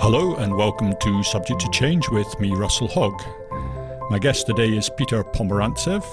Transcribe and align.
Hello 0.00 0.36
and 0.36 0.54
welcome 0.54 0.94
to 0.98 1.24
Subject 1.24 1.60
to 1.60 1.68
Change 1.70 2.08
with 2.08 2.38
me, 2.38 2.54
Russell 2.54 2.86
Hogg. 2.86 3.20
My 4.10 4.20
guest 4.20 4.46
today 4.46 4.68
is 4.68 4.88
Peter 4.88 5.24
Pomerantsev. 5.24 6.04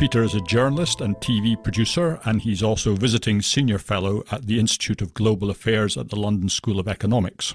Peter 0.00 0.24
is 0.24 0.34
a 0.34 0.40
journalist 0.40 1.00
and 1.00 1.14
TV 1.18 1.56
producer, 1.62 2.18
and 2.24 2.42
he's 2.42 2.64
also 2.64 2.96
visiting 2.96 3.40
senior 3.40 3.78
fellow 3.78 4.24
at 4.32 4.46
the 4.46 4.58
Institute 4.58 5.00
of 5.00 5.14
Global 5.14 5.50
Affairs 5.50 5.96
at 5.96 6.08
the 6.08 6.18
London 6.18 6.48
School 6.48 6.80
of 6.80 6.88
Economics. 6.88 7.54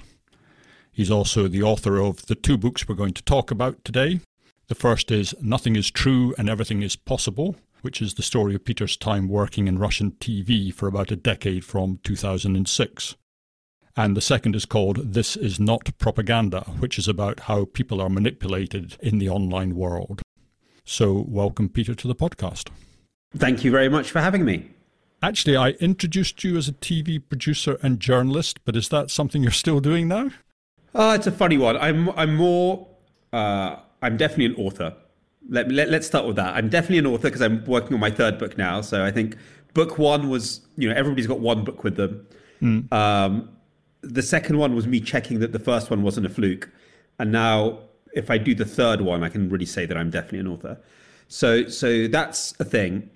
He's 0.90 1.10
also 1.10 1.48
the 1.48 1.62
author 1.62 2.00
of 2.00 2.24
the 2.26 2.34
two 2.34 2.56
books 2.56 2.88
we're 2.88 2.94
going 2.94 3.12
to 3.12 3.22
talk 3.22 3.50
about 3.50 3.84
today. 3.84 4.20
The 4.68 4.74
first 4.74 5.10
is 5.10 5.34
Nothing 5.42 5.76
is 5.76 5.90
True 5.90 6.34
and 6.38 6.48
Everything 6.48 6.82
is 6.82 6.96
Possible, 6.96 7.56
which 7.82 8.00
is 8.00 8.14
the 8.14 8.22
story 8.22 8.54
of 8.54 8.64
Peter's 8.64 8.96
time 8.96 9.28
working 9.28 9.68
in 9.68 9.78
Russian 9.78 10.12
TV 10.12 10.72
for 10.72 10.88
about 10.88 11.12
a 11.12 11.16
decade 11.16 11.62
from 11.62 12.00
2006. 12.04 13.16
And 13.98 14.16
the 14.16 14.20
second 14.20 14.54
is 14.54 14.64
called 14.64 15.12
This 15.12 15.34
Is 15.34 15.58
Not 15.58 15.90
Propaganda, 15.98 16.60
which 16.78 17.00
is 17.00 17.08
about 17.08 17.40
how 17.40 17.64
people 17.64 18.00
are 18.00 18.08
manipulated 18.08 18.96
in 19.00 19.18
the 19.18 19.28
online 19.28 19.74
world. 19.74 20.22
So, 20.84 21.24
welcome, 21.26 21.68
Peter, 21.68 21.96
to 21.96 22.06
the 22.06 22.14
podcast. 22.14 22.68
Thank 23.36 23.64
you 23.64 23.72
very 23.72 23.88
much 23.88 24.12
for 24.12 24.20
having 24.20 24.44
me. 24.44 24.70
Actually, 25.20 25.56
I 25.56 25.70
introduced 25.80 26.44
you 26.44 26.56
as 26.56 26.68
a 26.68 26.74
TV 26.74 27.20
producer 27.28 27.76
and 27.82 27.98
journalist, 27.98 28.64
but 28.64 28.76
is 28.76 28.88
that 28.90 29.10
something 29.10 29.42
you're 29.42 29.50
still 29.50 29.80
doing 29.80 30.06
now? 30.06 30.30
Oh, 30.94 31.14
it's 31.14 31.26
a 31.26 31.32
funny 31.32 31.58
one. 31.58 31.76
I'm 31.76 32.10
I'm 32.10 32.36
more 32.36 32.86
uh, 33.32 33.78
I'm 34.00 34.16
definitely 34.16 34.44
an 34.44 34.64
author. 34.64 34.94
Let, 35.50 35.72
let 35.72 35.90
let's 35.90 36.06
start 36.06 36.24
with 36.24 36.36
that. 36.36 36.54
I'm 36.54 36.68
definitely 36.68 36.98
an 36.98 37.06
author 37.06 37.26
because 37.26 37.42
I'm 37.42 37.64
working 37.64 37.94
on 37.94 38.00
my 38.00 38.12
third 38.12 38.38
book 38.38 38.56
now. 38.56 38.80
So 38.80 39.04
I 39.04 39.10
think 39.10 39.36
book 39.74 39.98
one 39.98 40.28
was 40.28 40.60
you 40.76 40.88
know 40.88 40.94
everybody's 40.94 41.26
got 41.26 41.40
one 41.40 41.64
book 41.64 41.82
with 41.82 41.96
them. 41.96 42.24
Mm. 42.62 42.92
Um, 42.92 43.48
the 44.08 44.22
second 44.22 44.58
one 44.58 44.74
was 44.74 44.86
me 44.86 45.00
checking 45.00 45.38
that 45.40 45.52
the 45.52 45.58
first 45.58 45.90
one 45.90 46.02
wasn't 46.02 46.26
a 46.26 46.28
fluke. 46.28 46.70
And 47.18 47.30
now, 47.30 47.80
if 48.14 48.30
I 48.30 48.38
do 48.38 48.54
the 48.54 48.64
third 48.64 49.02
one, 49.02 49.22
I 49.22 49.28
can 49.28 49.48
really 49.48 49.66
say 49.66 49.86
that 49.86 49.96
I'm 49.96 50.10
definitely 50.10 50.40
an 50.40 50.48
author. 50.48 50.78
So, 51.28 51.68
so 51.68 52.08
that's 52.08 52.58
a 52.58 52.64
thing. 52.64 53.10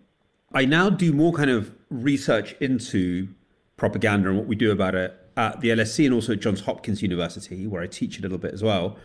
I 0.53 0.67
now 0.67 0.91
do 0.91 1.13
more 1.13 1.33
kind 1.33 1.51
of 1.51 1.75
research 1.89 2.55
into 2.61 3.29
propaganda 3.77 4.29
and 4.29 4.37
what 4.37 4.47
we 4.47 4.55
do 4.55 4.71
about 4.71 4.95
it 4.95 5.15
at 5.37 5.61
the 5.63 5.71
LSE 5.71 6.05
and 6.05 6.15
also 6.15 6.35
at 6.35 6.41
Johns 6.41 6.61
Hopkins 6.61 7.01
University, 7.01 7.67
where 7.67 7.81
I 7.81 7.87
teach 7.87 8.19
a 8.19 8.23
little 8.23 8.37
bit 8.37 8.53
as 8.53 8.63
well. 8.63 8.99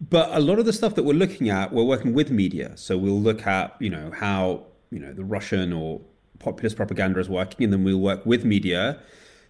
But 0.00 0.28
a 0.32 0.40
lot 0.40 0.58
of 0.58 0.66
the 0.66 0.74
stuff 0.74 0.94
that 0.96 1.04
we're 1.04 1.14
looking 1.14 1.48
at, 1.48 1.72
we're 1.72 1.84
working 1.84 2.12
with 2.12 2.30
media. 2.30 2.72
So 2.76 2.98
we'll 2.98 3.20
look 3.20 3.46
at, 3.46 3.74
you 3.80 3.88
know, 3.88 4.10
how, 4.14 4.64
you 4.90 4.98
know, 4.98 5.14
the 5.14 5.24
Russian 5.24 5.72
or 5.72 6.02
populist 6.38 6.76
propaganda 6.76 7.18
is 7.18 7.30
working, 7.30 7.64
and 7.64 7.72
then 7.72 7.82
we'll 7.82 8.00
work 8.00 8.26
with 8.26 8.44
media 8.44 9.00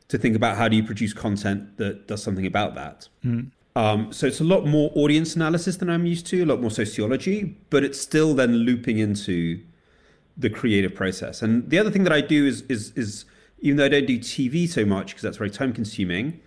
to 0.08 0.18
think 0.18 0.36
about 0.36 0.56
how 0.56 0.68
do 0.68 0.76
you 0.76 0.84
produce 0.84 1.12
content 1.12 1.76
that 1.78 2.06
does 2.06 2.22
something 2.22 2.46
about 2.46 2.74
that. 2.74 3.08
Mm. 3.24 3.50
Um, 3.76 4.12
so 4.12 4.26
it's 4.26 4.40
a 4.40 4.44
lot 4.44 4.66
more 4.66 4.92
audience 4.94 5.34
analysis 5.34 5.76
than 5.78 5.90
I'm 5.90 6.06
used 6.06 6.26
to, 6.26 6.42
a 6.42 6.46
lot 6.46 6.60
more 6.60 6.70
sociology, 6.70 7.56
but 7.70 7.82
it's 7.82 8.00
still 8.00 8.34
then 8.34 8.52
looping 8.54 8.98
into 8.98 9.60
the 10.36 10.50
creative 10.50 10.94
process. 10.94 11.42
And 11.42 11.68
the 11.70 11.78
other 11.78 11.90
thing 11.90 12.04
that 12.04 12.12
I 12.12 12.20
do 12.20 12.46
is 12.46 12.62
is 12.62 12.92
is 12.92 13.24
even 13.58 13.76
though 13.76 13.86
I 13.86 13.88
don't 13.88 14.06
do 14.06 14.18
TV 14.18 14.68
so 14.68 14.84
much 14.84 15.08
because 15.08 15.22
that's 15.22 15.38
very 15.38 15.50
time 15.50 15.72
consuming, 15.72 16.40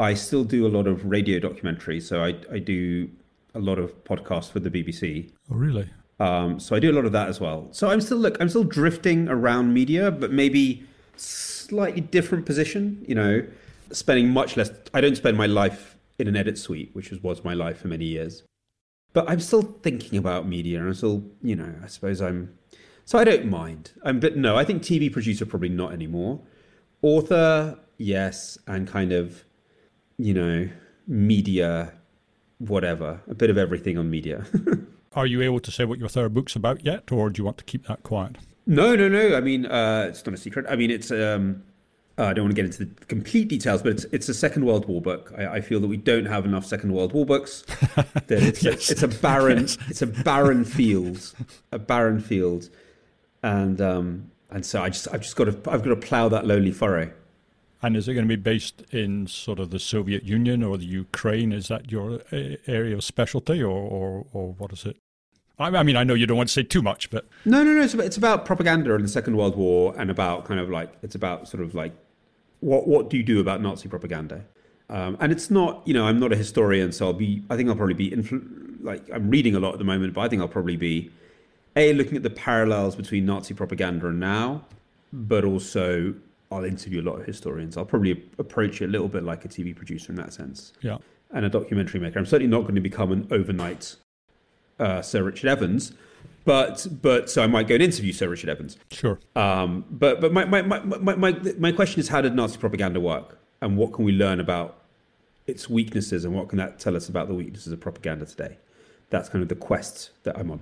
I 0.00 0.14
still 0.14 0.42
do 0.42 0.66
a 0.66 0.70
lot 0.70 0.86
of 0.86 1.04
radio 1.04 1.38
documentaries. 1.38 2.02
So 2.02 2.22
I 2.22 2.34
I 2.50 2.58
do 2.58 3.08
a 3.54 3.60
lot 3.60 3.78
of 3.78 4.02
podcasts 4.04 4.50
for 4.50 4.60
the 4.60 4.70
BBC. 4.70 5.30
Oh, 5.50 5.56
really? 5.56 5.88
Um, 6.18 6.58
so 6.60 6.74
I 6.74 6.80
do 6.80 6.90
a 6.90 6.94
lot 6.94 7.04
of 7.04 7.12
that 7.12 7.28
as 7.28 7.40
well. 7.40 7.68
So 7.72 7.90
I'm 7.90 8.00
still 8.00 8.18
look, 8.18 8.36
I'm 8.40 8.48
still 8.48 8.64
drifting 8.64 9.28
around 9.28 9.72
media, 9.72 10.10
but 10.10 10.32
maybe 10.32 10.84
slightly 11.64 12.00
different 12.00 12.46
position. 12.46 13.04
You 13.06 13.14
know, 13.14 13.46
spending 13.92 14.28
much 14.28 14.56
less. 14.56 14.70
I 14.94 15.00
don't 15.00 15.16
spend 15.16 15.36
my 15.36 15.46
life 15.46 15.96
in 16.18 16.28
an 16.28 16.36
edit 16.36 16.58
suite, 16.58 16.90
which 16.92 17.10
was, 17.22 17.44
my 17.44 17.54
life 17.54 17.78
for 17.78 17.88
many 17.88 18.04
years. 18.04 18.42
But 19.12 19.28
I'm 19.28 19.40
still 19.40 19.62
thinking 19.62 20.18
about 20.18 20.46
media, 20.46 20.78
and 20.78 20.88
I'm 20.88 20.94
still, 20.94 21.24
you 21.42 21.56
know, 21.56 21.74
I 21.82 21.86
suppose 21.86 22.20
I'm. 22.20 22.56
So 23.04 23.18
I 23.18 23.24
don't 23.24 23.46
mind. 23.46 23.92
I'm, 24.04 24.20
but 24.20 24.36
no, 24.36 24.56
I 24.56 24.64
think 24.64 24.82
TV 24.82 25.12
producer 25.12 25.44
probably 25.44 25.68
not 25.68 25.92
anymore. 25.92 26.40
Author, 27.02 27.78
yes, 27.98 28.58
and 28.66 28.86
kind 28.86 29.12
of, 29.12 29.44
you 30.16 30.32
know, 30.32 30.68
media, 31.06 31.92
whatever, 32.58 33.20
a 33.28 33.34
bit 33.34 33.50
of 33.50 33.58
everything 33.58 33.98
on 33.98 34.08
media. 34.08 34.46
Are 35.14 35.26
you 35.26 35.42
able 35.42 35.60
to 35.60 35.70
say 35.70 35.84
what 35.84 35.98
your 35.98 36.08
third 36.08 36.32
book's 36.32 36.56
about 36.56 36.84
yet, 36.84 37.12
or 37.12 37.28
do 37.28 37.40
you 37.40 37.44
want 37.44 37.58
to 37.58 37.64
keep 37.64 37.86
that 37.86 38.02
quiet? 38.02 38.36
No, 38.66 38.94
no, 38.94 39.08
no. 39.08 39.36
I 39.36 39.40
mean, 39.40 39.66
uh, 39.66 40.06
it's 40.08 40.24
not 40.24 40.34
a 40.34 40.38
secret. 40.38 40.66
I 40.68 40.76
mean, 40.76 40.90
it's. 40.90 41.10
Um, 41.10 41.64
uh, 42.18 42.24
I 42.24 42.34
don't 42.34 42.44
want 42.44 42.54
to 42.54 42.62
get 42.62 42.66
into 42.66 42.84
the 42.84 43.04
complete 43.06 43.48
details, 43.48 43.82
but 43.82 43.92
it's 43.92 44.04
it's 44.12 44.28
a 44.28 44.34
Second 44.34 44.66
World 44.66 44.86
War 44.86 45.00
book. 45.00 45.32
I, 45.36 45.46
I 45.46 45.60
feel 45.60 45.80
that 45.80 45.88
we 45.88 45.96
don't 45.96 46.26
have 46.26 46.44
enough 46.44 46.66
Second 46.66 46.92
World 46.92 47.12
War 47.12 47.24
books. 47.24 47.64
That 47.94 48.42
it's, 48.42 48.62
yes. 48.62 48.88
a, 48.88 48.92
it's 48.92 49.02
a 49.02 49.08
barren 49.08 49.58
yes. 49.60 49.78
it's 49.88 50.02
a 50.02 50.06
barren 50.06 50.64
field, 50.64 51.34
a 51.72 51.78
barren 51.78 52.20
field, 52.20 52.68
and 53.42 53.80
um, 53.80 54.30
and 54.50 54.64
so 54.64 54.82
I 54.82 54.90
just 54.90 55.08
I've 55.12 55.22
just 55.22 55.36
got 55.36 55.44
to 55.44 55.70
I've 55.70 55.82
got 55.82 55.90
to 55.90 55.96
plough 55.96 56.28
that 56.28 56.46
lonely 56.46 56.70
furrow. 56.70 57.10
And 57.82 57.96
is 57.96 58.06
it 58.06 58.14
going 58.14 58.28
to 58.28 58.36
be 58.36 58.40
based 58.40 58.82
in 58.92 59.26
sort 59.26 59.58
of 59.58 59.70
the 59.70 59.80
Soviet 59.80 60.22
Union 60.22 60.62
or 60.62 60.78
the 60.78 60.84
Ukraine? 60.84 61.52
Is 61.52 61.66
that 61.66 61.90
your 61.90 62.20
uh, 62.30 62.56
area 62.66 62.94
of 62.94 63.02
specialty, 63.02 63.62
or 63.62 63.70
or, 63.70 64.26
or 64.32 64.52
what 64.52 64.72
is 64.72 64.86
it? 64.86 64.96
I 65.58 65.82
mean, 65.82 65.96
I 65.96 66.04
know 66.04 66.14
you 66.14 66.26
don't 66.26 66.36
want 66.36 66.48
to 66.48 66.52
say 66.52 66.62
too 66.62 66.82
much, 66.82 67.10
but 67.10 67.28
no, 67.44 67.62
no, 67.62 67.72
no. 67.72 67.82
It's 67.82 67.94
about, 67.94 68.06
it's 68.06 68.16
about 68.16 68.44
propaganda 68.44 68.94
in 68.94 69.02
the 69.02 69.08
Second 69.08 69.36
World 69.36 69.56
War, 69.56 69.94
and 69.96 70.10
about 70.10 70.44
kind 70.44 70.58
of 70.58 70.70
like 70.70 70.92
it's 71.02 71.14
about 71.14 71.48
sort 71.48 71.62
of 71.62 71.74
like 71.74 71.92
what 72.60 72.88
what 72.88 73.10
do 73.10 73.16
you 73.16 73.22
do 73.22 73.40
about 73.40 73.60
Nazi 73.60 73.88
propaganda? 73.88 74.44
Um, 74.88 75.16
and 75.20 75.32
it's 75.32 75.50
not, 75.50 75.82
you 75.86 75.94
know, 75.94 76.06
I'm 76.06 76.18
not 76.18 76.32
a 76.32 76.36
historian, 76.36 76.92
so 76.92 77.06
I'll 77.06 77.12
be. 77.12 77.42
I 77.50 77.56
think 77.56 77.68
I'll 77.68 77.76
probably 77.76 77.94
be 77.94 78.10
influ- 78.10 78.76
like 78.82 79.08
I'm 79.12 79.30
reading 79.30 79.54
a 79.54 79.60
lot 79.60 79.72
at 79.72 79.78
the 79.78 79.84
moment, 79.84 80.14
but 80.14 80.22
I 80.22 80.28
think 80.28 80.42
I'll 80.42 80.48
probably 80.48 80.76
be 80.76 81.10
a 81.76 81.92
looking 81.94 82.16
at 82.16 82.22
the 82.22 82.30
parallels 82.30 82.96
between 82.96 83.24
Nazi 83.24 83.54
propaganda 83.54 84.08
and 84.08 84.20
now, 84.20 84.64
but 85.12 85.44
also 85.44 86.14
I'll 86.50 86.64
interview 86.64 87.00
a 87.00 87.06
lot 87.08 87.18
of 87.18 87.26
historians. 87.26 87.76
I'll 87.76 87.86
probably 87.86 88.22
approach 88.38 88.82
it 88.82 88.86
a 88.86 88.88
little 88.88 89.08
bit 89.08 89.22
like 89.22 89.44
a 89.44 89.48
TV 89.48 89.74
producer 89.74 90.12
in 90.12 90.16
that 90.16 90.32
sense. 90.32 90.72
Yeah. 90.82 90.98
And 91.30 91.46
a 91.46 91.48
documentary 91.48 91.98
maker. 91.98 92.18
I'm 92.18 92.26
certainly 92.26 92.50
not 92.50 92.62
going 92.62 92.74
to 92.74 92.82
become 92.82 93.10
an 93.10 93.26
overnight 93.30 93.96
uh, 94.78 95.02
Sir 95.02 95.22
Richard 95.22 95.48
Evans. 95.48 95.92
But 96.44 96.86
but 97.00 97.30
so 97.30 97.42
I 97.42 97.46
might 97.46 97.68
go 97.68 97.74
and 97.74 97.82
interview 97.82 98.12
Sir 98.12 98.28
Richard 98.28 98.50
Evans. 98.50 98.76
Sure. 98.90 99.20
Um, 99.36 99.84
but 99.90 100.20
but 100.20 100.32
my, 100.32 100.44
my, 100.44 100.62
my, 100.62 100.80
my, 100.80 101.14
my, 101.14 101.32
my 101.58 101.72
question 101.72 102.00
is 102.00 102.08
how 102.08 102.20
did 102.20 102.34
Nazi 102.34 102.58
propaganda 102.58 103.00
work, 103.00 103.38
and 103.60 103.76
what 103.76 103.92
can 103.92 104.04
we 104.04 104.12
learn 104.12 104.40
about 104.40 104.82
its 105.46 105.68
weaknesses, 105.68 106.24
and 106.24 106.34
what 106.34 106.48
can 106.48 106.58
that 106.58 106.78
tell 106.78 106.96
us 106.96 107.08
about 107.08 107.28
the 107.28 107.34
weaknesses 107.34 107.72
of 107.72 107.80
propaganda 107.80 108.26
today? 108.26 108.58
That's 109.10 109.28
kind 109.28 109.42
of 109.42 109.48
the 109.48 109.54
quest 109.54 110.10
that 110.24 110.36
I'm 110.38 110.50
on. 110.50 110.60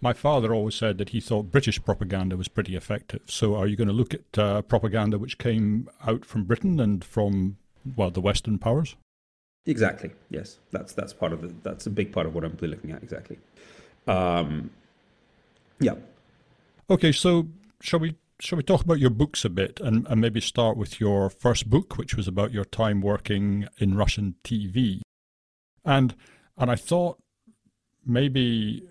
My 0.00 0.12
father 0.12 0.52
always 0.52 0.74
said 0.74 0.98
that 0.98 1.10
he 1.10 1.20
thought 1.20 1.52
British 1.52 1.82
propaganda 1.84 2.36
was 2.36 2.48
pretty 2.48 2.74
effective. 2.74 3.20
So, 3.26 3.54
are 3.54 3.68
you 3.68 3.76
going 3.76 3.88
to 3.88 3.94
look 3.94 4.14
at 4.14 4.38
uh, 4.38 4.62
propaganda 4.62 5.16
which 5.16 5.38
came 5.38 5.88
out 6.04 6.24
from 6.24 6.42
Britain 6.42 6.80
and 6.80 7.04
from 7.04 7.56
well 7.96 8.10
the 8.10 8.20
Western 8.20 8.58
powers? 8.58 8.96
Exactly. 9.66 10.10
Yes, 10.28 10.58
that's 10.72 10.92
that's 10.92 11.12
part 11.12 11.32
of 11.32 11.42
the 11.42 11.54
that's 11.62 11.86
a 11.86 11.90
big 11.90 12.12
part 12.12 12.26
of 12.26 12.34
what 12.34 12.44
I'm 12.44 12.56
looking 12.60 12.90
at. 12.90 13.02
Exactly. 13.02 13.38
Um, 14.06 14.70
yeah. 15.78 15.94
Okay, 16.90 17.12
so 17.12 17.48
shall 17.80 18.00
we 18.00 18.16
shall 18.40 18.56
we 18.56 18.64
talk 18.64 18.82
about 18.82 18.98
your 18.98 19.10
books 19.10 19.44
a 19.44 19.50
bit 19.50 19.78
and, 19.80 20.06
and 20.08 20.20
maybe 20.20 20.40
start 20.40 20.76
with 20.76 21.00
your 21.00 21.30
first 21.30 21.70
book, 21.70 21.96
which 21.96 22.16
was 22.16 22.26
about 22.26 22.52
your 22.52 22.64
time 22.64 23.00
working 23.00 23.68
in 23.78 23.96
Russian 23.96 24.34
TV, 24.42 25.00
and 25.84 26.16
and 26.58 26.70
I 26.70 26.74
thought 26.74 27.18
maybe 28.04 28.88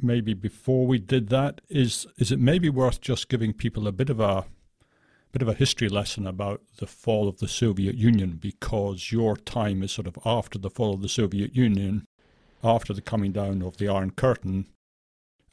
maybe 0.00 0.34
before 0.34 0.86
we 0.86 0.98
did 0.98 1.28
that 1.30 1.60
is 1.68 2.06
is 2.16 2.30
it 2.30 2.38
maybe 2.38 2.70
worth 2.70 3.00
just 3.00 3.28
giving 3.28 3.52
people 3.52 3.88
a 3.88 3.92
bit 3.92 4.08
of 4.08 4.20
a 4.20 4.44
bit 5.32 5.42
of 5.42 5.48
a 5.48 5.54
history 5.54 5.88
lesson 5.88 6.26
about 6.26 6.60
the 6.76 6.86
fall 6.86 7.26
of 7.26 7.38
the 7.38 7.48
Soviet 7.48 7.94
Union 7.94 8.32
because 8.32 9.10
your 9.10 9.36
time 9.36 9.82
is 9.82 9.90
sort 9.90 10.06
of 10.06 10.18
after 10.26 10.58
the 10.58 10.70
fall 10.70 10.92
of 10.92 11.00
the 11.00 11.08
Soviet 11.08 11.56
Union, 11.56 12.04
after 12.62 12.92
the 12.92 13.00
coming 13.00 13.32
down 13.32 13.62
of 13.62 13.78
the 13.78 13.88
Iron 13.88 14.10
Curtain. 14.10 14.66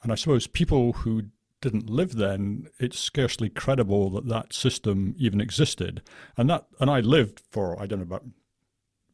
And 0.03 0.11
I 0.11 0.15
suppose 0.15 0.47
people 0.47 0.93
who 0.93 1.23
didn't 1.61 1.89
live 1.89 2.15
then, 2.15 2.67
it's 2.79 2.99
scarcely 2.99 3.49
credible 3.49 4.09
that 4.11 4.27
that 4.27 4.53
system 4.53 5.15
even 5.17 5.41
existed. 5.41 6.01
And 6.37 6.49
that, 6.49 6.65
and 6.79 6.89
I 6.89 6.99
lived 6.99 7.41
for 7.49 7.81
I 7.81 7.85
don't 7.85 7.99
know 7.99 8.03
about 8.03 8.25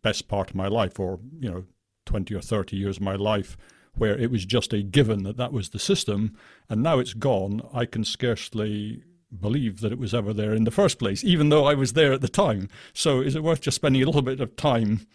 best 0.01 0.27
part 0.27 0.49
of 0.49 0.55
my 0.55 0.67
life, 0.67 0.99
or 0.99 1.19
you 1.39 1.49
know, 1.49 1.65
twenty 2.05 2.35
or 2.35 2.41
thirty 2.41 2.77
years 2.77 2.97
of 2.97 3.03
my 3.03 3.15
life, 3.15 3.57
where 3.95 4.17
it 4.17 4.29
was 4.29 4.45
just 4.45 4.73
a 4.73 4.83
given 4.83 5.23
that 5.23 5.37
that 5.37 5.51
was 5.51 5.69
the 5.69 5.79
system, 5.79 6.37
and 6.69 6.83
now 6.83 6.99
it's 6.99 7.13
gone. 7.13 7.61
I 7.73 7.85
can 7.85 8.03
scarcely 8.03 9.03
believe 9.39 9.81
that 9.81 9.91
it 9.91 9.97
was 9.97 10.13
ever 10.13 10.33
there 10.33 10.53
in 10.53 10.63
the 10.63 10.71
first 10.71 10.99
place, 10.99 11.23
even 11.23 11.49
though 11.49 11.65
I 11.65 11.73
was 11.73 11.93
there 11.93 12.13
at 12.13 12.21
the 12.21 12.27
time. 12.27 12.69
So 12.93 13.21
is 13.21 13.35
it 13.35 13.43
worth 13.43 13.61
just 13.61 13.75
spending 13.75 14.01
a 14.01 14.05
little 14.05 14.21
bit 14.21 14.39
of 14.39 14.55
time 14.55 15.07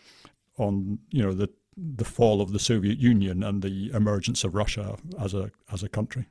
on, 0.59 0.99
you 1.11 1.23
know, 1.23 1.33
the 1.33 1.49
the 1.77 2.05
fall 2.05 2.43
of 2.43 2.53
the 2.53 2.59
Soviet 2.59 2.99
Union 2.99 3.43
and 3.43 3.63
the 3.63 3.91
emergence 3.95 4.45
of 4.45 4.55
Russia 4.55 4.97
as 5.19 5.33
a 5.35 5.51
as 5.73 5.83
a 5.83 5.89
country? 5.89 6.27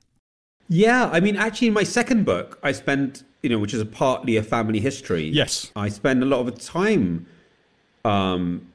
Yeah, 0.68 1.10
I 1.12 1.20
mean, 1.20 1.36
actually, 1.36 1.70
in 1.70 1.74
my 1.74 1.84
second 1.84 2.26
book, 2.26 2.60
I 2.62 2.74
spend, 2.74 3.24
you 3.42 3.50
know, 3.50 3.58
which 3.58 3.74
is 3.74 3.82
a 3.82 3.86
partly 3.86 4.38
a 4.38 4.44
family 4.44 4.80
history. 4.80 5.28
Yes, 5.28 5.72
I 5.76 5.90
spend 5.90 6.22
a 6.22 6.28
lot 6.28 6.48
of 6.48 6.60
time 6.60 7.26
um, 8.06 8.68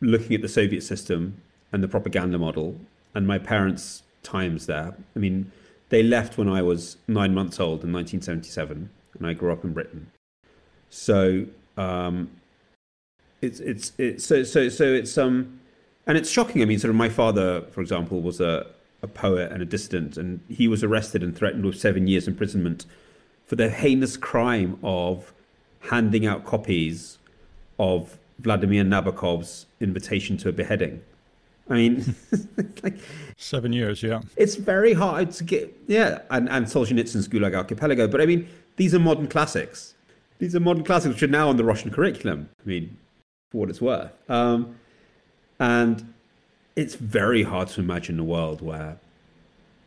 looking 0.00 0.34
at 0.34 0.40
the 0.40 0.48
Soviet 0.48 0.82
system 0.82 1.42
and 1.70 1.82
the 1.82 1.88
propaganda 1.88 2.38
model 2.38 2.76
and 3.14 3.26
my 3.26 3.38
parents' 3.38 4.02
times 4.22 4.66
there. 4.66 4.94
I 5.14 5.18
mean, 5.18 5.52
they 5.92 6.02
left 6.02 6.38
when 6.38 6.48
I 6.48 6.62
was 6.62 6.96
nine 7.06 7.34
months 7.34 7.60
old 7.60 7.84
in 7.84 7.92
1977, 7.92 8.88
and 9.18 9.26
I 9.26 9.34
grew 9.34 9.52
up 9.52 9.62
in 9.62 9.74
Britain. 9.74 10.10
So 10.88 11.44
um, 11.76 12.30
it's 13.42 13.60
it's 13.60 13.92
it's 13.98 14.24
so 14.24 14.42
so 14.42 14.70
so 14.70 14.84
it's 14.84 15.18
um, 15.18 15.60
and 16.06 16.16
it's 16.16 16.30
shocking. 16.30 16.62
I 16.62 16.64
mean, 16.64 16.78
sort 16.78 16.88
of 16.88 16.96
my 16.96 17.10
father, 17.10 17.60
for 17.72 17.82
example, 17.82 18.22
was 18.22 18.40
a 18.40 18.68
a 19.02 19.06
poet 19.06 19.52
and 19.52 19.60
a 19.60 19.66
dissident, 19.66 20.16
and 20.16 20.40
he 20.48 20.66
was 20.66 20.82
arrested 20.82 21.22
and 21.22 21.36
threatened 21.36 21.66
with 21.66 21.78
seven 21.78 22.06
years 22.06 22.26
imprisonment 22.26 22.86
for 23.44 23.56
the 23.56 23.68
heinous 23.68 24.16
crime 24.16 24.78
of 24.82 25.34
handing 25.90 26.24
out 26.24 26.46
copies 26.46 27.18
of 27.78 28.16
Vladimir 28.38 28.82
Nabokov's 28.82 29.66
invitation 29.78 30.38
to 30.38 30.48
a 30.48 30.52
beheading. 30.52 31.02
I 31.68 31.74
mean, 31.74 32.14
like 32.82 32.98
seven 33.36 33.72
years, 33.72 34.02
yeah. 34.02 34.20
It's 34.36 34.56
very 34.56 34.92
hard 34.92 35.30
to 35.32 35.44
get, 35.44 35.76
yeah, 35.86 36.20
and, 36.30 36.48
and 36.48 36.66
Solzhenitsyn's 36.66 37.28
Gulag 37.28 37.54
Archipelago. 37.54 38.08
But 38.08 38.20
I 38.20 38.26
mean, 38.26 38.48
these 38.76 38.94
are 38.94 38.98
modern 38.98 39.28
classics. 39.28 39.94
These 40.38 40.56
are 40.56 40.60
modern 40.60 40.84
classics 40.84 41.14
which 41.14 41.22
are 41.22 41.28
now 41.28 41.48
on 41.48 41.56
the 41.56 41.64
Russian 41.64 41.90
curriculum. 41.90 42.48
I 42.64 42.68
mean, 42.68 42.96
for 43.50 43.58
what 43.58 43.70
it's 43.70 43.80
worth. 43.80 44.12
Um, 44.28 44.76
and 45.60 46.12
it's 46.74 46.94
very 46.96 47.42
hard 47.42 47.68
to 47.68 47.80
imagine 47.80 48.18
a 48.18 48.24
world 48.24 48.60
where 48.60 48.98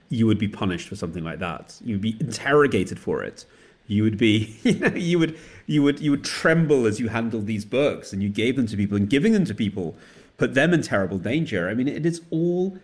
you 0.10 0.28
would 0.28 0.38
be 0.38 0.48
punished 0.48 0.88
for 0.88 0.96
something 0.96 1.24
like 1.24 1.40
that. 1.40 1.76
You 1.84 1.96
would 1.96 2.02
be 2.02 2.16
interrogated 2.20 3.00
for 3.00 3.24
it. 3.24 3.46
You 3.88 4.04
would 4.04 4.18
be, 4.18 4.58
you 4.64 4.80
know, 4.80 4.96
you 4.96 5.20
would, 5.20 5.38
you 5.66 5.84
would, 5.84 6.00
you 6.00 6.12
would 6.12 6.24
tremble 6.24 6.86
as 6.86 7.00
you 7.00 7.10
handled 7.10 7.48
these 7.48 7.66
books 7.66 8.14
and 8.14 8.22
you 8.22 8.30
gave 8.30 8.56
them 8.56 8.68
to 8.68 8.78
people 8.78 8.96
and 8.96 9.10
giving 9.10 9.34
them 9.34 9.46
to 9.46 9.54
people 9.54 9.96
put 10.38 10.54
them 10.54 10.74
in 10.74 10.82
terrible 10.82 11.18
danger. 11.18 11.70
I 11.70 11.74
mean, 11.74 11.88
it 11.88 12.06
is 12.06 12.22
all 12.30 12.78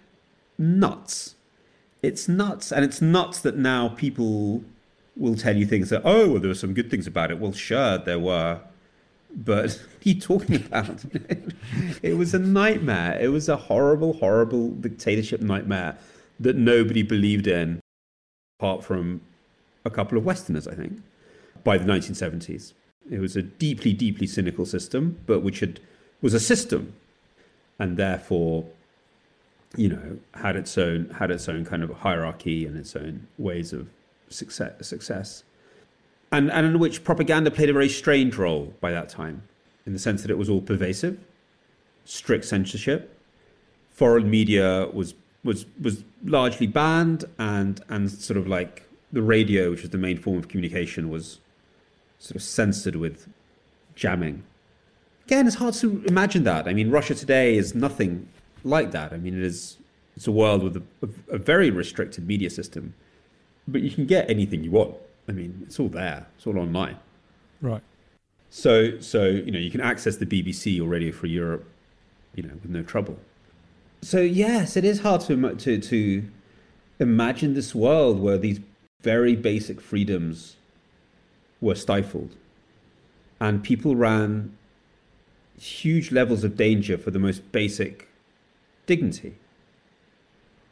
nuts. 0.57 1.35
It's 2.01 2.27
nuts. 2.27 2.71
And 2.71 2.83
it's 2.85 3.01
nuts 3.01 3.39
that 3.39 3.57
now 3.57 3.89
people 3.89 4.63
will 5.15 5.35
tell 5.35 5.55
you 5.55 5.65
things 5.65 5.89
that, 5.89 6.01
oh, 6.05 6.31
well, 6.31 6.39
there 6.39 6.47
were 6.47 6.55
some 6.55 6.73
good 6.73 6.89
things 6.89 7.07
about 7.07 7.31
it. 7.31 7.39
Well, 7.39 7.51
sure, 7.51 7.97
there 7.97 8.19
were. 8.19 8.59
But 9.33 9.55
what 9.63 10.05
are 10.05 10.09
you 10.09 10.19
talking 10.19 10.55
about? 10.55 11.03
it 12.01 12.17
was 12.17 12.33
a 12.33 12.39
nightmare. 12.39 13.19
It 13.19 13.29
was 13.29 13.49
a 13.49 13.57
horrible, 13.57 14.13
horrible 14.13 14.71
dictatorship 14.71 15.41
nightmare 15.41 15.97
that 16.39 16.55
nobody 16.55 17.03
believed 17.03 17.47
in, 17.47 17.79
apart 18.59 18.83
from 18.83 19.21
a 19.85 19.89
couple 19.89 20.17
of 20.17 20.25
Westerners, 20.25 20.67
I 20.67 20.75
think, 20.75 21.01
by 21.63 21.77
the 21.77 21.85
1970s. 21.85 22.73
It 23.09 23.19
was 23.19 23.35
a 23.35 23.41
deeply, 23.41 23.93
deeply 23.93 24.27
cynical 24.27 24.65
system, 24.65 25.19
but 25.25 25.41
which 25.41 25.59
had 25.59 25.79
was 26.21 26.33
a 26.35 26.39
system 26.39 26.93
and 27.81 27.97
therefore 27.97 28.63
you 29.75 29.89
know 29.89 30.17
had 30.35 30.55
its 30.55 30.77
own 30.77 31.09
had 31.17 31.31
its 31.31 31.49
own 31.49 31.65
kind 31.65 31.81
of 31.83 31.89
hierarchy 31.89 32.65
and 32.65 32.77
its 32.77 32.95
own 32.95 33.27
ways 33.37 33.73
of 33.73 33.89
success 34.29 34.87
success. 34.87 35.43
And 36.31 36.51
and 36.51 36.65
in 36.65 36.79
which 36.79 37.03
propaganda 37.03 37.49
played 37.51 37.69
a 37.69 37.73
very 37.73 37.89
strange 37.89 38.37
role 38.37 38.73
by 38.79 38.91
that 38.91 39.09
time 39.09 39.41
in 39.85 39.93
the 39.93 39.99
sense 39.99 40.21
that 40.21 40.31
it 40.31 40.37
was 40.37 40.49
all 40.49 40.61
pervasive 40.61 41.17
strict 42.05 42.45
censorship 42.45 43.17
foreign 43.89 44.29
media 44.29 44.87
was 44.93 45.15
was 45.43 45.65
was 45.81 46.03
largely 46.23 46.67
banned 46.67 47.25
and 47.39 47.81
and 47.89 48.11
sort 48.11 48.37
of 48.37 48.47
like 48.47 48.87
the 49.11 49.21
radio 49.21 49.71
which 49.71 49.83
is 49.83 49.89
the 49.89 49.97
main 49.97 50.17
form 50.17 50.37
of 50.37 50.47
communication 50.47 51.09
was 51.09 51.39
sort 52.19 52.35
of 52.35 52.43
censored 52.43 52.95
with 52.95 53.27
jamming 53.95 54.43
again, 55.25 55.47
it's 55.47 55.55
hard 55.55 55.73
to 55.75 56.03
imagine 56.05 56.43
that. 56.43 56.67
I 56.67 56.73
mean, 56.73 56.91
Russia 56.91 57.15
today 57.15 57.55
is 57.55 57.73
nothing 57.75 58.27
like 58.63 58.91
that. 58.91 59.13
I 59.13 59.17
mean, 59.17 59.37
it 59.37 59.43
is 59.43 59.77
it's 60.15 60.27
a 60.27 60.31
world 60.31 60.63
with 60.63 60.77
a, 60.77 60.83
a, 61.33 61.37
very 61.37 61.71
restricted 61.71 62.27
media 62.27 62.49
system, 62.49 62.93
but 63.67 63.81
you 63.81 63.89
can 63.89 64.05
get 64.05 64.29
anything 64.29 64.63
you 64.63 64.71
want. 64.71 64.95
I 65.27 65.31
mean, 65.31 65.61
it's 65.65 65.79
all 65.79 65.87
there. 65.87 66.27
It's 66.35 66.45
all 66.45 66.59
online. 66.59 66.97
Right. 67.61 67.81
So, 68.49 68.99
so 68.99 69.25
you 69.25 69.51
know, 69.51 69.59
you 69.59 69.71
can 69.71 69.81
access 69.81 70.17
the 70.17 70.25
BBC 70.25 70.79
or 70.81 70.87
Radio 70.89 71.11
Free 71.11 71.29
Europe, 71.29 71.65
you 72.35 72.43
know, 72.43 72.53
with 72.61 72.69
no 72.69 72.83
trouble. 72.83 73.17
So 74.01 74.19
yes, 74.19 74.75
it 74.75 74.83
is 74.83 75.01
hard 75.01 75.21
to 75.21 75.55
to 75.55 75.77
to 75.77 76.23
imagine 76.99 77.53
this 77.53 77.73
world 77.73 78.19
where 78.19 78.37
these 78.37 78.59
very 79.01 79.35
basic 79.35 79.79
freedoms 79.79 80.57
were 81.61 81.75
stifled, 81.75 82.35
and 83.39 83.63
people 83.63 83.95
ran 83.95 84.57
huge 85.61 86.11
levels 86.11 86.43
of 86.43 86.57
danger 86.57 86.97
for 86.97 87.11
the 87.11 87.19
most 87.19 87.51
basic 87.51 88.07
dignity. 88.87 89.35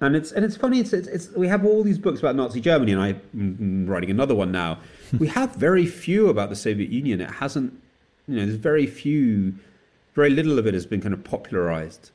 And 0.01 0.15
it's 0.15 0.31
and 0.31 0.45
it's 0.45 0.55
funny. 0.55 0.79
It's, 0.79 0.93
it's, 0.93 1.07
it's 1.07 1.29
we 1.31 1.47
have 1.47 1.65
all 1.65 1.83
these 1.83 1.97
books 1.97 2.19
about 2.19 2.35
Nazi 2.35 2.61
Germany, 2.61 2.93
and 2.93 3.01
I'm 3.01 3.85
writing 3.85 4.09
another 4.09 4.33
one 4.33 4.51
now. 4.51 4.79
we 5.19 5.27
have 5.27 5.55
very 5.55 5.85
few 5.85 6.29
about 6.29 6.49
the 6.49 6.55
Soviet 6.55 6.89
Union. 6.89 7.19
It 7.19 7.29
hasn't, 7.29 7.73
you 8.27 8.37
know, 8.37 8.45
there's 8.45 8.57
very 8.57 8.87
few, 8.87 9.55
very 10.15 10.29
little 10.29 10.57
of 10.57 10.65
it 10.65 10.73
has 10.73 10.85
been 10.85 11.01
kind 11.01 11.13
of 11.13 11.23
popularized. 11.23 12.11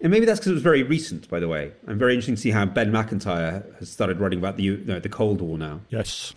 And 0.00 0.10
maybe 0.10 0.26
that's 0.26 0.40
because 0.40 0.50
it 0.50 0.54
was 0.54 0.62
very 0.62 0.82
recent, 0.82 1.28
by 1.28 1.40
the 1.40 1.48
way. 1.48 1.72
I'm 1.86 1.98
very 1.98 2.14
interesting 2.14 2.36
to 2.36 2.40
see 2.40 2.50
how 2.50 2.64
Ben 2.64 2.90
Macintyre 2.90 3.64
has 3.78 3.90
started 3.90 4.18
writing 4.18 4.38
about 4.38 4.56
the 4.56 4.62
you 4.62 4.78
know, 4.78 4.98
the 4.98 5.08
Cold 5.10 5.42
War 5.42 5.58
now. 5.58 5.80
Yes 5.90 6.34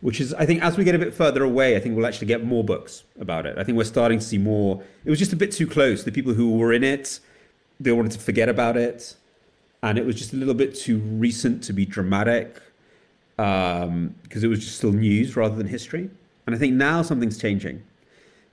which 0.00 0.20
is 0.20 0.32
I 0.34 0.46
think 0.46 0.62
as 0.62 0.78
we 0.78 0.84
get 0.84 0.94
a 0.94 0.98
bit 0.98 1.14
further 1.14 1.44
away, 1.44 1.76
I 1.76 1.80
think 1.80 1.96
we'll 1.96 2.06
actually 2.06 2.28
get 2.28 2.44
more 2.44 2.64
books 2.64 3.04
about 3.18 3.46
it. 3.46 3.58
I 3.58 3.64
think 3.64 3.76
we're 3.76 3.84
starting 3.84 4.18
to 4.18 4.24
see 4.24 4.38
more. 4.38 4.82
It 5.04 5.10
was 5.10 5.18
just 5.18 5.32
a 5.32 5.36
bit 5.36 5.52
too 5.52 5.66
close. 5.66 6.04
The 6.04 6.12
people 6.12 6.34
who 6.34 6.56
were 6.56 6.72
in 6.72 6.84
it, 6.84 7.20
they 7.78 7.92
wanted 7.92 8.12
to 8.12 8.18
forget 8.18 8.48
about 8.48 8.76
it, 8.76 9.16
and 9.82 9.98
it 9.98 10.06
was 10.06 10.16
just 10.16 10.32
a 10.32 10.36
little 10.36 10.54
bit 10.54 10.74
too 10.74 10.98
recent 10.98 11.62
to 11.64 11.72
be 11.72 11.84
dramatic 11.84 12.60
because 13.36 13.86
um, 13.86 14.14
it 14.34 14.46
was 14.46 14.60
just 14.60 14.76
still 14.76 14.92
news 14.92 15.36
rather 15.36 15.56
than 15.56 15.66
history. 15.66 16.10
And 16.46 16.54
I 16.54 16.58
think 16.58 16.74
now 16.74 17.02
something's 17.02 17.38
changing, 17.38 17.82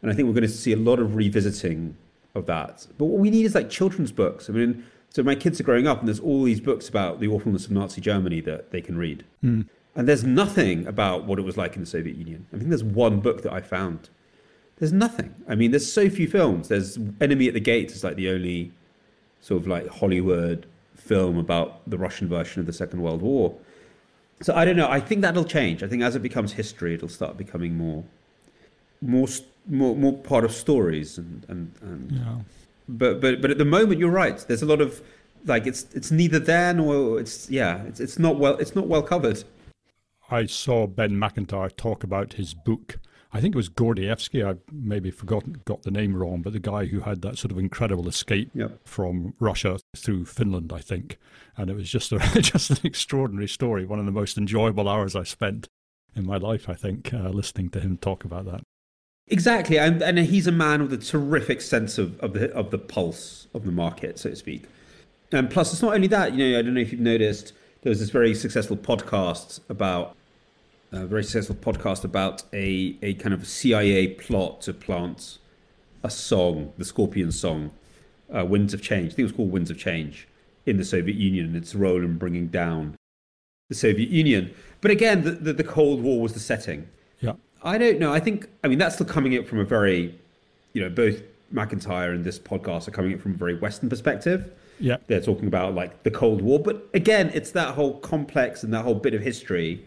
and 0.02 0.12
I 0.12 0.14
think 0.14 0.28
we're 0.28 0.34
going 0.34 0.44
to 0.44 0.50
see 0.50 0.74
a 0.74 0.78
lot 0.78 1.00
of 1.00 1.16
revisiting 1.16 1.96
of 2.36 2.46
that. 2.46 2.86
But 2.98 3.06
what 3.06 3.20
we 3.20 3.30
need 3.30 3.46
is 3.46 3.56
like 3.56 3.70
children's 3.70 4.12
books. 4.12 4.50
I 4.50 4.54
mean, 4.54 4.86
so 5.10 5.24
my 5.24 5.36
kids 5.36 5.60
are 5.60 5.64
growing 5.64 5.88
up, 5.88 6.00
and 6.00 6.08
there's 6.08 6.20
all 6.20 6.44
these 6.44 6.60
books 6.60 6.90
about 6.90 7.20
the 7.20 7.28
awfulness 7.28 7.66
of 7.66 7.72
Nazi 7.72 8.02
Germany 8.02 8.42
that 8.42 8.72
they 8.72 8.82
can 8.82 8.98
read. 8.98 9.26
Mm. 9.44 9.68
And 9.98 10.08
there's 10.08 10.24
nothing 10.24 10.86
about 10.86 11.26
what 11.26 11.40
it 11.40 11.42
was 11.42 11.58
like 11.58 11.76
in 11.76 11.82
the 11.82 11.88
Soviet 11.88 12.16
Union. 12.16 12.46
I 12.54 12.58
think 12.58 12.70
there's 12.70 12.84
one 12.84 13.20
book 13.20 13.42
that 13.42 13.52
I 13.52 13.62
found. 13.62 14.10
There's 14.78 14.94
nothing. 14.94 15.34
I 15.50 15.56
mean, 15.56 15.72
there's 15.72 15.92
so 15.92 16.08
few 16.08 16.27
films. 16.27 16.68
There's 16.68 17.00
Enemy 17.20 17.48
at 17.48 17.56
the 17.56 17.60
Gates 17.60 17.96
is 17.96 18.04
like 18.04 18.16
the 18.16 18.30
only 18.30 18.72
sort 19.42 19.60
of 19.60 19.68
like 19.68 19.88
Hollywood 19.88 20.68
film 20.96 21.39
about 21.39 21.82
the 21.89 21.98
Russian 21.98 22.30
version 22.30 22.60
of 22.60 22.68
the 22.68 22.74
Second 22.74 23.01
World 23.01 23.24
War. 23.24 23.56
So 24.42 24.54
I 24.54 24.66
don't 24.66 24.75
know. 24.75 24.88
I 24.88 25.00
think 25.00 25.22
that'll 25.22 25.44
change. 25.44 25.82
I 25.82 25.88
think 25.88 26.04
as 26.04 26.16
it 26.16 26.22
becomes 26.22 26.54
history, 26.54 26.94
it'll 26.94 27.10
start 27.10 27.36
becoming 27.36 27.75
more, 27.75 28.04
more, 29.01 29.27
more, 29.66 29.96
more 29.96 30.13
part 30.13 30.46
of 30.46 30.51
stories 30.51 31.18
and 31.18 31.44
and, 31.48 31.72
and 31.82 32.12
yeah. 32.12 32.36
But 32.88 33.20
but 33.20 33.42
but 33.42 33.50
at 33.50 33.58
the 33.58 33.66
moment, 33.66 34.00
you're 34.00 34.12
right. 34.12 34.38
There's 34.48 34.62
a 34.62 34.68
lot 34.68 34.80
of 34.80 35.01
like 35.46 35.66
it's 35.66 35.88
it's 35.96 36.12
neither 36.12 36.38
there 36.38 36.74
nor 36.74 37.20
it's 37.20 37.50
yeah 37.50 37.84
it's 37.84 38.00
it's 38.00 38.20
not 38.20 38.38
well 38.38 38.58
it's 38.58 38.75
not 38.75 38.86
well 38.86 39.01
covered. 39.01 39.44
I 40.29 40.46
saw 40.46 40.88
Ben 40.88 41.17
Macintyre 41.17 41.69
talk 41.69 42.03
about 42.03 42.34
his 42.34 42.53
book. 42.53 43.00
I 43.34 43.41
think 43.41 43.55
it 43.55 43.57
was 43.57 43.69
Gordievsky. 43.69 44.46
I 44.46 44.57
maybe 44.72 45.12
forgotten 45.12 45.62
got 45.65 45.84
the 45.84 45.91
name 45.91 46.15
wrong, 46.15 46.41
but 46.41 46.53
the 46.53 46.60
guy 46.60 46.86
who 46.86 47.01
had 47.01 47.22
that 47.22 47.38
sort 47.38 47.51
of 47.51 47.57
incredible 47.57 48.07
escape 48.07 48.50
yep. 48.53 48.79
from 48.86 49.34
Russia 49.39 49.79
through 49.96 50.25
Finland, 50.25 50.72
I 50.74 50.79
think, 50.79 51.17
and 51.55 51.69
it 51.69 51.75
was 51.75 51.89
just 51.89 52.12
a, 52.12 52.19
just 52.41 52.69
an 52.69 52.77
extraordinary 52.84 53.48
story. 53.48 53.86
One 53.86 54.00
of 54.00 54.05
the 54.05 54.12
most 54.12 54.38
enjoyable 54.38 54.88
hours 54.88 55.15
I 55.15 55.24
spent 55.24 55.67
in 56.15 56.25
my 56.25 56.38
life, 56.38 56.69
I 56.69 56.74
think, 56.74 57.13
uh, 57.13 57.29
listening 57.29 57.69
to 57.72 57.79
him 57.79 57.98
talk 57.98 58.24
about 58.25 58.46
that. 58.46 58.62
Exactly, 59.27 59.77
and, 59.77 60.01
and 60.01 60.17
he's 60.19 60.48
a 60.48 60.51
man 60.51 60.81
with 60.81 60.93
a 60.93 60.98
terrific 60.98 61.62
sense 61.62 61.98
of, 61.98 62.17
of 62.22 62.34
the 62.34 62.51
of 62.53 62.72
the 62.72 62.77
pulse 62.77 63.48
of 63.53 63.65
the 63.65 63.72
market, 63.72 64.17
so 64.17 64.29
to 64.29 64.36
speak. 64.36 64.63
And 65.31 65.50
plus, 65.50 65.74
it's 65.74 65.81
not 65.81 65.93
only 65.93 66.07
that. 66.07 66.34
You 66.34 66.51
know, 66.51 66.60
I 66.60 66.62
don't 66.62 66.74
know 66.74 66.81
if 66.81 66.93
you've 66.93 67.01
noticed 67.01 67.51
there 67.81 67.89
was 67.89 68.00
this 68.00 68.10
very 68.10 68.34
successful 68.34 68.77
podcast 68.77 69.60
about 69.69 70.16
a 70.91 71.06
very 71.06 71.24
successful 71.24 71.56
podcast 71.56 72.03
about 72.03 72.44
a, 72.53 72.98
a 73.01 73.13
kind 73.15 73.34
of 73.34 73.48
CIA 73.48 74.08
plot 74.10 74.62
to 74.62 74.74
plant 74.74 75.38
a 76.03 76.10
song, 76.10 76.74
the 76.77 76.86
Scorpion 76.86 77.32
song, 77.32 77.72
uh, 78.34 78.46
Winds 78.46 78.74
of 78.74 78.82
Change. 78.82 79.08
I 79.08 79.15
think 79.15 79.20
it 79.20 79.24
was 79.24 79.32
called 79.34 79.51
Winds 79.51 79.70
of 79.70 79.77
Change 79.77 80.27
in 80.65 80.77
the 80.77 80.86
Soviet 80.86 81.17
Union 81.17 81.46
and 81.46 81.56
its 81.56 81.75
role 81.75 81.98
in 81.98 82.17
bringing 82.17 82.48
down 82.48 82.96
the 83.70 83.75
Soviet 83.75 84.10
Union. 84.10 84.53
But 84.82 84.91
again, 84.91 85.24
the, 85.24 85.32
the, 85.32 85.53
the 85.53 85.63
Cold 85.63 86.01
War 86.01 86.22
was 86.22 86.34
the 86.34 86.39
setting. 86.39 86.88
Yeah. 87.20 87.34
I 87.63 87.77
don't 87.77 88.00
know. 88.00 88.13
I 88.13 88.20
think, 88.20 88.48
I 88.63 88.67
mean, 88.67 88.77
that's 88.77 88.96
still 88.96 89.08
coming 89.08 89.34
in 89.34 89.44
from 89.44 89.60
a 89.60 89.65
very, 89.65 90.17
you 90.74 90.82
know, 90.82 90.89
both 90.89 91.22
Macintyre 91.51 92.12
and 92.12 92.24
this 92.24 92.39
podcast 92.39 92.88
are 92.88 92.91
coming 92.91 93.12
in 93.12 93.20
from 93.20 93.34
a 93.34 93.38
very 93.38 93.58
Western 93.58 93.89
perspective. 93.89 94.51
Yeah. 94.79 94.98
They're 95.08 95.22
talking 95.22 95.48
about 95.48 95.74
like 95.74 96.03
the 96.03 96.12
Cold 96.12 96.41
War. 96.41 96.60
But 96.60 96.88
again, 96.94 97.32
it's 97.34 97.51
that 97.51 97.75
whole 97.75 98.00
complex 98.00 98.63
and 98.63 98.74
that 98.74 98.84
whole 98.84 98.96
bit 98.96 99.13
of 99.13 99.22
history 99.22 99.86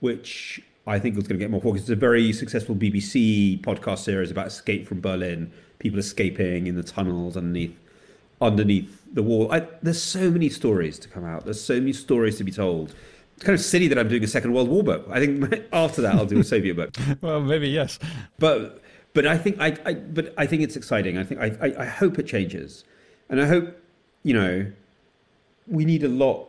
which 0.00 0.62
I 0.86 0.98
think 0.98 1.16
was 1.16 1.26
going 1.26 1.38
to 1.38 1.44
get 1.44 1.50
more 1.50 1.60
focus. 1.60 1.82
It's 1.82 1.90
a 1.90 1.96
very 1.96 2.32
successful 2.32 2.74
BBC 2.74 3.60
podcast 3.62 3.98
series 3.98 4.30
about 4.30 4.48
escape 4.48 4.86
from 4.86 5.00
Berlin, 5.00 5.52
people 5.78 5.98
escaping 5.98 6.66
in 6.66 6.76
the 6.76 6.82
tunnels 6.82 7.36
underneath 7.36 7.76
underneath 8.40 9.02
the 9.12 9.22
wall. 9.22 9.50
I, 9.50 9.66
there's 9.82 10.02
so 10.02 10.30
many 10.30 10.50
stories 10.50 10.98
to 10.98 11.08
come 11.08 11.24
out. 11.24 11.44
There's 11.44 11.60
so 11.60 11.74
many 11.74 11.92
stories 11.92 12.36
to 12.38 12.44
be 12.44 12.52
told. 12.52 12.94
It's 13.36 13.44
kind 13.44 13.58
of 13.58 13.64
silly 13.64 13.88
that 13.88 13.98
I'm 13.98 14.08
doing 14.08 14.22
a 14.22 14.28
Second 14.28 14.52
World 14.52 14.68
War 14.68 14.82
book. 14.82 15.06
I 15.10 15.20
think 15.20 15.64
after 15.72 16.02
that 16.02 16.14
I'll 16.16 16.26
do 16.26 16.40
a 16.40 16.44
Soviet 16.44 16.76
book. 16.76 16.94
well, 17.20 17.40
maybe 17.40 17.68
yes. 17.68 17.98
But 18.38 18.82
but 19.14 19.26
I 19.26 19.38
think 19.38 19.56
I, 19.58 19.76
I 19.86 19.94
but 19.94 20.34
I 20.36 20.46
think 20.46 20.62
it's 20.62 20.76
exciting. 20.76 21.16
I 21.16 21.24
think 21.24 21.40
I, 21.40 21.56
I, 21.60 21.82
I 21.82 21.84
hope 21.86 22.18
it 22.18 22.26
changes, 22.26 22.84
and 23.30 23.40
I 23.40 23.46
hope 23.46 23.76
you 24.22 24.34
know 24.34 24.70
we 25.66 25.84
need 25.84 26.02
a 26.02 26.08
lot 26.08 26.48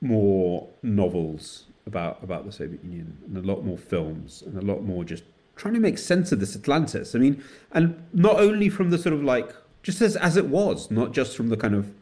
more 0.00 0.68
novels 0.82 1.64
about 1.86 2.22
about 2.22 2.46
the 2.46 2.52
Soviet 2.52 2.82
Union 2.84 3.16
and 3.26 3.36
a 3.36 3.40
lot 3.40 3.64
more 3.64 3.78
films 3.78 4.42
and 4.42 4.56
a 4.56 4.64
lot 4.64 4.82
more 4.82 5.04
just 5.04 5.24
trying 5.56 5.74
to 5.74 5.80
make 5.80 5.98
sense 5.98 6.32
of 6.32 6.40
this 6.40 6.56
Atlantis. 6.56 7.14
I 7.14 7.18
mean, 7.18 7.42
and 7.72 8.02
not 8.12 8.36
only 8.36 8.68
from 8.68 8.90
the 8.90 8.98
sort 8.98 9.14
of 9.14 9.22
like 9.22 9.54
just 9.82 10.00
as 10.00 10.16
as 10.16 10.36
it 10.36 10.46
was, 10.46 10.90
not 10.90 11.12
just 11.12 11.36
from 11.36 11.48
the 11.48 11.56
kind 11.56 11.74
of 11.74 11.92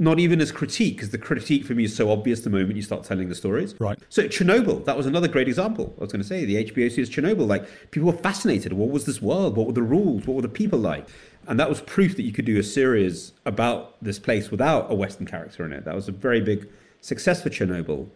not 0.00 0.20
even 0.20 0.40
as 0.40 0.52
critique, 0.52 0.96
because 0.96 1.10
the 1.10 1.18
critique 1.18 1.64
for 1.64 1.74
me 1.74 1.84
is 1.84 1.94
so 1.94 2.10
obvious 2.10 2.40
the 2.40 2.50
moment 2.50 2.76
you 2.76 2.82
start 2.82 3.02
telling 3.02 3.28
the 3.28 3.34
stories. 3.34 3.74
Right. 3.80 3.98
So 4.08 4.28
Chernobyl, 4.28 4.84
that 4.84 4.96
was 4.96 5.06
another 5.06 5.26
great 5.26 5.48
example. 5.48 5.92
I 5.98 6.02
was 6.02 6.12
going 6.12 6.22
to 6.22 6.28
say 6.28 6.44
the 6.44 6.64
HBO 6.64 6.90
series 6.90 7.10
Chernobyl. 7.10 7.48
Like 7.48 7.90
people 7.90 8.10
were 8.12 8.18
fascinated. 8.18 8.72
What 8.72 8.90
was 8.90 9.06
this 9.06 9.20
world? 9.20 9.56
What 9.56 9.66
were 9.66 9.72
the 9.72 9.82
rules? 9.82 10.26
What 10.26 10.36
were 10.36 10.42
the 10.42 10.48
people 10.48 10.78
like? 10.78 11.08
And 11.48 11.58
that 11.58 11.68
was 11.68 11.80
proof 11.80 12.14
that 12.16 12.22
you 12.22 12.32
could 12.32 12.44
do 12.44 12.58
a 12.58 12.62
series 12.62 13.32
about 13.44 13.96
this 14.02 14.18
place 14.18 14.50
without 14.50 14.90
a 14.90 14.94
Western 14.94 15.26
character 15.26 15.64
in 15.64 15.72
it. 15.72 15.84
That 15.84 15.94
was 15.94 16.06
a 16.06 16.12
very 16.12 16.40
big 16.40 16.68
success 17.00 17.42
for 17.42 17.50
Chernobyl. 17.50 18.08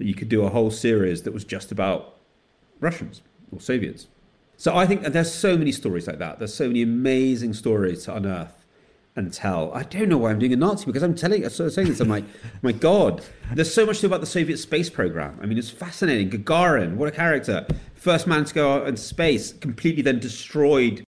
That 0.00 0.06
you 0.06 0.14
could 0.14 0.30
do 0.30 0.44
a 0.44 0.48
whole 0.48 0.70
series 0.70 1.22
that 1.22 1.32
was 1.32 1.44
just 1.44 1.70
about 1.70 2.16
Russians 2.80 3.20
or 3.52 3.60
Soviets. 3.60 4.08
So 4.56 4.74
I 4.74 4.86
think 4.86 5.02
there's 5.02 5.32
so 5.32 5.58
many 5.58 5.72
stories 5.72 6.06
like 6.06 6.18
that. 6.18 6.38
There's 6.38 6.54
so 6.54 6.68
many 6.68 6.80
amazing 6.80 7.52
stories 7.52 8.04
to 8.04 8.16
unearth 8.16 8.64
and 9.14 9.30
tell. 9.30 9.72
I 9.74 9.82
don't 9.82 10.08
know 10.08 10.16
why 10.16 10.30
I'm 10.30 10.38
doing 10.38 10.54
a 10.54 10.56
Nazi 10.56 10.86
because 10.86 11.02
I'm 11.02 11.14
telling, 11.14 11.44
of 11.44 11.52
saying 11.52 11.88
this. 11.88 12.00
I'm 12.00 12.08
like, 12.08 12.24
my 12.62 12.72
God, 12.72 13.22
there's 13.54 13.72
so 13.72 13.84
much 13.84 14.00
to 14.00 14.06
about 14.06 14.20
the 14.20 14.26
Soviet 14.26 14.56
space 14.56 14.88
program. 14.88 15.38
I 15.42 15.46
mean, 15.46 15.58
it's 15.58 15.70
fascinating. 15.70 16.30
Gagarin, 16.30 16.96
what 16.96 17.08
a 17.08 17.12
character! 17.12 17.66
First 17.94 18.26
man 18.26 18.46
to 18.46 18.54
go 18.54 18.72
out 18.72 18.88
in 18.88 18.96
space, 18.96 19.52
completely 19.52 20.02
then 20.02 20.18
destroyed, 20.18 21.04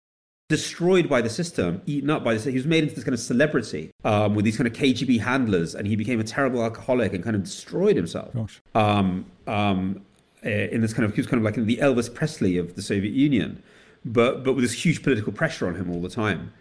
destroyed 0.52 1.10
by 1.10 1.22
the 1.22 1.30
system, 1.30 1.82
eaten 1.88 2.10
up 2.10 2.24
by 2.24 2.34
the. 2.34 2.40
System. 2.40 2.52
He 2.52 2.60
was 2.60 2.68
made 2.68 2.84
into 2.84 2.94
this 2.96 3.04
kind 3.04 3.14
of 3.14 3.20
celebrity 3.20 3.92
um, 4.04 4.36
with 4.36 4.46
these 4.46 4.58
kind 4.58 4.68
of 4.68 4.74
KGB 4.74 5.22
handlers, 5.22 5.74
and 5.74 5.88
he 5.88 5.96
became 5.96 6.20
a 6.20 6.24
terrible 6.24 6.62
alcoholic 6.62 7.14
and 7.14 7.24
kind 7.24 7.36
of 7.36 7.44
destroyed 7.44 7.96
himself. 7.96 8.36
Um, 8.76 9.26
um, 9.48 10.02
eh, 10.44 10.68
in 10.72 10.82
this 10.82 10.94
kind 10.94 11.06
of, 11.06 11.16
he 11.16 11.22
was 11.22 11.28
kind 11.28 11.40
of 11.40 11.46
like 11.46 11.56
the 11.56 11.78
Elvis 11.78 12.14
Presley 12.14 12.58
of 12.58 12.76
the 12.76 12.82
Soviet 12.82 13.14
Union, 13.14 13.64
but 14.06 14.44
but 14.44 14.54
with 14.54 14.64
this 14.64 14.86
huge 14.86 15.02
political 15.02 15.32
pressure 15.32 15.68
on 15.68 15.76
him 15.76 15.90
all 15.90 16.02
the 16.02 16.10
time. 16.10 16.54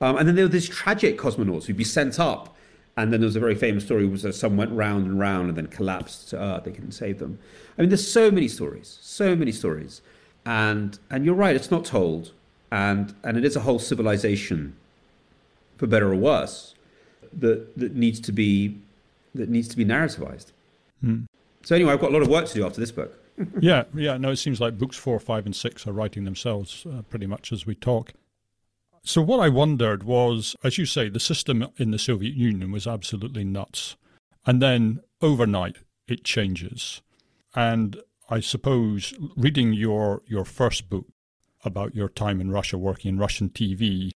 Um, 0.00 0.16
and 0.16 0.26
then 0.26 0.34
there 0.34 0.44
were 0.44 0.50
these 0.50 0.68
tragic 0.68 1.18
cosmonauts 1.18 1.66
who'd 1.66 1.76
be 1.76 1.84
sent 1.84 2.18
up. 2.18 2.56
And 2.96 3.10
then 3.10 3.20
there 3.20 3.26
was 3.26 3.36
a 3.36 3.40
very 3.40 3.54
famous 3.54 3.84
story 3.84 4.06
was 4.06 4.22
that 4.22 4.34
some 4.34 4.56
went 4.56 4.72
round 4.72 5.06
and 5.06 5.18
round 5.18 5.48
and 5.48 5.56
then 5.56 5.68
collapsed 5.68 6.28
to 6.30 6.38
Earth. 6.38 6.64
They 6.64 6.72
couldn't 6.72 6.92
save 6.92 7.18
them. 7.20 7.38
I 7.78 7.82
mean, 7.82 7.88
there's 7.88 8.06
so 8.06 8.30
many 8.30 8.48
stories, 8.48 8.98
so 9.00 9.34
many 9.34 9.52
stories. 9.52 10.02
And 10.44 10.98
and 11.08 11.24
you're 11.24 11.34
right, 11.34 11.56
it's 11.56 11.70
not 11.70 11.84
told. 11.84 12.32
And 12.72 13.14
and 13.22 13.36
it 13.36 13.44
is 13.44 13.54
a 13.54 13.60
whole 13.60 13.78
civilization, 13.78 14.74
for 15.76 15.86
better 15.86 16.10
or 16.10 16.16
worse, 16.16 16.74
that 17.38 17.76
that 17.76 17.94
needs 17.94 18.18
to 18.20 18.32
be 18.32 18.78
that 19.34 19.50
needs 19.50 19.68
to 19.68 19.76
be 19.76 19.84
narrativized. 19.84 20.52
Hmm. 21.02 21.24
So 21.62 21.76
anyway, 21.76 21.92
I've 21.92 22.00
got 22.00 22.10
a 22.10 22.14
lot 22.14 22.22
of 22.22 22.28
work 22.28 22.46
to 22.46 22.54
do 22.54 22.64
after 22.64 22.80
this 22.80 22.90
book. 22.90 23.18
yeah, 23.60 23.84
yeah. 23.94 24.16
No, 24.16 24.30
it 24.30 24.36
seems 24.36 24.58
like 24.58 24.78
books 24.78 24.96
four, 24.96 25.20
five, 25.20 25.44
and 25.44 25.54
six 25.54 25.86
are 25.86 25.92
writing 25.92 26.24
themselves 26.24 26.86
uh, 26.86 27.02
pretty 27.02 27.26
much 27.26 27.52
as 27.52 27.66
we 27.66 27.74
talk. 27.74 28.14
So, 29.04 29.20
what 29.20 29.40
I 29.40 29.50
wondered 29.50 30.04
was, 30.04 30.56
as 30.64 30.78
you 30.78 30.86
say, 30.86 31.10
the 31.10 31.20
system 31.20 31.68
in 31.76 31.90
the 31.90 31.98
Soviet 31.98 32.34
Union 32.34 32.72
was 32.72 32.86
absolutely 32.86 33.44
nuts. 33.44 33.96
And 34.46 34.62
then 34.62 35.00
overnight, 35.20 35.76
it 36.08 36.24
changes. 36.24 37.02
And 37.54 38.00
I 38.30 38.40
suppose 38.40 39.12
reading 39.36 39.74
your, 39.74 40.22
your 40.26 40.44
first 40.46 40.88
book 40.88 41.06
about 41.64 41.94
your 41.94 42.08
time 42.08 42.40
in 42.40 42.50
Russia 42.50 42.78
working 42.78 43.10
in 43.10 43.18
Russian 43.18 43.48
TV, 43.50 44.10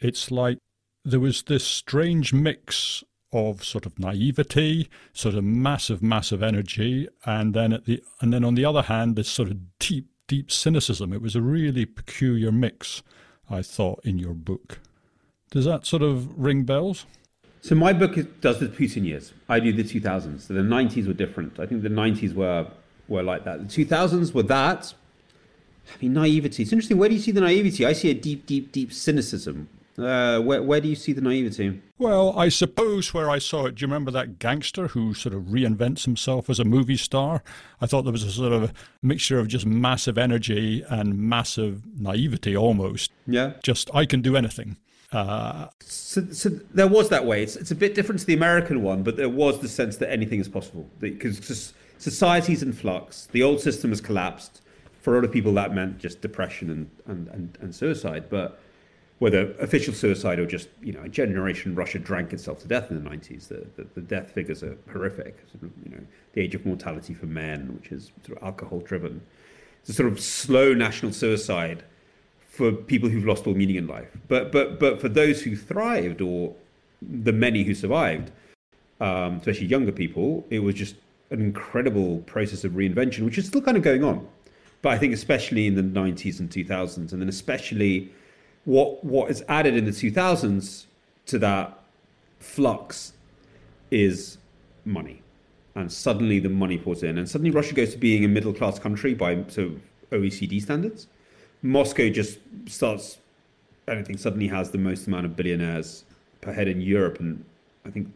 it's 0.00 0.30
like 0.30 0.58
there 1.04 1.20
was 1.20 1.42
this 1.42 1.64
strange 1.64 2.32
mix 2.32 3.02
of 3.32 3.62
sort 3.62 3.84
of 3.84 3.98
naivety, 3.98 4.88
sort 5.12 5.34
of 5.34 5.44
massive, 5.44 6.02
massive 6.02 6.42
energy, 6.42 7.08
and 7.26 7.52
then 7.54 7.72
at 7.72 7.84
the 7.84 8.02
and 8.20 8.32
then 8.32 8.44
on 8.44 8.54
the 8.54 8.64
other 8.64 8.82
hand, 8.82 9.16
this 9.16 9.28
sort 9.28 9.50
of 9.50 9.78
deep, 9.78 10.08
deep 10.26 10.50
cynicism. 10.50 11.12
It 11.12 11.20
was 11.20 11.36
a 11.36 11.42
really 11.42 11.84
peculiar 11.84 12.50
mix. 12.52 13.02
I 13.50 13.62
thought, 13.62 14.04
in 14.04 14.18
your 14.18 14.34
book. 14.34 14.78
Does 15.50 15.64
that 15.64 15.86
sort 15.86 16.02
of 16.02 16.38
ring 16.38 16.64
bells? 16.64 17.06
So 17.60 17.74
my 17.74 17.92
book 17.92 18.16
does 18.40 18.60
the 18.60 18.66
Putin 18.66 19.04
years. 19.04 19.32
I 19.48 19.58
do 19.60 19.72
the 19.72 19.82
2000s. 19.82 20.42
So 20.42 20.54
the 20.54 20.60
90s 20.60 21.06
were 21.06 21.14
different. 21.14 21.58
I 21.58 21.66
think 21.66 21.82
the 21.82 21.88
90s 21.88 22.34
were 22.34 22.70
were 23.08 23.22
like 23.22 23.44
that. 23.44 23.68
The 23.68 23.84
2000s 23.84 24.34
were 24.34 24.42
that. 24.44 24.92
I 25.94 26.02
mean, 26.02 26.12
naivety. 26.14 26.62
It's 26.62 26.72
interesting. 26.72 26.98
Where 26.98 27.08
do 27.08 27.14
you 27.14 27.20
see 27.20 27.32
the 27.32 27.40
naivety? 27.40 27.86
I 27.86 27.92
see 27.92 28.10
a 28.10 28.14
deep, 28.14 28.46
deep, 28.46 28.72
deep 28.72 28.92
cynicism. 28.92 29.68
Uh, 29.98 30.40
where, 30.40 30.62
where 30.62 30.80
do 30.80 30.88
you 30.88 30.94
see 30.94 31.12
the 31.12 31.20
naivety? 31.20 31.82
Well, 31.98 32.38
I 32.38 32.50
suppose 32.50 33.12
where 33.12 33.28
I 33.28 33.38
saw 33.38 33.66
it, 33.66 33.74
do 33.74 33.82
you 33.82 33.88
remember 33.88 34.12
that 34.12 34.38
gangster 34.38 34.88
who 34.88 35.12
sort 35.12 35.34
of 35.34 35.44
reinvents 35.44 36.04
himself 36.04 36.48
as 36.48 36.60
a 36.60 36.64
movie 36.64 36.96
star? 36.96 37.42
I 37.80 37.86
thought 37.86 38.02
there 38.02 38.12
was 38.12 38.22
a 38.22 38.30
sort 38.30 38.52
of 38.52 38.72
mixture 39.02 39.40
of 39.40 39.48
just 39.48 39.66
massive 39.66 40.16
energy 40.16 40.84
and 40.88 41.18
massive 41.18 41.82
naivety 41.98 42.56
almost. 42.56 43.10
Yeah. 43.26 43.54
Just, 43.64 43.92
I 43.92 44.06
can 44.06 44.22
do 44.22 44.36
anything. 44.36 44.76
Uh, 45.10 45.66
so, 45.80 46.24
so 46.30 46.50
there 46.72 46.86
was 46.86 47.08
that 47.08 47.24
way. 47.24 47.42
It's, 47.42 47.56
it's 47.56 47.72
a 47.72 47.74
bit 47.74 47.96
different 47.96 48.20
to 48.20 48.26
the 48.26 48.34
American 48.34 48.82
one, 48.82 49.02
but 49.02 49.16
there 49.16 49.28
was 49.28 49.58
the 49.58 49.68
sense 49.68 49.96
that 49.96 50.12
anything 50.12 50.38
is 50.38 50.48
possible. 50.48 50.88
Because 51.00 51.72
society's 51.98 52.62
in 52.62 52.72
flux, 52.72 53.26
the 53.32 53.42
old 53.42 53.60
system 53.60 53.90
has 53.90 54.00
collapsed. 54.00 54.60
For 55.08 55.14
a 55.14 55.16
lot 55.20 55.24
of 55.24 55.32
people, 55.32 55.54
that 55.54 55.74
meant 55.74 55.96
just 55.96 56.20
depression 56.20 56.68
and, 56.68 56.90
and, 57.06 57.28
and, 57.28 57.58
and 57.62 57.74
suicide. 57.74 58.24
But 58.28 58.60
whether 59.20 59.52
official 59.52 59.94
suicide 59.94 60.38
or 60.38 60.44
just 60.44 60.68
you 60.82 60.92
know 60.92 61.00
a 61.00 61.08
generation 61.08 61.74
Russia 61.74 61.98
drank 61.98 62.34
itself 62.34 62.60
to 62.60 62.68
death 62.68 62.90
in 62.90 63.02
the 63.02 63.08
90s. 63.08 63.48
The, 63.48 63.66
the, 63.76 63.88
the 63.94 64.02
death 64.02 64.32
figures 64.32 64.62
are 64.62 64.76
horrific. 64.92 65.38
Sort 65.50 65.62
of, 65.62 65.70
you 65.82 65.92
know, 65.92 66.02
the 66.34 66.42
age 66.42 66.54
of 66.54 66.66
mortality 66.66 67.14
for 67.14 67.24
men, 67.24 67.74
which 67.74 67.90
is 67.90 68.12
sort 68.26 68.36
of 68.36 68.44
alcohol 68.44 68.80
driven. 68.80 69.22
It's 69.80 69.88
a 69.88 69.92
sort 69.94 70.12
of 70.12 70.20
slow 70.20 70.74
national 70.74 71.12
suicide 71.12 71.84
for 72.50 72.70
people 72.70 73.08
who've 73.08 73.24
lost 73.24 73.46
all 73.46 73.54
meaning 73.54 73.76
in 73.76 73.86
life. 73.86 74.14
But 74.28 74.52
but 74.52 74.78
but 74.78 75.00
for 75.00 75.08
those 75.08 75.40
who 75.40 75.56
thrived 75.56 76.20
or 76.20 76.54
the 77.00 77.32
many 77.32 77.62
who 77.62 77.74
survived, 77.74 78.30
um, 79.00 79.38
especially 79.38 79.68
younger 79.68 79.92
people, 79.92 80.44
it 80.50 80.58
was 80.58 80.74
just 80.74 80.96
an 81.30 81.40
incredible 81.40 82.18
process 82.26 82.64
of 82.64 82.72
reinvention, 82.72 83.24
which 83.24 83.38
is 83.38 83.46
still 83.46 83.62
kind 83.62 83.78
of 83.78 83.82
going 83.82 84.04
on. 84.04 84.26
But 84.82 84.90
I 84.90 84.98
think 84.98 85.12
especially 85.12 85.66
in 85.66 85.74
the 85.74 85.82
90s 85.82 86.38
and 86.40 86.48
2000s, 86.48 87.12
and 87.12 87.20
then 87.20 87.28
especially 87.28 88.12
what 88.64 89.02
what 89.04 89.30
is 89.30 89.42
added 89.48 89.76
in 89.76 89.84
the 89.84 89.90
2000s 89.90 90.84
to 91.26 91.38
that 91.38 91.78
flux 92.38 93.12
is 93.90 94.38
money. 94.84 95.22
And 95.74 95.90
suddenly 95.92 96.38
the 96.38 96.48
money 96.48 96.76
pours 96.76 97.02
in 97.02 97.18
and 97.18 97.28
suddenly 97.28 97.50
russia 97.50 97.72
goes 97.72 97.92
to 97.92 97.98
being 97.98 98.24
a 98.24 98.28
middle 98.28 98.52
class 98.52 98.78
country 98.78 99.14
by 99.14 99.44
so 99.48 99.72
oecd 100.10 100.60
standards. 100.62 101.06
Moscow 101.62 102.08
just 102.10 102.38
starts 102.66 103.18
i 103.86 104.02
think 104.02 104.18
suddenly 104.18 104.48
has 104.48 104.70
the 104.70 104.78
most 104.78 105.06
amount 105.06 105.24
of 105.24 105.34
billionaires 105.34 106.04
per 106.40 106.52
head 106.52 106.68
in 106.68 106.80
europe 106.80 107.20
and 107.20 107.44
i 107.86 107.90
think 107.90 108.08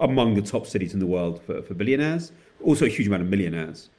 among 0.00 0.34
the 0.34 0.42
top 0.42 0.66
cities 0.66 0.94
in 0.94 1.00
the 1.00 1.06
world 1.06 1.40
for, 1.42 1.62
for 1.62 1.74
billionaires. 1.74 2.32
Also 2.62 2.84
a 2.84 2.88
huge 2.88 3.06
amount 3.06 3.22
of 3.22 3.28
millionaires 3.28 3.90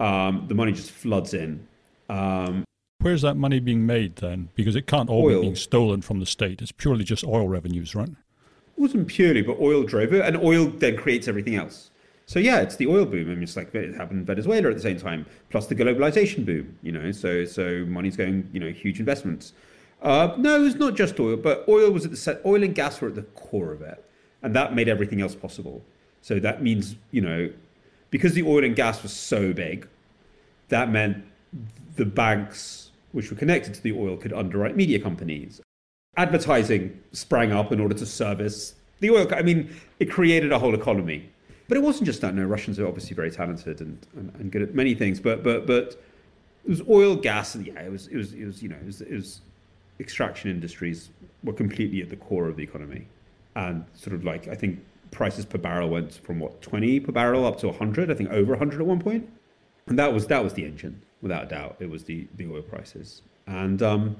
um, 0.00 0.44
the 0.48 0.54
money 0.54 0.72
just 0.72 0.90
floods 0.90 1.34
in 1.34 1.66
um, 2.08 2.64
Where's 3.00 3.22
that 3.22 3.36
money 3.36 3.60
being 3.60 3.86
made 3.86 4.16
then? 4.16 4.48
Because 4.54 4.74
it 4.74 4.86
can't 4.86 5.08
all 5.08 5.24
oil. 5.24 5.36
be 5.36 5.40
being 5.42 5.56
stolen 5.56 6.02
from 6.02 6.18
the 6.18 6.26
state. 6.26 6.62
It's 6.62 6.72
purely 6.72 7.04
just 7.04 7.24
oil 7.24 7.46
revenues, 7.46 7.94
right? 7.94 8.08
It 8.08 8.80
wasn't 8.80 9.06
purely, 9.08 9.42
but 9.42 9.58
oil 9.60 9.82
drove 9.84 10.12
it, 10.12 10.24
and 10.24 10.36
oil 10.36 10.66
then 10.66 10.96
creates 10.96 11.28
everything 11.28 11.54
else. 11.54 11.90
So 12.26 12.38
yeah, 12.40 12.60
it's 12.60 12.76
the 12.76 12.88
oil 12.88 13.04
boom. 13.04 13.30
I 13.30 13.34
mean, 13.34 13.42
it's 13.42 13.56
like 13.56 13.72
it 13.74 13.94
happened 13.94 14.20
in 14.20 14.24
Venezuela 14.24 14.70
at 14.70 14.74
the 14.74 14.82
same 14.82 14.98
time, 14.98 15.26
plus 15.50 15.66
the 15.66 15.74
globalization 15.74 16.44
boom. 16.44 16.78
You 16.82 16.92
know, 16.92 17.12
so 17.12 17.44
so 17.44 17.84
money's 17.86 18.16
going, 18.16 18.48
you 18.52 18.60
know, 18.60 18.70
huge 18.70 18.98
investments. 18.98 19.52
Uh, 20.02 20.34
no, 20.36 20.64
it's 20.64 20.76
not 20.76 20.96
just 20.96 21.18
oil, 21.20 21.36
but 21.36 21.64
oil 21.68 21.90
was 21.90 22.04
at 22.04 22.10
the 22.10 22.16
set. 22.16 22.40
Oil 22.44 22.62
and 22.62 22.74
gas 22.74 23.00
were 23.00 23.08
at 23.08 23.14
the 23.14 23.22
core 23.22 23.72
of 23.72 23.82
it, 23.82 24.04
and 24.42 24.54
that 24.56 24.74
made 24.74 24.88
everything 24.88 25.20
else 25.20 25.34
possible. 25.34 25.84
So 26.22 26.40
that 26.40 26.62
means, 26.62 26.96
you 27.12 27.20
know, 27.20 27.50
because 28.16 28.32
the 28.32 28.42
oil 28.44 28.64
and 28.64 28.74
gas 28.74 29.02
was 29.02 29.12
so 29.12 29.52
big, 29.52 29.86
that 30.68 30.90
meant 30.90 31.22
the 31.96 32.06
banks 32.06 32.92
which 33.12 33.30
were 33.30 33.36
connected 33.36 33.74
to 33.74 33.82
the 33.82 33.92
oil 33.92 34.16
could 34.16 34.32
underwrite 34.32 34.74
media 34.74 34.98
companies. 34.98 35.60
Advertising 36.16 36.98
sprang 37.12 37.52
up 37.52 37.72
in 37.72 37.78
order 37.78 37.94
to 37.94 38.06
service 38.06 38.74
the 39.00 39.10
oil. 39.10 39.28
I 39.34 39.42
mean, 39.42 39.68
it 40.00 40.10
created 40.10 40.50
a 40.50 40.58
whole 40.58 40.74
economy. 40.74 41.28
But 41.68 41.76
it 41.76 41.82
wasn't 41.82 42.06
just 42.06 42.22
that. 42.22 42.34
No, 42.34 42.44
Russians 42.44 42.80
are 42.80 42.86
obviously 42.86 43.14
very 43.14 43.30
talented 43.30 43.82
and, 43.82 43.98
and, 44.16 44.34
and 44.36 44.50
good 44.50 44.62
at 44.62 44.74
many 44.74 44.94
things. 44.94 45.20
But 45.20 45.42
but 45.42 45.66
but 45.66 46.00
it 46.64 46.70
was 46.70 46.80
oil, 46.88 47.16
gas, 47.16 47.54
and 47.54 47.66
yeah, 47.66 47.80
it 47.80 47.92
was 47.92 48.06
it 48.06 48.16
was 48.16 48.32
it 48.32 48.46
was 48.46 48.62
you 48.62 48.70
know 48.70 48.76
it 48.76 48.86
was, 48.86 49.02
it 49.02 49.12
was 49.12 49.42
extraction 50.00 50.50
industries 50.50 51.10
were 51.44 51.52
completely 51.52 52.00
at 52.00 52.08
the 52.08 52.16
core 52.16 52.48
of 52.48 52.56
the 52.56 52.62
economy, 52.62 53.08
and 53.56 53.84
sort 53.92 54.14
of 54.14 54.24
like 54.24 54.48
I 54.48 54.54
think 54.54 54.80
prices 55.10 55.44
per 55.44 55.58
barrel 55.58 55.88
went 55.88 56.12
from 56.12 56.40
what 56.40 56.62
twenty 56.62 57.00
per 57.00 57.12
barrel 57.12 57.46
up 57.46 57.58
to 57.60 57.72
hundred. 57.72 58.10
I 58.10 58.14
think 58.14 58.30
over 58.30 58.56
hundred 58.56 58.80
at 58.80 58.86
one 58.86 59.00
point, 59.00 59.28
and 59.86 59.98
that 59.98 60.12
was 60.12 60.26
that 60.28 60.42
was 60.42 60.54
the 60.54 60.64
engine 60.64 61.02
without 61.22 61.44
a 61.44 61.46
doubt. 61.46 61.76
It 61.80 61.90
was 61.90 62.04
the 62.04 62.26
the 62.36 62.50
oil 62.50 62.62
prices, 62.62 63.22
and 63.46 63.82
um, 63.82 64.16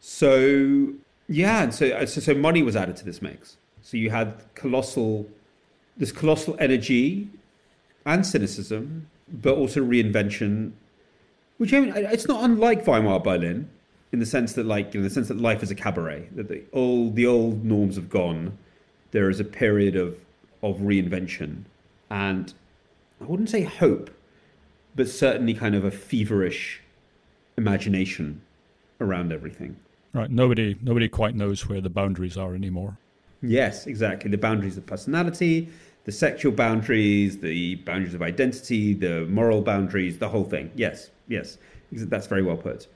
so 0.00 0.92
yeah, 1.28 1.62
and 1.64 1.74
so 1.74 2.04
so, 2.04 2.20
so 2.20 2.34
money 2.34 2.62
was 2.62 2.76
added 2.76 2.96
to 2.96 3.04
this 3.04 3.20
mix. 3.22 3.56
So 3.82 3.96
you 3.96 4.10
had 4.10 4.42
colossal 4.54 5.28
this 5.96 6.12
colossal 6.12 6.56
energy 6.58 7.28
and 8.06 8.26
cynicism, 8.26 9.08
but 9.28 9.56
also 9.56 9.80
reinvention, 9.84 10.72
which 11.58 11.72
I 11.72 11.80
mean, 11.80 11.92
it's 11.96 12.26
not 12.26 12.44
unlike 12.44 12.84
Weimar 12.86 13.20
Berlin 13.20 13.68
in 14.12 14.20
the 14.20 14.26
sense 14.26 14.52
that, 14.52 14.64
like, 14.64 14.94
in 14.94 15.02
the 15.02 15.10
sense 15.10 15.28
that 15.28 15.38
life 15.38 15.62
is 15.62 15.70
a 15.70 15.74
cabaret, 15.74 16.28
that 16.36 16.48
the 16.48 16.62
old 16.72 17.16
the 17.16 17.26
old 17.26 17.64
norms 17.64 17.96
have 17.96 18.08
gone. 18.08 18.56
There 19.14 19.30
is 19.30 19.38
a 19.38 19.44
period 19.44 19.94
of 19.94 20.16
of 20.60 20.78
reinvention, 20.78 21.66
and 22.10 22.52
I 23.20 23.24
wouldn't 23.26 23.48
say 23.48 23.62
hope, 23.62 24.10
but 24.96 25.08
certainly 25.08 25.54
kind 25.54 25.76
of 25.76 25.84
a 25.84 25.90
feverish 25.92 26.82
imagination 27.56 28.42
around 29.00 29.32
everything. 29.32 29.76
Right. 30.12 30.28
Nobody 30.28 30.76
nobody 30.82 31.08
quite 31.08 31.36
knows 31.36 31.68
where 31.68 31.80
the 31.80 31.88
boundaries 31.90 32.36
are 32.36 32.56
anymore. 32.56 32.98
Yes, 33.40 33.86
exactly. 33.86 34.32
The 34.32 34.38
boundaries 34.48 34.76
of 34.76 34.84
personality, 34.84 35.68
the 36.06 36.12
sexual 36.12 36.50
boundaries, 36.50 37.38
the 37.38 37.76
boundaries 37.76 38.14
of 38.14 38.22
identity, 38.22 38.94
the 38.94 39.26
moral 39.26 39.62
boundaries, 39.62 40.18
the 40.18 40.28
whole 40.28 40.44
thing. 40.44 40.72
Yes, 40.74 41.10
yes. 41.28 41.56
That's 41.92 42.26
very 42.26 42.42
well 42.42 42.56
put. 42.56 42.88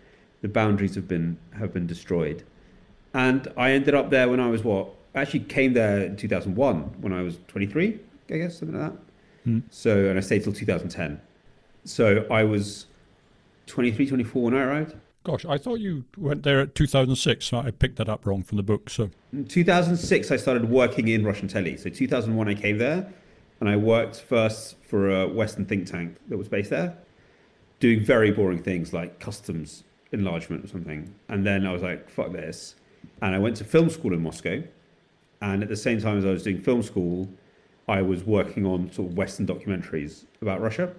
The 0.42 0.48
boundaries 0.48 0.96
have 0.96 1.06
been 1.06 1.38
have 1.56 1.72
been 1.72 1.86
destroyed. 1.86 2.42
And 3.14 3.46
I 3.56 3.70
ended 3.70 3.94
up 3.94 4.10
there 4.10 4.28
when 4.28 4.40
I 4.40 4.48
was 4.48 4.64
what? 4.64 4.88
I 5.18 5.22
actually 5.22 5.40
came 5.40 5.72
there 5.72 6.00
in 6.00 6.16
2001 6.16 6.76
when 7.00 7.12
I 7.12 7.22
was 7.22 7.38
23, 7.48 7.98
I 8.30 8.36
guess, 8.36 8.58
something 8.58 8.78
like 8.78 8.92
that. 8.92 8.98
Hmm. 9.44 9.58
So, 9.70 10.06
and 10.06 10.16
I 10.16 10.20
stayed 10.20 10.44
till 10.44 10.52
2010. 10.52 11.20
So 11.84 12.26
I 12.30 12.44
was 12.44 12.86
23, 13.66 14.08
24 14.08 14.42
when 14.42 14.54
I 14.54 14.60
arrived. 14.60 14.94
Gosh, 15.24 15.44
I 15.44 15.58
thought 15.58 15.80
you 15.80 16.04
went 16.16 16.44
there 16.44 16.60
at 16.60 16.74
2006. 16.74 17.52
I 17.52 17.70
picked 17.72 17.96
that 17.96 18.08
up 18.08 18.24
wrong 18.24 18.42
from 18.42 18.56
the 18.56 18.62
book. 18.62 18.88
So, 18.88 19.10
in 19.32 19.44
2006, 19.44 20.30
I 20.30 20.36
started 20.36 20.70
working 20.70 21.08
in 21.08 21.24
Russian 21.24 21.48
telly. 21.48 21.76
So, 21.76 21.90
2001, 21.90 22.48
I 22.48 22.54
came 22.54 22.78
there, 22.78 23.12
and 23.60 23.68
I 23.68 23.76
worked 23.76 24.20
first 24.20 24.76
for 24.82 25.10
a 25.10 25.26
Western 25.26 25.66
think 25.66 25.86
tank 25.86 26.16
that 26.28 26.38
was 26.38 26.48
based 26.48 26.70
there, 26.70 26.96
doing 27.80 28.04
very 28.04 28.30
boring 28.30 28.62
things 28.62 28.92
like 28.92 29.18
customs 29.18 29.82
enlargement 30.12 30.64
or 30.64 30.68
something. 30.68 31.12
And 31.28 31.44
then 31.44 31.66
I 31.66 31.72
was 31.72 31.82
like, 31.82 32.08
"Fuck 32.08 32.32
this," 32.32 32.76
and 33.20 33.34
I 33.34 33.38
went 33.38 33.56
to 33.56 33.64
film 33.64 33.90
school 33.90 34.14
in 34.14 34.22
Moscow. 34.22 34.62
And 35.40 35.62
at 35.62 35.68
the 35.68 35.76
same 35.76 36.00
time 36.00 36.18
as 36.18 36.24
I 36.24 36.30
was 36.30 36.42
doing 36.42 36.58
film 36.58 36.82
school, 36.82 37.28
I 37.88 38.02
was 38.02 38.24
working 38.24 38.66
on 38.66 38.90
sort 38.92 39.10
of 39.10 39.16
Western 39.16 39.46
documentaries 39.46 40.24
about 40.40 40.60
Russia. 40.60 40.92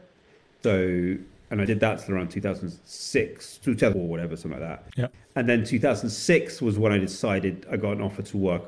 So 0.63 1.17
and 1.51 1.61
I 1.61 1.65
did 1.65 1.79
that 1.79 1.99
till 1.99 2.15
around 2.15 2.29
2006, 2.29 3.57
2004, 3.57 4.07
whatever, 4.07 4.35
something 4.35 4.59
like 4.59 4.69
that. 4.69 4.83
Yeah. 4.95 5.07
And 5.35 5.49
then 5.49 5.63
2006 5.63 6.61
was 6.61 6.77
when 6.77 6.91
I 6.91 6.99
decided 6.99 7.65
I 7.71 7.77
got 7.77 7.93
an 7.93 8.01
offer 8.01 8.21
to 8.21 8.37
work 8.37 8.63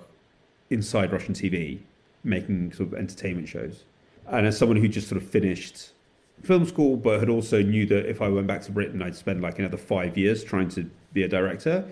inside 0.69 1.11
Russian 1.11 1.33
TV, 1.33 1.79
making 2.23 2.73
sort 2.73 2.91
of 2.91 2.95
entertainment 2.95 3.47
shows. 3.47 3.83
And 4.27 4.47
as 4.47 4.57
someone 4.57 4.77
who 4.77 4.87
just 4.87 5.09
sort 5.09 5.21
of 5.21 5.29
finished 5.29 5.91
film 6.41 6.65
school, 6.65 6.97
but 6.97 7.19
had 7.19 7.29
also 7.29 7.61
knew 7.61 7.85
that 7.87 8.09
if 8.09 8.21
I 8.21 8.29
went 8.29 8.47
back 8.47 8.63
to 8.63 8.71
Britain, 8.71 9.01
I'd 9.01 9.15
spend 9.15 9.41
like 9.41 9.59
another 9.59 9.77
five 9.77 10.17
years 10.17 10.43
trying 10.43 10.69
to 10.69 10.89
be 11.13 11.23
a 11.23 11.27
director. 11.27 11.85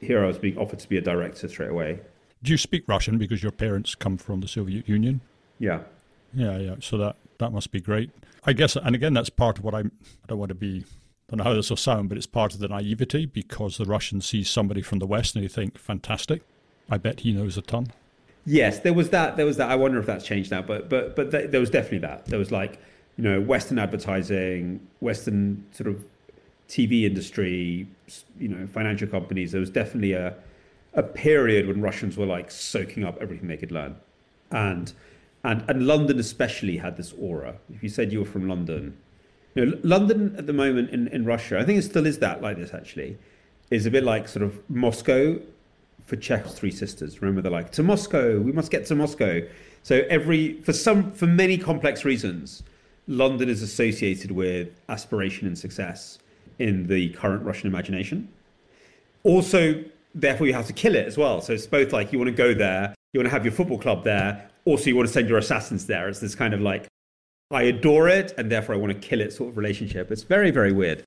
Here 0.00 0.22
I 0.22 0.28
was 0.28 0.38
being 0.38 0.56
offered 0.58 0.78
to 0.78 0.88
be 0.88 0.98
a 0.98 1.00
director 1.00 1.48
straight 1.48 1.70
away. 1.70 2.00
Do 2.42 2.52
you 2.52 2.58
speak 2.58 2.84
Russian 2.86 3.18
because 3.18 3.42
your 3.42 3.52
parents 3.52 3.94
come 3.94 4.16
from 4.18 4.40
the 4.40 4.48
Soviet 4.48 4.88
Union? 4.88 5.20
Yeah. 5.58 5.80
Yeah, 6.34 6.58
yeah. 6.58 6.74
So 6.80 6.96
that 6.98 7.16
that 7.38 7.52
must 7.52 7.70
be 7.72 7.80
great. 7.80 8.10
I 8.44 8.52
guess, 8.52 8.76
and 8.76 8.94
again, 8.94 9.14
that's 9.14 9.30
part 9.30 9.58
of 9.58 9.64
what 9.64 9.74
I'm. 9.74 9.92
I 10.24 10.26
don't 10.28 10.38
want 10.38 10.50
to 10.50 10.54
be. 10.54 10.84
I 10.86 11.36
don't 11.36 11.38
know 11.38 11.44
how 11.44 11.54
this 11.54 11.70
will 11.70 11.76
sound, 11.76 12.08
but 12.08 12.18
it's 12.18 12.26
part 12.26 12.54
of 12.54 12.60
the 12.60 12.68
naivety 12.68 13.26
because 13.26 13.78
the 13.78 13.84
Russians 13.84 14.26
see 14.26 14.44
somebody 14.44 14.82
from 14.82 15.00
the 15.00 15.06
West 15.06 15.34
and 15.34 15.44
they 15.44 15.48
think, 15.48 15.78
"Fantastic! 15.78 16.42
I 16.90 16.98
bet 16.98 17.20
he 17.20 17.32
knows 17.32 17.56
a 17.56 17.62
ton." 17.62 17.88
Yes, 18.44 18.78
there 18.78 18.92
was 18.92 19.10
that. 19.10 19.36
There 19.36 19.46
was 19.46 19.56
that. 19.56 19.70
I 19.70 19.74
wonder 19.74 19.98
if 19.98 20.06
that's 20.06 20.24
changed 20.24 20.50
now, 20.50 20.62
but 20.62 20.88
but 20.88 21.16
but 21.16 21.30
th- 21.32 21.50
there 21.50 21.60
was 21.60 21.70
definitely 21.70 21.98
that. 21.98 22.26
There 22.26 22.38
was 22.38 22.52
like 22.52 22.78
you 23.16 23.24
know 23.24 23.40
Western 23.40 23.78
advertising, 23.78 24.86
Western 25.00 25.66
sort 25.72 25.88
of 25.88 26.04
TV 26.68 27.04
industry, 27.04 27.86
you 28.38 28.48
know, 28.48 28.66
financial 28.66 29.08
companies. 29.08 29.52
There 29.52 29.60
was 29.60 29.70
definitely 29.70 30.12
a 30.12 30.34
a 30.96 31.02
period 31.02 31.68
when 31.68 31.80
Russians 31.80 32.16
were 32.16 32.26
like 32.26 32.50
soaking 32.50 33.04
up 33.04 33.18
everything 33.20 33.48
they 33.48 33.56
could 33.56 33.70
learn, 33.70 33.96
and 34.50 34.92
and 35.44 35.62
and 35.68 35.86
London 35.86 36.18
especially 36.18 36.78
had 36.78 36.96
this 36.96 37.12
aura. 37.12 37.56
If 37.72 37.82
you 37.82 37.88
said 37.88 38.12
you 38.12 38.20
were 38.20 38.24
from 38.24 38.48
London, 38.48 38.96
you 39.54 39.66
know, 39.66 39.78
London 39.82 40.34
at 40.36 40.46
the 40.46 40.52
moment 40.52 40.90
in, 40.90 41.08
in 41.08 41.24
Russia, 41.24 41.58
I 41.58 41.64
think 41.64 41.78
it 41.78 41.82
still 41.82 42.06
is 42.06 42.18
that 42.18 42.42
like 42.42 42.56
this 42.56 42.74
actually, 42.74 43.18
is 43.70 43.86
a 43.86 43.90
bit 43.90 44.04
like 44.04 44.26
sort 44.26 44.42
of 44.42 44.58
Moscow 44.70 45.38
for 46.06 46.16
Chekhov's 46.16 46.54
Three 46.54 46.70
Sisters. 46.70 47.20
Remember, 47.20 47.42
they're 47.42 47.52
like 47.52 47.72
to 47.72 47.82
Moscow, 47.82 48.40
we 48.40 48.52
must 48.52 48.70
get 48.70 48.86
to 48.86 48.94
Moscow. 48.94 49.42
So 49.82 50.02
every 50.08 50.60
for 50.62 50.72
some 50.72 51.12
for 51.12 51.26
many 51.26 51.58
complex 51.58 52.04
reasons, 52.04 52.62
London 53.06 53.48
is 53.48 53.62
associated 53.62 54.30
with 54.30 54.80
aspiration 54.88 55.46
and 55.46 55.58
success 55.58 56.18
in 56.58 56.86
the 56.86 57.10
current 57.10 57.44
Russian 57.44 57.68
imagination. 57.68 58.28
Also, 59.22 59.84
therefore, 60.16 60.46
you 60.46 60.54
have 60.54 60.66
to 60.66 60.72
kill 60.72 60.96
it 60.96 61.06
as 61.06 61.16
well. 61.16 61.40
So 61.40 61.52
it's 61.52 61.66
both 61.66 61.92
like 61.92 62.12
you 62.12 62.18
want 62.18 62.30
to 62.30 62.34
go 62.34 62.54
there, 62.54 62.94
you 63.12 63.20
want 63.20 63.26
to 63.26 63.30
have 63.30 63.44
your 63.44 63.52
football 63.52 63.78
club 63.78 64.02
there, 64.02 64.50
also 64.64 64.86
you 64.86 64.96
want 64.96 65.06
to 65.06 65.12
send 65.12 65.28
your 65.28 65.38
assassins 65.38 65.86
there. 65.86 66.08
It's 66.08 66.20
this 66.20 66.34
kind 66.34 66.54
of 66.54 66.60
like, 66.60 66.88
I 67.52 67.62
adore 67.62 68.08
it 68.08 68.34
and 68.36 68.50
therefore 68.50 68.74
I 68.74 68.78
want 68.78 68.92
to 68.92 68.98
kill 68.98 69.20
it 69.20 69.32
sort 69.32 69.50
of 69.50 69.56
relationship. 69.56 70.10
It's 70.10 70.24
very, 70.24 70.50
very 70.50 70.72
weird. 70.72 71.04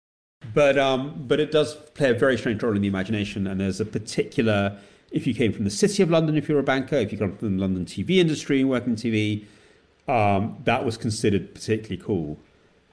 But 0.53 0.77
um, 0.77 1.25
but 1.27 1.41
it 1.41 1.51
does 1.51 1.75
play 1.75 2.11
a 2.11 2.13
very 2.13 2.37
strange 2.37 2.63
role 2.63 2.73
in 2.73 2.81
the 2.81 2.87
imagination. 2.87 3.45
And 3.45 3.59
there's 3.59 3.81
a 3.81 3.85
particular, 3.85 4.77
if 5.11 5.27
you 5.27 5.33
came 5.33 5.51
from 5.51 5.65
the 5.65 5.69
city 5.69 6.01
of 6.01 6.09
London, 6.09 6.37
if 6.37 6.47
you're 6.47 6.59
a 6.59 6.63
banker, 6.63 6.95
if 6.95 7.11
you 7.11 7.17
come 7.17 7.35
from 7.35 7.57
the 7.57 7.61
London 7.61 7.85
TV 7.85 8.17
industry 8.17 8.61
and 8.61 8.69
work 8.69 8.87
in 8.87 8.95
TV, 8.95 9.45
um, 10.07 10.57
that 10.63 10.85
was 10.85 10.95
considered 10.95 11.53
particularly 11.53 12.01
cool. 12.01 12.39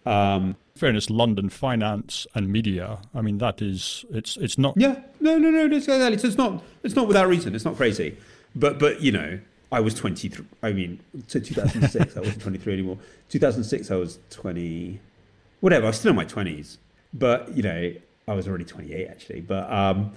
Um, 0.06 0.56
fairness, 0.76 1.10
London 1.10 1.48
finance 1.48 2.26
and 2.34 2.48
media. 2.48 2.98
I 3.14 3.22
mean, 3.22 3.38
that 3.38 3.60
is 3.60 4.04
it's 4.10 4.36
it's 4.36 4.56
not. 4.56 4.74
Yeah, 4.76 5.00
no, 5.20 5.38
no, 5.38 5.50
no. 5.50 5.66
It's, 5.76 5.88
it's 5.88 6.36
not. 6.36 6.62
It's 6.82 6.94
not 6.94 7.08
without 7.08 7.28
reason. 7.28 7.54
It's 7.54 7.64
not 7.64 7.76
crazy. 7.76 8.16
But 8.54 8.78
but 8.78 9.02
you 9.02 9.12
know, 9.12 9.40
I 9.72 9.80
was 9.80 9.94
23. 9.94 10.44
I 10.62 10.72
mean, 10.72 11.00
to 11.28 11.40
2006, 11.40 12.16
I 12.16 12.20
wasn't 12.20 12.40
23 12.40 12.72
anymore. 12.72 12.98
2006, 13.28 13.90
I 13.90 13.96
was 13.96 14.18
20. 14.30 15.00
Whatever, 15.60 15.86
I 15.86 15.88
was 15.88 15.98
still 15.98 16.10
in 16.10 16.16
my 16.16 16.24
20s. 16.24 16.78
But, 17.12 17.56
you 17.56 17.62
know, 17.62 17.94
I 18.28 18.32
was 18.34 18.46
already 18.46 18.64
28 18.64 19.08
actually. 19.08 19.40
But, 19.40 19.70
um, 19.70 20.12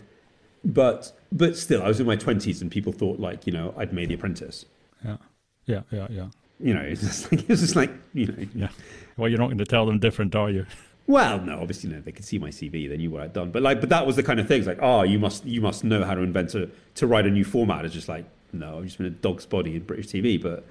but, 0.63 1.11
but 1.31 1.57
still, 1.57 1.81
I 1.81 1.87
was 1.87 1.99
in 1.99 2.05
my 2.05 2.17
20s 2.17 2.61
and 2.61 2.69
people 2.69 2.93
thought, 2.93 3.19
like, 3.19 3.47
you 3.47 3.53
know, 3.53 3.73
I'd 3.77 3.93
made 3.93 4.09
The 4.09 4.15
Apprentice. 4.15 4.65
Yeah. 5.03 5.17
Yeah, 5.65 5.81
yeah, 5.91 6.07
yeah. 6.09 6.27
You 6.59 6.73
know, 6.73 6.81
it's 6.81 7.01
just 7.01 7.31
like, 7.31 7.49
it's 7.49 7.61
just 7.61 7.75
like 7.75 7.91
you 8.13 8.27
know. 8.27 8.47
Yeah. 8.53 8.69
Well, 9.17 9.29
you're 9.29 9.39
not 9.39 9.47
going 9.47 9.57
to 9.57 9.65
tell 9.65 9.85
them 9.85 9.99
different, 9.99 10.35
are 10.35 10.49
you? 10.49 10.65
Well, 11.07 11.41
no, 11.41 11.59
obviously, 11.59 11.89
no. 11.89 12.01
They 12.01 12.11
could 12.11 12.23
see 12.23 12.37
my 12.37 12.49
CV; 12.49 12.87
they 12.87 12.95
knew 12.95 13.09
what 13.09 13.23
I'd 13.23 13.33
done. 13.33 13.49
But 13.49 13.63
like, 13.63 13.79
but 13.79 13.89
that 13.89 14.05
was 14.05 14.15
the 14.15 14.21
kind 14.21 14.39
of 14.39 14.47
things 14.47 14.67
like, 14.67 14.77
oh, 14.79 15.01
you 15.01 15.17
must, 15.17 15.43
you 15.43 15.59
must 15.59 15.83
know 15.83 16.03
how 16.03 16.13
to 16.13 16.21
invent 16.21 16.53
a, 16.53 16.69
to 16.93 17.07
write 17.07 17.25
a 17.25 17.31
new 17.31 17.43
format. 17.43 17.83
It's 17.83 17.95
just 17.95 18.07
like, 18.07 18.25
no, 18.53 18.77
I've 18.77 18.83
just 18.83 18.99
been 18.99 19.07
a 19.07 19.09
dog's 19.09 19.47
body 19.47 19.75
in 19.75 19.81
British 19.85 20.05
TV. 20.05 20.39
But 20.39 20.63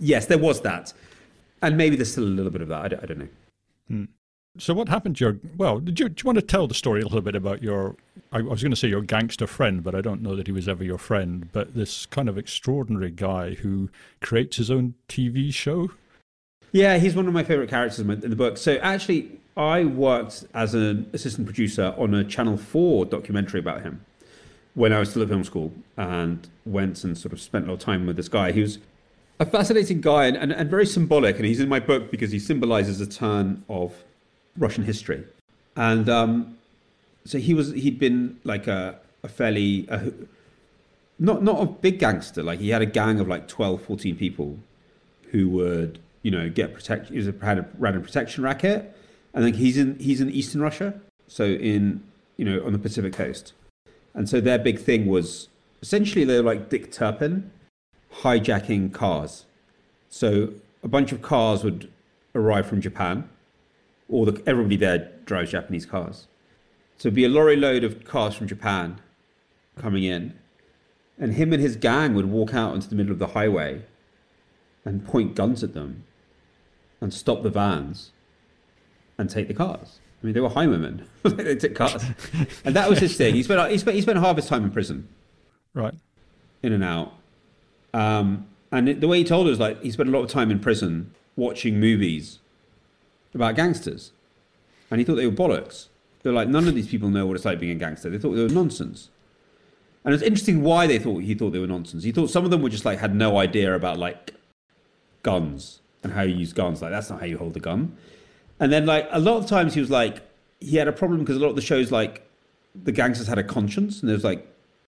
yes, 0.00 0.24
there 0.24 0.38
was 0.38 0.62
that. 0.62 0.94
And 1.60 1.76
maybe 1.76 1.96
there's 1.96 2.12
still 2.12 2.24
a 2.24 2.32
little 2.32 2.50
bit 2.50 2.62
of 2.62 2.68
that. 2.68 2.82
I 2.82 2.88
don't, 2.88 3.02
I 3.02 3.06
don't 3.06 3.18
know. 3.18 3.28
Hmm. 3.88 4.04
So 4.56 4.72
what 4.72 4.88
happened 4.88 5.16
to 5.16 5.24
your, 5.26 5.36
well, 5.58 5.80
did 5.80 6.00
you, 6.00 6.08
do 6.08 6.22
you 6.22 6.26
want 6.26 6.38
to 6.38 6.42
tell 6.42 6.66
the 6.66 6.72
story 6.72 7.02
a 7.02 7.04
little 7.04 7.20
bit 7.20 7.34
about 7.34 7.62
your, 7.62 7.94
I 8.34 8.42
was 8.42 8.62
going 8.62 8.72
to 8.72 8.76
say 8.76 8.88
your 8.88 9.02
gangster 9.02 9.46
friend, 9.46 9.84
but 9.84 9.94
I 9.94 10.00
don't 10.00 10.20
know 10.20 10.34
that 10.34 10.48
he 10.48 10.52
was 10.52 10.68
ever 10.68 10.82
your 10.82 10.98
friend, 10.98 11.48
but 11.52 11.74
this 11.76 12.04
kind 12.04 12.28
of 12.28 12.36
extraordinary 12.36 13.12
guy 13.12 13.54
who 13.54 13.90
creates 14.20 14.56
his 14.56 14.72
own 14.72 14.94
TV 15.08 15.54
show? 15.54 15.92
Yeah, 16.72 16.98
he's 16.98 17.14
one 17.14 17.28
of 17.28 17.32
my 17.32 17.44
favorite 17.44 17.70
characters 17.70 18.00
in 18.00 18.28
the 18.28 18.34
book. 18.34 18.58
So 18.58 18.74
actually, 18.78 19.38
I 19.56 19.84
worked 19.84 20.46
as 20.52 20.74
an 20.74 21.08
assistant 21.12 21.46
producer 21.46 21.94
on 21.96 22.12
a 22.12 22.24
Channel 22.24 22.56
4 22.56 23.04
documentary 23.04 23.60
about 23.60 23.82
him 23.82 24.04
when 24.74 24.92
I 24.92 24.98
was 24.98 25.10
still 25.10 25.22
at 25.22 25.28
film 25.28 25.44
school 25.44 25.72
and 25.96 26.48
went 26.66 27.04
and 27.04 27.16
sort 27.16 27.32
of 27.32 27.40
spent 27.40 27.66
a 27.66 27.68
lot 27.68 27.74
of 27.74 27.80
time 27.80 28.04
with 28.04 28.16
this 28.16 28.28
guy. 28.28 28.50
He 28.50 28.62
was 28.62 28.78
a 29.38 29.46
fascinating 29.46 30.00
guy 30.00 30.26
and, 30.26 30.36
and, 30.36 30.52
and 30.52 30.68
very 30.68 30.86
symbolic. 30.86 31.36
And 31.36 31.44
he's 31.44 31.60
in 31.60 31.68
my 31.68 31.78
book 31.78 32.10
because 32.10 32.32
he 32.32 32.40
symbolizes 32.40 33.00
a 33.00 33.06
turn 33.06 33.64
of 33.68 33.94
Russian 34.58 34.82
history. 34.82 35.22
And 35.76 36.08
um, 36.08 36.58
so 37.24 37.38
he 37.38 37.54
was, 37.54 37.72
he'd 37.72 37.98
been 37.98 38.38
like 38.44 38.66
a, 38.66 38.98
a 39.22 39.28
fairly, 39.28 39.86
a, 39.88 40.12
not, 41.18 41.42
not 41.42 41.62
a 41.62 41.66
big 41.66 41.98
gangster. 41.98 42.42
Like 42.42 42.60
he 42.60 42.70
had 42.70 42.82
a 42.82 42.86
gang 42.86 43.20
of 43.20 43.28
like 43.28 43.48
12, 43.48 43.82
14 43.82 44.16
people 44.16 44.58
who 45.30 45.48
would 45.48 45.98
you 46.24 46.30
know, 46.30 46.48
get 46.48 46.74
protect. 46.74 47.10
He 47.10 47.18
was 47.18 47.28
a, 47.28 47.34
had 47.40 47.58
a, 47.58 47.68
ran 47.78 47.94
a 47.94 48.00
protection 48.00 48.42
racket, 48.42 48.96
and 49.32 49.44
then 49.44 49.54
he's 49.54 49.76
in 49.78 49.96
he's 50.00 50.20
in 50.20 50.30
Eastern 50.30 50.60
Russia, 50.60 51.00
so 51.28 51.44
in 51.44 52.02
you 52.36 52.44
know 52.44 52.64
on 52.66 52.72
the 52.72 52.78
Pacific 52.78 53.12
coast, 53.12 53.52
and 54.14 54.28
so 54.28 54.40
their 54.40 54.58
big 54.58 54.80
thing 54.80 55.06
was 55.06 55.48
essentially 55.82 56.24
they 56.24 56.40
were 56.40 56.42
like 56.42 56.70
Dick 56.70 56.90
Turpin, 56.90 57.52
hijacking 58.22 58.92
cars. 58.92 59.44
So 60.08 60.54
a 60.82 60.88
bunch 60.88 61.12
of 61.12 61.20
cars 61.20 61.62
would 61.62 61.92
arrive 62.34 62.66
from 62.66 62.80
Japan, 62.80 63.28
or 64.08 64.26
everybody 64.46 64.76
there 64.76 65.12
drives 65.26 65.50
Japanese 65.50 65.84
cars. 65.84 66.26
So 66.96 67.08
it'd 67.08 67.14
be 67.14 67.24
a 67.24 67.28
lorry 67.28 67.56
load 67.56 67.84
of 67.84 68.04
cars 68.04 68.34
from 68.34 68.46
Japan 68.46 69.00
coming 69.76 70.04
in, 70.04 70.38
and 71.18 71.34
him 71.34 71.52
and 71.52 71.60
his 71.60 71.76
gang 71.76 72.14
would 72.14 72.26
walk 72.26 72.54
out 72.54 72.74
into 72.74 72.88
the 72.88 72.94
middle 72.94 73.12
of 73.12 73.18
the 73.18 73.28
highway 73.28 73.82
and 74.84 75.04
point 75.04 75.34
guns 75.34 75.62
at 75.62 75.74
them 75.74 76.04
and 77.00 77.12
stop 77.12 77.42
the 77.42 77.50
vans 77.50 78.12
and 79.18 79.28
take 79.30 79.48
the 79.48 79.54
cars. 79.54 80.00
I 80.22 80.26
mean, 80.26 80.34
they 80.34 80.40
were 80.40 80.48
highwaymen. 80.48 81.06
they 81.22 81.56
took 81.56 81.74
cars. 81.74 82.02
And 82.64 82.74
that 82.74 82.88
was 82.88 82.98
his 82.98 83.16
thing. 83.16 83.34
He 83.34 83.42
spent, 83.42 83.70
he, 83.70 83.78
spent, 83.78 83.94
he 83.94 84.00
spent 84.00 84.18
half 84.18 84.36
his 84.36 84.46
time 84.46 84.64
in 84.64 84.70
prison. 84.70 85.08
Right. 85.74 85.94
In 86.62 86.72
and 86.72 86.82
out. 86.82 87.12
Um, 87.92 88.46
and 88.72 88.88
it, 88.88 89.00
the 89.00 89.08
way 89.08 89.18
he 89.18 89.24
told 89.24 89.48
us, 89.48 89.58
like, 89.58 89.82
he 89.82 89.90
spent 89.90 90.08
a 90.08 90.12
lot 90.12 90.22
of 90.22 90.30
time 90.30 90.50
in 90.50 90.60
prison 90.60 91.12
watching 91.36 91.78
movies 91.78 92.38
about 93.34 93.54
gangsters. 93.54 94.12
And 94.90 94.98
he 94.98 95.04
thought 95.04 95.16
they 95.16 95.26
were 95.26 95.32
bollocks. 95.32 95.88
They're 96.24 96.32
like, 96.32 96.48
none 96.48 96.66
of 96.66 96.74
these 96.74 96.88
people 96.88 97.10
know 97.10 97.26
what 97.26 97.36
it's 97.36 97.44
like 97.44 97.60
being 97.60 97.76
a 97.76 97.78
gangster. 97.78 98.08
They 98.08 98.18
thought 98.18 98.32
they 98.32 98.42
were 98.42 98.48
nonsense. 98.48 99.10
And 100.04 100.14
it's 100.14 100.22
interesting 100.22 100.62
why 100.62 100.86
they 100.86 100.98
thought 100.98 101.18
he 101.18 101.34
thought 101.34 101.50
they 101.50 101.58
were 101.58 101.66
nonsense. 101.66 102.02
He 102.02 102.12
thought 102.12 102.30
some 102.30 102.44
of 102.44 102.50
them 102.50 102.62
were 102.62 102.70
just 102.70 102.84
like 102.84 102.98
had 102.98 103.14
no 103.14 103.38
idea 103.38 103.74
about 103.74 103.98
like 103.98 104.32
guns 105.22 105.80
and 106.02 106.12
how 106.12 106.22
you 106.22 106.34
use 106.34 106.52
guns. 106.52 106.82
Like 106.82 106.90
that's 106.90 107.10
not 107.10 107.20
how 107.20 107.26
you 107.26 107.38
hold 107.38 107.56
a 107.56 107.60
gun. 107.60 107.96
And 108.58 108.72
then 108.72 108.86
like 108.86 109.06
a 109.10 109.20
lot 109.20 109.36
of 109.36 109.46
times 109.46 109.74
he 109.74 109.80
was 109.80 109.90
like 109.90 110.22
he 110.60 110.76
had 110.76 110.88
a 110.88 110.92
problem 110.92 111.20
because 111.20 111.36
a 111.36 111.40
lot 111.40 111.48
of 111.48 111.56
the 111.56 111.62
shows 111.62 111.90
like 111.90 112.26
the 112.74 112.92
gangsters 112.92 113.26
had 113.26 113.38
a 113.38 113.44
conscience 113.44 114.00
and 114.00 114.10
there's 114.10 114.24
like 114.24 114.46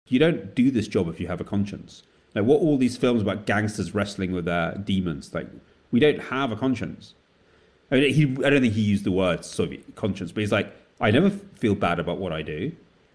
you 0.09 0.18
don't 0.18 0.55
do 0.55 0.70
this 0.70 0.88
job 0.88 1.09
if 1.09 1.18
you 1.18 1.27
have 1.27 1.40
a 1.40 1.44
conscience. 1.44 2.03
Like 2.35 2.44
what 2.44 2.61
all 2.61 2.77
these 2.77 2.97
films 2.97 3.23
about 3.23 3.47
gangsters 3.47 3.94
wrestling 3.94 4.33
with 4.33 4.44
their 4.44 4.77
demons. 4.79 5.33
Like 5.35 5.49
we 5.90 6.01
don't 6.01 6.20
have 6.20 6.53
a 6.53 6.57
conscience. 6.57 7.14
I 7.90 7.97
mean, 7.97 8.14
he 8.14 8.23
I 8.44 8.51
don't 8.51 8.62
think 8.62 8.75
he 8.75 8.83
used 8.83 9.05
the 9.05 9.12
word 9.12 9.40
of 9.40 9.94
conscience, 9.94 10.33
but 10.33 10.40
he's 10.40 10.53
like 10.53 10.75
I 11.00 11.11
never 11.11 11.30
feel 11.30 11.74
bad 11.74 11.98
about 11.98 12.18
what 12.18 12.33
I 12.33 12.42
do, 12.42 12.72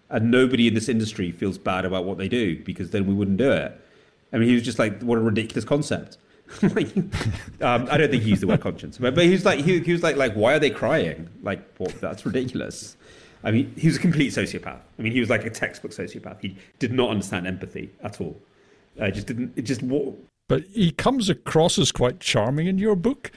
and 0.08 0.30
nobody 0.30 0.68
in 0.68 0.74
this 0.74 0.88
industry 0.88 1.30
feels 1.32 1.58
bad 1.58 1.84
about 1.84 2.04
what 2.04 2.18
they 2.18 2.28
do 2.28 2.62
because 2.62 2.90
then 2.90 3.06
we 3.06 3.14
wouldn't 3.14 3.38
do 3.38 3.50
it. 3.50 3.80
I 4.32 4.38
mean, 4.38 4.48
he 4.48 4.54
was 4.54 4.62
just 4.62 4.78
like, 4.78 5.00
what 5.02 5.18
a 5.18 5.20
ridiculous 5.20 5.64
concept. 5.64 6.18
like, 6.62 6.96
um, 7.60 7.86
I 7.90 7.96
don't 7.96 8.10
think 8.10 8.24
he 8.24 8.30
used 8.30 8.42
the 8.42 8.46
word 8.46 8.60
conscience, 8.60 8.98
but, 8.98 9.14
but 9.14 9.24
he 9.24 9.30
was 9.30 9.44
like, 9.44 9.60
he, 9.60 9.80
he 9.80 9.92
was 9.92 10.02
like, 10.02 10.16
like, 10.16 10.34
why 10.34 10.54
are 10.54 10.58
they 10.58 10.70
crying? 10.70 11.28
Like, 11.42 11.76
what? 11.78 12.00
That's 12.00 12.26
ridiculous. 12.26 12.96
I 13.42 13.50
mean, 13.50 13.72
he 13.76 13.86
was 13.86 13.96
a 13.96 14.00
complete 14.00 14.32
sociopath. 14.32 14.80
I 14.98 15.02
mean, 15.02 15.12
he 15.12 15.20
was 15.20 15.30
like 15.30 15.44
a 15.46 15.50
textbook 15.50 15.92
sociopath. 15.92 16.40
He 16.40 16.56
did 16.78 16.92
not 16.92 17.10
understand 17.10 17.46
empathy 17.46 17.90
at 18.02 18.20
all. 18.20 18.36
I 19.00 19.10
just 19.10 19.26
didn't. 19.26 19.52
It 19.56 19.62
just. 19.62 19.82
But 20.48 20.64
he 20.72 20.90
comes 20.90 21.30
across 21.30 21.78
as 21.78 21.92
quite 21.92 22.20
charming 22.20 22.66
in 22.66 22.78
your 22.78 22.96
book. 22.96 23.30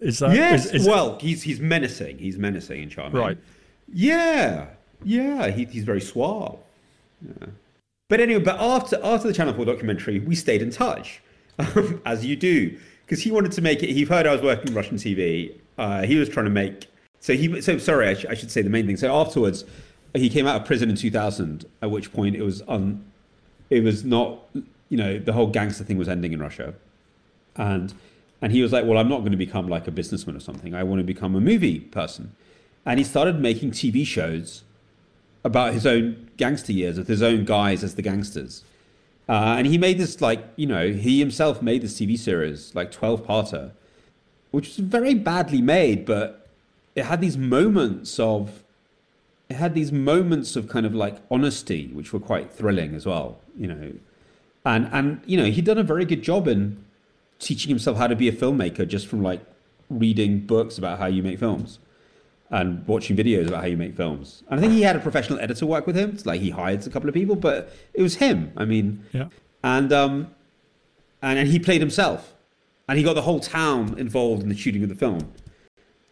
Is 0.00 0.18
that? 0.18 0.34
Yes. 0.34 0.66
Is, 0.66 0.82
is 0.82 0.86
well, 0.86 1.18
he's 1.20 1.42
he's 1.42 1.60
menacing. 1.60 2.18
He's 2.18 2.36
menacing 2.38 2.82
and 2.82 2.90
charming. 2.90 3.20
Right. 3.20 3.38
Yeah. 3.92 4.66
Yeah. 5.02 5.48
He, 5.48 5.64
he's 5.64 5.84
very 5.84 6.00
suave. 6.00 6.58
Yeah. 7.26 7.48
But 8.08 8.20
anyway, 8.20 8.42
but 8.42 8.58
after 8.58 8.98
after 9.04 9.28
the 9.28 9.34
Channel 9.34 9.54
Four 9.54 9.66
documentary, 9.66 10.18
we 10.18 10.34
stayed 10.34 10.62
in 10.62 10.70
touch 10.70 11.20
as 12.06 12.24
you 12.24 12.36
do, 12.36 12.78
because 13.04 13.22
he 13.22 13.30
wanted 13.30 13.52
to 13.52 13.62
make 13.62 13.82
it. 13.82 13.90
He 13.90 14.04
heard 14.04 14.26
I 14.26 14.32
was 14.32 14.40
working 14.40 14.74
Russian 14.74 14.96
TV. 14.96 15.54
Uh, 15.76 16.02
he 16.02 16.16
was 16.16 16.28
trying 16.28 16.46
to 16.46 16.50
make. 16.50 16.86
So 17.20 17.34
he. 17.34 17.60
So 17.60 17.76
sorry, 17.78 18.08
I, 18.08 18.14
sh- 18.14 18.26
I, 18.30 18.34
should 18.34 18.50
say 18.50 18.62
the 18.62 18.70
main 18.70 18.86
thing. 18.86 18.96
So 18.96 19.14
afterwards, 19.14 19.64
he 20.14 20.30
came 20.30 20.46
out 20.46 20.58
of 20.60 20.66
prison 20.66 20.88
in 20.88 20.96
2000. 20.96 21.66
At 21.82 21.90
which 21.90 22.12
point 22.12 22.34
it 22.34 22.42
was 22.42 22.62
un. 22.66 23.04
It 23.68 23.84
was 23.84 24.04
not. 24.04 24.38
You 24.88 24.96
know, 24.96 25.18
the 25.18 25.34
whole 25.34 25.48
gangster 25.48 25.84
thing 25.84 25.98
was 25.98 26.08
ending 26.08 26.32
in 26.32 26.40
Russia, 26.40 26.72
and 27.56 27.92
and 28.40 28.52
he 28.52 28.62
was 28.62 28.72
like, 28.72 28.86
well, 28.86 28.96
I'm 28.96 29.08
not 29.08 29.18
going 29.18 29.32
to 29.32 29.38
become 29.38 29.68
like 29.68 29.86
a 29.86 29.90
businessman 29.90 30.34
or 30.34 30.40
something. 30.40 30.74
I 30.74 30.82
want 30.82 31.00
to 31.00 31.04
become 31.04 31.34
a 31.34 31.40
movie 31.40 31.80
person, 31.80 32.34
and 32.88 32.98
he 32.98 33.04
started 33.04 33.38
making 33.38 33.70
TV 33.70 34.04
shows 34.04 34.64
about 35.44 35.72
his 35.72 35.86
own 35.86 36.28
gangster 36.36 36.72
years 36.72 36.98
with 36.98 37.06
his 37.06 37.22
own 37.22 37.44
guys 37.44 37.84
as 37.84 37.94
the 37.94 38.02
gangsters 38.02 38.64
uh, 39.28 39.56
and 39.58 39.66
he 39.66 39.76
made 39.76 39.98
this 39.98 40.20
like 40.20 40.42
you 40.56 40.66
know 40.66 40.90
he 40.90 41.18
himself 41.18 41.60
made 41.60 41.82
this 41.82 41.98
TV 42.00 42.18
series 42.18 42.74
like 42.74 42.90
twelve 42.90 43.24
parter, 43.26 43.72
which 44.50 44.68
was 44.68 44.78
very 44.78 45.14
badly 45.14 45.60
made, 45.60 46.06
but 46.06 46.48
it 46.94 47.04
had 47.04 47.20
these 47.20 47.36
moments 47.36 48.18
of 48.18 48.62
it 49.50 49.56
had 49.56 49.74
these 49.74 49.92
moments 49.92 50.56
of 50.56 50.68
kind 50.68 50.86
of 50.86 50.94
like 50.94 51.18
honesty, 51.30 51.88
which 51.92 52.12
were 52.12 52.20
quite 52.20 52.50
thrilling 52.50 52.94
as 52.94 53.04
well, 53.04 53.38
you 53.56 53.66
know. 53.66 53.92
And 54.64 54.88
and 54.92 55.20
you 55.26 55.36
know 55.36 55.44
he'd 55.44 55.66
done 55.66 55.78
a 55.78 55.82
very 55.82 56.06
good 56.06 56.22
job 56.22 56.48
in 56.48 56.82
teaching 57.38 57.68
himself 57.68 57.98
how 57.98 58.06
to 58.06 58.16
be 58.16 58.28
a 58.28 58.32
filmmaker 58.32 58.88
just 58.88 59.06
from 59.06 59.22
like 59.22 59.40
reading 59.90 60.40
books 60.40 60.78
about 60.78 60.98
how 60.98 61.06
you 61.06 61.22
make 61.22 61.38
films 61.38 61.78
and 62.50 62.86
watching 62.86 63.16
videos 63.16 63.48
about 63.48 63.60
how 63.60 63.66
you 63.66 63.76
make 63.76 63.96
films. 63.96 64.42
And 64.48 64.58
I 64.58 64.62
think 64.62 64.72
he 64.72 64.82
had 64.82 64.96
a 64.96 65.00
professional 65.00 65.38
editor 65.40 65.66
work 65.66 65.86
with 65.86 65.96
him. 65.96 66.10
It's 66.10 66.26
like 66.26 66.40
he 66.40 66.50
hired 66.50 66.86
a 66.86 66.90
couple 66.90 67.08
of 67.08 67.14
people, 67.14 67.36
but 67.36 67.72
it 67.92 68.02
was 68.02 68.16
him. 68.16 68.52
I 68.56 68.64
mean, 68.64 69.04
yeah. 69.12 69.28
And 69.62 69.92
um, 69.92 70.30
and, 71.20 71.38
and 71.38 71.48
he 71.48 71.58
played 71.58 71.80
himself, 71.80 72.34
and 72.88 72.96
he 72.96 73.04
got 73.04 73.14
the 73.14 73.22
whole 73.22 73.40
town 73.40 73.98
involved 73.98 74.42
in 74.42 74.48
the 74.48 74.56
shooting 74.56 74.82
of 74.82 74.88
the 74.88 74.94
film, 74.94 75.32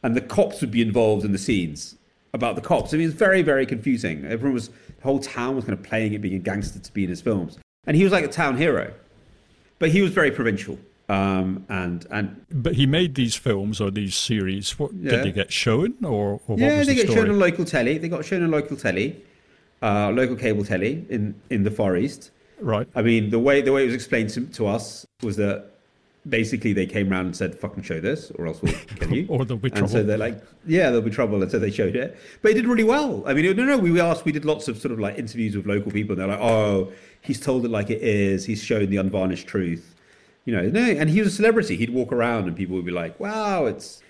and 0.03 0.15
the 0.17 0.21
cops 0.21 0.61
would 0.61 0.71
be 0.71 0.83
involved 0.83 1.25
in 1.25 1.33
the 1.33 1.39
scenes 1.39 1.97
about 2.35 2.57
the 2.57 2.61
cops. 2.61 2.93
I 2.93 2.99
mean, 2.99 3.09
it's 3.09 3.17
very 3.17 3.43
very 3.43 3.65
confusing. 3.65 4.25
Everyone 4.25 4.55
was 4.55 4.69
the 4.69 5.03
whole 5.03 5.21
town 5.21 5.57
was 5.57 5.65
kind 5.65 5.79
of 5.79 5.85
playing 5.85 6.13
it 6.13 6.21
being 6.21 6.35
a 6.35 6.39
gangster 6.39 6.79
to 6.79 6.93
be 6.93 7.05
in 7.05 7.11
his 7.11 7.21
films, 7.23 7.59
and 7.87 7.97
he 7.97 8.03
was 8.03 8.13
like 8.13 8.25
a 8.25 8.29
town 8.29 8.57
hero, 8.57 8.93
but 9.79 9.91
he 9.91 10.03
was 10.03 10.11
very 10.11 10.31
provincial. 10.31 10.79
Um, 11.09 11.65
and 11.69 12.05
and 12.11 12.45
but 12.51 12.75
he 12.75 12.87
made 12.87 13.15
these 13.15 13.37
films 13.37 13.81
or 13.81 13.91
these 13.91 14.17
series. 14.17 14.79
What 14.79 14.93
yeah. 14.95 15.11
did 15.13 15.25
they 15.25 15.33
get 15.33 15.53
shown 15.53 15.95
or, 16.05 16.41
or 16.49 16.59
yeah, 16.59 16.83
they 16.83 16.85
the 16.85 16.95
get 16.95 17.13
shown 17.13 17.31
on 17.31 17.39
local 17.39 17.65
telly. 17.65 17.99
They 17.99 18.09
got 18.09 18.25
shown 18.25 18.43
on 18.43 18.51
local 18.51 18.77
telly, 18.77 19.23
uh, 19.83 20.11
local 20.11 20.35
cable 20.35 20.65
telly 20.65 21.07
in 21.09 21.35
in 21.51 21.63
the 21.63 21.71
Far 21.71 21.97
East. 21.97 22.33
Right. 22.61 22.89
I 22.95 23.03
mean, 23.03 23.31
the 23.31 23.39
way 23.39 23.63
the 23.63 23.73
way 23.73 23.85
it 23.85 23.87
was 23.87 23.95
explained 23.95 24.31
to, 24.31 24.47
to 24.47 24.67
us 24.67 25.07
was 25.23 25.37
that 25.37 25.71
basically 26.29 26.73
they 26.73 26.87
came 26.87 27.13
around 27.13 27.27
and 27.27 27.37
said, 27.37 27.55
"Fucking 27.55 27.83
show 27.83 28.01
this, 28.01 28.33
or 28.33 28.47
else 28.47 28.61
we'll 28.63 28.73
kill 28.73 29.13
you." 29.13 29.27
or 29.29 29.45
there'll 29.45 29.61
be 29.61 29.71
trouble. 29.71 29.85
And 29.85 29.93
so 29.93 30.03
they're 30.03 30.19
like, 30.19 30.43
"Yeah, 30.67 30.87
there'll 30.87 31.03
be 31.03 31.11
trouble," 31.11 31.41
and 31.43 31.51
so 31.51 31.59
they 31.59 31.71
showed 31.71 31.97
it. 31.97 32.19
But 32.43 32.53
it 32.53 32.55
did 32.55 32.67
really 32.67 32.85
well. 32.85 33.23
I 33.27 33.35
mean, 33.35 33.57
no, 33.57 33.65
no, 33.65 33.79
we 33.79 34.01
asked, 34.01 34.25
we 34.25 34.33
did 34.33 34.45
lots 34.45 34.69
of 34.69 34.79
sort 34.79 34.93
of 34.93 34.99
like 34.99 35.19
interviews 35.19 35.57
with 35.57 35.67
local 35.67 35.93
people, 35.93 36.13
and 36.13 36.21
they're 36.21 36.37
like, 36.37 36.41
"Oh, 36.45 36.93
he's 37.21 37.41
told 37.41 37.65
it 37.65 37.71
like 37.71 37.91
it 37.91 38.03
is. 38.03 38.45
He's 38.45 38.63
shown 38.63 38.91
the 38.91 38.97
unvarnished 38.97 39.47
truth." 39.47 39.96
You 40.47 40.55
know, 40.55 40.63
no, 40.63 40.81
and 40.81 41.11
he 41.11 41.19
was 41.19 41.29
a 41.29 41.37
celebrity. 41.37 41.77
He'd 41.77 41.91
walk 41.91 42.13
around, 42.13 42.47
and 42.47 42.57
people 42.57 42.77
would 42.77 42.87
be 42.87 42.93
like, 42.93 43.19
"Wow, 43.21 43.67
it's 43.67 44.01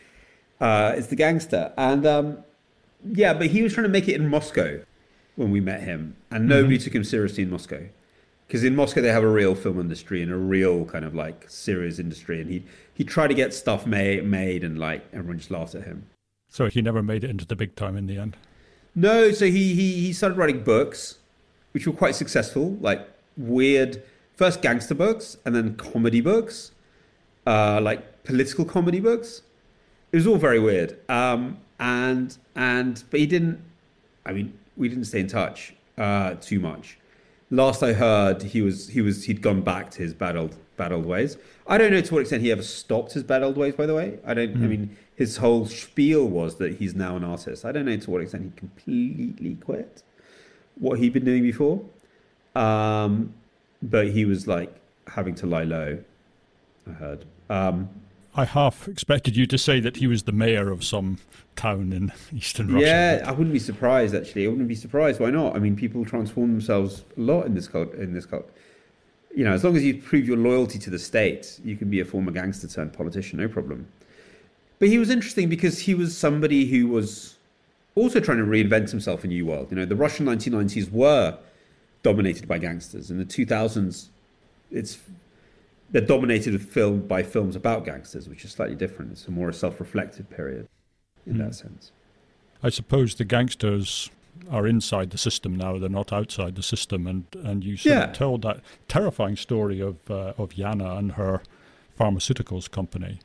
uh, 0.61 0.93
it's 0.95 1.09
the 1.09 1.17
gangster." 1.17 1.73
And 1.77 2.07
um, 2.07 2.39
yeah, 3.05 3.35
but 3.35 3.49
he 3.49 3.63
was 3.63 3.73
trying 3.73 3.87
to 3.87 3.91
make 3.91 4.07
it 4.07 4.15
in 4.15 4.29
Moscow 4.29 4.81
when 5.35 5.51
we 5.51 5.61
met 5.61 5.83
him, 5.83 6.17
and 6.31 6.47
nobody 6.47 6.77
mm-hmm. 6.77 6.85
took 6.85 6.95
him 6.95 7.05
seriously 7.05 7.43
in 7.43 7.51
Moscow 7.51 7.89
because 8.47 8.63
in 8.63 8.77
Moscow 8.77 9.01
they 9.01 9.11
have 9.11 9.25
a 9.25 9.29
real 9.29 9.55
film 9.55 9.81
industry 9.81 10.23
and 10.23 10.31
a 10.31 10.37
real 10.37 10.85
kind 10.85 11.05
of 11.05 11.15
like 11.15 11.49
serious 11.49 11.99
industry, 11.99 12.41
and 12.41 12.51
he 12.51 12.65
he 12.93 13.05
tried 13.05 13.29
to 13.29 13.35
get 13.35 13.55
stuff 13.55 13.87
made 13.87 14.25
made, 14.25 14.63
and 14.63 14.79
like 14.79 15.07
everyone 15.13 15.39
just 15.39 15.51
laughed 15.51 15.75
at 15.75 15.85
him. 15.85 16.07
So 16.49 16.67
he 16.69 16.83
never 16.83 17.03
made 17.03 17.25
it 17.25 17.31
into 17.31 17.47
the 17.47 17.57
big 17.57 17.75
time 17.77 17.97
in 17.97 18.07
the 18.07 18.19
end. 18.19 18.37
No, 18.95 19.31
so 19.33 19.47
he 19.47 19.75
he 19.75 19.93
he 19.95 20.13
started 20.13 20.39
writing 20.39 20.63
books, 20.63 21.19
which 21.73 21.87
were 21.87 21.93
quite 21.93 22.15
successful, 22.15 22.77
like 22.81 23.09
weird 23.37 24.03
first 24.37 24.63
gangster 24.63 24.95
books 24.95 25.37
and 25.45 25.55
then 25.55 25.75
comedy 25.77 26.21
books, 26.21 26.73
uh, 27.47 27.81
like 27.81 28.25
political 28.25 28.65
comedy 28.65 29.01
books. 29.01 29.43
It 30.13 30.17
was 30.17 30.27
all 30.27 30.39
very 30.39 30.61
weird, 30.61 30.99
um, 31.11 31.59
and 31.81 32.37
and 32.55 33.03
but 33.11 33.21
he 33.21 33.27
didn't. 33.27 33.61
I 34.25 34.33
mean, 34.33 34.59
we 34.77 34.89
didn't 34.89 35.05
stay 35.05 35.21
in 35.21 35.27
touch 35.29 35.75
uh, 35.99 36.35
too 36.41 36.61
much 36.61 36.99
last 37.51 37.83
I 37.83 37.93
heard, 37.93 38.43
he 38.43 38.63
was 38.63 38.89
he 38.89 39.01
was 39.01 39.25
he'd 39.25 39.43
gone 39.43 39.63
back 39.63 39.91
to 39.93 40.03
his 40.03 40.15
bad 40.15 40.37
old 40.37 40.57
bad 40.77 40.93
old 40.93 41.07
ways. 41.07 41.37
I 41.67 41.79
don't 41.79 41.91
know 41.91 42.01
to 42.01 42.15
what 42.15 42.21
extent 42.21 42.43
he 42.43 42.53
ever 42.53 42.63
stopped 42.63 43.13
his 43.13 43.23
bad 43.23 43.43
old 43.43 43.57
ways. 43.57 43.75
By 43.75 43.87
the 43.87 43.95
way, 43.95 44.19
I 44.25 44.35
don't. 44.35 44.55
Mm. 44.55 44.57
I 44.57 44.59
hmm. 44.59 44.69
mean, 44.69 44.97
his 45.15 45.37
whole 45.39 45.67
spiel 45.67 46.27
was 46.27 46.57
that 46.57 46.77
he's 46.77 46.95
now 46.95 47.17
an 47.17 47.25
artist. 47.25 47.65
I 47.65 47.73
don't 47.73 47.87
know 47.87 47.97
to 47.97 48.11
what 48.11 48.21
extent 48.21 48.45
he 48.45 48.51
completely 48.59 49.55
quit 49.57 50.03
what 50.79 50.99
he'd 50.99 51.13
been 51.13 51.25
doing 51.25 51.43
before. 51.43 51.83
Um, 52.55 53.35
but 53.83 54.09
he 54.09 54.25
was 54.25 54.47
like 54.47 54.75
having 55.07 55.35
to 55.37 55.47
lie 55.47 55.65
low. 55.65 55.99
I 56.89 56.93
heard. 56.93 57.25
Um, 57.51 57.89
I 58.35 58.45
half 58.45 58.87
expected 58.87 59.37
you 59.37 59.47
to 59.47 59.57
say 59.57 59.81
that 59.81 59.97
he 59.97 60.07
was 60.07 60.25
the 60.25 60.33
mayor 60.33 60.71
of 60.71 60.85
some 60.85 61.19
town 61.57 61.93
in 61.93 62.13
eastern 62.35 62.73
Russia. 62.73 62.87
Yeah, 62.87 63.25
I 63.27 63.33
wouldn't 63.33 63.53
be 63.53 63.59
surprised. 63.59 64.15
Actually, 64.15 64.45
I 64.45 64.49
wouldn't 64.49 64.69
be 64.69 64.75
surprised. 64.75 65.21
Why 65.21 65.31
not? 65.31 65.57
I 65.57 65.59
mean, 65.59 65.75
people 65.75 66.05
transform 66.05 66.53
themselves 66.53 67.05
a 67.17 67.21
lot 67.21 67.47
in 67.47 67.55
this 67.55 67.67
cult. 67.67 67.95
In 67.95 68.13
this 68.13 68.27
cult, 68.27 68.51
you 69.35 69.45
know, 69.45 69.53
as 69.53 69.65
long 69.65 69.77
as 69.77 69.83
you 69.83 70.01
prove 70.01 70.27
your 70.27 70.37
loyalty 70.37 70.79
to 70.79 70.91
the 70.91 70.99
state, 70.99 71.59
you 71.65 71.77
can 71.77 71.89
be 71.89 72.01
a 72.01 72.05
former 72.05 72.31
gangster 72.31 72.69
turned 72.69 72.93
politician, 72.93 73.39
no 73.39 73.49
problem. 73.49 73.89
But 74.79 74.89
he 74.89 74.99
was 74.99 75.09
interesting 75.09 75.49
because 75.49 75.81
he 75.81 75.95
was 75.95 76.17
somebody 76.17 76.67
who 76.67 76.89
was 76.89 77.37
also 77.95 78.21
trying 78.21 78.39
to 78.39 78.45
reinvent 78.45 78.91
himself 78.91 79.25
in 79.25 79.31
a 79.31 79.35
new 79.35 79.47
world. 79.47 79.69
You 79.71 79.77
know, 79.77 79.87
the 79.87 79.97
Russian 79.97 80.27
1990s 80.27 80.91
were 80.91 81.39
dominated 82.07 82.47
by 82.47 82.57
gangsters. 82.57 83.11
In 83.11 83.19
the 83.19 83.25
2000s, 83.25 84.11
it's 84.71 84.99
they're 85.91 86.01
dominated 86.01 86.53
with 86.53 86.65
film 86.71 87.01
by 87.01 87.25
films 87.25 87.57
about 87.57 87.85
gangsters, 87.85 88.29
which 88.29 88.45
is 88.45 88.53
slightly 88.53 88.77
different. 88.77 89.11
It's 89.11 89.27
a 89.27 89.33
more 89.33 89.51
self-reflective 89.51 90.31
period 90.31 90.69
in 91.27 91.35
mm. 91.35 91.39
that 91.39 91.57
sense. 91.57 91.91
I 92.63 92.69
suppose 92.69 93.17
the 93.17 93.25
gangsters 93.25 94.09
are 94.53 94.69
inside 94.69 95.11
the 95.11 95.19
system 95.19 95.57
now; 95.57 95.79
they're 95.79 95.89
not 95.89 96.13
outside 96.13 96.55
the 96.55 96.63
system, 96.63 97.09
and 97.09 97.25
and 97.45 97.65
you 97.65 97.77
sort 97.77 97.97
yeah. 97.97 98.05
of 98.05 98.13
told 98.13 98.43
that 98.43 98.61
terrifying 98.87 99.37
story 99.37 99.81
of 99.81 99.97
uh, 100.09 100.33
of 100.39 100.51
Yana 100.51 100.97
and 100.97 101.13
her 101.13 101.43
pharmaceuticals 101.99 102.71
company 102.71 103.19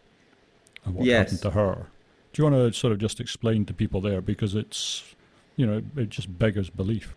and 0.86 0.96
what 0.96 1.06
yes. 1.06 1.18
happened 1.20 1.42
to 1.42 1.52
her. 1.52 1.88
Do 2.34 2.42
you 2.42 2.50
want 2.50 2.74
to 2.74 2.80
sort 2.80 2.94
of 2.94 3.00
just 3.00 3.20
explain 3.20 3.66
to 3.66 3.74
people 3.76 4.02
there 4.02 4.22
because 4.22 4.56
it's 4.56 5.04
you 5.56 5.68
know 5.68 5.84
it 5.96 6.10
just 6.10 6.40
beggars 6.40 6.72
belief. 6.72 7.16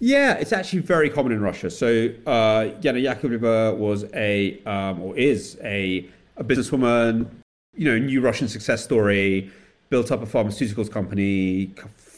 Yeah, 0.00 0.34
it's 0.34 0.52
actually 0.52 0.80
very 0.80 1.10
common 1.10 1.32
in 1.32 1.40
Russia. 1.40 1.70
So 1.70 2.10
uh, 2.26 2.70
Yana 2.80 3.02
Yakovleva 3.02 3.76
was 3.76 4.04
a 4.14 4.62
um, 4.64 5.00
or 5.00 5.16
is 5.16 5.58
a, 5.62 6.08
a 6.36 6.44
businesswoman. 6.44 7.28
You 7.74 7.90
know, 7.90 7.98
new 7.98 8.20
Russian 8.20 8.48
success 8.48 8.82
story. 8.82 9.50
Built 9.90 10.12
up 10.12 10.22
a 10.22 10.26
pharmaceuticals 10.26 10.90
company, 10.90 11.72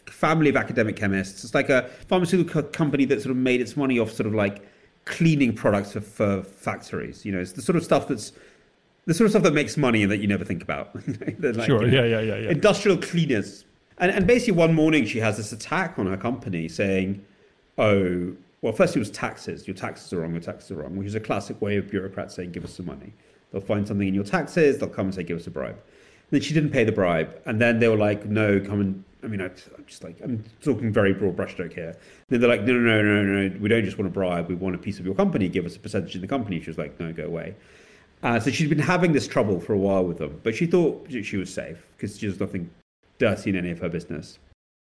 family 0.06 0.50
of 0.50 0.56
academic 0.56 0.96
chemists. 0.96 1.44
It's 1.44 1.54
like 1.54 1.70
a 1.70 1.88
pharmaceutical 2.08 2.64
company 2.64 3.04
that 3.04 3.22
sort 3.22 3.30
of 3.30 3.36
made 3.36 3.60
its 3.60 3.76
money 3.76 3.98
off 3.98 4.10
sort 4.10 4.26
of 4.26 4.34
like 4.34 4.66
cleaning 5.04 5.54
products 5.54 5.92
for, 5.92 6.00
for 6.00 6.42
factories. 6.42 7.24
You 7.24 7.32
know, 7.32 7.38
it's 7.38 7.52
the 7.52 7.62
sort 7.62 7.76
of 7.76 7.84
stuff 7.84 8.08
that's 8.08 8.32
the 9.06 9.14
sort 9.14 9.26
of 9.26 9.30
stuff 9.30 9.42
that 9.44 9.54
makes 9.54 9.76
money 9.76 10.02
and 10.02 10.10
that 10.10 10.18
you 10.18 10.26
never 10.26 10.44
think 10.44 10.62
about. 10.62 10.94
like, 11.40 11.64
sure. 11.64 11.84
You 11.84 11.90
know, 11.90 12.04
yeah, 12.04 12.18
yeah, 12.18 12.20
yeah, 12.20 12.36
yeah. 12.36 12.50
Industrial 12.50 12.98
cleaners. 12.98 13.64
And, 13.98 14.10
and 14.10 14.26
basically, 14.26 14.54
one 14.54 14.74
morning 14.74 15.04
she 15.06 15.18
has 15.20 15.36
this 15.36 15.52
attack 15.52 15.98
on 15.98 16.06
her 16.06 16.16
company 16.16 16.68
saying, 16.68 17.24
oh, 17.80 18.36
well, 18.62 18.72
first 18.72 18.94
it 18.94 18.98
was 18.98 19.10
taxes. 19.10 19.66
Your 19.66 19.74
taxes 19.74 20.12
are 20.12 20.20
wrong, 20.20 20.32
your 20.32 20.42
taxes 20.42 20.70
are 20.70 20.76
wrong, 20.76 20.96
which 20.96 21.08
is 21.08 21.14
a 21.14 21.20
classic 21.20 21.60
way 21.62 21.76
of 21.76 21.90
bureaucrats 21.90 22.34
saying, 22.34 22.52
give 22.52 22.64
us 22.64 22.74
some 22.74 22.86
money. 22.86 23.12
They'll 23.50 23.62
find 23.62 23.88
something 23.88 24.06
in 24.06 24.14
your 24.14 24.24
taxes, 24.24 24.78
they'll 24.78 24.88
come 24.88 25.06
and 25.06 25.14
say, 25.14 25.24
give 25.24 25.38
us 25.38 25.46
a 25.46 25.50
bribe. 25.50 25.74
And 25.74 26.30
then 26.30 26.40
she 26.42 26.54
didn't 26.54 26.70
pay 26.70 26.84
the 26.84 26.92
bribe. 26.92 27.40
And 27.46 27.60
then 27.60 27.80
they 27.80 27.88
were 27.88 27.96
like, 27.96 28.26
no, 28.26 28.60
come 28.60 28.80
and, 28.80 29.04
I 29.24 29.26
mean, 29.26 29.40
I, 29.40 29.46
am 29.46 29.84
just 29.86 30.04
like, 30.04 30.20
I'm 30.22 30.44
talking 30.62 30.92
very 30.92 31.12
broad 31.12 31.36
brushstroke 31.36 31.72
here. 31.72 31.88
And 31.88 31.96
then 32.28 32.40
they're 32.40 32.50
like, 32.50 32.62
no, 32.62 32.74
no, 32.74 33.02
no, 33.02 33.22
no, 33.22 33.48
no, 33.48 33.58
we 33.58 33.68
don't 33.68 33.84
just 33.84 33.98
want 33.98 34.08
a 34.08 34.12
bribe, 34.12 34.48
we 34.48 34.54
want 34.54 34.74
a 34.74 34.78
piece 34.78 34.98
of 34.98 35.06
your 35.06 35.14
company, 35.14 35.48
give 35.48 35.64
us 35.64 35.74
a 35.74 35.80
percentage 35.80 36.14
in 36.14 36.20
the 36.20 36.28
company. 36.28 36.60
She 36.60 36.70
was 36.70 36.78
like, 36.78 37.00
no, 37.00 37.12
go 37.12 37.24
away. 37.24 37.56
Uh, 38.22 38.38
so 38.38 38.50
she'd 38.50 38.68
been 38.68 38.78
having 38.78 39.12
this 39.12 39.26
trouble 39.26 39.58
for 39.58 39.72
a 39.72 39.78
while 39.78 40.04
with 40.04 40.18
them, 40.18 40.38
but 40.42 40.54
she 40.54 40.66
thought 40.66 41.08
she 41.22 41.38
was 41.38 41.52
safe 41.52 41.88
because 41.96 42.18
she 42.18 42.26
was 42.26 42.38
nothing 42.38 42.70
dirty 43.18 43.50
in 43.50 43.56
any 43.56 43.70
of 43.70 43.78
her 43.78 43.88
business. 43.88 44.38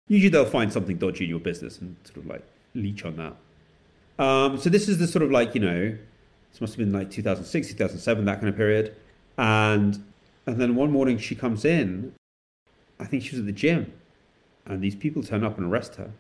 Usually 0.08 0.30
they'll 0.30 0.46
find 0.46 0.72
something 0.72 0.96
dodgy 0.96 1.24
in 1.24 1.30
your 1.30 1.40
business 1.40 1.78
and 1.78 1.96
sort 2.04 2.18
of 2.18 2.26
like 2.26 2.42
leech 2.76 3.04
on 3.04 3.16
that. 3.16 3.36
Um, 4.18 4.58
so 4.58 4.70
this 4.70 4.88
is 4.88 4.98
the 4.98 5.06
sort 5.06 5.22
of 5.22 5.30
like 5.30 5.54
you 5.54 5.60
know, 5.60 5.96
this 6.50 6.60
must 6.60 6.74
have 6.74 6.78
been 6.78 6.92
like 6.92 7.10
2006, 7.10 7.68
2007, 7.68 8.24
that 8.24 8.40
kind 8.40 8.48
of 8.48 8.56
period, 8.56 8.96
and 9.36 10.02
and 10.46 10.60
then 10.60 10.74
one 10.74 10.90
morning 10.90 11.18
she 11.18 11.34
comes 11.34 11.64
in, 11.64 12.14
I 12.98 13.04
think 13.04 13.22
she 13.22 13.32
was 13.32 13.40
at 13.40 13.46
the 13.46 13.52
gym, 13.52 13.92
and 14.64 14.80
these 14.80 14.94
people 14.94 15.22
turn 15.22 15.44
up 15.44 15.58
and 15.58 15.70
arrest 15.70 15.96
her, 15.96 16.10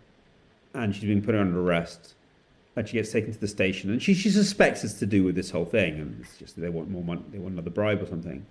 and 0.74 0.94
she's 0.94 1.04
being 1.04 1.22
put 1.22 1.34
under 1.34 1.58
arrest, 1.60 2.14
and 2.74 2.86
she 2.86 2.94
gets 2.94 3.12
taken 3.12 3.32
to 3.32 3.40
the 3.40 3.48
station, 3.48 3.90
and 3.90 4.02
she 4.02 4.12
she 4.12 4.30
suspects 4.30 4.84
it's 4.84 4.94
to 4.94 5.06
do 5.06 5.24
with 5.24 5.34
this 5.34 5.50
whole 5.50 5.64
thing, 5.64 5.98
and 5.98 6.20
it's 6.20 6.36
just 6.36 6.60
they 6.60 6.68
want 6.68 6.90
more 6.90 7.04
money, 7.04 7.22
they 7.30 7.38
want 7.38 7.54
another 7.54 7.70
bribe 7.70 8.02
or 8.02 8.06
something, 8.06 8.44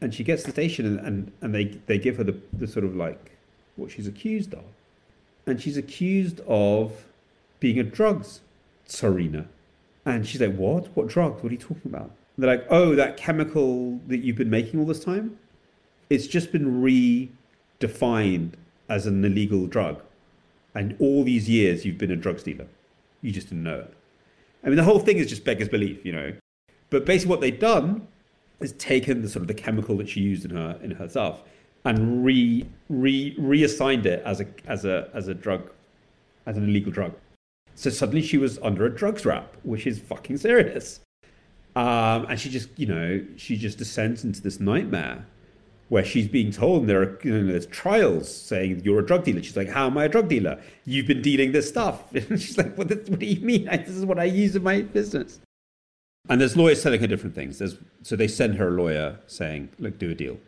and 0.00 0.14
she 0.14 0.24
gets 0.24 0.42
to 0.42 0.48
the 0.48 0.52
station, 0.52 0.86
and 0.86 1.00
and, 1.00 1.32
and 1.42 1.54
they 1.54 1.64
they 1.86 1.98
give 1.98 2.16
her 2.16 2.24
the 2.24 2.38
the 2.54 2.66
sort 2.66 2.86
of 2.86 2.96
like 2.96 3.32
what 3.76 3.90
she's 3.90 4.06
accused 4.06 4.54
of 4.54 4.64
and 5.46 5.60
she's 5.60 5.76
accused 5.76 6.40
of 6.46 7.04
being 7.60 7.78
a 7.78 7.82
drugs 7.82 8.40
tsarina. 8.88 9.46
And 10.04 10.26
she's 10.26 10.40
like, 10.40 10.56
What? 10.56 10.88
What 10.96 11.08
drugs? 11.08 11.42
What 11.42 11.50
are 11.50 11.54
you 11.54 11.60
talking 11.60 11.82
about? 11.86 12.10
And 12.36 12.44
they're 12.44 12.56
like, 12.56 12.66
Oh, 12.70 12.94
that 12.94 13.16
chemical 13.16 14.00
that 14.08 14.18
you've 14.18 14.36
been 14.36 14.50
making 14.50 14.80
all 14.80 14.86
this 14.86 15.02
time? 15.02 15.38
It's 16.10 16.26
just 16.26 16.52
been 16.52 16.82
redefined 16.82 18.52
as 18.88 19.06
an 19.06 19.24
illegal 19.24 19.66
drug. 19.66 20.02
And 20.74 20.96
all 21.00 21.24
these 21.24 21.48
years 21.48 21.84
you've 21.84 21.98
been 21.98 22.10
a 22.10 22.16
drugs 22.16 22.42
dealer. 22.42 22.66
You 23.22 23.32
just 23.32 23.48
didn't 23.48 23.64
know 23.64 23.80
it. 23.80 23.94
I 24.62 24.68
mean, 24.68 24.76
the 24.76 24.84
whole 24.84 24.98
thing 24.98 25.18
is 25.18 25.28
just 25.28 25.44
beggars 25.44 25.68
belief, 25.68 26.04
you 26.04 26.12
know. 26.12 26.34
But 26.90 27.04
basically, 27.04 27.30
what 27.30 27.40
they've 27.40 27.58
done 27.58 28.06
is 28.60 28.72
taken 28.72 29.22
the 29.22 29.28
sort 29.28 29.42
of 29.42 29.48
the 29.48 29.54
chemical 29.54 29.96
that 29.98 30.08
she 30.08 30.20
used 30.20 30.44
in 30.44 30.50
her 30.50 30.78
in 30.82 30.92
her 30.92 31.08
stuff 31.08 31.42
and 31.86 32.24
re, 32.24 32.66
re 32.88 33.34
reassigned 33.38 34.06
it 34.06 34.22
as 34.26 34.40
a 34.40 34.46
as 34.66 34.84
a 34.84 35.08
as 35.14 35.28
a 35.28 35.34
drug, 35.34 35.70
as 36.44 36.56
an 36.56 36.64
illegal 36.68 36.92
drug. 36.92 37.14
So 37.76 37.90
suddenly 37.90 38.22
she 38.22 38.38
was 38.38 38.58
under 38.58 38.84
a 38.86 38.90
drugs 38.94 39.24
rap, 39.24 39.56
which 39.62 39.86
is 39.86 39.98
fucking 39.98 40.38
serious. 40.38 41.00
Um, 41.76 42.24
and 42.26 42.40
she 42.40 42.48
just, 42.48 42.70
you 42.76 42.86
know, 42.86 43.24
she 43.36 43.56
just 43.56 43.78
descends 43.78 44.24
into 44.24 44.40
this 44.40 44.58
nightmare 44.58 45.26
where 45.88 46.04
she's 46.04 46.26
being 46.26 46.50
told 46.50 46.86
there 46.86 47.02
are 47.02 47.20
you 47.22 47.38
know, 47.38 47.52
there's 47.52 47.66
trials 47.66 48.34
saying 48.34 48.80
you're 48.82 48.98
a 48.98 49.06
drug 49.06 49.24
dealer. 49.24 49.42
She's 49.42 49.56
like, 49.56 49.68
"How 49.68 49.86
am 49.86 49.96
I 49.96 50.06
a 50.06 50.08
drug 50.08 50.28
dealer? 50.28 50.60
You've 50.84 51.06
been 51.06 51.22
dealing 51.22 51.52
this 51.52 51.68
stuff." 51.68 52.02
And 52.14 52.40
she's 52.42 52.58
like, 52.58 52.76
"What? 52.76 52.88
What 52.88 53.18
do 53.20 53.26
you 53.26 53.40
mean? 53.44 53.66
This 53.66 53.90
is 53.90 54.04
what 54.04 54.18
I 54.18 54.24
use 54.24 54.56
in 54.56 54.64
my 54.64 54.82
business." 54.82 55.40
And 56.28 56.40
there's 56.40 56.56
lawyers 56.56 56.82
telling 56.82 57.00
her 57.00 57.06
different 57.06 57.36
things. 57.36 57.58
There's, 57.60 57.76
so 58.02 58.16
they 58.16 58.26
send 58.26 58.56
her 58.56 58.68
a 58.68 58.72
lawyer 58.72 59.20
saying, 59.28 59.68
"Look, 59.78 59.98
do 59.98 60.10
a 60.10 60.14
deal." 60.14 60.38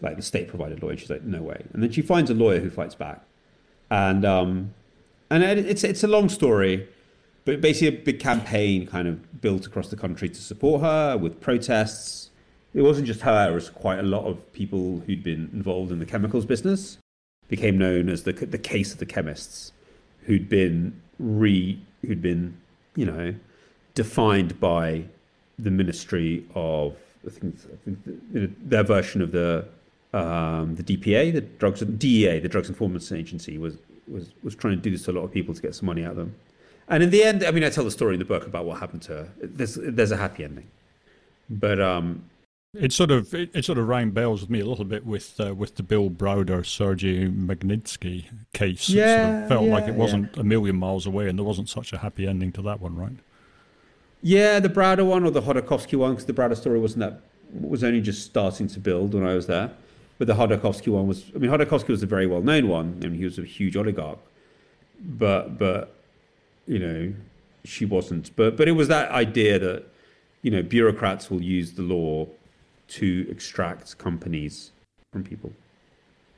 Like 0.00 0.16
the 0.16 0.22
state 0.22 0.48
provided 0.48 0.82
lawyer. 0.82 0.96
She's 0.96 1.10
like, 1.10 1.22
no 1.22 1.42
way. 1.42 1.62
And 1.72 1.82
then 1.82 1.90
she 1.90 2.02
finds 2.02 2.30
a 2.30 2.34
lawyer 2.34 2.60
who 2.60 2.70
fights 2.70 2.94
back, 2.94 3.22
and 3.90 4.24
um, 4.24 4.74
and 5.30 5.42
it's 5.42 5.84
it's 5.84 6.02
a 6.02 6.08
long 6.08 6.28
story, 6.28 6.88
but 7.44 7.60
basically 7.60 7.88
a 7.88 8.02
big 8.02 8.20
campaign 8.20 8.86
kind 8.86 9.08
of 9.08 9.40
built 9.40 9.66
across 9.66 9.88
the 9.88 9.96
country 9.96 10.28
to 10.28 10.40
support 10.40 10.82
her 10.82 11.16
with 11.16 11.40
protests. 11.40 12.30
It 12.74 12.82
wasn't 12.82 13.06
just 13.06 13.22
her; 13.22 13.50
it 13.50 13.54
was 13.54 13.70
quite 13.70 13.98
a 13.98 14.04
lot 14.04 14.26
of 14.26 14.52
people 14.52 15.02
who'd 15.06 15.22
been 15.22 15.50
involved 15.52 15.92
in 15.92 15.98
the 15.98 16.06
chemicals 16.06 16.44
business. 16.44 16.98
Became 17.48 17.78
known 17.78 18.08
as 18.08 18.22
the 18.22 18.32
the 18.32 18.58
case 18.58 18.92
of 18.92 18.98
the 18.98 19.06
chemists, 19.06 19.72
who'd 20.26 20.48
been 20.48 21.00
re 21.18 21.80
who'd 22.02 22.22
been 22.22 22.56
you 22.94 23.06
know 23.06 23.34
defined 23.94 24.60
by 24.60 25.04
the 25.58 25.70
Ministry 25.70 26.44
of 26.54 26.96
I 27.26 27.30
think, 27.30 27.56
I 27.72 27.76
think 27.84 27.98
their 28.68 28.82
version 28.82 29.20
of 29.20 29.32
the 29.32 29.66
um, 30.12 30.74
the 30.74 30.82
DPA, 30.82 31.32
the 31.32 31.40
drugs 31.40 31.80
DEA, 31.80 32.40
the 32.40 32.48
Drugs 32.48 32.68
Enforcement 32.68 33.10
Agency, 33.12 33.58
was 33.58 33.76
was 34.08 34.30
was 34.42 34.54
trying 34.54 34.76
to 34.76 34.80
do 34.80 34.90
this 34.90 35.04
to 35.04 35.12
a 35.12 35.14
lot 35.14 35.22
of 35.22 35.32
people 35.32 35.54
to 35.54 35.62
get 35.62 35.74
some 35.74 35.86
money 35.86 36.04
out 36.04 36.12
of 36.12 36.16
them. 36.16 36.34
And 36.88 37.02
in 37.04 37.10
the 37.10 37.22
end, 37.22 37.44
I 37.44 37.52
mean, 37.52 37.62
I 37.62 37.70
tell 37.70 37.84
the 37.84 37.90
story 37.90 38.14
in 38.14 38.18
the 38.18 38.24
book 38.24 38.46
about 38.46 38.64
what 38.64 38.80
happened 38.80 39.02
to 39.02 39.12
her. 39.12 39.28
There's 39.40 39.76
there's 39.80 40.10
a 40.10 40.16
happy 40.16 40.42
ending, 40.44 40.66
but 41.48 41.80
um, 41.80 42.24
it 42.74 42.92
sort 42.92 43.10
of 43.10 43.32
it, 43.34 43.50
it, 43.54 43.64
sort 43.64 43.78
of 43.78 43.88
rang 43.88 44.10
bells 44.10 44.40
with 44.40 44.50
me 44.50 44.60
a 44.60 44.66
little 44.66 44.84
bit 44.84 45.06
with 45.06 45.40
uh, 45.40 45.54
with 45.54 45.76
the 45.76 45.82
Bill 45.82 46.10
Browder 46.10 46.66
Sergei 46.66 47.28
Magnitsky 47.28 48.26
case. 48.52 48.88
Yeah, 48.88 49.04
it 49.04 49.30
sort 49.30 49.42
of 49.42 49.48
felt 49.48 49.66
yeah, 49.66 49.72
like 49.72 49.88
it 49.88 49.94
wasn't 49.94 50.34
yeah. 50.34 50.40
a 50.40 50.44
million 50.44 50.76
miles 50.76 51.06
away, 51.06 51.28
and 51.28 51.38
there 51.38 51.44
wasn't 51.44 51.68
such 51.68 51.92
a 51.92 51.98
happy 51.98 52.26
ending 52.26 52.50
to 52.52 52.62
that 52.62 52.80
one, 52.80 52.96
right? 52.96 53.16
Yeah, 54.22 54.60
the 54.60 54.68
Browder 54.68 55.06
one 55.06 55.24
or 55.24 55.30
the 55.30 55.40
Khodorkovsky 55.40 55.96
one, 55.96 56.12
because 56.12 56.26
the 56.26 56.32
Browder 56.32 56.56
story 56.56 56.78
wasn't 56.78 57.00
that 57.00 57.20
was 57.52 57.82
only 57.82 58.00
just 58.00 58.24
starting 58.24 58.68
to 58.68 58.78
build 58.78 59.14
when 59.14 59.26
I 59.26 59.34
was 59.34 59.46
there. 59.46 59.72
But 60.20 60.26
the 60.26 60.34
Khodorkovsky 60.34 60.88
one 60.88 61.06
was, 61.06 61.24
I 61.34 61.38
mean, 61.38 61.50
Khodorkovsky 61.50 61.88
was 61.88 62.02
a 62.02 62.06
very 62.06 62.26
well 62.26 62.42
known 62.42 62.68
one. 62.68 63.00
I 63.02 63.06
mean, 63.06 63.14
he 63.14 63.24
was 63.24 63.38
a 63.38 63.42
huge 63.42 63.74
oligarch. 63.74 64.18
But, 65.02 65.58
but, 65.58 65.94
you 66.66 66.78
know, 66.78 67.14
she 67.64 67.86
wasn't. 67.86 68.36
But, 68.36 68.58
but 68.58 68.68
it 68.68 68.72
was 68.72 68.88
that 68.88 69.10
idea 69.12 69.58
that, 69.58 69.84
you 70.42 70.50
know, 70.50 70.62
bureaucrats 70.62 71.30
will 71.30 71.40
use 71.40 71.72
the 71.72 71.80
law 71.80 72.26
to 72.88 73.26
extract 73.30 73.96
companies 73.96 74.72
from 75.10 75.24
people. 75.24 75.54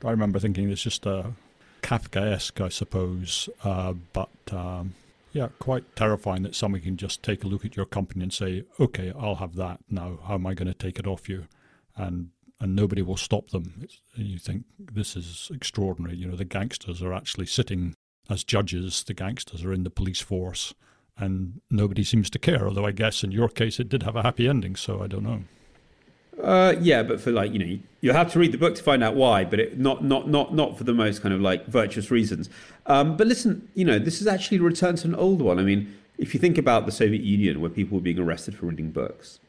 I 0.01 0.11
remember 0.11 0.39
thinking 0.39 0.69
it's 0.69 0.81
just 0.81 1.05
a 1.05 1.33
Kafkaesque, 1.81 2.63
I 2.63 2.69
suppose, 2.69 3.49
uh, 3.65 3.95
but 4.13 4.29
um, 4.49 4.93
yeah, 5.33 5.49
quite 5.59 5.93
terrifying 5.97 6.43
that 6.43 6.55
someone 6.55 6.79
can 6.79 6.95
just 6.95 7.21
take 7.21 7.43
a 7.43 7.47
look 7.47 7.65
at 7.65 7.75
your 7.75 7.85
company 7.85 8.23
and 8.23 8.31
say, 8.31 8.63
"Okay, 8.79 9.11
I'll 9.19 9.35
have 9.35 9.55
that 9.55 9.81
now. 9.89 10.19
How 10.25 10.35
am 10.35 10.47
I 10.47 10.53
going 10.53 10.69
to 10.69 10.73
take 10.73 10.99
it 10.99 11.05
off 11.05 11.27
you?" 11.27 11.47
And 11.97 12.29
and 12.59 12.75
nobody 12.75 13.01
will 13.01 13.17
stop 13.17 13.49
them. 13.49 13.73
It's, 13.81 13.99
you 14.15 14.37
think 14.37 14.65
this 14.79 15.15
is 15.15 15.51
extraordinary. 15.53 16.15
You 16.15 16.27
know, 16.27 16.35
the 16.35 16.45
gangsters 16.45 17.01
are 17.01 17.13
actually 17.13 17.45
sitting 17.45 17.95
as 18.29 18.43
judges. 18.43 19.03
The 19.03 19.13
gangsters 19.13 19.63
are 19.65 19.73
in 19.73 19.83
the 19.83 19.89
police 19.89 20.21
force, 20.21 20.73
and 21.17 21.61
nobody 21.69 22.03
seems 22.03 22.29
to 22.31 22.39
care. 22.39 22.67
Although 22.67 22.85
I 22.85 22.91
guess 22.91 23.23
in 23.23 23.31
your 23.31 23.49
case 23.49 23.79
it 23.79 23.89
did 23.89 24.03
have 24.03 24.15
a 24.15 24.23
happy 24.23 24.47
ending, 24.47 24.75
so 24.75 25.03
I 25.03 25.07
don't 25.07 25.23
know. 25.23 25.43
Uh, 26.41 26.75
yeah, 26.81 27.03
but 27.03 27.21
for 27.21 27.31
like 27.31 27.53
you 27.53 27.59
know, 27.59 27.79
you'll 28.01 28.15
have 28.15 28.31
to 28.31 28.39
read 28.39 28.51
the 28.51 28.57
book 28.57 28.75
to 28.75 28.83
find 28.83 29.03
out 29.03 29.15
why, 29.15 29.43
but 29.45 29.59
it, 29.59 29.77
not 29.77 30.03
not 30.03 30.29
not 30.29 30.53
not 30.53 30.77
for 30.77 30.83
the 30.83 30.93
most 30.93 31.21
kind 31.21 31.33
of 31.33 31.41
like 31.41 31.65
virtuous 31.67 32.09
reasons. 32.09 32.49
Um, 32.85 33.15
but 33.17 33.27
listen, 33.27 33.69
you 33.75 33.85
know, 33.85 33.99
this 33.99 34.19
is 34.19 34.27
actually 34.27 34.57
a 34.57 34.61
return 34.61 34.95
to 34.97 35.07
an 35.07 35.15
old 35.15 35.41
one. 35.41 35.59
I 35.59 35.63
mean, 35.63 35.93
if 36.17 36.33
you 36.33 36.39
think 36.39 36.57
about 36.57 36.85
the 36.85 36.91
Soviet 36.91 37.23
Union, 37.23 37.61
where 37.61 37.69
people 37.69 37.97
were 37.97 38.01
being 38.01 38.19
arrested 38.19 38.55
for 38.55 38.65
reading 38.65 38.91
books, 38.91 39.39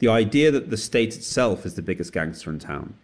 the 0.00 0.08
idea 0.08 0.50
that 0.50 0.70
the 0.70 0.76
state 0.76 1.14
itself 1.14 1.64
is 1.64 1.74
the 1.74 1.82
biggest 1.82 2.12
gangster 2.12 2.50
in 2.50 2.58
town 2.58 2.94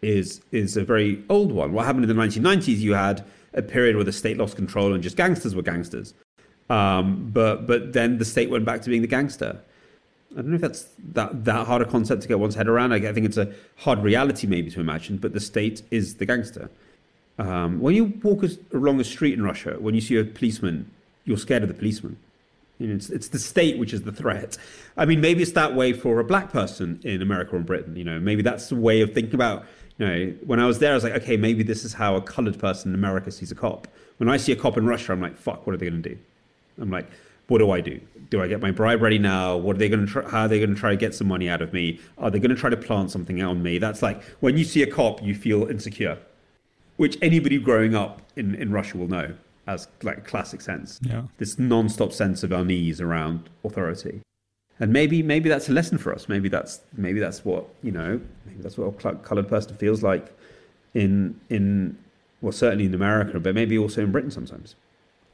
is 0.00 0.40
is 0.52 0.76
a 0.76 0.84
very 0.84 1.22
old 1.28 1.52
one. 1.52 1.72
What 1.72 1.84
happened 1.86 2.08
in 2.08 2.16
the 2.16 2.22
1990s? 2.22 2.78
You 2.78 2.94
had 2.94 3.24
a 3.52 3.62
period 3.62 3.96
where 3.96 4.04
the 4.04 4.12
state 4.12 4.38
lost 4.38 4.56
control 4.56 4.92
and 4.94 5.02
just 5.02 5.16
gangsters 5.16 5.54
were 5.54 5.62
gangsters, 5.62 6.14
um, 6.70 7.30
but 7.32 7.66
but 7.66 7.92
then 7.92 8.18
the 8.18 8.24
state 8.24 8.48
went 8.48 8.64
back 8.64 8.82
to 8.82 8.90
being 8.90 9.02
the 9.02 9.08
gangster. 9.08 9.60
I 10.32 10.36
don't 10.36 10.48
know 10.48 10.56
if 10.56 10.60
that's 10.60 10.88
that 11.12 11.44
that 11.44 11.66
hard 11.66 11.82
a 11.82 11.84
concept 11.84 12.22
to 12.22 12.28
get 12.28 12.38
one's 12.38 12.54
head 12.54 12.68
around. 12.68 12.92
I, 12.92 13.12
think 13.12 13.26
it's 13.26 13.36
a 13.36 13.52
hard 13.76 14.00
reality 14.02 14.46
maybe 14.46 14.70
to 14.70 14.80
imagine, 14.80 15.16
but 15.18 15.32
the 15.32 15.40
state 15.40 15.82
is 15.90 16.16
the 16.16 16.26
gangster. 16.26 16.70
Um, 17.38 17.80
when 17.80 17.94
you 17.96 18.04
walk 18.22 18.44
along 18.72 19.00
a 19.00 19.04
street 19.04 19.34
in 19.34 19.42
Russia, 19.42 19.76
when 19.80 19.94
you 19.94 20.00
see 20.00 20.16
a 20.16 20.24
policeman, 20.24 20.90
you're 21.24 21.36
scared 21.36 21.62
of 21.62 21.68
the 21.68 21.74
policeman. 21.74 22.16
You 22.78 22.88
know, 22.88 22.94
it's, 22.94 23.10
it's 23.10 23.28
the 23.28 23.38
state 23.38 23.78
which 23.78 23.92
is 23.92 24.02
the 24.02 24.12
threat. 24.12 24.56
I 24.96 25.04
mean, 25.04 25.20
maybe 25.20 25.42
it's 25.42 25.52
that 25.52 25.74
way 25.74 25.92
for 25.92 26.18
a 26.20 26.24
black 26.24 26.50
person 26.50 27.00
in 27.04 27.22
America 27.22 27.56
or 27.56 27.60
Britain. 27.60 27.96
You 27.96 28.04
know, 28.04 28.18
maybe 28.18 28.42
that's 28.42 28.68
the 28.68 28.76
way 28.76 29.00
of 29.00 29.12
thinking 29.12 29.34
about. 29.34 29.64
You 29.98 30.06
know, 30.06 30.34
when 30.44 30.58
I 30.58 30.66
was 30.66 30.80
there, 30.80 30.90
I 30.90 30.94
was 30.94 31.04
like, 31.04 31.14
okay, 31.14 31.36
maybe 31.36 31.62
this 31.62 31.84
is 31.84 31.94
how 31.94 32.16
a 32.16 32.20
colored 32.20 32.58
person 32.58 32.90
in 32.90 32.94
America 32.96 33.30
sees 33.30 33.52
a 33.52 33.54
cop. 33.54 33.86
When 34.16 34.28
I 34.28 34.36
see 34.36 34.52
a 34.52 34.56
cop 34.56 34.76
in 34.76 34.86
Russia, 34.86 35.12
I'm 35.12 35.20
like, 35.20 35.36
fuck, 35.36 35.66
what 35.66 35.74
are 35.74 35.76
they 35.76 35.88
going 35.88 36.02
to 36.02 36.08
do? 36.08 36.18
I'm 36.80 36.90
like, 36.90 37.08
what 37.46 37.58
do 37.58 37.70
I 37.70 37.80
do? 37.80 38.00
Do 38.30 38.42
I 38.42 38.48
get 38.48 38.60
my 38.60 38.70
bribe 38.70 39.02
ready 39.02 39.18
now? 39.18 39.56
What 39.56 39.76
are 39.76 39.78
they 39.78 39.88
going 39.88 40.06
to 40.06 40.10
try, 40.10 40.28
how 40.28 40.40
are 40.42 40.48
they 40.48 40.58
going 40.58 40.74
to 40.74 40.80
try 40.80 40.90
to 40.90 40.96
get 40.96 41.14
some 41.14 41.28
money 41.28 41.48
out 41.48 41.62
of 41.62 41.72
me? 41.72 42.00
Are 42.18 42.30
they 42.30 42.40
going 42.40 42.50
to 42.50 42.56
try 42.56 42.70
to 42.70 42.76
plant 42.76 43.10
something 43.10 43.40
on 43.42 43.62
me? 43.62 43.78
That's 43.78 44.02
like 44.02 44.22
when 44.40 44.56
you 44.56 44.64
see 44.64 44.82
a 44.82 44.86
cop, 44.86 45.22
you 45.22 45.34
feel 45.34 45.68
insecure, 45.68 46.18
which 46.96 47.18
anybody 47.22 47.58
growing 47.58 47.94
up 47.94 48.22
in, 48.34 48.54
in 48.54 48.72
Russia 48.72 48.96
will 48.96 49.08
know 49.08 49.34
as 49.66 49.88
like 50.02 50.26
classic 50.26 50.60
sense. 50.60 51.00
Yeah. 51.02 51.24
This 51.38 51.58
non-stop 51.58 52.12
sense 52.12 52.42
of 52.42 52.52
unease 52.52 53.00
around 53.00 53.48
authority. 53.64 54.20
And 54.80 54.92
maybe 54.92 55.22
maybe 55.22 55.48
that's 55.48 55.68
a 55.68 55.72
lesson 55.72 55.98
for 55.98 56.12
us. 56.12 56.28
Maybe 56.28 56.48
that's 56.48 56.80
maybe 56.96 57.20
that's 57.20 57.44
what 57.44 57.68
you 57.82 57.92
know. 57.92 58.20
Maybe 58.46 58.62
that's 58.62 58.76
what 58.76 58.88
a 58.88 59.14
coloured 59.16 59.48
person 59.48 59.76
feels 59.76 60.02
like 60.02 60.36
in 60.94 61.40
in 61.48 61.96
well 62.40 62.52
certainly 62.52 62.86
in 62.86 62.94
America, 62.94 63.38
but 63.38 63.54
maybe 63.54 63.78
also 63.78 64.02
in 64.02 64.12
Britain 64.12 64.30
sometimes 64.30 64.74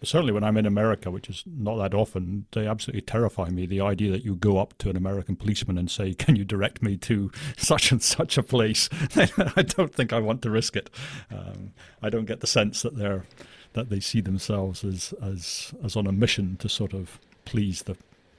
certainly 0.02 0.32
when 0.32 0.44
I'm 0.44 0.56
in 0.56 0.66
America, 0.66 1.10
which 1.10 1.28
is 1.28 1.44
not 1.46 1.76
that 1.76 1.94
often, 1.94 2.46
they 2.52 2.66
absolutely 2.66 3.02
terrify 3.02 3.50
me. 3.50 3.66
The 3.66 3.80
idea 3.80 4.10
that 4.12 4.24
you 4.24 4.34
go 4.36 4.58
up 4.58 4.76
to 4.78 4.90
an 4.90 4.96
American 4.96 5.36
policeman 5.36 5.78
and 5.78 5.90
say, 5.90 6.14
"Can 6.14 6.36
you 6.36 6.44
direct 6.44 6.82
me 6.82 6.96
to 6.98 7.30
such 7.56 7.92
and 7.92 8.02
such 8.02 8.38
a 8.38 8.42
place?" 8.42 8.88
I 9.16 9.62
don't 9.62 9.94
think 9.94 10.12
I 10.12 10.20
want 10.20 10.42
to 10.42 10.50
risk 10.50 10.76
it. 10.76 10.90
Um, 11.30 11.72
I 12.02 12.10
don't 12.10 12.26
get 12.26 12.40
the 12.40 12.46
sense 12.46 12.82
that 12.82 12.96
they're 12.96 13.24
that 13.72 13.88
they 13.90 14.00
see 14.00 14.20
themselves 14.20 14.84
as 14.84 15.14
as 15.22 15.72
as 15.84 15.96
on 15.96 16.06
a 16.06 16.12
mission 16.12 16.56
to 16.56 16.68
sort 16.68 16.92
of 16.92 17.18
please 17.44 17.82
the 17.82 17.96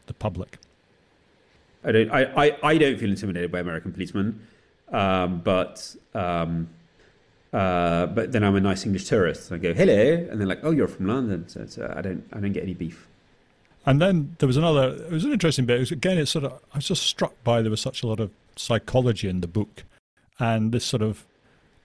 the 0.08 0.13
public. 0.13 0.58
I 1.84 1.91
don't. 1.91 2.12
I, 2.12 2.46
I, 2.46 2.58
I 2.63 2.78
don't 2.78 2.98
feel 2.98 3.10
intimidated 3.10 3.52
by 3.52 3.60
American 3.60 3.91
policemen, 3.91 4.48
um, 4.91 5.39
but. 5.39 5.96
Um, 6.13 6.70
uh, 7.54 8.06
but 8.06 8.32
then 8.32 8.46
I'm 8.46 8.56
a 8.56 8.62
nice 8.62 8.86
English 8.86 9.06
tourist. 9.10 9.52
I 9.52 9.58
go, 9.58 9.74
hello, 9.74 9.94
and 10.30 10.39
they're 10.39 10.48
like, 10.48 10.62
oh, 10.63 10.72
you're 10.72 10.88
from 10.88 11.08
London. 11.08 11.50
So, 11.50 11.65
so 11.65 11.94
I 11.94 12.02
don't, 12.02 12.24
I 12.32 12.39
don't 12.39 12.54
get 12.54 12.63
any 12.63 12.74
beef. 12.74 13.08
And 13.86 14.00
then 14.00 14.38
there 14.39 14.48
was 14.48 14.56
another. 14.56 14.96
It 15.06 15.12
was 15.12 15.26
an 15.26 15.34
interesting 15.34 15.65
bit. 15.65 15.76
It 15.78 15.80
was, 15.80 15.91
again, 15.91 16.17
it's 16.17 16.32
sort 16.32 16.46
of. 16.46 16.54
I 16.74 16.78
was 16.78 16.88
just 16.88 17.04
struck 17.04 17.34
by 17.44 17.62
there 17.62 17.72
was 17.72 17.82
such 17.82 18.04
a 18.04 18.08
lot 18.08 18.22
of 18.22 18.32
psychology 18.56 19.28
in 19.28 19.41
the 19.41 19.48
book, 19.48 19.84
and 20.39 20.72
this 20.72 20.86
sort 20.86 21.02
of 21.02 21.26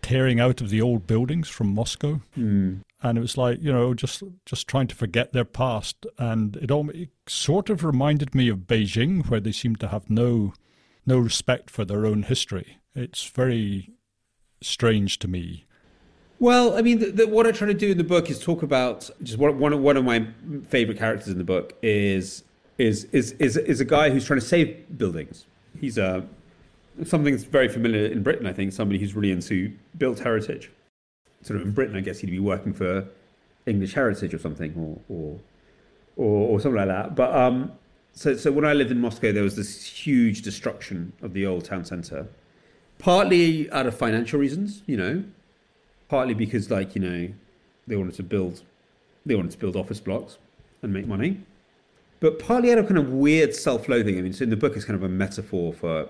tearing 0.07 0.39
out 0.39 0.61
of 0.61 0.71
the 0.71 0.81
old 0.81 1.05
buildings 1.05 1.49
from 1.49 1.75
Moscow. 1.75 2.21
Mm. 2.39 2.83
And 3.03 3.19
it 3.19 3.21
was 3.21 3.37
like 3.37 3.61
you 3.61 3.73
know 3.73 3.93
just 3.93 4.23
just 4.45 4.69
trying 4.69 4.87
to 4.87 4.95
forget 4.95 5.33
their 5.33 5.45
past, 5.45 6.07
and 6.17 6.57
it 6.57 6.71
all 6.71 6.89
it 6.91 7.11
sort 7.27 7.69
of 7.71 7.85
reminded 7.85 8.35
me 8.35 8.49
of 8.49 8.61
Beijing, 8.61 9.29
where 9.29 9.41
they 9.41 9.53
seem 9.53 9.75
to 9.77 9.89
have 9.89 10.09
no 10.09 10.55
no 11.05 11.19
respect 11.19 11.71
for 11.71 11.85
their 11.85 12.07
own 12.07 12.23
history. 12.23 12.79
It's 12.95 13.25
very 13.27 13.91
strange 14.63 15.19
to 15.19 15.29
me. 15.29 15.67
Well, 16.39 16.77
I 16.77 16.83
mean, 16.83 16.99
the, 16.99 17.11
the, 17.11 17.27
what 17.27 17.47
I 17.47 17.53
try 17.53 17.67
to 17.67 17.75
do 17.75 17.91
in 17.93 17.99
the 17.99 18.05
book 18.05 18.31
is 18.31 18.39
talk 18.39 18.63
about 18.63 19.11
just 19.23 19.39
one, 19.39 19.59
one, 19.59 19.83
one 19.83 19.97
of 19.97 20.05
my 20.05 20.27
favorite 20.69 20.99
characters 20.99 21.29
in 21.29 21.39
the 21.39 21.45
book 21.45 21.75
is 21.83 22.45
is 22.79 23.05
is 23.13 23.33
is 23.33 23.57
is 23.57 23.81
a 23.81 23.85
guy 23.85 24.11
who's 24.11 24.25
trying 24.25 24.41
to 24.41 24.47
save 24.47 24.99
buildings. 24.99 25.47
He's 25.81 25.99
a 25.99 26.27
something 27.05 27.33
that's 27.33 27.45
very 27.45 27.69
familiar 27.69 28.07
in 28.07 28.23
Britain. 28.23 28.47
I 28.47 28.53
think 28.53 28.73
somebody 28.73 28.99
who's 28.99 29.15
really 29.15 29.33
into 29.33 29.73
built 29.99 30.21
heritage. 30.21 30.71
Sort 31.43 31.61
of 31.61 31.67
in 31.67 31.73
Britain, 31.73 31.97
I 31.97 32.01
guess 32.01 32.19
he'd 32.19 32.31
be 32.31 32.39
working 32.39 32.73
for 32.73 33.07
English 33.67 33.95
Heritage 33.95 34.35
or 34.35 34.39
something, 34.39 34.73
or 34.77 35.15
or 35.15 35.39
or, 36.17 36.49
or 36.49 36.61
something 36.61 36.77
like 36.77 36.89
that. 36.89 37.15
But 37.15 37.35
um, 37.35 37.73
so 38.13 38.37
so 38.37 38.51
when 38.51 38.65
I 38.65 38.73
lived 38.73 38.91
in 38.91 39.01
Moscow, 39.01 39.33
there 39.33 39.43
was 39.43 39.57
this 39.57 39.85
huge 39.85 40.43
destruction 40.43 41.13
of 41.23 41.35
the 41.35 41.47
old 41.47 41.65
town 41.65 41.85
centre 41.85 42.29
partly 42.99 43.71
out 43.71 43.87
of 43.87 43.97
financial 43.97 44.39
reasons, 44.39 44.83
you 44.87 44.97
know, 44.97 45.25
partly 46.09 46.35
because 46.35 46.71
like 46.71 46.95
you 46.95 47.01
know 47.01 47.29
they 47.87 47.97
wanted 47.97 48.15
to 48.15 48.23
build 48.23 48.63
they 49.25 49.35
wanted 49.35 49.51
to 49.51 49.59
build 49.59 49.77
office 49.77 50.01
blocks 50.01 50.39
and 50.83 50.93
make 50.93 51.07
money, 51.07 51.41
but 52.21 52.39
partly 52.39 52.71
out 52.73 52.79
of 52.79 52.87
kind 52.87 52.99
of 52.99 53.11
weird 53.11 53.55
self-loathing. 53.55 54.19
I 54.19 54.23
mean, 54.23 54.33
so 54.33 54.45
in 54.45 54.51
the 54.51 54.57
book, 54.57 54.77
it's 54.77 54.85
kind 54.85 54.97
of 54.97 55.03
a 55.03 55.09
metaphor 55.09 55.73
for 55.73 56.09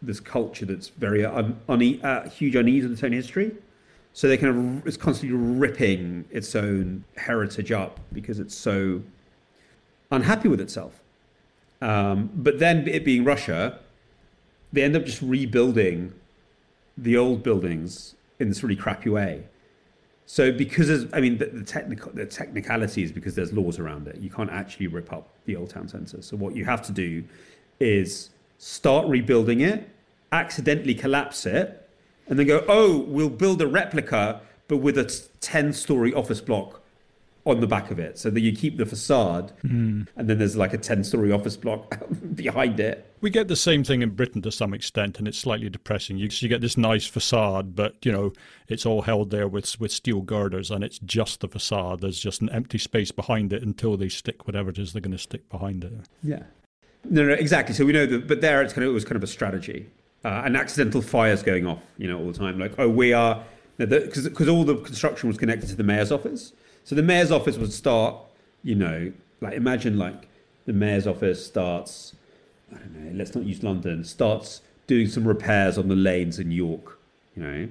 this 0.00 0.20
culture 0.20 0.64
that's 0.64 0.88
very 0.88 1.24
un, 1.24 1.60
uh, 1.68 2.28
huge 2.28 2.54
unease 2.54 2.84
in 2.84 2.92
its 2.92 3.02
own 3.02 3.12
history. 3.12 3.52
So 4.12 4.28
they 4.28 4.36
kind 4.36 4.78
of 4.78 4.86
it's 4.86 4.96
constantly 4.96 5.36
ripping 5.36 6.24
its 6.30 6.54
own 6.56 7.04
heritage 7.16 7.72
up 7.72 8.00
because 8.12 8.38
it's 8.38 8.54
so 8.54 9.02
unhappy 10.10 10.48
with 10.48 10.60
itself. 10.60 11.02
Um, 11.80 12.30
but 12.34 12.58
then 12.58 12.88
it 12.88 13.04
being 13.04 13.24
Russia, 13.24 13.78
they 14.72 14.82
end 14.82 14.96
up 14.96 15.04
just 15.04 15.22
rebuilding 15.22 16.14
the 16.96 17.16
old 17.16 17.42
buildings 17.42 18.16
in 18.40 18.48
this 18.48 18.62
really 18.62 18.76
crappy 18.76 19.10
way. 19.10 19.44
So 20.26 20.52
because 20.52 21.06
I 21.12 21.20
mean 21.20 21.38
the, 21.38 21.46
the 21.46 21.64
technical 21.64 22.12
the 22.12 22.26
technicality 22.26 23.02
is 23.02 23.12
because 23.12 23.34
there's 23.34 23.52
laws 23.52 23.78
around 23.78 24.08
it. 24.08 24.18
You 24.18 24.30
can't 24.30 24.50
actually 24.50 24.88
rip 24.88 25.12
up 25.12 25.28
the 25.46 25.56
old 25.56 25.70
town 25.70 25.88
centre. 25.88 26.22
So 26.22 26.36
what 26.36 26.54
you 26.54 26.64
have 26.64 26.82
to 26.82 26.92
do 26.92 27.24
is 27.80 28.30
start 28.58 29.06
rebuilding 29.08 29.60
it, 29.60 29.88
accidentally 30.32 30.94
collapse 30.94 31.46
it, 31.46 31.88
and 32.26 32.38
then 32.38 32.46
go, 32.46 32.64
oh, 32.68 32.98
we'll 32.98 33.30
build 33.30 33.62
a 33.62 33.66
replica, 33.66 34.40
but 34.66 34.78
with 34.78 34.98
a 34.98 35.26
ten 35.40 35.72
story 35.72 36.12
office 36.12 36.40
block 36.40 36.82
on 37.48 37.60
the 37.60 37.66
back 37.66 37.90
of 37.90 37.98
it 37.98 38.18
so 38.18 38.28
that 38.30 38.40
you 38.40 38.54
keep 38.54 38.76
the 38.76 38.84
facade 38.84 39.52
mm. 39.64 40.06
and 40.16 40.28
then 40.28 40.38
there's 40.38 40.56
like 40.56 40.74
a 40.74 40.78
10 40.78 41.02
story 41.02 41.32
office 41.32 41.56
block 41.56 41.98
behind 42.34 42.78
it. 42.78 43.10
We 43.20 43.30
get 43.30 43.48
the 43.48 43.56
same 43.56 43.84
thing 43.84 44.02
in 44.02 44.10
Britain 44.10 44.42
to 44.42 44.52
some 44.52 44.74
extent 44.74 45.18
and 45.18 45.26
it's 45.26 45.38
slightly 45.38 45.70
depressing. 45.70 46.18
You, 46.18 46.28
you 46.30 46.48
get 46.48 46.60
this 46.60 46.76
nice 46.76 47.06
facade, 47.06 47.74
but 47.74 47.94
you 48.04 48.12
know, 48.12 48.32
it's 48.68 48.84
all 48.84 49.02
held 49.02 49.30
there 49.30 49.48
with, 49.48 49.80
with 49.80 49.90
steel 49.90 50.20
girders 50.20 50.70
and 50.70 50.84
it's 50.84 50.98
just 50.98 51.40
the 51.40 51.48
facade. 51.48 52.00
There's 52.00 52.20
just 52.20 52.42
an 52.42 52.50
empty 52.50 52.78
space 52.78 53.10
behind 53.10 53.52
it 53.52 53.62
until 53.62 53.96
they 53.96 54.10
stick 54.10 54.46
whatever 54.46 54.68
it 54.70 54.78
is 54.78 54.92
they're 54.92 55.00
going 55.00 55.12
to 55.12 55.18
stick 55.18 55.48
behind 55.48 55.84
it. 55.84 55.92
Yeah. 56.22 56.42
No, 57.04 57.24
no, 57.24 57.32
exactly. 57.32 57.74
So 57.74 57.84
we 57.84 57.92
know 57.92 58.06
that, 58.06 58.26
but 58.26 58.40
there 58.40 58.62
it's 58.62 58.72
kind 58.72 58.84
of, 58.84 58.90
it 58.90 58.94
was 58.94 59.04
kind 59.04 59.16
of 59.16 59.22
a 59.22 59.28
strategy. 59.28 59.86
Uh, 60.24 60.42
and 60.44 60.56
accidental 60.56 61.00
fires 61.00 61.42
going 61.42 61.66
off, 61.66 61.82
you 61.96 62.08
know, 62.08 62.18
all 62.18 62.26
the 62.26 62.38
time. 62.38 62.58
Like, 62.58 62.72
oh, 62.78 62.88
we 62.88 63.12
are, 63.12 63.42
because 63.76 64.48
all 64.48 64.64
the 64.64 64.76
construction 64.76 65.28
was 65.28 65.38
connected 65.38 65.68
to 65.68 65.76
the 65.76 65.84
mayor's 65.84 66.10
office. 66.10 66.52
So 66.84 66.94
the 66.94 67.02
mayor's 67.02 67.30
office 67.30 67.56
would 67.56 67.72
start, 67.72 68.16
you 68.62 68.74
know, 68.74 69.12
like 69.40 69.54
imagine 69.54 69.98
like 69.98 70.26
the 70.66 70.72
mayor's 70.72 71.06
office 71.06 71.44
starts, 71.46 72.14
I 72.72 72.78
don't 72.78 72.92
know, 72.92 73.12
let's 73.14 73.34
not 73.34 73.44
use 73.44 73.62
London, 73.62 74.04
starts 74.04 74.62
doing 74.86 75.06
some 75.06 75.26
repairs 75.26 75.78
on 75.78 75.88
the 75.88 75.94
lanes 75.94 76.38
in 76.38 76.50
York, 76.50 76.98
you 77.36 77.42
know, 77.42 77.68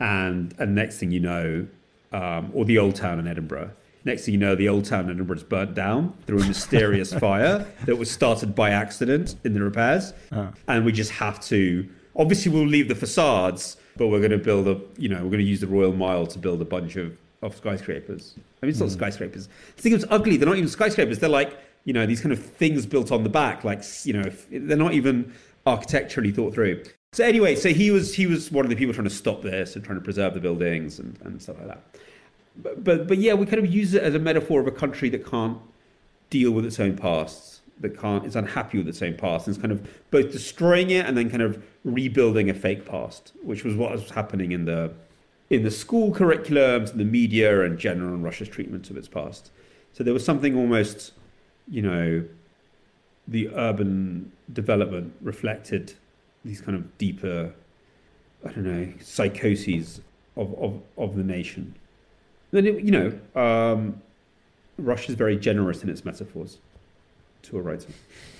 and 0.00 0.54
and 0.58 0.74
next 0.74 0.98
thing 0.98 1.10
you 1.10 1.20
know, 1.20 1.66
um, 2.12 2.50
or 2.52 2.64
the 2.64 2.78
old 2.78 2.94
town 2.94 3.18
in 3.18 3.26
Edinburgh. 3.26 3.70
Next 4.04 4.24
thing 4.24 4.34
you 4.34 4.40
know, 4.40 4.54
the 4.54 4.68
old 4.68 4.84
town 4.84 5.04
in 5.04 5.10
Edinburgh 5.10 5.36
is 5.36 5.42
burnt 5.42 5.74
down 5.74 6.14
through 6.26 6.40
a 6.40 6.46
mysterious 6.46 7.12
fire 7.20 7.66
that 7.84 7.96
was 7.96 8.10
started 8.10 8.54
by 8.54 8.70
accident 8.70 9.36
in 9.44 9.54
the 9.54 9.62
repairs, 9.62 10.12
ah. 10.32 10.52
and 10.68 10.84
we 10.84 10.92
just 10.92 11.10
have 11.12 11.40
to. 11.46 11.88
Obviously, 12.16 12.50
we'll 12.50 12.66
leave 12.66 12.88
the 12.88 12.94
facades, 12.94 13.76
but 13.96 14.08
we're 14.08 14.18
going 14.18 14.32
to 14.32 14.38
build 14.38 14.66
a, 14.66 14.80
you 14.96 15.08
know, 15.08 15.16
we're 15.16 15.30
going 15.30 15.38
to 15.38 15.44
use 15.44 15.60
the 15.60 15.66
Royal 15.66 15.92
Mile 15.92 16.26
to 16.26 16.38
build 16.38 16.60
a 16.62 16.64
bunch 16.64 16.96
of 16.96 17.16
of 17.42 17.56
skyscrapers. 17.56 18.34
I 18.36 18.66
mean, 18.66 18.70
it's 18.70 18.80
not 18.80 18.88
mm. 18.88 18.92
skyscrapers. 18.92 19.48
The 19.76 19.82
thing 19.82 19.92
is 19.92 20.04
ugly. 20.10 20.36
They're 20.36 20.48
not 20.48 20.56
even 20.56 20.68
skyscrapers. 20.68 21.18
They're 21.20 21.28
like 21.28 21.56
you 21.84 21.92
know 21.92 22.06
these 22.06 22.20
kind 22.20 22.32
of 22.32 22.44
things 22.44 22.86
built 22.86 23.12
on 23.12 23.22
the 23.22 23.30
back. 23.30 23.64
Like 23.64 23.82
you 24.04 24.12
know, 24.12 24.30
they're 24.50 24.76
not 24.76 24.94
even 24.94 25.32
architecturally 25.66 26.32
thought 26.32 26.54
through. 26.54 26.82
So 27.12 27.24
anyway, 27.24 27.54
so 27.54 27.70
he 27.70 27.90
was 27.90 28.14
he 28.14 28.26
was 28.26 28.52
one 28.52 28.64
of 28.64 28.70
the 28.70 28.76
people 28.76 28.92
trying 28.94 29.08
to 29.08 29.14
stop 29.14 29.42
this 29.42 29.76
and 29.76 29.84
trying 29.84 29.98
to 29.98 30.04
preserve 30.04 30.34
the 30.34 30.40
buildings 30.40 30.98
and, 30.98 31.18
and 31.22 31.40
stuff 31.40 31.56
like 31.58 31.68
that. 31.68 31.82
But, 32.60 33.06
but 33.06 33.18
yeah, 33.18 33.34
we 33.34 33.46
kind 33.46 33.64
of 33.64 33.72
use 33.72 33.94
it 33.94 34.02
as 34.02 34.14
a 34.14 34.18
metaphor 34.18 34.60
of 34.60 34.66
a 34.66 34.72
country 34.72 35.08
that 35.10 35.24
can't 35.24 35.58
deal 36.28 36.50
with 36.50 36.64
its 36.64 36.80
own 36.80 36.96
past, 36.96 37.60
that 37.80 37.98
can't 37.98 38.26
is 38.26 38.34
unhappy 38.34 38.78
with 38.78 38.88
its 38.88 39.00
own 39.00 39.14
past, 39.14 39.46
and 39.46 39.54
it's 39.54 39.62
kind 39.62 39.72
of 39.72 39.88
both 40.10 40.32
destroying 40.32 40.90
it 40.90 41.06
and 41.06 41.16
then 41.16 41.30
kind 41.30 41.42
of 41.42 41.62
rebuilding 41.84 42.50
a 42.50 42.54
fake 42.54 42.84
past, 42.84 43.32
which 43.42 43.64
was 43.64 43.76
what 43.76 43.92
was 43.92 44.10
happening 44.10 44.52
in 44.52 44.64
the 44.64 44.92
in 45.50 45.62
the 45.62 45.70
school 45.70 46.12
curriculums, 46.12 46.94
the 46.94 47.04
media, 47.04 47.62
and 47.64 47.78
general 47.78 48.16
Russia's 48.18 48.48
treatment 48.48 48.90
of 48.90 48.96
its 48.96 49.08
past. 49.08 49.50
So 49.94 50.04
there 50.04 50.12
was 50.12 50.24
something 50.24 50.54
almost 50.54 51.12
you 51.70 51.82
know, 51.82 52.24
the 53.26 53.48
urban 53.54 54.32
development 54.52 55.14
reflected 55.20 55.94
these 56.44 56.60
kind 56.60 56.76
of 56.76 56.96
deeper, 56.98 57.52
I 58.44 58.52
don't 58.52 58.64
know, 58.64 58.92
psychoses 59.00 60.00
of, 60.36 60.54
of, 60.58 60.80
of 60.96 61.16
the 61.16 61.22
nation. 61.22 61.74
Then, 62.50 62.66
it, 62.66 62.82
you 62.82 62.90
know, 62.90 63.40
um, 63.40 64.00
Russia 64.78 65.10
is 65.10 65.14
very 65.16 65.36
generous 65.36 65.82
in 65.82 65.90
its 65.90 66.04
metaphors 66.04 66.58
to 67.42 67.58
a 67.58 67.62
writer. 67.62 67.88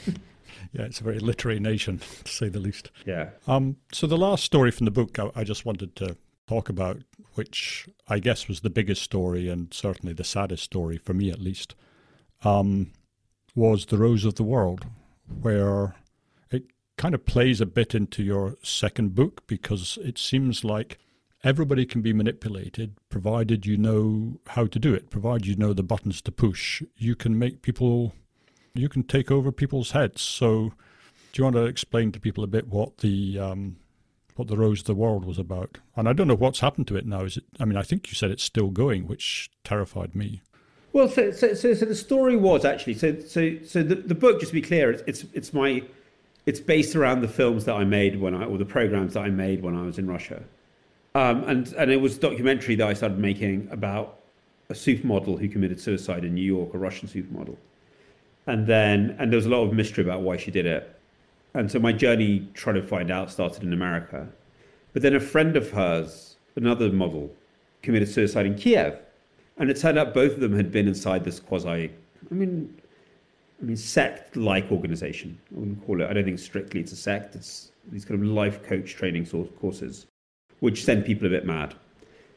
yeah, 0.73 0.83
it's 0.83 1.01
a 1.01 1.05
very 1.05 1.19
literary 1.19 1.61
nation, 1.61 2.01
to 2.25 2.33
say 2.33 2.49
the 2.49 2.61
least. 2.61 2.91
Yeah. 3.05 3.31
Um, 3.47 3.77
so 3.93 4.07
the 4.07 4.17
last 4.17 4.45
story 4.45 4.71
from 4.71 4.85
the 4.85 4.91
book 4.91 5.19
I, 5.19 5.31
I 5.35 5.45
just 5.45 5.67
wanted 5.67 5.97
to 5.97 6.17
talk 6.47 6.69
about, 6.69 7.03
which 7.35 7.89
I 8.09 8.19
guess 8.19 8.49
was 8.49 8.61
the 8.61 8.71
biggest 8.71 9.03
story 9.03 9.49
and 9.49 9.73
certainly 9.73 10.15
the 10.15 10.25
saddest 10.25 10.65
story 10.65 10.97
for 10.97 11.15
me 11.15 11.31
at 11.31 11.41
least, 11.41 11.75
um, 12.45 12.93
was 13.55 13.87
The 13.87 13.99
Rose 13.99 14.25
of 14.25 14.37
the 14.37 14.45
World, 14.45 14.87
where 15.43 15.97
it 16.51 16.65
kind 16.97 17.15
of 17.15 17.27
plays 17.27 17.61
a 17.61 17.67
bit 17.67 17.95
into 17.95 18.23
your 18.23 18.57
second 18.63 19.15
book 19.15 19.47
because 19.47 19.99
it 20.03 20.19
seems 20.19 20.65
like 20.65 20.99
everybody 21.45 21.87
can 21.87 22.03
be 22.03 22.13
manipulated 22.13 22.97
provided 23.09 23.67
you 23.67 23.77
know 23.77 24.41
how 24.49 24.67
to 24.67 24.79
do 24.79 24.95
it, 24.95 25.11
provided 25.11 25.47
you 25.47 25.57
know 25.57 25.73
the 25.73 25.83
buttons 25.83 26.21
to 26.23 26.33
push. 26.33 26.83
You 26.97 27.15
can 27.15 27.39
make 27.39 27.63
people, 27.63 28.15
you 28.75 28.89
can 28.89 29.03
take 29.03 29.31
over 29.31 29.53
people's 29.53 29.93
heads. 29.93 30.23
So, 30.23 30.73
do 31.33 31.41
you 31.41 31.45
want 31.45 31.57
to 31.57 31.65
explain 31.65 32.13
to 32.13 32.21
people 32.21 32.45
a 32.45 32.49
bit 32.49 32.69
what 32.69 32.99
the 32.99 33.39
um, 33.39 33.77
what 34.37 34.49
the 34.49 34.57
Rose 34.57 34.81
of 34.81 34.87
the 34.87 34.95
World 34.95 35.25
was 35.25 35.39
about? 35.39 35.79
And 35.97 36.09
I 36.09 36.13
don't 36.13 36.29
know 36.29 36.37
what's 36.37 36.61
happened 36.61 36.87
to 36.89 36.97
it 36.97 37.07
now. 37.07 37.25
Is 37.25 37.37
it? 37.37 37.45
I 37.61 37.65
mean, 37.65 37.77
I 37.77 37.83
think 37.83 38.09
you 38.09 38.15
said 38.15 38.31
it's 38.31 38.45
still 38.45 38.71
going, 38.71 39.07
which 39.07 39.51
terrified 39.65 40.15
me. 40.15 40.43
Well, 40.93 41.09
so 41.09 41.31
so 41.33 41.55
so, 41.55 41.75
so 41.75 41.85
the 41.85 41.95
story 41.95 42.37
was 42.37 42.65
actually 42.65 42.95
so 42.95 43.21
so 43.21 43.57
so 43.65 43.83
the, 43.83 43.97
the 43.97 44.15
book. 44.15 44.41
Just 44.41 44.51
to 44.51 44.55
be 44.55 44.63
clear, 44.63 44.91
it's, 44.91 45.03
it's 45.07 45.25
it's 45.33 45.53
my 45.53 45.83
it's 46.47 46.61
based 46.61 46.97
around 46.97 47.21
the 47.21 47.29
films 47.29 47.67
that 47.67 47.75
I 47.75 47.85
made 47.85 48.21
when 48.21 48.35
I 48.35 48.45
or 48.45 48.57
the 48.59 48.65
programs 48.65 49.15
that 49.15 49.21
I 49.21 49.29
made 49.29 49.63
when 49.63 49.77
I 49.77 49.83
was 49.83 49.99
in 49.99 50.07
Russia. 50.07 50.45
Um, 51.19 51.43
and 51.49 51.73
and 51.73 51.91
it 51.91 52.01
was 52.01 52.17
a 52.17 52.21
documentary 52.21 52.77
that 52.77 52.87
I 52.87 52.93
started 52.93 53.19
making 53.19 53.69
about 53.73 54.21
a 54.71 54.73
supermodel 54.73 55.41
who 55.41 55.49
committed 55.49 55.81
suicide 55.81 56.25
in 56.25 56.33
New 56.33 56.49
York, 56.57 56.75
a 56.75 56.79
Russian 56.79 57.09
supermodel. 57.09 57.57
And 58.47 58.69
then 58.69 59.17
and 59.19 59.33
there 59.33 59.37
was 59.37 59.47
a 59.47 59.49
lot 59.49 59.65
of 59.65 59.73
mystery 59.73 60.05
about 60.05 60.21
why 60.23 60.37
she 60.37 60.53
did 60.53 60.65
it. 60.65 60.97
And 61.55 61.69
so 61.73 61.81
my 61.81 61.93
journey 61.93 62.47
trying 62.55 62.77
to 62.77 62.83
find 62.83 63.11
out 63.11 63.33
started 63.33 63.65
in 63.65 63.73
America. 63.73 64.29
But 64.93 65.03
then 65.03 65.17
a 65.17 65.21
friend 65.21 65.57
of 65.57 65.73
hers, 65.73 66.37
another 66.55 66.89
model, 66.93 67.33
committed 67.83 68.09
suicide 68.09 68.47
in 68.47 68.55
Kiev. 68.55 69.01
And 69.57 69.71
it 69.71 69.77
turned 69.77 69.99
out 69.99 70.15
both 70.15 70.35
of 70.35 70.41
them 70.41 70.55
had 70.55 70.71
been 70.71 70.87
inside 70.87 71.25
this 71.25 71.41
quasi 71.41 71.91
I 72.31 72.35
mean 72.35 72.81
I 73.61 73.65
mean 73.65 73.77
sect 73.77 74.37
like 74.37 74.71
organization. 74.71 75.37
I 75.51 75.59
wouldn't 75.59 75.85
call 75.85 76.01
it 76.01 76.09
I 76.09 76.13
don't 76.13 76.27
think 76.27 76.39
strictly 76.39 76.79
it's 76.81 76.93
a 76.93 76.97
sect, 77.09 77.35
it's 77.35 77.73
these 77.91 78.05
kind 78.05 78.23
of 78.23 78.29
life 78.29 78.63
coach 78.63 78.95
training 78.95 79.27
courses 79.61 80.07
which 80.61 80.85
send 80.85 81.05
people 81.05 81.27
a 81.27 81.31
bit 81.31 81.45
mad. 81.45 81.75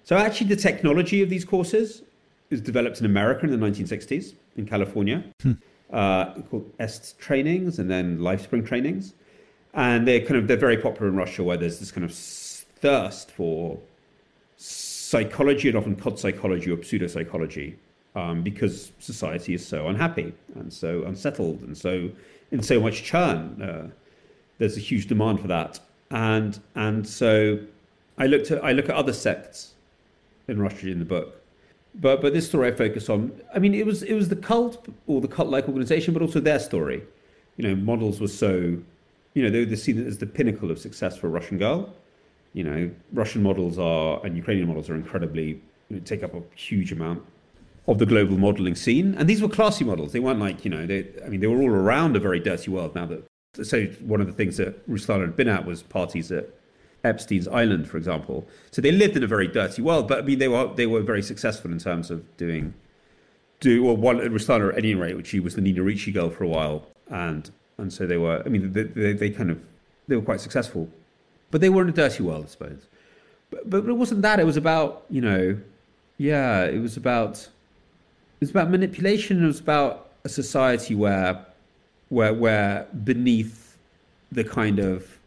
So 0.04 0.18
actually, 0.18 0.48
the 0.48 0.56
technology 0.56 1.22
of 1.22 1.30
these 1.30 1.46
courses 1.46 2.02
is 2.50 2.62
developed 2.62 3.00
in 3.00 3.06
America 3.06 3.46
in 3.46 3.52
the 3.52 3.66
1960s 3.66 4.34
in 4.58 4.66
California, 4.66 5.24
hmm. 5.42 5.54
uh, 5.92 6.34
called 6.50 6.70
EST 6.80 7.16
trainings 7.20 7.80
and 7.80 7.90
then 7.90 8.20
LifeSpring 8.20 8.66
trainings, 8.66 9.14
and 9.74 10.08
they're 10.08 10.20
kind 10.20 10.36
of 10.36 10.48
they're 10.48 10.58
very 10.58 10.78
popular 10.78 11.08
in 11.08 11.16
Russia 11.16 11.44
where 11.44 11.58
there's 11.58 11.80
this 11.80 11.92
kind 11.92 12.04
of 12.04 12.14
thirst 12.14 13.32
for 13.32 13.80
psychology 14.58 15.70
and 15.70 15.78
often 15.78 15.96
cod 15.96 16.20
psychology 16.20 16.72
or 16.72 16.82
pseudo 16.84 17.08
psychology 17.08 17.78
um, 18.16 18.42
because 18.42 18.92
society 19.00 19.54
is 19.54 19.66
so 19.66 19.88
unhappy 19.88 20.34
and 20.56 20.72
so 20.72 21.04
unsettled 21.04 21.62
and 21.62 21.78
so 21.78 22.10
in 22.52 22.62
so 22.62 22.80
much 22.80 23.04
churn. 23.04 23.62
Uh, 23.62 23.88
there's 24.58 24.78
a 24.78 24.80
huge 24.80 25.08
demand 25.08 25.40
for 25.40 25.48
that, 25.48 25.80
and 26.12 26.60
and 26.76 27.08
so 27.08 27.60
I 28.22 28.28
looked 28.28 28.52
at 28.52 28.64
I 28.64 28.72
look 28.72 28.88
at 28.88 28.96
other 28.96 29.14
sects 29.14 29.74
in 30.48 30.62
Russia 30.62 30.90
in 30.90 31.00
the 31.00 31.06
book, 31.16 31.42
but 31.96 32.22
but 32.22 32.34
this 32.34 32.46
story 32.46 32.68
I 32.68 32.72
focus 32.72 33.10
on. 33.10 33.20
I 33.56 33.58
mean, 33.58 33.74
it 33.74 33.86
was 33.92 34.04
it 34.04 34.14
was 34.14 34.30
the 34.30 34.36
cult 34.36 34.88
or 35.08 35.22
the 35.22 35.28
cult-like 35.28 35.68
organization, 35.68 36.14
but 36.14 36.22
also 36.22 36.40
their 36.40 36.60
story. 36.60 37.02
You 37.58 37.64
know, 37.68 37.76
models 37.76 38.22
were 38.22 38.28
so, 38.28 38.78
you 39.34 39.42
know, 39.44 39.50
they 39.50 39.66
were 39.66 39.76
seen 39.76 40.06
as 40.06 40.20
the 40.20 40.28
pinnacle 40.28 40.70
of 40.70 40.78
success 40.78 41.18
for 41.18 41.26
a 41.28 41.30
Russian 41.32 41.58
girl. 41.58 41.96
You 42.54 42.64
know, 42.64 42.92
Russian 43.12 43.42
models 43.42 43.80
are 43.80 44.24
and 44.24 44.38
Ukrainian 44.38 44.68
models 44.68 44.88
are 44.92 44.96
incredibly 44.96 45.48
you 45.90 45.96
know, 45.96 46.00
take 46.00 46.22
up 46.22 46.36
a 46.36 46.44
huge 46.56 46.92
amount 46.92 47.24
of 47.88 47.98
the 47.98 48.06
global 48.06 48.38
modeling 48.38 48.76
scene. 48.76 49.16
And 49.18 49.28
these 49.28 49.42
were 49.42 49.50
classy 49.50 49.84
models. 49.84 50.12
They 50.12 50.20
weren't 50.20 50.40
like, 50.40 50.64
you 50.64 50.70
know, 50.70 50.86
they, 50.86 51.08
I 51.26 51.28
mean, 51.30 51.40
they 51.40 51.48
were 51.48 51.60
all 51.60 51.76
around 51.86 52.16
a 52.16 52.20
very 52.20 52.40
dirty 52.40 52.70
world 52.70 52.94
now 52.94 53.08
that, 53.08 53.24
so 53.64 53.86
one 54.14 54.22
of 54.22 54.28
the 54.28 54.34
things 54.34 54.58
that 54.58 54.88
Ruslana 54.88 55.22
had 55.22 55.36
been 55.36 55.48
at 55.48 55.66
was 55.66 55.82
parties 55.82 56.32
at 56.32 56.46
Epstein's 57.04 57.48
Island, 57.48 57.90
for 57.90 57.98
example. 57.98 58.48
So 58.72 58.82
they 58.82 58.92
lived 58.92 59.18
in 59.18 59.24
a 59.24 59.28
very 59.28 59.48
dirty 59.48 59.82
world, 59.82 60.08
but 60.08 60.20
I 60.20 60.22
mean, 60.22 60.40
they 60.40 60.48
were 60.48 60.74
they 60.74 60.88
were 60.88 61.02
very 61.02 61.22
successful 61.22 61.72
in 61.72 61.80
terms 61.80 62.12
of 62.12 62.38
doing 62.38 62.74
do 63.60 63.86
or 63.86 63.96
one 63.96 64.18
Ruslana 64.18 64.72
at 64.72 64.78
any 64.78 64.96
rate, 64.96 65.16
which 65.16 65.28
she 65.28 65.40
was 65.40 65.56
the 65.56 65.62
Nina 65.62 65.82
Ricci 65.82 66.12
girl 66.12 66.30
for 66.30 66.44
a 66.44 66.48
while, 66.48 66.88
and 67.10 67.50
and 67.78 67.92
so 67.92 68.06
they 68.06 68.18
were. 68.18 68.44
I 68.46 68.50
mean, 68.50 68.74
they, 68.74 68.84
they, 68.84 69.14
they 69.14 69.30
kind 69.30 69.50
of 69.50 69.66
they 70.08 70.16
were 70.16 70.22
quite 70.22 70.42
successful, 70.42 70.90
but 71.50 71.62
they 71.62 71.70
were 71.70 71.82
in 71.84 71.90
a 71.90 71.94
dirty 71.94 72.24
world, 72.24 72.46
I 72.46 72.50
suppose. 72.50 72.88
But, 73.50 73.70
but 73.70 73.86
it 73.86 73.94
wasn't 73.94 74.22
that. 74.24 74.40
It 74.40 74.46
was 74.46 74.58
about 74.58 75.06
you 75.10 75.22
know, 75.22 75.58
yeah, 76.18 76.66
it 76.66 76.80
was 76.80 76.98
about 76.98 77.40
it 77.40 78.42
was 78.42 78.50
about 78.50 78.70
manipulation. 78.70 79.44
It 79.44 79.48
was 79.48 79.60
about 79.60 80.10
a 80.24 80.30
society 80.30 80.96
where 80.96 81.46
where 82.10 82.34
where 82.34 82.88
beneath 83.04 83.78
the 84.32 84.44
kind 84.44 84.80
of 84.80 85.20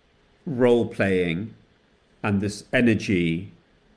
role 0.47 0.87
playing 0.87 1.55
and 2.25 2.41
this 2.41 2.65
energy 2.73 3.53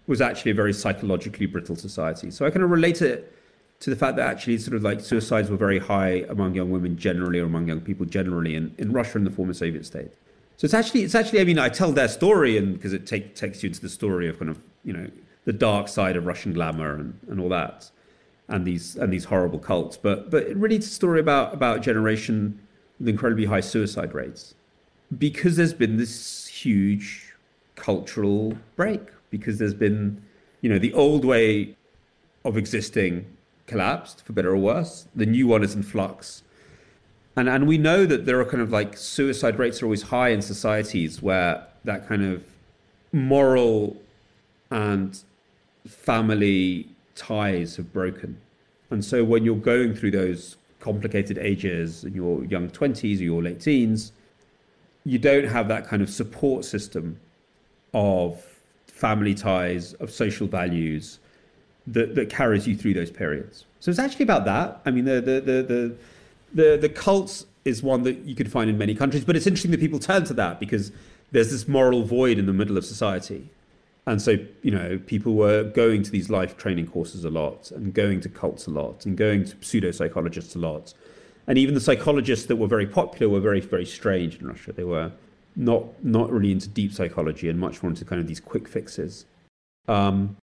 was 0.05 0.21
actually 0.21 0.51
a 0.51 0.53
very 0.53 0.73
psychologically 0.73 1.47
brittle 1.47 1.75
society. 1.75 2.29
So 2.29 2.45
I 2.45 2.51
kind 2.51 2.61
of 2.61 2.69
relate 2.69 3.01
it 3.01 3.33
to 3.79 3.89
the 3.89 3.95
fact 3.95 4.17
that 4.17 4.27
actually 4.27 4.57
sort 4.57 4.75
of 4.75 4.83
like 4.83 4.99
suicides 4.99 5.49
were 5.49 5.57
very 5.57 5.79
high 5.79 6.25
among 6.29 6.53
young 6.53 6.69
women 6.69 6.97
generally 6.97 7.39
or 7.39 7.45
among 7.45 7.67
young 7.67 7.81
people 7.81 8.05
generally 8.05 8.55
in, 8.55 8.75
in 8.77 8.91
Russia 8.91 9.17
and 9.17 9.25
the 9.25 9.31
former 9.31 9.53
Soviet 9.53 9.85
state. 9.85 10.11
So 10.57 10.65
it's 10.65 10.73
actually 10.73 11.03
it's 11.03 11.15
actually 11.15 11.39
I 11.39 11.45
mean 11.45 11.59
I 11.59 11.69
tell 11.69 11.91
their 11.91 12.07
story 12.07 12.57
and 12.57 12.73
because 12.73 12.93
it 12.93 13.05
take, 13.07 13.35
takes 13.35 13.63
you 13.63 13.67
into 13.67 13.81
the 13.81 13.89
story 13.89 14.27
of 14.27 14.39
kind 14.39 14.51
of 14.51 14.59
you 14.83 14.93
know 14.93 15.07
the 15.45 15.53
dark 15.53 15.87
side 15.87 16.17
of 16.17 16.25
Russian 16.25 16.51
glamour 16.53 16.95
and, 16.95 17.17
and 17.29 17.39
all 17.39 17.49
that 17.49 17.89
and 18.49 18.65
these 18.65 18.95
and 18.97 19.13
these 19.13 19.25
horrible 19.25 19.59
cults. 19.59 19.95
But 19.95 20.31
but 20.31 20.47
really 20.55 20.77
it's 20.77 20.87
a 20.87 20.91
story 20.91 21.19
about 21.19 21.53
about 21.53 21.77
a 21.77 21.79
generation 21.79 22.59
with 22.99 23.07
incredibly 23.07 23.45
high 23.45 23.61
suicide 23.61 24.13
rates 24.13 24.55
because 25.17 25.55
there's 25.55 25.73
been 25.73 25.97
this 25.97 26.47
huge 26.47 27.26
cultural 27.77 28.57
break 28.75 29.01
because 29.29 29.57
there's 29.57 29.73
been, 29.73 30.21
you 30.61 30.69
know, 30.69 30.77
the 30.77 30.91
old 30.93 31.23
way 31.23 31.75
of 32.43 32.57
existing 32.57 33.25
collapsed 33.67 34.25
for 34.25 34.33
better 34.33 34.51
or 34.51 34.57
worse. 34.57 35.07
The 35.15 35.25
new 35.25 35.47
one 35.47 35.63
is 35.63 35.73
in 35.73 35.83
flux. 35.83 36.43
And, 37.37 37.47
and 37.47 37.67
we 37.67 37.77
know 37.77 38.05
that 38.05 38.25
there 38.25 38.39
are 38.41 38.45
kind 38.45 38.61
of 38.61 38.71
like 38.71 38.97
suicide 38.97 39.59
rates 39.59 39.81
are 39.81 39.85
always 39.85 40.01
high 40.01 40.29
in 40.29 40.41
societies 40.41 41.21
where 41.21 41.65
that 41.85 42.07
kind 42.07 42.23
of 42.23 42.43
moral 43.13 43.95
and 44.71 45.17
family 45.85 46.89
ties 47.15 47.75
have 47.77 47.93
broken. 47.93 48.41
And 48.89 49.03
so 49.03 49.23
when 49.23 49.45
you're 49.45 49.55
going 49.55 49.93
through 49.93 50.11
those 50.11 50.57
complicated 50.79 51.37
ages 51.37 52.03
in 52.03 52.13
your 52.13 52.43
young 52.45 52.69
20s 52.69 53.19
or 53.19 53.23
your 53.23 53.43
late 53.43 53.59
teens, 53.59 54.13
you 55.05 55.17
don't 55.17 55.45
have 55.47 55.67
that 55.67 55.87
kind 55.87 56.01
of 56.01 56.09
support 56.09 56.65
system 56.65 57.19
of 57.93 58.43
family 58.87 59.33
ties, 59.33 59.93
of 59.95 60.11
social 60.11 60.47
values 60.47 61.19
that, 61.85 62.15
that 62.15 62.29
carries 62.29 62.67
you 62.67 62.75
through 62.75 62.93
those 62.93 63.11
periods. 63.11 63.65
So 63.79 63.91
it's 63.91 63.99
actually 63.99 64.23
about 64.23 64.45
that. 64.45 64.81
I 64.85 64.91
mean, 64.91 65.05
the, 65.05 65.21
the, 65.21 65.41
the, 65.41 65.63
the, 65.63 65.95
the, 66.53 66.77
the 66.77 66.89
cults 66.89 67.45
is 67.63 67.83
one 67.83 68.03
that 68.03 68.17
you 68.19 68.35
could 68.35 68.51
find 68.51 68.69
in 68.69 68.77
many 68.77 68.95
countries, 68.95 69.23
but 69.23 69.35
it's 69.35 69.47
interesting 69.47 69.71
that 69.71 69.79
people 69.79 69.99
turn 69.99 70.23
to 70.25 70.33
that 70.33 70.59
because 70.59 70.91
there's 71.31 71.51
this 71.51 71.67
moral 71.67 72.03
void 72.03 72.37
in 72.39 72.45
the 72.45 72.53
middle 72.53 72.77
of 72.77 72.85
society. 72.85 73.49
And 74.05 74.21
so, 74.21 74.37
you 74.63 74.71
know, 74.71 74.99
people 75.05 75.33
were 75.33 75.65
going 75.65 76.01
to 76.03 76.11
these 76.11 76.29
life 76.29 76.55
training 76.55 76.87
courses 76.87 77.25
a 77.25 77.29
lot 77.29 77.71
and 77.71 77.93
going 77.93 78.21
to 78.21 78.29
cults 78.29 78.65
a 78.65 78.71
lot 78.71 79.05
and 79.05 79.17
going 79.17 79.43
to 79.43 79.55
pseudo 79.59 79.91
psychologists 79.91 80.55
a 80.55 80.59
lot. 80.59 80.93
And 81.45 81.57
even 81.57 81.75
the 81.75 81.81
psychologists 81.81 82.45
that 82.45 82.55
were 82.55 82.67
very 82.67 82.87
popular 82.87 83.31
were 83.31 83.41
very, 83.41 83.59
very 83.59 83.85
strange 83.85 84.39
in 84.39 84.47
Russia. 84.47 84.71
They 84.71 84.85
were 84.85 85.11
not 85.57 86.03
not 86.03 86.31
really 86.31 86.51
into 86.51 86.69
deep 86.69 86.93
psychology 86.93 87.49
and 87.49 87.59
much 87.59 87.81
more 87.83 87.89
into 87.89 88.05
kind 88.05 88.21
of 88.21 88.27
these 88.27 88.39
quick 88.39 88.67
fixes. 88.67 89.25
Um, 89.87 90.37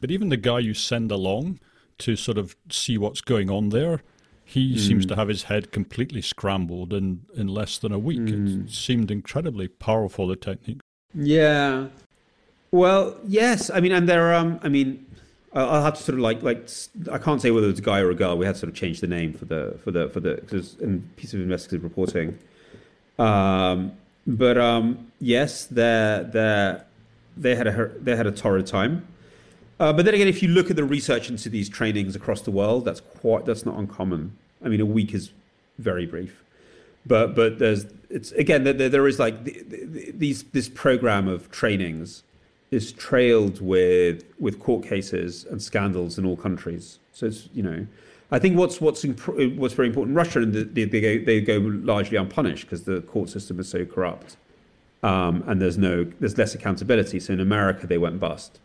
but 0.00 0.10
even 0.10 0.30
the 0.30 0.36
guy 0.36 0.58
you 0.60 0.74
send 0.74 1.12
along 1.12 1.60
to 1.98 2.16
sort 2.16 2.38
of 2.38 2.56
see 2.70 2.96
what's 2.96 3.20
going 3.20 3.50
on 3.50 3.68
there, 3.68 4.00
he 4.44 4.74
mm. 4.74 4.78
seems 4.78 5.04
to 5.06 5.16
have 5.16 5.28
his 5.28 5.44
head 5.44 5.70
completely 5.70 6.22
scrambled 6.22 6.94
in, 6.94 7.20
in 7.36 7.48
less 7.48 7.76
than 7.76 7.92
a 7.92 7.98
week. 7.98 8.20
Mm. 8.20 8.66
It 8.66 8.72
seemed 8.72 9.10
incredibly 9.10 9.68
powerful, 9.68 10.26
the 10.26 10.36
technique. 10.36 10.80
Yeah. 11.14 11.88
Well, 12.70 13.18
yes. 13.26 13.68
I 13.68 13.80
mean, 13.80 13.92
and 13.92 14.08
there, 14.08 14.34
um, 14.34 14.58
I 14.62 14.68
mean, 14.68 15.04
I'll 15.52 15.82
have 15.82 15.94
to 15.94 16.02
sort 16.02 16.14
of 16.14 16.20
like 16.20 16.42
like 16.42 16.68
I 17.10 17.18
can't 17.18 17.42
say 17.42 17.50
whether 17.50 17.68
it's 17.68 17.80
a 17.80 17.82
guy 17.82 18.00
or 18.00 18.10
a 18.10 18.14
girl. 18.14 18.38
We 18.38 18.46
had 18.46 18.54
to 18.54 18.60
sort 18.60 18.70
of 18.70 18.76
change 18.76 19.00
the 19.00 19.08
name 19.08 19.32
for 19.34 19.44
the 19.44 19.78
for 19.82 19.90
the 19.90 20.08
for 20.08 20.20
the 20.20 20.36
because 20.36 20.76
in 20.76 21.02
piece 21.16 21.34
of 21.34 21.40
investigative 21.40 21.82
reporting. 21.82 22.38
Um, 23.18 23.92
but 24.26 24.58
um, 24.58 25.10
yes, 25.20 25.66
they 25.66 26.26
they 26.32 26.80
they 27.36 27.54
had 27.54 27.66
a 27.66 27.88
they 28.00 28.16
had 28.16 28.26
a 28.26 28.32
torrid 28.32 28.66
time. 28.66 29.06
Uh, 29.78 29.94
but 29.94 30.04
then 30.04 30.12
again, 30.12 30.28
if 30.28 30.42
you 30.42 30.48
look 30.48 30.68
at 30.68 30.76
the 30.76 30.84
research 30.84 31.30
into 31.30 31.48
these 31.48 31.68
trainings 31.68 32.14
across 32.14 32.42
the 32.42 32.50
world, 32.50 32.84
that's 32.84 33.00
quite 33.00 33.46
that's 33.46 33.64
not 33.64 33.78
uncommon. 33.78 34.36
I 34.62 34.68
mean, 34.68 34.80
a 34.80 34.86
week 34.86 35.14
is 35.14 35.30
very 35.78 36.04
brief, 36.04 36.44
but 37.06 37.34
but 37.34 37.58
there's 37.58 37.86
it's 38.10 38.32
again 38.32 38.64
there, 38.64 38.74
there 38.74 39.08
is 39.08 39.18
like 39.18 39.44
the, 39.44 39.62
the, 39.66 40.12
these 40.12 40.42
this 40.44 40.68
program 40.68 41.28
of 41.28 41.50
trainings 41.50 42.22
is 42.70 42.92
trailed 42.92 43.60
with 43.60 44.24
with 44.38 44.60
court 44.60 44.84
cases 44.84 45.44
and 45.44 45.62
scandals 45.62 46.18
in 46.18 46.26
all 46.26 46.36
countries. 46.36 46.98
So 47.12 47.26
it's 47.26 47.48
you 47.54 47.62
know, 47.62 47.86
I 48.32 48.38
think 48.38 48.56
what's 48.56 48.80
what's 48.80 49.04
imp- 49.04 49.56
what's 49.56 49.74
very 49.74 49.88
important 49.88 50.12
in 50.12 50.16
Russia 50.16 50.40
and 50.40 50.54
they, 50.54 50.84
they 50.84 51.00
go 51.00 51.24
they 51.24 51.40
go 51.40 51.58
largely 51.58 52.16
unpunished 52.16 52.64
because 52.64 52.84
the 52.84 53.00
court 53.02 53.28
system 53.28 53.58
is 53.58 53.68
so 53.68 53.84
corrupt, 53.84 54.36
um, 55.02 55.42
and 55.46 55.60
there's 55.60 55.78
no 55.78 56.04
there's 56.20 56.38
less 56.38 56.54
accountability. 56.54 57.18
So 57.20 57.32
in 57.32 57.40
America 57.40 57.86
they 57.86 57.98
went 57.98 58.20
bust, 58.20 58.60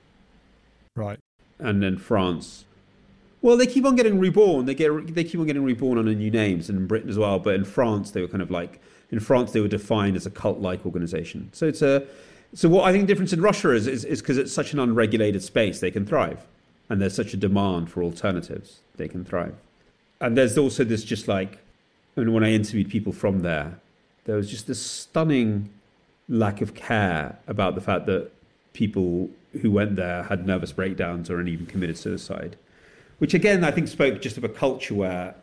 right, 0.96 1.20
and 1.60 1.82
then 1.82 1.98
France. 1.98 2.66
Well, 3.42 3.58
they 3.58 3.68
keep 3.68 3.86
on 3.86 3.96
getting 3.96 4.18
reborn. 4.20 4.66
They 4.66 4.74
get 4.74 5.14
they 5.14 5.24
keep 5.24 5.40
on 5.40 5.46
getting 5.46 5.64
reborn 5.64 5.98
under 5.98 6.14
new 6.14 6.32
names, 6.32 6.70
and 6.70 6.78
in 6.78 6.88
Britain 6.88 7.10
as 7.10 7.18
well. 7.18 7.40
But 7.40 7.56
in 7.56 7.64
France, 7.64 8.12
they 8.12 8.22
were 8.22 8.28
kind 8.28 8.42
of 8.42 8.52
like 8.52 8.80
in 9.12 9.20
France 9.20 9.52
they 9.52 9.62
were 9.62 9.68
defined 9.68 10.16
as 10.16 10.26
a 10.26 10.32
cult-like 10.32 10.86
organization. 10.86 11.50
So 11.54 11.68
it's 11.68 11.82
a 11.82 12.06
so 12.54 12.70
what 12.70 12.86
I 12.86 12.92
think 12.92 13.04
the 13.04 13.08
difference 13.08 13.34
in 13.34 13.42
Russia 13.42 13.72
is 13.72 13.88
is 13.88 14.22
because 14.22 14.38
it's 14.38 14.54
such 14.54 14.74
an 14.74 14.80
unregulated 14.80 15.44
space, 15.44 15.80
they 15.80 15.92
can 15.92 16.06
thrive, 16.06 16.46
and 16.90 17.02
there's 17.02 17.16
such 17.16 17.34
a 17.34 17.38
demand 17.38 17.90
for 17.90 18.04
alternatives, 18.04 18.80
they 18.96 19.08
can 19.08 19.26
thrive. 19.26 19.56
And 20.22 20.38
there's 20.38 20.58
also 20.58 20.84
this 20.84 21.04
just 21.04 21.28
like, 21.28 21.60
I 22.16 22.22
mean, 22.22 22.34
when 22.34 22.44
I 22.44 22.52
interviewed 22.52 22.90
people 22.90 23.12
from 23.12 23.42
there, 23.42 23.80
there 24.26 24.36
was 24.36 24.50
just 24.50 24.68
this 24.68 24.82
stunning 24.82 25.70
lack 26.28 26.62
of 26.62 26.74
care 26.74 27.38
about 27.48 27.76
the 27.76 27.82
fact 27.82 28.06
that 28.08 28.32
people 28.74 29.30
who 29.62 29.72
went 29.72 29.96
there 29.96 30.24
had 30.24 30.46
nervous 30.46 30.72
breakdowns 30.72 31.30
or 31.30 31.42
even 31.42 31.66
committed 31.66 31.98
suicide, 31.98 32.58
which 33.20 33.34
again 33.34 33.64
I 33.64 33.72
think 33.72 33.88
spoke 33.88 34.22
just 34.22 34.38
of 34.38 34.44
a 34.44 34.50
culture 34.50 34.94
where 34.94 35.36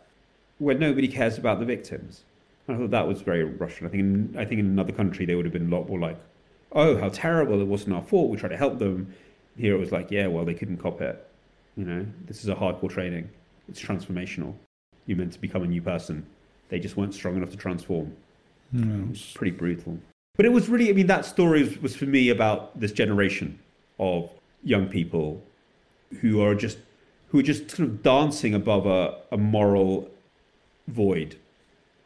where 0.58 0.76
nobody 0.76 1.08
cares 1.08 1.38
about 1.38 1.58
the 1.58 1.64
victims. 1.64 2.22
And 2.66 2.76
I 2.76 2.80
thought 2.80 2.90
that 2.90 3.08
was 3.08 3.22
very 3.22 3.42
Russian. 3.42 3.86
I 3.86 3.90
think 3.90 4.00
in, 4.00 4.36
I 4.38 4.44
think 4.44 4.60
in 4.60 4.66
another 4.66 4.92
country 4.92 5.26
they 5.26 5.34
would 5.34 5.44
have 5.44 5.52
been 5.52 5.72
a 5.72 5.76
lot 5.76 5.88
more 5.88 5.98
like, 5.98 6.18
oh, 6.72 6.98
how 6.98 7.08
terrible! 7.08 7.60
It 7.60 7.66
wasn't 7.66 7.94
our 7.94 8.02
fault. 8.02 8.30
We 8.30 8.36
tried 8.36 8.50
to 8.50 8.56
help 8.56 8.78
them. 8.78 9.14
Here 9.56 9.74
it 9.74 9.78
was 9.78 9.92
like, 9.92 10.10
yeah, 10.10 10.28
well, 10.28 10.44
they 10.44 10.54
couldn't 10.54 10.78
cop 10.78 11.00
it. 11.00 11.28
You 11.76 11.84
know, 11.84 12.06
this 12.26 12.42
is 12.42 12.48
a 12.48 12.54
hardcore 12.54 12.90
training. 12.90 13.30
It's 13.68 13.80
transformational. 13.80 14.54
You're 15.06 15.18
meant 15.18 15.32
to 15.32 15.40
become 15.40 15.62
a 15.62 15.66
new 15.66 15.82
person. 15.82 16.26
They 16.68 16.78
just 16.78 16.96
weren't 16.96 17.14
strong 17.14 17.36
enough 17.36 17.50
to 17.50 17.56
transform. 17.56 18.14
Mm. 18.74 19.04
It 19.04 19.10
was 19.10 19.32
pretty 19.34 19.56
brutal. 19.56 19.98
But 20.36 20.46
it 20.46 20.52
was 20.52 20.68
really, 20.68 20.88
I 20.88 20.92
mean, 20.92 21.06
that 21.08 21.24
story 21.24 21.62
was, 21.62 21.78
was 21.78 21.96
for 21.96 22.06
me 22.06 22.30
about 22.30 22.78
this 22.78 22.92
generation 22.92 23.58
of 23.98 24.30
young 24.62 24.86
people 24.86 25.42
who 26.20 26.40
are 26.40 26.54
just 26.54 26.78
who 27.28 27.38
are 27.38 27.42
just 27.42 27.70
sort 27.70 27.88
of 27.88 28.02
dancing 28.02 28.54
above 28.54 28.84
a, 28.86 29.18
a 29.30 29.38
moral 29.38 30.10
void 30.88 31.36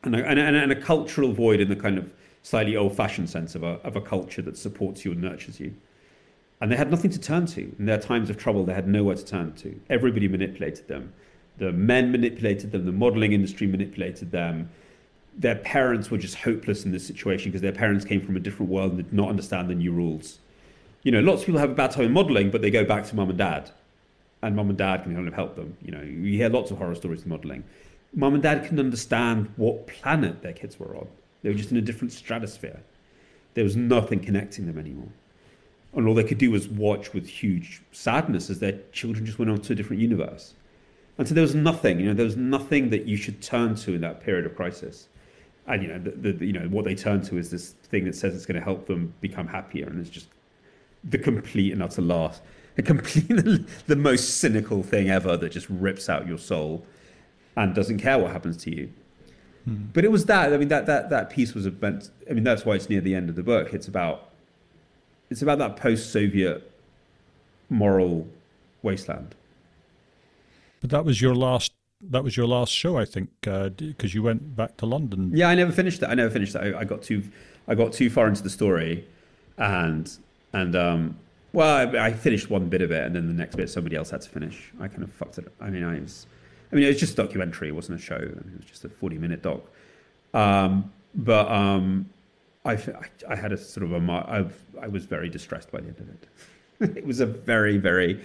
and 0.04 0.14
a, 0.14 0.24
and, 0.24 0.38
a, 0.38 0.42
and 0.42 0.70
a 0.70 0.80
cultural 0.80 1.32
void 1.32 1.60
in 1.60 1.68
the 1.68 1.74
kind 1.74 1.98
of 1.98 2.12
slightly 2.44 2.76
old-fashioned 2.76 3.28
sense 3.28 3.56
of 3.56 3.64
a, 3.64 3.80
of 3.82 3.96
a 3.96 4.00
culture 4.00 4.40
that 4.42 4.56
supports 4.56 5.04
you 5.04 5.10
and 5.10 5.20
nurtures 5.20 5.58
you. 5.58 5.74
And 6.60 6.72
they 6.72 6.76
had 6.76 6.90
nothing 6.90 7.10
to 7.10 7.20
turn 7.20 7.46
to. 7.46 7.74
In 7.78 7.86
their 7.86 7.98
times 7.98 8.30
of 8.30 8.36
trouble, 8.36 8.64
they 8.64 8.74
had 8.74 8.88
nowhere 8.88 9.14
to 9.14 9.24
turn 9.24 9.52
to. 9.54 9.78
Everybody 9.90 10.28
manipulated 10.28 10.88
them. 10.88 11.12
The 11.58 11.72
men 11.72 12.12
manipulated 12.12 12.72
them. 12.72 12.86
The 12.86 12.92
modeling 12.92 13.32
industry 13.32 13.66
manipulated 13.66 14.30
them. 14.30 14.70
Their 15.36 15.56
parents 15.56 16.10
were 16.10 16.18
just 16.18 16.36
hopeless 16.36 16.84
in 16.84 16.92
this 16.92 17.06
situation 17.06 17.50
because 17.50 17.60
their 17.60 17.72
parents 17.72 18.04
came 18.04 18.20
from 18.20 18.36
a 18.36 18.40
different 18.40 18.70
world 18.72 18.92
and 18.92 19.04
did 19.04 19.12
not 19.12 19.28
understand 19.28 19.68
the 19.68 19.74
new 19.74 19.92
rules. 19.92 20.38
You 21.02 21.12
know, 21.12 21.20
lots 21.20 21.42
of 21.42 21.46
people 21.46 21.60
have 21.60 21.70
a 21.70 21.74
bad 21.74 21.90
time 21.90 22.06
in 22.06 22.12
modeling, 22.12 22.50
but 22.50 22.62
they 22.62 22.70
go 22.70 22.84
back 22.84 23.04
to 23.06 23.16
mum 23.16 23.28
and 23.28 23.38
dad. 23.38 23.70
And 24.42 24.56
mum 24.56 24.70
and 24.70 24.78
dad 24.78 25.02
can 25.02 25.14
kind 25.14 25.28
of 25.28 25.34
help 25.34 25.56
them. 25.56 25.76
You 25.82 25.92
know, 25.92 26.02
you 26.02 26.38
hear 26.38 26.48
lots 26.48 26.70
of 26.70 26.78
horror 26.78 26.94
stories 26.94 27.22
in 27.22 27.28
modeling. 27.28 27.64
Mum 28.14 28.34
and 28.34 28.42
dad 28.42 28.66
can 28.66 28.78
understand 28.78 29.50
what 29.56 29.86
planet 29.86 30.42
their 30.42 30.52
kids 30.52 30.78
were 30.78 30.96
on 30.96 31.08
they 31.46 31.52
were 31.52 31.58
just 31.58 31.70
in 31.70 31.76
a 31.76 31.80
different 31.80 32.12
stratosphere. 32.12 32.80
There 33.54 33.62
was 33.62 33.76
nothing 33.76 34.18
connecting 34.18 34.66
them 34.66 34.80
anymore. 34.80 35.10
And 35.96 36.06
all 36.06 36.14
they 36.14 36.24
could 36.24 36.38
do 36.38 36.50
was 36.50 36.68
watch 36.68 37.12
with 37.14 37.26
huge 37.26 37.82
sadness 37.90 38.50
as 38.50 38.60
their 38.60 38.78
children 38.92 39.26
just 39.26 39.38
went 39.38 39.50
on 39.50 39.60
to 39.62 39.72
a 39.72 39.76
different 39.76 40.00
universe. 40.02 40.54
And 41.18 41.26
so 41.26 41.34
there 41.34 41.42
was 41.42 41.54
nothing, 41.54 41.98
you 41.98 42.06
know, 42.06 42.14
there 42.14 42.26
was 42.26 42.36
nothing 42.36 42.90
that 42.90 43.06
you 43.06 43.16
should 43.16 43.40
turn 43.42 43.74
to 43.76 43.94
in 43.94 44.02
that 44.02 44.20
period 44.20 44.44
of 44.44 44.54
crisis. 44.54 45.08
And 45.66 45.82
you 45.82 45.88
know, 45.88 45.98
the, 45.98 46.32
the, 46.32 46.46
you 46.46 46.52
know, 46.52 46.68
what 46.68 46.84
they 46.84 46.94
turn 46.94 47.22
to 47.22 47.38
is 47.38 47.50
this 47.50 47.70
thing 47.70 48.04
that 48.04 48.14
says 48.14 48.34
it's 48.34 48.46
going 48.46 48.58
to 48.58 48.64
help 48.64 48.86
them 48.86 49.14
become 49.20 49.48
happier, 49.48 49.86
and 49.86 50.00
it's 50.00 50.10
just 50.10 50.28
the 51.02 51.18
complete 51.18 51.72
and 51.72 51.82
utter 51.82 52.02
loss, 52.02 52.40
a 52.78 52.82
complete, 52.82 53.26
the 53.86 53.96
most 53.96 54.38
cynical 54.38 54.82
thing 54.82 55.10
ever 55.10 55.36
that 55.36 55.50
just 55.50 55.66
rips 55.68 56.08
out 56.08 56.26
your 56.26 56.38
soul 56.38 56.84
and 57.56 57.74
doesn't 57.74 57.98
care 57.98 58.18
what 58.18 58.30
happens 58.30 58.56
to 58.58 58.74
you. 58.74 58.92
Hmm. 59.64 59.86
But 59.92 60.04
it 60.04 60.12
was 60.12 60.26
that. 60.26 60.52
I 60.52 60.56
mean, 60.56 60.68
that 60.68 60.86
that 60.86 61.10
that 61.10 61.30
piece 61.30 61.54
was 61.54 61.66
meant. 61.80 62.10
I 62.30 62.34
mean, 62.34 62.44
that's 62.44 62.64
why 62.64 62.74
it's 62.74 62.88
near 62.88 63.00
the 63.00 63.14
end 63.14 63.28
of 63.28 63.34
the 63.34 63.42
book. 63.42 63.74
It's 63.74 63.88
about 63.88 64.30
it's 65.30 65.42
about 65.42 65.58
that 65.58 65.76
post-Soviet 65.76 66.70
moral 67.68 68.26
wasteland. 68.82 69.34
But 70.80 70.90
that 70.90 71.04
was 71.04 71.20
your 71.20 71.34
last. 71.34 71.72
That 72.00 72.22
was 72.22 72.36
your 72.36 72.46
last 72.46 72.72
show, 72.72 72.98
I 72.98 73.06
think, 73.06 73.30
because 73.40 73.72
uh, 73.80 74.14
you 74.14 74.22
went 74.22 74.54
back 74.54 74.76
to 74.76 74.86
London. 74.86 75.30
Yeah, 75.34 75.48
I 75.48 75.54
never 75.54 75.72
finished 75.72 76.00
that. 76.00 76.10
I 76.10 76.14
never 76.14 76.30
finished 76.30 76.52
that. 76.52 76.62
I, 76.62 76.80
I, 76.80 76.84
got 76.84 77.02
too, 77.02 77.22
I 77.66 77.74
got 77.74 77.94
too 77.94 78.10
far 78.10 78.28
into 78.28 78.42
the 78.42 78.50
story, 78.50 79.06
and 79.56 80.10
and 80.52 80.76
um, 80.76 81.16
well, 81.54 81.74
I, 81.74 82.06
I, 82.06 82.12
finished 82.12 82.50
one 82.50 82.68
bit 82.68 82.82
of 82.82 82.90
it, 82.90 83.04
and 83.04 83.16
then 83.16 83.26
the 83.26 83.32
next 83.32 83.56
bit 83.56 83.70
somebody 83.70 83.96
else 83.96 84.10
had 84.10 84.20
to 84.20 84.28
finish. 84.28 84.72
I 84.78 84.88
kind 84.88 85.02
of 85.02 85.10
fucked 85.10 85.38
it. 85.38 85.46
Up. 85.46 85.54
I 85.58 85.70
mean, 85.70 85.84
I 85.84 85.98
was 85.98 86.26
I 86.70 86.74
mean, 86.74 86.84
it 86.84 86.88
was 86.88 87.00
just 87.00 87.14
a 87.14 87.16
documentary. 87.22 87.68
It 87.68 87.74
wasn't 87.74 87.98
a 87.98 88.02
show. 88.02 88.16
It 88.16 88.34
was 88.58 88.66
just 88.66 88.84
a 88.84 88.88
forty-minute 88.88 89.42
doc. 89.42 89.62
Um, 90.34 90.92
but 91.14 91.50
um, 91.50 92.10
I, 92.66 92.78
I, 93.28 93.36
had 93.36 93.52
a 93.52 93.56
sort 93.56 93.84
of 93.84 93.92
a. 93.92 94.12
I, 94.12 94.44
I 94.82 94.88
was 94.88 95.04
very 95.04 95.28
distressed 95.28 95.70
by 95.70 95.80
the 95.80 95.88
end 95.88 96.00
of 96.00 96.08
it. 96.08 96.96
it 96.98 97.06
was 97.06 97.20
a 97.20 97.26
very, 97.26 97.78
very, 97.78 98.22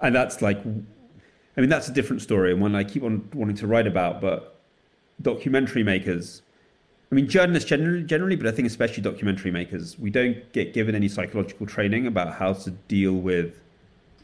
and 0.00 0.14
that's 0.14 0.42
like, 0.42 0.58
I 0.58 1.60
mean, 1.60 1.68
that's 1.68 1.88
a 1.88 1.92
different 1.92 2.22
story 2.22 2.52
and 2.52 2.60
one 2.60 2.74
I 2.74 2.84
keep 2.84 3.02
on 3.02 3.28
wanting 3.34 3.56
to 3.56 3.66
write 3.66 3.86
about. 3.86 4.20
But 4.20 4.58
documentary 5.22 5.82
makers, 5.82 6.42
I 7.12 7.14
mean, 7.14 7.28
journalists 7.28 7.68
generally, 7.68 8.02
generally, 8.02 8.36
but 8.36 8.46
I 8.46 8.50
think 8.50 8.66
especially 8.66 9.02
documentary 9.02 9.50
makers, 9.50 9.98
we 9.98 10.10
don't 10.10 10.52
get 10.52 10.72
given 10.72 10.94
any 10.94 11.08
psychological 11.08 11.66
training 11.66 12.06
about 12.06 12.34
how 12.34 12.54
to 12.54 12.70
deal 12.70 13.12
with 13.14 13.60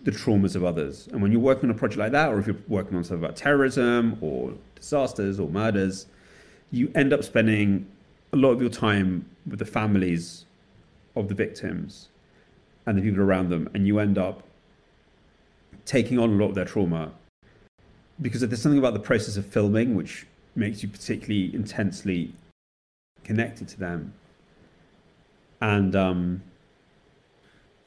the 0.03 0.11
traumas 0.11 0.57
of 0.57 0.65
others. 0.65 1.09
And 1.13 1.21
when 1.21 1.31
you're 1.31 1.41
working 1.41 1.69
on 1.69 1.77
a 1.77 1.79
project 1.79 1.99
like 1.99 2.13
that, 2.13 2.31
or 2.31 2.39
if 2.39 2.47
you're 2.47 2.57
working 2.69 2.97
on 2.97 3.05
something 3.05 3.23
about 3.23 3.37
terrorism 3.37 4.17
or 4.21 4.55
disasters 4.75 5.39
or 5.39 5.49
murders, 5.49 6.07
you 6.71 6.91
end 6.95 7.13
up 7.13 7.23
spending 7.23 7.87
a 8.33 8.37
lot 8.37 8.51
of 8.51 8.61
your 8.61 8.71
time 8.71 9.27
with 9.51 9.59
the 9.59 9.65
families 9.65 10.47
of 11.17 11.29
the 11.29 11.35
victims 11.35 12.09
and 12.87 12.97
the 12.97 13.03
people 13.03 13.21
around 13.21 13.51
them, 13.51 13.69
and 13.75 13.87
you 13.87 13.99
end 13.99 14.17
up 14.17 14.43
taking 15.85 16.19
on 16.19 16.31
a 16.31 16.35
lot 16.35 16.51
of 16.51 16.55
their 16.55 16.65
trauma. 16.65 17.13
Because 18.21 18.41
there's 18.41 18.63
something 18.63 18.79
about 18.79 18.95
the 18.95 19.01
process 19.01 19.37
of 19.37 19.47
filming 19.47 19.95
which 19.95 20.27
makes 20.55 20.83
you 20.83 20.89
particularly 20.89 21.55
intensely 21.55 22.35
connected 23.25 23.69
to 23.69 23.79
them. 23.79 24.13
And 25.61 25.95
um, 25.95 26.43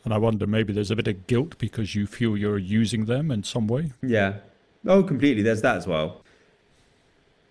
and 0.03 0.13
I 0.13 0.17
wonder 0.17 0.45
maybe 0.45 0.73
there's 0.73 0.91
a 0.91 0.95
bit 0.95 1.07
of 1.07 1.27
guilt 1.27 1.57
because 1.57 1.95
you 1.95 2.05
feel 2.07 2.35
you're 2.35 2.57
using 2.57 3.05
them 3.05 3.31
in 3.31 3.43
some 3.43 3.67
way. 3.67 3.91
Yeah. 4.01 4.37
Oh, 4.85 5.01
completely. 5.01 5.43
There's 5.43 5.61
that 5.61 5.77
as 5.77 5.87
well. 5.87 6.22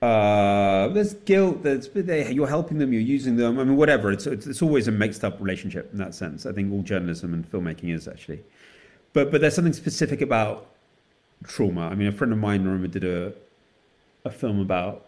Uh, 0.02 0.88
there's 0.88 1.14
guilt. 1.14 1.62
There's 1.62 1.88
you're 1.94 2.48
helping 2.48 2.78
them. 2.78 2.92
You're 2.92 3.02
using 3.02 3.36
them. 3.36 3.58
I 3.58 3.64
mean, 3.64 3.76
whatever. 3.76 4.10
It's, 4.10 4.26
it's, 4.26 4.46
it's 4.46 4.60
always 4.60 4.88
a 4.88 4.90
mixed 4.90 5.24
up 5.24 5.40
relationship 5.40 5.90
in 5.92 5.98
that 5.98 6.14
sense. 6.14 6.44
I 6.44 6.52
think 6.52 6.72
all 6.72 6.82
journalism 6.82 7.32
and 7.32 7.50
filmmaking 7.50 7.94
is 7.94 8.08
actually. 8.08 8.42
But 9.12 9.30
but 9.30 9.40
there's 9.40 9.54
something 9.54 9.72
specific 9.72 10.20
about 10.20 10.66
trauma. 11.44 11.82
I 11.82 11.94
mean, 11.94 12.08
a 12.08 12.12
friend 12.12 12.32
of 12.32 12.38
mine, 12.38 12.64
remember, 12.64 12.88
did 12.88 13.04
a 13.04 13.32
a 14.24 14.30
film 14.30 14.60
about 14.60 15.06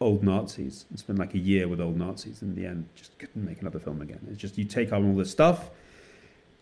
old 0.00 0.22
Nazis 0.22 0.86
and 0.88 0.98
spent 0.98 1.18
like 1.18 1.34
a 1.34 1.38
year 1.38 1.66
with 1.66 1.80
old 1.80 1.96
Nazis. 1.96 2.42
In 2.42 2.54
the 2.54 2.66
end, 2.66 2.88
just 2.94 3.18
couldn't 3.18 3.44
make 3.44 3.60
another 3.60 3.80
film 3.80 4.00
again. 4.00 4.20
It's 4.30 4.40
just 4.40 4.56
you 4.56 4.64
take 4.64 4.92
on 4.92 5.04
all 5.04 5.16
this 5.16 5.30
stuff 5.30 5.70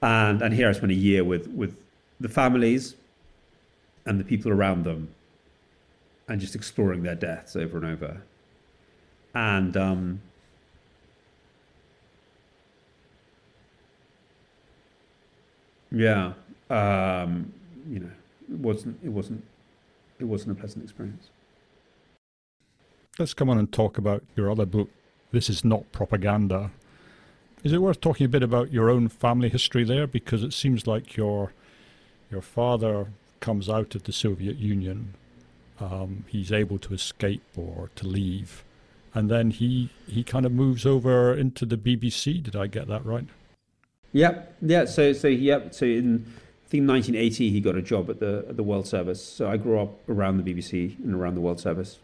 and 0.03 0.43
and 0.43 0.55
here 0.55 0.69
I 0.69 0.73
spent 0.73 0.93
a 0.93 0.97
year 0.97 1.25
with 1.25 1.47
with 1.49 1.77
the 2.21 2.29
families 2.29 2.95
and 4.07 4.19
the 4.19 4.25
people 4.25 4.51
around 4.51 4.85
them, 4.85 5.09
and 6.29 6.41
just 6.41 6.55
exploring 6.55 7.03
their 7.03 7.15
deaths 7.15 7.57
over 7.57 7.79
and 7.79 7.87
over, 7.87 8.23
and 9.35 9.77
um, 9.77 10.21
yeah, 15.91 16.33
um, 16.71 17.53
you 17.89 18.01
know, 18.01 18.11
it 18.51 18.59
wasn't 18.59 18.99
it 19.03 19.11
wasn't 19.11 19.43
it 20.19 20.25
wasn't 20.25 20.57
a 20.57 20.61
pleasant 20.61 20.85
experience. 20.85 21.31
Let's 23.19 23.35
come 23.35 23.51
on 23.51 23.59
and 23.59 23.71
talk 23.73 23.99
about 23.99 24.23
your 24.37 24.51
other 24.51 24.67
book. 24.67 24.91
This 25.33 25.51
is 25.51 25.65
not 25.65 25.91
propaganda. 25.93 26.71
Is 27.65 27.73
it 27.73 27.83
worth 27.83 28.01
talking 28.01 28.25
a 28.25 28.29
bit 28.29 28.43
about 28.43 28.73
your 28.73 28.89
own 28.89 29.09
family 29.09 29.49
history 29.49 29.83
there? 29.83 30.07
Because 30.07 30.43
it 30.45 30.53
seems 30.53 30.87
like 30.87 31.17
your 31.17 31.53
your 32.31 32.43
father 32.43 33.09
comes 33.41 33.69
out 33.69 33.95
of 33.95 34.05
the 34.05 34.13
Soviet 34.13 34.57
Union. 34.57 35.15
Um, 35.81 36.25
he's 36.29 36.53
able 36.53 36.79
to 36.79 36.95
escape 36.95 37.43
or 37.57 37.91
to 37.95 38.07
leave, 38.07 38.65
and 39.15 39.31
then 39.31 39.51
he 39.51 39.91
he 40.07 40.25
kind 40.25 40.45
of 40.45 40.53
moves 40.53 40.85
over 40.85 41.35
into 41.35 41.65
the 41.65 41.77
BBC. 41.77 42.43
Did 42.43 42.57
I 42.57 42.67
get 42.67 42.89
that 42.89 43.05
right? 43.05 43.27
Yeah, 44.13 44.43
yeah. 44.61 44.85
So 44.87 45.13
so 45.13 45.29
yeah. 45.29 45.71
So 45.71 45.87
in 45.87 46.27
I 46.67 46.69
think 46.69 46.89
1980 46.89 47.51
he 47.51 47.61
got 47.61 47.77
a 47.77 47.83
job 47.83 48.11
at 48.11 48.21
the 48.21 48.45
at 48.49 48.57
the 48.57 48.63
World 48.63 48.87
Service. 48.87 49.25
So 49.25 49.49
I 49.49 49.57
grew 49.57 49.81
up 49.81 50.09
around 50.09 50.43
the 50.43 50.55
BBC 50.55 50.99
and 51.03 51.15
around 51.15 51.35
the 51.35 51.41
World 51.41 51.61
Service. 51.61 51.99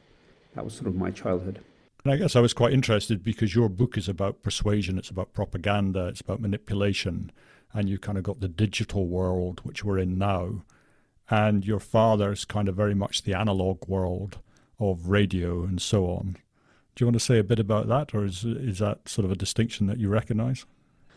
That 0.55 0.65
was 0.65 0.75
sort 0.75 0.87
of 0.87 0.95
my 0.95 1.11
childhood. 1.11 1.61
And 2.05 2.13
I 2.13 2.17
guess 2.17 2.37
I 2.37 2.41
was 2.41 2.53
quite 2.53 2.73
interested 2.73 3.25
because 3.25 3.55
your 3.55 3.69
book 3.69 3.97
is 3.97 4.09
about 4.09 4.43
persuasion, 4.43 4.99
it's 4.99 5.09
about 5.09 5.33
propaganda, 5.33 6.07
it's 6.07 6.21
about 6.21 6.41
manipulation, 6.41 7.33
and 7.73 7.89
you 7.89 7.99
kind 7.99 8.19
of 8.19 8.25
got 8.25 8.41
the 8.41 8.49
digital 8.49 9.07
world 9.07 9.61
which 9.65 9.85
we're 9.85 9.99
in 9.99 10.19
now, 10.19 10.63
and 11.31 11.65
your 11.65 11.81
father's 11.81 12.45
kind 12.45 12.69
of 12.69 12.75
very 12.75 12.95
much 12.95 13.23
the 13.23 13.35
analog 13.35 13.87
world 13.89 14.39
of 14.79 15.09
radio 15.09 15.63
and 15.63 15.81
so 15.81 16.07
on. 16.07 16.37
Do 16.95 17.03
you 17.03 17.07
want 17.07 17.15
to 17.15 17.25
say 17.25 17.39
a 17.39 17.45
bit 17.45 17.59
about 17.59 17.89
that, 17.89 18.15
or 18.15 18.25
is 18.25 18.45
is 18.45 18.79
that 18.79 19.09
sort 19.09 19.25
of 19.25 19.33
a 19.33 19.37
distinction 19.37 19.87
that 19.89 19.99
you 19.99 20.09
recognise? 20.09 20.65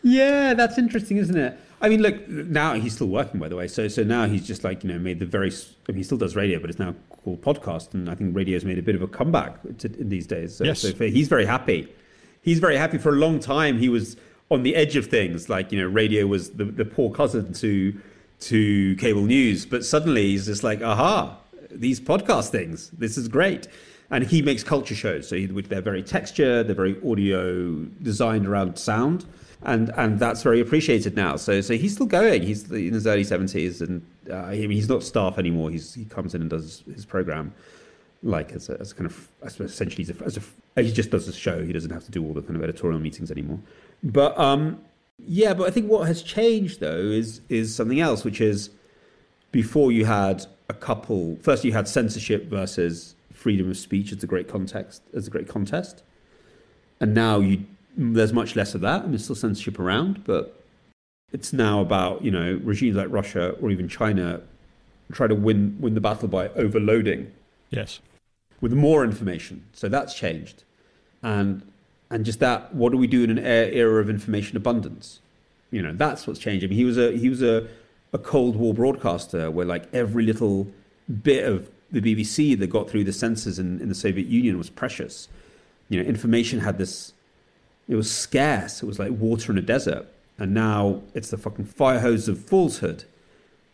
Yeah, 0.02 0.54
that's 0.54 0.78
interesting, 0.78 1.16
isn't 1.16 1.36
it? 1.36 1.58
I 1.80 1.88
mean, 1.88 2.02
look, 2.02 2.28
now 2.28 2.74
he's 2.74 2.94
still 2.94 3.08
working, 3.08 3.38
by 3.38 3.48
the 3.48 3.56
way. 3.56 3.68
So, 3.68 3.88
so 3.88 4.02
now 4.02 4.26
he's 4.26 4.46
just 4.46 4.64
like 4.64 4.82
you 4.82 4.92
know 4.92 4.98
made 4.98 5.18
the 5.18 5.26
very. 5.26 5.50
I 5.50 5.92
mean, 5.92 5.98
he 5.98 6.02
still 6.02 6.18
does 6.18 6.34
radio, 6.34 6.58
but 6.58 6.70
it's 6.70 6.78
now 6.78 6.94
called 7.24 7.42
podcast, 7.42 7.94
and 7.94 8.10
I 8.10 8.14
think 8.14 8.34
radio's 8.34 8.64
made 8.64 8.78
a 8.78 8.82
bit 8.82 8.94
of 8.94 9.02
a 9.02 9.08
comeback 9.08 9.60
to, 9.78 10.00
in 10.00 10.08
these 10.08 10.26
days. 10.26 10.56
So, 10.56 10.64
yes. 10.64 10.80
so 10.80 10.92
he's 10.92 11.28
very 11.28 11.44
happy. 11.46 11.92
He's 12.42 12.58
very 12.58 12.76
happy. 12.76 12.98
For 12.98 13.10
a 13.10 13.16
long 13.16 13.38
time, 13.40 13.78
he 13.78 13.88
was 13.88 14.16
on 14.50 14.62
the 14.62 14.74
edge 14.74 14.96
of 14.96 15.06
things. 15.06 15.48
Like 15.48 15.70
you 15.70 15.80
know, 15.80 15.86
radio 15.86 16.26
was 16.26 16.50
the, 16.50 16.64
the 16.64 16.84
poor 16.84 17.10
cousin 17.10 17.52
to 17.54 18.00
to 18.40 18.94
cable 18.96 19.22
news, 19.22 19.66
but 19.66 19.84
suddenly 19.84 20.28
he's 20.28 20.46
just 20.46 20.62
like, 20.62 20.82
aha, 20.82 21.36
these 21.70 22.00
podcast 22.00 22.50
things. 22.50 22.90
This 22.90 23.18
is 23.18 23.28
great. 23.28 23.68
And 24.10 24.24
he 24.24 24.40
makes 24.40 24.64
culture 24.64 24.94
shows. 24.94 25.28
So 25.28 25.36
he, 25.36 25.46
they're 25.46 25.82
very 25.82 26.02
texture, 26.02 26.62
they're 26.62 26.74
very 26.74 26.96
audio 27.04 27.74
designed 28.02 28.46
around 28.46 28.78
sound 28.78 29.26
and 29.62 29.90
and 29.96 30.18
that's 30.18 30.42
very 30.42 30.60
appreciated 30.60 31.16
now. 31.16 31.36
So 31.36 31.60
so 31.60 31.74
he's 31.74 31.94
still 31.94 32.06
going. 32.06 32.42
He's 32.42 32.70
in 32.70 32.94
his 32.94 33.06
early 33.06 33.24
seventies, 33.24 33.80
and 33.80 34.06
uh, 34.30 34.36
I 34.36 34.58
mean, 34.58 34.70
he's 34.70 34.88
not 34.88 35.02
staff 35.02 35.38
anymore. 35.38 35.70
He's 35.70 35.94
he 35.94 36.04
comes 36.04 36.34
in 36.34 36.42
and 36.42 36.50
does 36.50 36.84
his 36.92 37.04
program 37.04 37.52
like 38.22 38.52
as 38.52 38.68
a, 38.68 38.76
as 38.80 38.90
a 38.90 38.94
kind 38.96 39.06
of 39.06 39.28
essentially 39.60 40.02
as 40.02 40.10
a, 40.10 40.24
as 40.24 40.36
a, 40.76 40.82
he 40.82 40.92
just 40.92 41.10
does 41.10 41.28
a 41.28 41.32
show. 41.32 41.64
He 41.64 41.72
doesn't 41.72 41.90
have 41.90 42.04
to 42.04 42.10
do 42.10 42.24
all 42.24 42.34
the 42.34 42.42
kind 42.42 42.56
of 42.56 42.62
editorial 42.62 43.00
meetings 43.00 43.30
anymore. 43.30 43.58
But 44.02 44.38
um, 44.38 44.80
yeah, 45.26 45.54
but 45.54 45.66
I 45.66 45.70
think 45.70 45.90
what 45.90 46.06
has 46.06 46.22
changed 46.22 46.80
though 46.80 46.96
is 46.96 47.40
is 47.48 47.74
something 47.74 48.00
else, 48.00 48.24
which 48.24 48.40
is 48.40 48.70
before 49.50 49.90
you 49.92 50.04
had 50.04 50.46
a 50.68 50.74
couple. 50.74 51.36
First, 51.42 51.64
you 51.64 51.72
had 51.72 51.88
censorship 51.88 52.46
versus 52.46 53.14
freedom 53.32 53.70
of 53.70 53.76
speech 53.76 54.12
as 54.12 54.22
a 54.22 54.26
great 54.26 54.48
context 54.48 55.02
as 55.14 55.26
a 55.26 55.30
great 55.30 55.48
contest, 55.48 56.02
and 57.00 57.14
now 57.14 57.40
you 57.40 57.64
there's 57.96 58.32
much 58.32 58.54
less 58.54 58.74
of 58.74 58.80
that. 58.80 59.08
there's 59.08 59.24
still 59.24 59.36
censorship 59.36 59.78
around, 59.78 60.24
but 60.24 60.62
it's 61.32 61.52
now 61.52 61.80
about 61.80 62.24
you 62.24 62.30
know 62.30 62.60
regimes 62.62 62.96
like 62.96 63.08
Russia 63.10 63.50
or 63.60 63.70
even 63.70 63.88
China 63.88 64.40
try 65.12 65.26
to 65.26 65.34
win 65.34 65.76
win 65.80 65.94
the 65.94 66.00
battle 66.00 66.28
by 66.28 66.48
overloading. 66.50 67.32
Yes. 67.70 68.00
With 68.60 68.72
more 68.72 69.04
information, 69.04 69.64
so 69.72 69.88
that's 69.88 70.14
changed, 70.14 70.64
and 71.22 71.62
and 72.10 72.24
just 72.24 72.40
that. 72.40 72.74
What 72.74 72.92
do 72.92 72.98
we 72.98 73.06
do 73.06 73.24
in 73.24 73.30
an 73.30 73.38
era 73.38 74.00
of 74.00 74.08
information 74.08 74.56
abundance? 74.56 75.20
You 75.70 75.82
know, 75.82 75.92
that's 75.92 76.26
what's 76.26 76.44
mean, 76.44 76.70
he 76.70 76.84
was 76.84 76.98
a 76.98 77.16
he 77.16 77.28
was 77.28 77.42
a 77.42 77.68
a 78.12 78.18
Cold 78.18 78.56
War 78.56 78.72
broadcaster 78.72 79.50
where 79.50 79.66
like 79.66 79.92
every 79.92 80.24
little 80.24 80.66
bit 81.22 81.44
of 81.44 81.68
the 81.90 82.00
BBC 82.00 82.58
that 82.58 82.68
got 82.68 82.88
through 82.88 83.04
the 83.04 83.12
censors 83.12 83.58
in, 83.58 83.80
in 83.80 83.88
the 83.88 83.94
Soviet 83.94 84.26
Union 84.26 84.58
was 84.58 84.70
precious. 84.70 85.28
You 85.88 86.02
know, 86.02 86.08
information 86.08 86.60
had 86.60 86.78
this 86.78 87.12
it 87.88 87.96
was 87.96 88.10
scarce. 88.10 88.82
It 88.82 88.86
was 88.86 88.98
like 88.98 89.10
water 89.12 89.50
in 89.50 89.58
a 89.58 89.62
desert. 89.62 90.06
And 90.38 90.54
now 90.54 91.02
it's 91.14 91.30
the 91.30 91.38
fucking 91.38 91.64
fire 91.64 91.98
hose 91.98 92.28
of 92.28 92.38
falsehood 92.38 93.04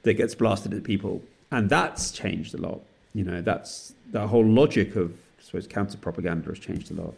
that 0.03 0.15
gets 0.15 0.35
blasted 0.35 0.73
at 0.73 0.85
people. 0.85 1.23
And 1.51 1.69
that's 1.69 2.11
changed 2.11 2.55
a 2.55 2.59
lot. 2.59 2.81
You 3.13 3.25
know, 3.25 3.43
that's 3.43 3.93
the 4.11 4.27
whole 4.29 4.47
logic 4.47 4.97
of, 4.97 5.13
I 5.13 5.43
suppose, 5.43 5.67
counter 5.67 5.99
propaganda 5.99 6.49
has 6.49 6.59
changed 6.59 6.91
a 6.91 6.95
lot. 6.95 7.15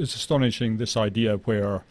It's 0.00 0.14
astonishing, 0.14 0.78
this 0.78 0.96
idea 0.96 1.36
where 1.36 1.84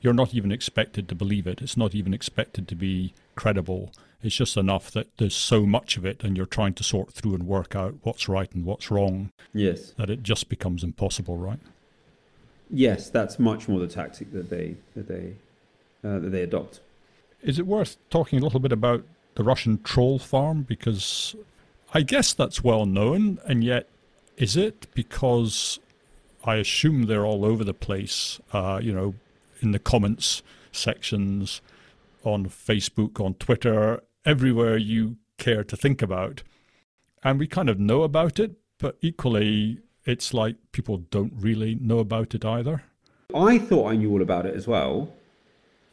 you're 0.00 0.14
not 0.14 0.32
even 0.32 0.52
expected 0.52 1.08
to 1.08 1.16
believe 1.16 1.48
it. 1.48 1.60
It's 1.60 1.76
not 1.76 1.96
even 1.96 2.14
expected 2.14 2.68
to 2.68 2.76
be 2.76 3.12
credible. 3.34 3.92
It's 4.22 4.36
just 4.36 4.56
enough 4.56 4.92
that 4.92 5.08
there's 5.16 5.34
so 5.34 5.66
much 5.66 5.96
of 5.96 6.04
it 6.06 6.22
and 6.22 6.36
you're 6.36 6.46
trying 6.46 6.74
to 6.74 6.84
sort 6.84 7.12
through 7.12 7.34
and 7.34 7.46
work 7.46 7.74
out 7.74 7.96
what's 8.02 8.28
right 8.28 8.50
and 8.52 8.64
what's 8.64 8.88
wrong. 8.90 9.30
Yes. 9.52 9.90
That 9.96 10.10
it 10.10 10.22
just 10.22 10.48
becomes 10.48 10.84
impossible, 10.84 11.38
right? 11.38 11.58
Yes, 12.70 13.10
that's 13.10 13.38
much 13.40 13.66
more 13.68 13.80
the 13.80 13.88
tactic 13.88 14.32
that 14.32 14.48
they 14.48 14.76
that 14.94 15.08
they 15.08 15.34
uh, 16.04 16.20
that 16.20 16.30
they 16.30 16.42
adopt. 16.42 16.80
Is 17.42 17.58
it 17.58 17.66
worth 17.66 17.96
talking 18.10 18.38
a 18.38 18.42
little 18.42 18.60
bit 18.60 18.72
about 18.72 19.04
the 19.34 19.42
Russian 19.42 19.82
troll 19.82 20.20
farm 20.20 20.62
because 20.62 21.34
I 21.92 22.02
guess 22.02 22.32
that's 22.32 22.62
well 22.62 22.86
known, 22.86 23.38
and 23.44 23.62
yet 23.62 23.88
is 24.36 24.56
it 24.56 24.86
because 24.94 25.78
I 26.46 26.56
assume 26.56 27.02
they're 27.02 27.26
all 27.26 27.44
over 27.44 27.64
the 27.64 27.74
place. 27.74 28.40
Uh, 28.52 28.80
you 28.82 28.92
know, 28.92 29.14
in 29.60 29.72
the 29.72 29.78
comments 29.78 30.42
sections 30.70 31.60
on 32.22 32.46
Facebook, 32.46 33.20
on 33.22 33.34
Twitter, 33.34 34.02
everywhere 34.24 34.76
you 34.76 35.16
care 35.38 35.64
to 35.64 35.76
think 35.76 36.00
about, 36.02 36.42
and 37.24 37.38
we 37.38 37.46
kind 37.46 37.68
of 37.68 37.78
know 37.78 38.02
about 38.02 38.38
it, 38.38 38.52
but 38.78 38.96
equally 39.00 39.80
it's 40.04 40.32
like 40.32 40.56
people 40.72 40.98
don't 41.10 41.32
really 41.36 41.74
know 41.80 41.98
about 41.98 42.34
it 42.34 42.44
either. 42.44 42.84
I 43.34 43.58
thought 43.58 43.90
I 43.90 43.96
knew 43.96 44.12
all 44.12 44.22
about 44.22 44.46
it 44.46 44.54
as 44.54 44.68
well. 44.68 45.12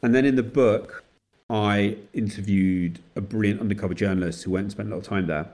And 0.02 0.14
then 0.14 0.24
in 0.24 0.36
the 0.36 0.42
book, 0.42 1.04
I 1.50 1.96
interviewed 2.12 3.00
a 3.16 3.20
brilliant 3.20 3.60
undercover 3.60 3.94
journalist 3.94 4.44
who 4.44 4.52
went 4.52 4.64
and 4.64 4.72
spent 4.72 4.88
a 4.88 4.92
lot 4.92 4.98
of 4.98 5.04
time 5.04 5.26
there. 5.26 5.48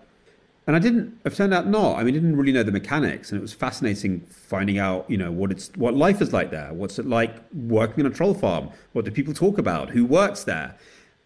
And 0.67 0.77
I 0.77 0.79
didn't, 0.79 1.19
it 1.25 1.35
turned 1.35 1.55
out 1.55 1.67
not. 1.67 1.97
I 1.97 2.05
mean, 2.05 2.15
I 2.15 2.19
didn't 2.19 2.37
really 2.37 2.53
know 2.53 2.63
the 2.63 2.71
mechanics. 2.73 3.31
And 3.31 3.39
it 3.39 3.43
was 3.43 3.53
fascinating 3.53 4.21
finding 4.21 4.79
out, 4.79 5.09
you 5.11 5.17
know, 5.17 5.33
what 5.33 5.51
it's, 5.51 5.71
what 5.77 5.95
life 5.95 6.21
is 6.21 6.33
like 6.33 6.51
there. 6.51 6.73
What's 6.73 6.99
it 6.99 7.07
like 7.07 7.35
working 7.53 8.05
on 8.05 8.13
a 8.13 8.15
troll 8.15 8.35
farm? 8.35 8.71
What 8.93 9.05
do 9.05 9.11
people 9.11 9.35
talk 9.35 9.59
about? 9.59 9.91
Who 9.91 10.05
works 10.05 10.45
there? 10.45 10.77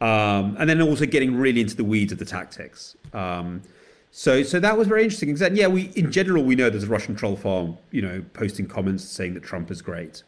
Um, 0.01 0.57
and 0.59 0.68
then 0.70 0.80
also 0.80 1.05
getting 1.07 1.37
really 1.37 1.61
into 1.61 1.76
the 1.76 1.85
weeds 1.85 2.12
of 2.12 2.18
the 2.18 2.24
tactics. 2.24 2.97
Um, 3.12 3.62
so, 4.11 4.43
so 4.43 4.61
that 4.61 4.78
was 4.78 4.87
very 4.87 5.03
interesting. 5.03 5.28
Exactly. 5.28 5.61
Yeah, 5.61 5.66
we 5.66 5.91
in 5.97 6.12
general 6.12 6.45
we 6.45 6.55
know 6.55 6.70
there's 6.70 6.85
a 6.85 6.89
Russian 6.89 7.16
troll 7.16 7.37
farm, 7.37 7.78
you 7.91 8.01
know, 8.01 8.24
posting 8.32 8.66
comments 8.66 9.03
saying 9.05 9.35
that 9.35 9.43
Trump 9.43 9.70
is 9.70 9.82
great. 9.82 10.22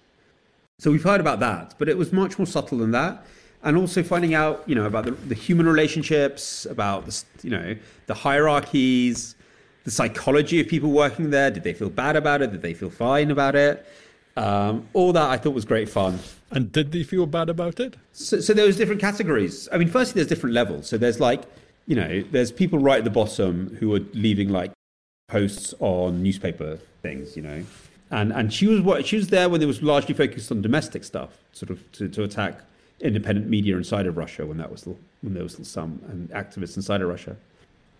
So 0.78 0.90
we've 0.90 1.04
heard 1.04 1.20
about 1.20 1.40
that, 1.40 1.74
but 1.78 1.88
it 1.88 1.96
was 1.96 2.12
much 2.12 2.38
more 2.38 2.46
subtle 2.46 2.78
than 2.78 2.90
that. 2.90 3.24
And 3.66 3.76
also 3.76 4.02
finding 4.02 4.32
out, 4.32 4.62
you 4.66 4.74
know, 4.74 4.84
about 4.84 5.04
the, 5.04 5.10
the 5.10 5.34
human 5.34 5.66
relationships, 5.66 6.66
about 6.66 7.04
the, 7.04 7.24
you 7.42 7.50
know, 7.50 7.76
the 8.06 8.14
hierarchies, 8.14 9.34
the 9.84 9.90
psychology 9.90 10.60
of 10.60 10.68
people 10.68 10.90
working 10.90 11.30
there. 11.30 11.50
Did 11.50 11.64
they 11.64 11.74
feel 11.74 11.90
bad 11.90 12.16
about 12.16 12.40
it? 12.42 12.52
Did 12.52 12.62
they 12.62 12.74
feel 12.74 12.90
fine 12.90 13.30
about 13.30 13.54
it? 13.54 13.86
Um, 14.36 14.88
all 14.94 15.12
that 15.12 15.30
I 15.30 15.36
thought 15.36 15.54
was 15.54 15.64
great 15.64 15.88
fun. 15.88 16.18
And 16.50 16.72
did 16.72 16.92
they 16.92 17.02
feel 17.02 17.26
bad 17.26 17.48
about 17.50 17.80
it? 17.80 17.96
So, 18.12 18.40
so 18.40 18.54
there 18.54 18.66
was 18.66 18.76
different 18.76 19.00
categories. 19.00 19.68
I 19.72 19.78
mean, 19.78 19.88
firstly, 19.88 20.20
there's 20.20 20.28
different 20.28 20.54
levels. 20.54 20.86
So 20.88 20.96
there's 20.96 21.20
like 21.20 21.42
you 21.86 21.94
know, 21.94 22.22
there's 22.32 22.52
people 22.52 22.78
right 22.78 22.98
at 22.98 23.04
the 23.04 23.10
bottom 23.10 23.76
who 23.78 23.94
are 23.94 24.00
leaving 24.12 24.50
like 24.50 24.72
posts 25.28 25.72
on 25.78 26.22
newspaper 26.22 26.78
things, 27.02 27.36
you 27.36 27.42
know. 27.42 27.64
And 28.10 28.32
and 28.32 28.52
she 28.52 28.66
was 28.66 28.80
what 28.80 29.06
she 29.06 29.16
was 29.16 29.28
there 29.28 29.48
when 29.48 29.62
it 29.62 29.66
was 29.66 29.82
largely 29.82 30.14
focused 30.14 30.50
on 30.52 30.62
domestic 30.62 31.04
stuff, 31.04 31.30
sort 31.52 31.70
of 31.70 31.92
to, 31.92 32.08
to 32.08 32.22
attack 32.24 32.60
independent 33.00 33.48
media 33.48 33.76
inside 33.76 34.06
of 34.06 34.16
Russia 34.16 34.46
when 34.46 34.58
that 34.58 34.70
was 34.70 34.80
still, 34.80 34.98
when 35.22 35.34
there 35.34 35.42
was 35.42 35.58
some 35.62 36.00
and 36.08 36.30
activists 36.30 36.76
inside 36.76 37.02
of 37.02 37.08
Russia. 37.08 37.36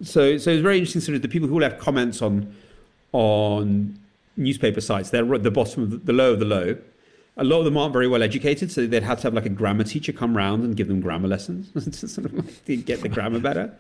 So 0.03 0.39
so 0.39 0.51
it's 0.51 0.63
very 0.63 0.79
interesting. 0.79 1.01
Sort 1.01 1.17
of 1.17 1.23
the 1.23 1.29
people 1.29 1.49
who 1.49 1.61
left 1.61 1.79
comments 1.79 2.23
on 2.23 2.55
on 3.13 3.99
newspaper 4.37 4.81
sites, 4.81 5.11
they're 5.11 5.35
at 5.35 5.43
the 5.43 5.51
bottom 5.51 5.83
of 5.83 5.91
the, 5.91 5.97
the 5.97 6.13
low 6.13 6.33
of 6.33 6.39
the 6.39 6.45
low, 6.45 6.77
a 7.39 7.45
lot 7.45 7.59
of 7.59 7.65
them 7.67 7.77
aren't 7.77 7.93
very 7.93 8.09
well 8.09 8.23
educated, 8.23 8.73
so 8.73 8.87
they'd 8.87 9.03
have 9.03 9.19
to 9.19 9.25
have 9.25 9.35
like 9.35 9.45
a 9.45 9.51
grammar 9.51 9.85
teacher 9.85 10.13
come 10.13 10.37
round 10.37 10.65
and 10.65 10.75
give 10.75 10.89
them 10.89 11.01
grammar 11.01 11.29
lessons 11.29 11.71
to 12.01 12.09
sort 12.09 12.27
of 12.27 12.65
get 12.87 13.03
the 13.03 13.09
grammar 13.09 13.39
better. 13.39 13.73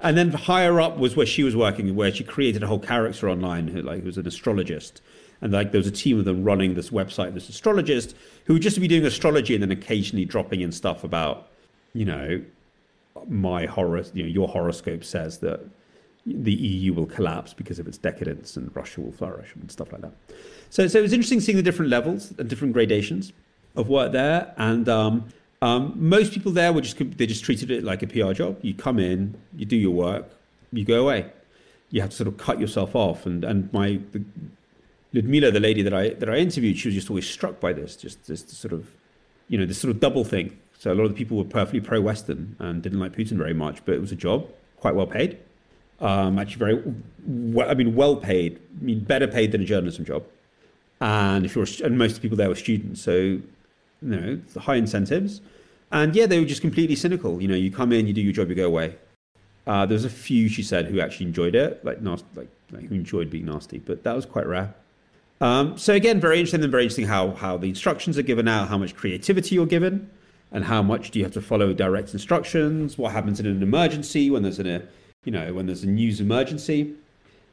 and 0.00 0.16
then 0.16 0.30
higher 0.30 0.80
up 0.80 0.96
was 0.96 1.14
where 1.14 1.26
she 1.26 1.42
was 1.42 1.54
working, 1.54 1.94
where 1.94 2.12
she 2.12 2.24
created 2.24 2.62
a 2.62 2.66
whole 2.66 2.78
character 2.78 3.28
online, 3.28 3.68
who 3.68 3.82
like 3.82 4.00
who 4.00 4.06
was 4.06 4.16
an 4.16 4.26
astrologist, 4.26 5.02
and 5.40 5.52
like 5.52 5.72
there 5.72 5.78
was 5.78 5.86
a 5.86 5.92
team 5.92 6.18
of 6.18 6.24
them 6.24 6.44
running 6.44 6.74
this 6.74 6.90
website, 6.90 7.34
this 7.34 7.48
astrologist 7.48 8.14
who 8.44 8.54
would 8.54 8.62
just 8.62 8.80
be 8.80 8.88
doing 8.88 9.04
astrology 9.04 9.54
and 9.54 9.62
then 9.62 9.70
occasionally 9.70 10.24
dropping 10.24 10.60
in 10.60 10.72
stuff 10.72 11.04
about, 11.04 11.48
you 11.92 12.04
know, 12.04 12.42
my 13.28 13.66
horror, 13.66 14.04
you 14.12 14.22
know, 14.24 14.28
your 14.28 14.48
horoscope 14.48 15.04
says 15.04 15.38
that 15.38 15.60
the 16.26 16.52
EU 16.52 16.92
will 16.94 17.06
collapse 17.06 17.52
because 17.52 17.78
of 17.78 17.86
its 17.86 17.98
decadence 17.98 18.56
and 18.56 18.74
Russia 18.74 19.00
will 19.00 19.12
flourish 19.12 19.54
and 19.54 19.70
stuff 19.70 19.92
like 19.92 20.00
that. 20.00 20.12
So, 20.70 20.86
so 20.86 20.98
it 20.98 21.02
was 21.02 21.12
interesting 21.12 21.40
seeing 21.40 21.56
the 21.56 21.62
different 21.62 21.90
levels 21.90 22.32
and 22.38 22.48
different 22.48 22.72
gradations 22.72 23.32
of 23.76 23.88
work 23.88 24.12
there. 24.12 24.54
And 24.56 24.88
um, 24.88 25.28
um, 25.60 25.92
most 25.96 26.32
people 26.32 26.52
there 26.52 26.72
were 26.72 26.80
just 26.80 26.98
they 27.16 27.26
just 27.26 27.44
treated 27.44 27.70
it 27.70 27.84
like 27.84 28.02
a 28.02 28.06
PR 28.06 28.32
job. 28.32 28.58
You 28.62 28.74
come 28.74 28.98
in, 28.98 29.36
you 29.56 29.66
do 29.66 29.76
your 29.76 29.92
work, 29.92 30.26
you 30.72 30.84
go 30.84 31.02
away. 31.02 31.30
You 31.90 32.00
have 32.00 32.10
to 32.10 32.16
sort 32.16 32.28
of 32.28 32.38
cut 32.38 32.58
yourself 32.58 32.94
off. 32.94 33.26
And 33.26 33.44
and 33.44 33.72
my 33.72 34.00
the, 34.12 34.24
Ludmila, 35.14 35.52
the 35.52 35.60
lady 35.60 35.80
that 35.82 35.94
I 35.94 36.10
that 36.10 36.28
I 36.28 36.36
interviewed, 36.36 36.76
she 36.76 36.88
was 36.88 36.94
just 36.94 37.08
always 37.08 37.28
struck 37.28 37.60
by 37.60 37.72
this, 37.72 37.96
just 37.96 38.26
this 38.26 38.44
sort 38.48 38.74
of, 38.74 38.90
you 39.48 39.56
know, 39.56 39.64
this 39.64 39.78
sort 39.78 39.90
of 39.90 40.00
double 40.00 40.24
thing. 40.24 40.58
So 40.78 40.92
a 40.92 40.94
lot 40.94 41.04
of 41.04 41.10
the 41.10 41.16
people 41.16 41.38
were 41.38 41.44
perfectly 41.44 41.80
pro-Western 41.80 42.56
and 42.58 42.82
didn't 42.82 42.98
like 42.98 43.12
Putin 43.12 43.38
very 43.38 43.54
much, 43.54 43.84
but 43.84 43.94
it 43.94 44.00
was 44.00 44.12
a 44.12 44.16
job, 44.16 44.46
quite 44.76 44.94
well 44.94 45.06
paid, 45.06 45.38
um, 46.00 46.38
actually 46.38 46.58
very, 46.58 46.82
well, 47.24 47.70
I 47.70 47.74
mean, 47.74 47.94
well 47.94 48.16
paid, 48.16 48.60
I 48.80 48.84
mean, 48.84 49.00
better 49.00 49.26
paid 49.26 49.52
than 49.52 49.62
a 49.62 49.64
journalism 49.64 50.04
job. 50.04 50.24
And 51.00 51.46
if 51.46 51.54
you're, 51.54 51.66
and 51.82 51.96
most 51.96 52.10
of 52.10 52.16
the 52.16 52.22
people 52.22 52.36
there 52.36 52.48
were 52.48 52.54
students, 52.54 53.00
so 53.00 53.12
you 53.12 53.42
know, 54.02 54.40
high 54.60 54.74
incentives. 54.76 55.40
And 55.90 56.14
yeah, 56.14 56.26
they 56.26 56.40
were 56.40 56.44
just 56.44 56.60
completely 56.60 56.96
cynical. 56.96 57.40
You 57.40 57.48
know, 57.48 57.54
you 57.54 57.70
come 57.70 57.92
in, 57.92 58.06
you 58.06 58.12
do 58.12 58.20
your 58.20 58.32
job, 58.32 58.48
you 58.48 58.54
go 58.54 58.66
away. 58.66 58.96
Uh, 59.66 59.86
there 59.86 59.94
was 59.94 60.04
a 60.04 60.10
few, 60.10 60.48
she 60.48 60.62
said, 60.62 60.86
who 60.86 61.00
actually 61.00 61.26
enjoyed 61.26 61.54
it, 61.54 61.82
like, 61.84 62.02
nasty, 62.02 62.26
like, 62.34 62.48
like 62.72 62.84
who 62.84 62.94
enjoyed 62.94 63.30
being 63.30 63.46
nasty, 63.46 63.78
but 63.78 64.02
that 64.02 64.14
was 64.14 64.26
quite 64.26 64.46
rare. 64.46 64.74
Um, 65.40 65.76
so 65.76 65.94
again, 65.94 66.20
very 66.20 66.38
interesting 66.38 66.62
and 66.62 66.70
very 66.70 66.84
interesting 66.84 67.06
how 67.06 67.32
how 67.32 67.56
the 67.56 67.68
instructions 67.68 68.16
are 68.18 68.22
given 68.22 68.48
out, 68.48 68.68
how 68.68 68.78
much 68.78 68.94
creativity 68.94 69.56
you're 69.56 69.66
given, 69.66 70.10
and 70.52 70.64
how 70.64 70.82
much 70.82 71.10
do 71.10 71.18
you 71.18 71.24
have 71.24 71.34
to 71.34 71.42
follow 71.42 71.72
direct 71.72 72.12
instructions. 72.12 72.96
What 72.96 73.12
happens 73.12 73.40
in 73.40 73.46
an 73.46 73.62
emergency 73.62 74.30
when 74.30 74.42
there's 74.42 74.58
an, 74.58 74.66
a 74.66 74.82
you 75.24 75.32
know 75.32 75.52
when 75.52 75.66
there's 75.66 75.82
a 75.82 75.88
news 75.88 76.20
emergency, 76.20 76.94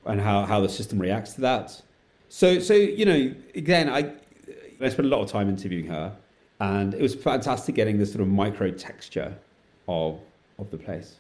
and 0.06 0.22
how 0.22 0.46
how 0.46 0.62
the 0.62 0.70
system 0.70 1.00
reacts 1.00 1.34
to 1.34 1.42
that. 1.42 1.82
So 2.30 2.60
so 2.60 2.74
you 2.74 3.06
know 3.06 3.34
again, 3.56 3.90
I 3.90 4.14
I 4.80 4.90
spent 4.90 5.08
a 5.08 5.10
lot 5.10 5.22
of 5.22 5.30
time 5.30 5.50
interviewing 5.50 5.88
her, 5.88 6.16
and 6.60 6.94
it 6.94 7.02
was 7.02 7.16
fantastic 7.16 7.76
getting 7.76 7.98
this 7.98 8.12
sort 8.12 8.22
of 8.22 8.28
micro 8.28 8.70
texture 8.72 9.36
of 9.88 10.20
of 10.60 10.70
the 10.70 10.78
place. 10.78 11.16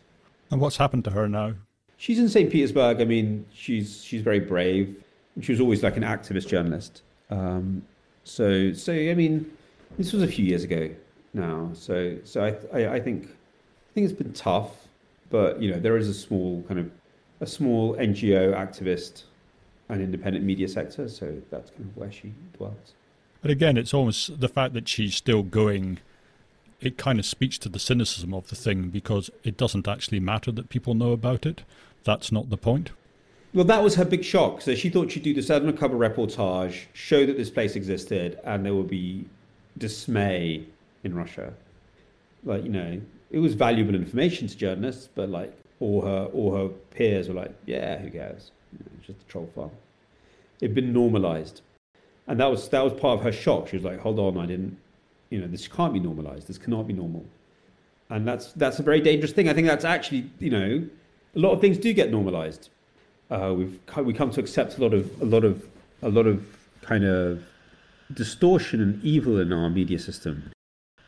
And 0.51 0.61
what's 0.61 0.77
happened 0.77 1.05
to 1.05 1.11
her 1.11 1.27
now? 1.27 1.55
She's 1.97 2.19
in 2.19 2.29
St. 2.29 2.51
Petersburg. 2.51 3.01
I 3.01 3.05
mean, 3.05 3.45
she's 3.53 4.03
she's 4.03 4.21
very 4.21 4.39
brave 4.39 5.03
she 5.39 5.51
was 5.51 5.61
always 5.61 5.83
like 5.83 5.97
an 5.97 6.03
activist 6.03 6.47
journalist. 6.47 7.01
Um, 7.29 7.83
so, 8.23 8.73
so 8.73 8.91
I 8.91 9.13
mean, 9.13 9.49
this 9.97 10.13
was 10.13 10.23
a 10.23 10.27
few 10.27 10.45
years 10.45 10.63
ago 10.63 10.89
now. 11.33 11.69
So, 11.73 12.17
so 12.23 12.43
I, 12.43 12.77
I, 12.77 12.93
I 12.95 12.99
think, 12.99 13.25
I 13.25 13.93
think 13.93 14.09
it's 14.09 14.13
been 14.13 14.33
tough, 14.33 14.87
but 15.29 15.61
you 15.61 15.71
know, 15.71 15.79
there 15.79 15.97
is 15.97 16.09
a 16.09 16.13
small 16.13 16.63
kind 16.67 16.79
of 16.79 16.91
a 17.39 17.47
small 17.47 17.95
NGO 17.95 18.53
activist 18.53 19.23
and 19.89 20.01
independent 20.01 20.45
media 20.45 20.67
sector. 20.67 21.09
So 21.09 21.41
that's 21.49 21.71
kind 21.71 21.89
of 21.89 21.97
where 21.97 22.11
she 22.11 22.33
dwells. 22.57 22.93
But 23.41 23.51
again, 23.51 23.75
it's 23.77 23.93
almost 23.93 24.39
the 24.39 24.47
fact 24.47 24.73
that 24.73 24.87
she's 24.87 25.15
still 25.15 25.43
going. 25.43 25.99
It 26.79 26.97
kind 26.97 27.19
of 27.19 27.25
speaks 27.25 27.59
to 27.59 27.69
the 27.69 27.77
cynicism 27.77 28.33
of 28.33 28.49
the 28.49 28.55
thing 28.55 28.89
because 28.89 29.29
it 29.43 29.55
doesn't 29.55 29.87
actually 29.87 30.19
matter 30.19 30.51
that 30.51 30.69
people 30.69 30.95
know 30.95 31.11
about 31.11 31.45
it. 31.45 31.61
That's 32.03 32.31
not 32.31 32.49
the 32.49 32.57
point. 32.57 32.89
Well, 33.53 33.65
that 33.65 33.83
was 33.83 33.95
her 33.95 34.05
big 34.05 34.23
shock. 34.23 34.61
So 34.61 34.75
she 34.75 34.89
thought 34.89 35.11
she'd 35.11 35.23
do 35.23 35.33
this 35.33 35.49
undercover 35.49 35.97
reportage, 35.97 36.83
show 36.93 37.25
that 37.25 37.37
this 37.37 37.49
place 37.49 37.75
existed, 37.75 38.39
and 38.45 38.65
there 38.65 38.73
would 38.73 38.87
be 38.89 39.25
dismay 39.77 40.63
in 41.03 41.13
Russia. 41.13 41.53
Like, 42.43 42.63
you 42.63 42.69
know, 42.69 43.01
it 43.29 43.39
was 43.39 43.53
valuable 43.53 43.95
information 43.95 44.47
to 44.47 44.57
journalists, 44.57 45.09
but 45.13 45.29
like 45.29 45.53
all 45.79 46.01
her 46.01 46.25
all 46.33 46.55
her 46.55 46.67
peers 46.95 47.27
were 47.27 47.35
like, 47.35 47.53
yeah, 47.65 47.97
who 47.97 48.09
cares? 48.09 48.51
Just 49.05 49.21
a 49.21 49.25
troll 49.25 49.49
farm. 49.53 49.71
It'd 50.61 50.75
been 50.75 50.93
normalized. 50.93 51.61
And 52.27 52.39
that 52.39 52.49
was 52.49 52.69
that 52.69 52.83
was 52.83 52.93
part 52.93 53.19
of 53.19 53.25
her 53.25 53.31
shock. 53.31 53.67
She 53.67 53.75
was 53.75 53.83
like, 53.83 53.99
hold 53.99 54.19
on, 54.19 54.37
I 54.37 54.45
didn't 54.45 54.77
you 55.31 55.39
know, 55.39 55.47
this 55.47 55.67
can't 55.67 55.93
be 55.93 55.99
normalized. 55.99 56.47
This 56.47 56.59
cannot 56.59 56.87
be 56.87 56.93
normal. 56.93 57.25
And 58.09 58.27
that's 58.27 58.51
that's 58.53 58.79
a 58.79 58.83
very 58.83 59.01
dangerous 59.01 59.31
thing. 59.31 59.49
I 59.49 59.53
think 59.53 59.65
that's 59.65 59.85
actually, 59.85 60.29
you 60.39 60.51
know, 60.51 60.87
a 61.35 61.39
lot 61.39 61.53
of 61.53 61.61
things 61.61 61.77
do 61.77 61.91
get 61.93 62.11
normalized 62.11 62.69
uh, 63.31 63.53
we've 63.55 63.79
we 63.97 64.13
come 64.13 64.29
to 64.31 64.39
accept 64.39 64.77
a 64.77 64.81
lot 64.81 64.93
of 64.93 65.21
a 65.21 65.25
lot 65.25 65.43
of 65.43 65.65
a 66.01 66.09
lot 66.09 66.27
of 66.27 66.45
kind 66.81 67.05
of 67.05 67.43
distortion 68.13 68.81
and 68.81 69.03
evil 69.03 69.39
in 69.39 69.53
our 69.53 69.69
media 69.69 69.97
system, 69.97 70.51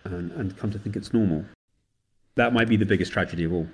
and, 0.06 0.32
and 0.32 0.58
come 0.58 0.72
to 0.72 0.80
think 0.80 0.96
it's 0.96 1.14
normal. 1.14 1.46
That 2.36 2.54
might 2.54 2.70
be 2.70 2.78
the 2.78 2.86
biggest 2.86 3.12
tragedy 3.12 3.44
of 3.44 3.54
all. 3.54 3.68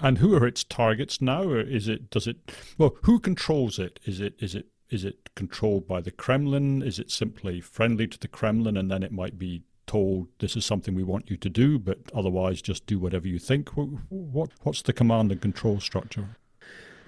And 0.00 0.18
who 0.18 0.34
are 0.36 0.46
its 0.46 0.62
targets 0.62 1.20
now? 1.20 1.42
Or 1.42 1.60
is 1.60 1.88
it 1.88 2.08
does 2.10 2.26
it 2.26 2.36
well? 2.78 2.96
Who 3.02 3.18
controls 3.18 3.78
it? 3.78 3.98
Is 4.04 4.20
it 4.20 4.34
is 4.38 4.54
it 4.54 4.66
is 4.90 5.04
it 5.04 5.30
controlled 5.34 5.88
by 5.88 6.00
the 6.00 6.12
Kremlin? 6.12 6.82
Is 6.82 6.98
it 6.98 7.10
simply 7.10 7.60
friendly 7.60 8.06
to 8.06 8.18
the 8.18 8.28
Kremlin, 8.28 8.76
and 8.76 8.90
then 8.90 9.02
it 9.02 9.12
might 9.12 9.38
be 9.38 9.62
told 9.88 10.28
this 10.38 10.54
is 10.54 10.64
something 10.64 10.94
we 10.94 11.02
want 11.02 11.30
you 11.30 11.36
to 11.38 11.48
do, 11.48 11.78
but 11.78 11.98
otherwise 12.14 12.62
just 12.62 12.86
do 12.86 13.00
whatever 13.00 13.26
you 13.26 13.40
think? 13.40 13.70
What 13.70 14.50
what's 14.62 14.82
the 14.82 14.92
command 14.92 15.32
and 15.32 15.40
control 15.40 15.80
structure? 15.80 16.36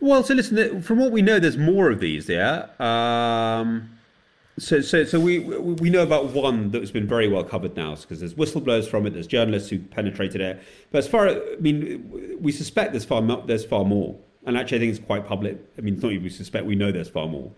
Well, 0.00 0.22
so 0.22 0.34
listen, 0.34 0.80
from 0.80 0.98
what 0.98 1.12
we 1.12 1.20
know, 1.20 1.38
there's 1.38 1.58
more 1.58 1.90
of 1.90 2.00
these, 2.00 2.28
yeah. 2.28 2.66
Um, 2.78 3.90
so, 4.58 4.80
so, 4.80 5.04
so 5.04 5.20
we 5.20 5.38
we 5.38 5.90
know 5.90 6.02
about 6.02 6.30
one 6.30 6.70
that's 6.70 6.90
been 6.90 7.06
very 7.06 7.28
well 7.28 7.44
covered 7.44 7.76
now, 7.76 7.94
because 7.94 8.20
there's 8.20 8.34
whistleblowers 8.34 8.88
from 8.88 9.06
it, 9.06 9.10
there's 9.10 9.26
journalists 9.26 9.68
who 9.70 9.78
penetrated 9.78 10.40
it. 10.40 10.62
But 10.90 10.98
as 10.98 11.08
far 11.08 11.28
I 11.28 11.56
mean, 11.60 12.38
we 12.40 12.52
suspect 12.52 12.92
there's 12.92 13.04
far 13.04 13.22
there's 13.46 13.64
far 13.64 13.84
more, 13.84 14.16
and 14.46 14.56
actually, 14.56 14.78
I 14.78 14.80
think 14.80 14.96
it's 14.96 15.06
quite 15.06 15.26
public. 15.26 15.58
I 15.76 15.82
mean, 15.82 15.94
it's 15.94 16.02
not 16.02 16.12
even 16.12 16.24
we 16.24 16.30
suspect; 16.30 16.66
we 16.66 16.74
know 16.74 16.92
there's 16.92 17.08
far 17.08 17.28
more. 17.28 17.50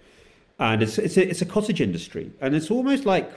And 0.58 0.82
it's 0.82 0.98
it's 0.98 1.16
a, 1.16 1.28
it's 1.28 1.42
a 1.42 1.46
cottage 1.46 1.80
industry, 1.80 2.30
and 2.40 2.54
it's 2.54 2.70
almost 2.70 3.04
like, 3.04 3.30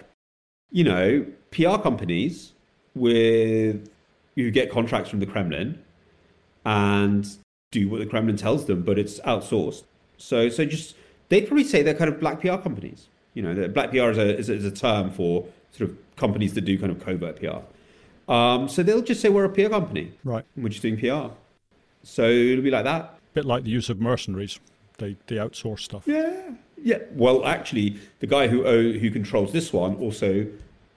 you 0.72 0.84
know, 0.84 1.26
PR 1.52 1.78
companies 1.78 2.54
with 2.94 3.90
you 4.36 4.52
get 4.52 4.72
contracts 4.72 5.10
from 5.10 5.20
the 5.20 5.26
Kremlin, 5.26 5.80
and 6.66 7.28
do 7.80 7.90
what 7.90 8.00
the 8.00 8.06
Kremlin 8.06 8.38
tells 8.38 8.66
them, 8.66 8.82
but 8.82 8.98
it's 8.98 9.20
outsourced. 9.22 9.84
So, 10.18 10.50
so 10.50 10.66
just 10.66 10.96
they'd 11.30 11.48
probably 11.48 11.64
say 11.64 11.82
they're 11.84 11.94
kind 11.94 12.12
of 12.12 12.20
black 12.20 12.42
PR 12.42 12.58
companies. 12.58 13.08
You 13.34 13.42
know, 13.44 13.68
black 13.68 13.92
PR 13.92 14.10
is 14.10 14.18
a, 14.18 14.38
is 14.38 14.50
a, 14.50 14.54
is 14.54 14.66
a 14.66 14.72
term 14.72 15.12
for 15.12 15.46
sort 15.72 15.90
of 15.90 15.98
companies 16.16 16.54
that 16.54 16.62
do 16.62 16.78
kind 16.80 16.92
of 16.92 17.04
covert 17.04 17.40
PR. 17.40 18.32
Um, 18.32 18.70
so 18.70 18.82
they'll 18.82 19.02
just 19.02 19.22
say 19.22 19.30
we're 19.30 19.46
a 19.46 19.50
PR 19.50 19.70
company, 19.70 20.14
right? 20.24 20.46
We're 20.56 20.70
just 20.70 20.82
doing 20.82 20.98
PR. 20.98 21.34
So 22.04 22.24
it'll 22.24 22.64
be 22.64 22.72
like 22.72 22.86
that. 22.86 23.02
A 23.02 23.34
bit 23.34 23.46
like 23.46 23.64
the 23.64 23.70
use 23.70 23.90
of 23.90 24.00
mercenaries. 24.00 24.60
They 24.98 25.18
they 25.28 25.36
outsource 25.36 25.82
stuff. 25.82 26.04
Yeah, 26.06 26.52
yeah. 26.82 27.00
Well, 27.12 27.46
actually, 27.46 28.00
the 28.20 28.28
guy 28.28 28.48
who 28.48 28.64
who 28.98 29.12
controls 29.12 29.52
this 29.52 29.74
one 29.74 29.96
also 29.98 30.48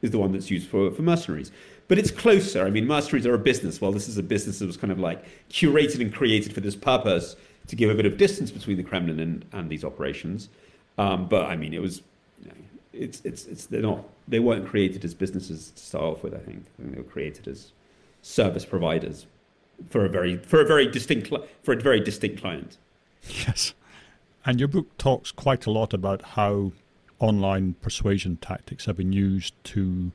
is 0.01 0.13
the 0.13 0.19
one 0.19 0.33
that's 0.33 0.51
used 0.51 0.69
for 0.69 0.93
for 0.93 1.03
mercenaries. 1.03 1.51
But 1.89 1.99
it's 1.99 2.11
closer. 2.11 2.67
I 2.67 2.71
mean, 2.71 2.87
masteries 2.87 3.27
are 3.27 3.35
a 3.35 3.39
business. 3.39 3.81
Well, 3.81 3.93
this 3.93 4.09
is 4.09 4.19
a 4.19 4.23
business 4.23 4.59
that 4.59 4.67
was 4.67 4.77
kind 4.77 4.93
of 4.93 4.99
like 4.99 5.25
curated 5.49 6.01
and 6.01 6.13
created 6.13 6.53
for 6.53 6.61
this 6.61 6.77
purpose 6.77 7.35
to 7.67 7.77
give 7.77 7.91
a 7.91 7.95
bit 7.95 8.07
of 8.07 8.19
distance 8.19 8.51
between 8.51 8.77
the 8.77 8.83
Kremlin 8.83 9.19
and, 9.21 9.45
and 9.53 9.71
these 9.71 9.85
operations. 9.85 10.51
Um, 10.99 11.29
but 11.29 11.47
I 11.47 11.57
mean, 11.57 11.73
it 11.73 11.81
was, 11.81 12.03
it's, 12.93 13.23
it's, 13.25 13.47
it's, 13.47 13.67
they're 13.67 13.81
not, 13.81 14.05
they 14.27 14.39
weren't 14.39 14.67
created 14.67 15.05
as 15.05 15.15
businesses 15.15 15.71
to 15.71 15.83
start 15.83 16.05
off 16.05 16.23
with, 16.23 16.35
I 16.35 16.39
think. 16.39 16.67
I 16.79 16.83
think 16.83 16.95
they 16.95 17.01
were 17.01 17.09
created 17.09 17.49
as 17.49 17.73
service 18.21 18.65
providers 18.65 19.27
for 19.89 20.05
a 20.05 20.09
very, 20.09 20.37
for 20.39 20.61
a 20.61 20.67
very 20.67 20.87
distinct, 20.87 21.33
for 21.63 21.73
a 21.73 21.81
very 21.81 22.01
distinct 22.01 22.41
client. 22.41 22.77
Yes. 23.47 23.75
And 24.45 24.59
your 24.59 24.69
book 24.69 24.97
talks 24.99 25.33
quite 25.33 25.67
a 25.67 25.71
lot 25.71 25.95
about 25.95 26.23
how 26.23 26.73
online 27.19 27.75
persuasion 27.81 28.37
tactics 28.37 28.87
have 28.87 28.97
been 28.97 29.13
used 29.13 29.55
to 29.65 30.13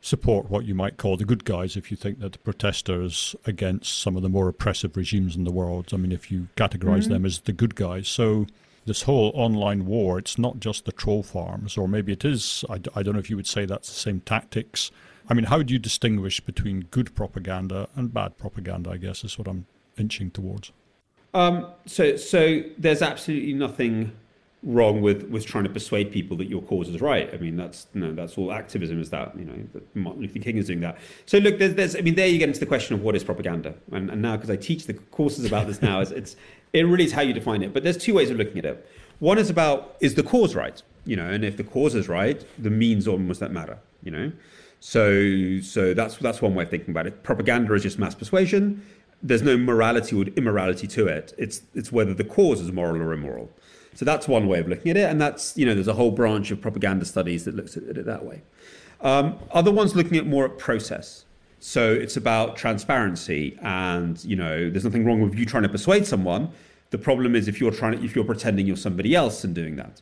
support 0.00 0.48
what 0.48 0.64
you 0.64 0.74
might 0.74 0.96
call 0.96 1.16
the 1.16 1.24
good 1.24 1.44
guys 1.44 1.76
if 1.76 1.90
you 1.90 1.96
think 1.96 2.20
that 2.20 2.32
the 2.32 2.38
protesters 2.38 3.34
against 3.44 3.98
some 3.98 4.16
of 4.16 4.22
the 4.22 4.28
more 4.28 4.48
oppressive 4.48 4.96
regimes 4.96 5.36
in 5.36 5.44
the 5.44 5.50
world, 5.50 5.88
I 5.92 5.96
mean, 5.96 6.12
if 6.12 6.30
you 6.30 6.48
categorize 6.56 7.02
mm-hmm. 7.02 7.14
them 7.14 7.26
as 7.26 7.40
the 7.40 7.52
good 7.52 7.74
guys. 7.74 8.08
So 8.08 8.46
this 8.86 9.02
whole 9.02 9.32
online 9.34 9.86
war, 9.86 10.18
it's 10.18 10.38
not 10.38 10.60
just 10.60 10.84
the 10.84 10.92
troll 10.92 11.22
farms, 11.22 11.76
or 11.76 11.88
maybe 11.88 12.12
it 12.12 12.24
is. 12.24 12.64
I, 12.70 12.80
I 12.94 13.02
don't 13.02 13.14
know 13.14 13.20
if 13.20 13.30
you 13.30 13.36
would 13.36 13.46
say 13.46 13.66
that's 13.66 13.88
the 13.88 13.94
same 13.94 14.20
tactics. 14.20 14.90
I 15.28 15.34
mean, 15.34 15.44
how 15.44 15.62
do 15.62 15.72
you 15.72 15.78
distinguish 15.78 16.40
between 16.40 16.86
good 16.90 17.14
propaganda 17.14 17.88
and 17.94 18.12
bad 18.12 18.38
propaganda? 18.38 18.90
I 18.90 18.96
guess 18.96 19.24
is 19.24 19.38
what 19.38 19.46
I'm 19.46 19.66
inching 19.98 20.30
towards. 20.30 20.72
Um, 21.34 21.66
so, 21.86 22.16
so 22.16 22.62
there's 22.78 23.02
absolutely 23.02 23.52
nothing 23.52 24.12
wrong 24.62 25.00
with 25.00 25.22
with 25.30 25.46
trying 25.46 25.64
to 25.64 25.70
persuade 25.70 26.10
people 26.10 26.36
that 26.36 26.48
your 26.48 26.62
cause 26.62 26.88
is 26.88 27.00
right. 27.00 27.32
I 27.32 27.36
mean, 27.36 27.56
that's 27.56 27.86
know, 27.94 28.12
that's 28.12 28.36
all 28.36 28.52
activism 28.52 29.00
is 29.00 29.10
that. 29.10 29.38
You 29.38 29.44
know, 29.44 29.80
Martin 29.94 30.22
Luther 30.22 30.40
King 30.40 30.56
is 30.56 30.66
doing 30.66 30.80
that. 30.80 30.98
So 31.26 31.38
look, 31.38 31.58
there's, 31.58 31.74
there's 31.74 31.96
I 31.96 32.00
mean, 32.00 32.16
there 32.16 32.26
you 32.26 32.38
get 32.38 32.48
into 32.48 32.60
the 32.60 32.66
question 32.66 32.94
of 32.94 33.02
what 33.02 33.14
is 33.14 33.22
propaganda, 33.22 33.74
and, 33.92 34.10
and 34.10 34.20
now 34.20 34.36
because 34.36 34.50
I 34.50 34.56
teach 34.56 34.86
the 34.86 34.94
courses 34.94 35.44
about 35.44 35.66
this 35.68 35.80
now, 35.80 36.00
it's, 36.00 36.10
it's 36.10 36.36
it 36.72 36.82
really 36.82 37.04
is 37.04 37.12
how 37.12 37.22
you 37.22 37.32
define 37.32 37.62
it. 37.62 37.72
But 37.72 37.84
there's 37.84 37.96
two 37.96 38.14
ways 38.14 38.30
of 38.30 38.36
looking 38.36 38.58
at 38.58 38.64
it. 38.64 38.88
One 39.20 39.38
is 39.38 39.48
about 39.48 39.96
is 40.00 40.14
the 40.14 40.22
cause 40.22 40.54
right, 40.54 40.82
you 41.04 41.16
know, 41.16 41.28
and 41.30 41.44
if 41.44 41.56
the 41.56 41.64
cause 41.64 41.94
is 41.94 42.08
right, 42.08 42.44
the 42.58 42.70
means 42.70 43.06
almost 43.06 43.40
don't 43.40 43.52
matter, 43.52 43.78
you 44.02 44.10
know. 44.10 44.32
So 44.80 45.60
so 45.60 45.94
that's 45.94 46.16
that's 46.16 46.42
one 46.42 46.54
way 46.54 46.64
of 46.64 46.70
thinking 46.70 46.90
about 46.90 47.06
it. 47.06 47.22
Propaganda 47.22 47.74
is 47.74 47.82
just 47.84 47.98
mass 47.98 48.14
persuasion. 48.14 48.82
there's 49.22 49.42
no 49.42 49.56
morality 49.56 50.16
or 50.16 50.24
immorality 50.36 50.86
to 50.86 51.06
it. 51.06 51.34
It's 51.38 51.62
it's 51.74 51.90
whether 51.90 52.14
the 52.14 52.24
cause 52.24 52.60
is 52.60 52.72
moral 52.72 53.02
or 53.02 53.12
immoral. 53.12 53.50
So 53.98 54.04
that's 54.04 54.28
one 54.28 54.46
way 54.46 54.60
of 54.60 54.68
looking 54.68 54.92
at 54.92 54.96
it, 54.96 55.10
and 55.10 55.20
that's 55.20 55.56
you 55.56 55.66
know 55.66 55.74
there's 55.74 55.88
a 55.88 55.92
whole 55.92 56.12
branch 56.12 56.52
of 56.52 56.60
propaganda 56.60 57.04
studies 57.04 57.44
that 57.46 57.56
looks 57.56 57.76
at 57.76 57.82
it 57.82 58.06
that 58.06 58.24
way. 58.24 58.42
Um, 59.00 59.36
other 59.50 59.72
ones 59.72 59.96
looking 59.96 60.16
at 60.16 60.24
more 60.24 60.44
at 60.44 60.56
process. 60.56 61.24
So 61.58 61.94
it's 61.94 62.16
about 62.16 62.56
transparency, 62.56 63.58
and 63.60 64.24
you 64.24 64.36
know 64.36 64.70
there's 64.70 64.84
nothing 64.84 65.04
wrong 65.04 65.20
with 65.20 65.34
you 65.34 65.44
trying 65.44 65.64
to 65.64 65.68
persuade 65.68 66.06
someone. 66.06 66.52
The 66.90 66.98
problem 66.98 67.34
is 67.34 67.48
if 67.48 67.60
you're 67.60 67.72
trying 67.72 67.98
to, 67.98 68.04
if 68.04 68.14
you're 68.14 68.24
pretending 68.24 68.68
you're 68.68 68.76
somebody 68.76 69.16
else 69.16 69.42
and 69.42 69.52
doing 69.52 69.74
that. 69.74 70.00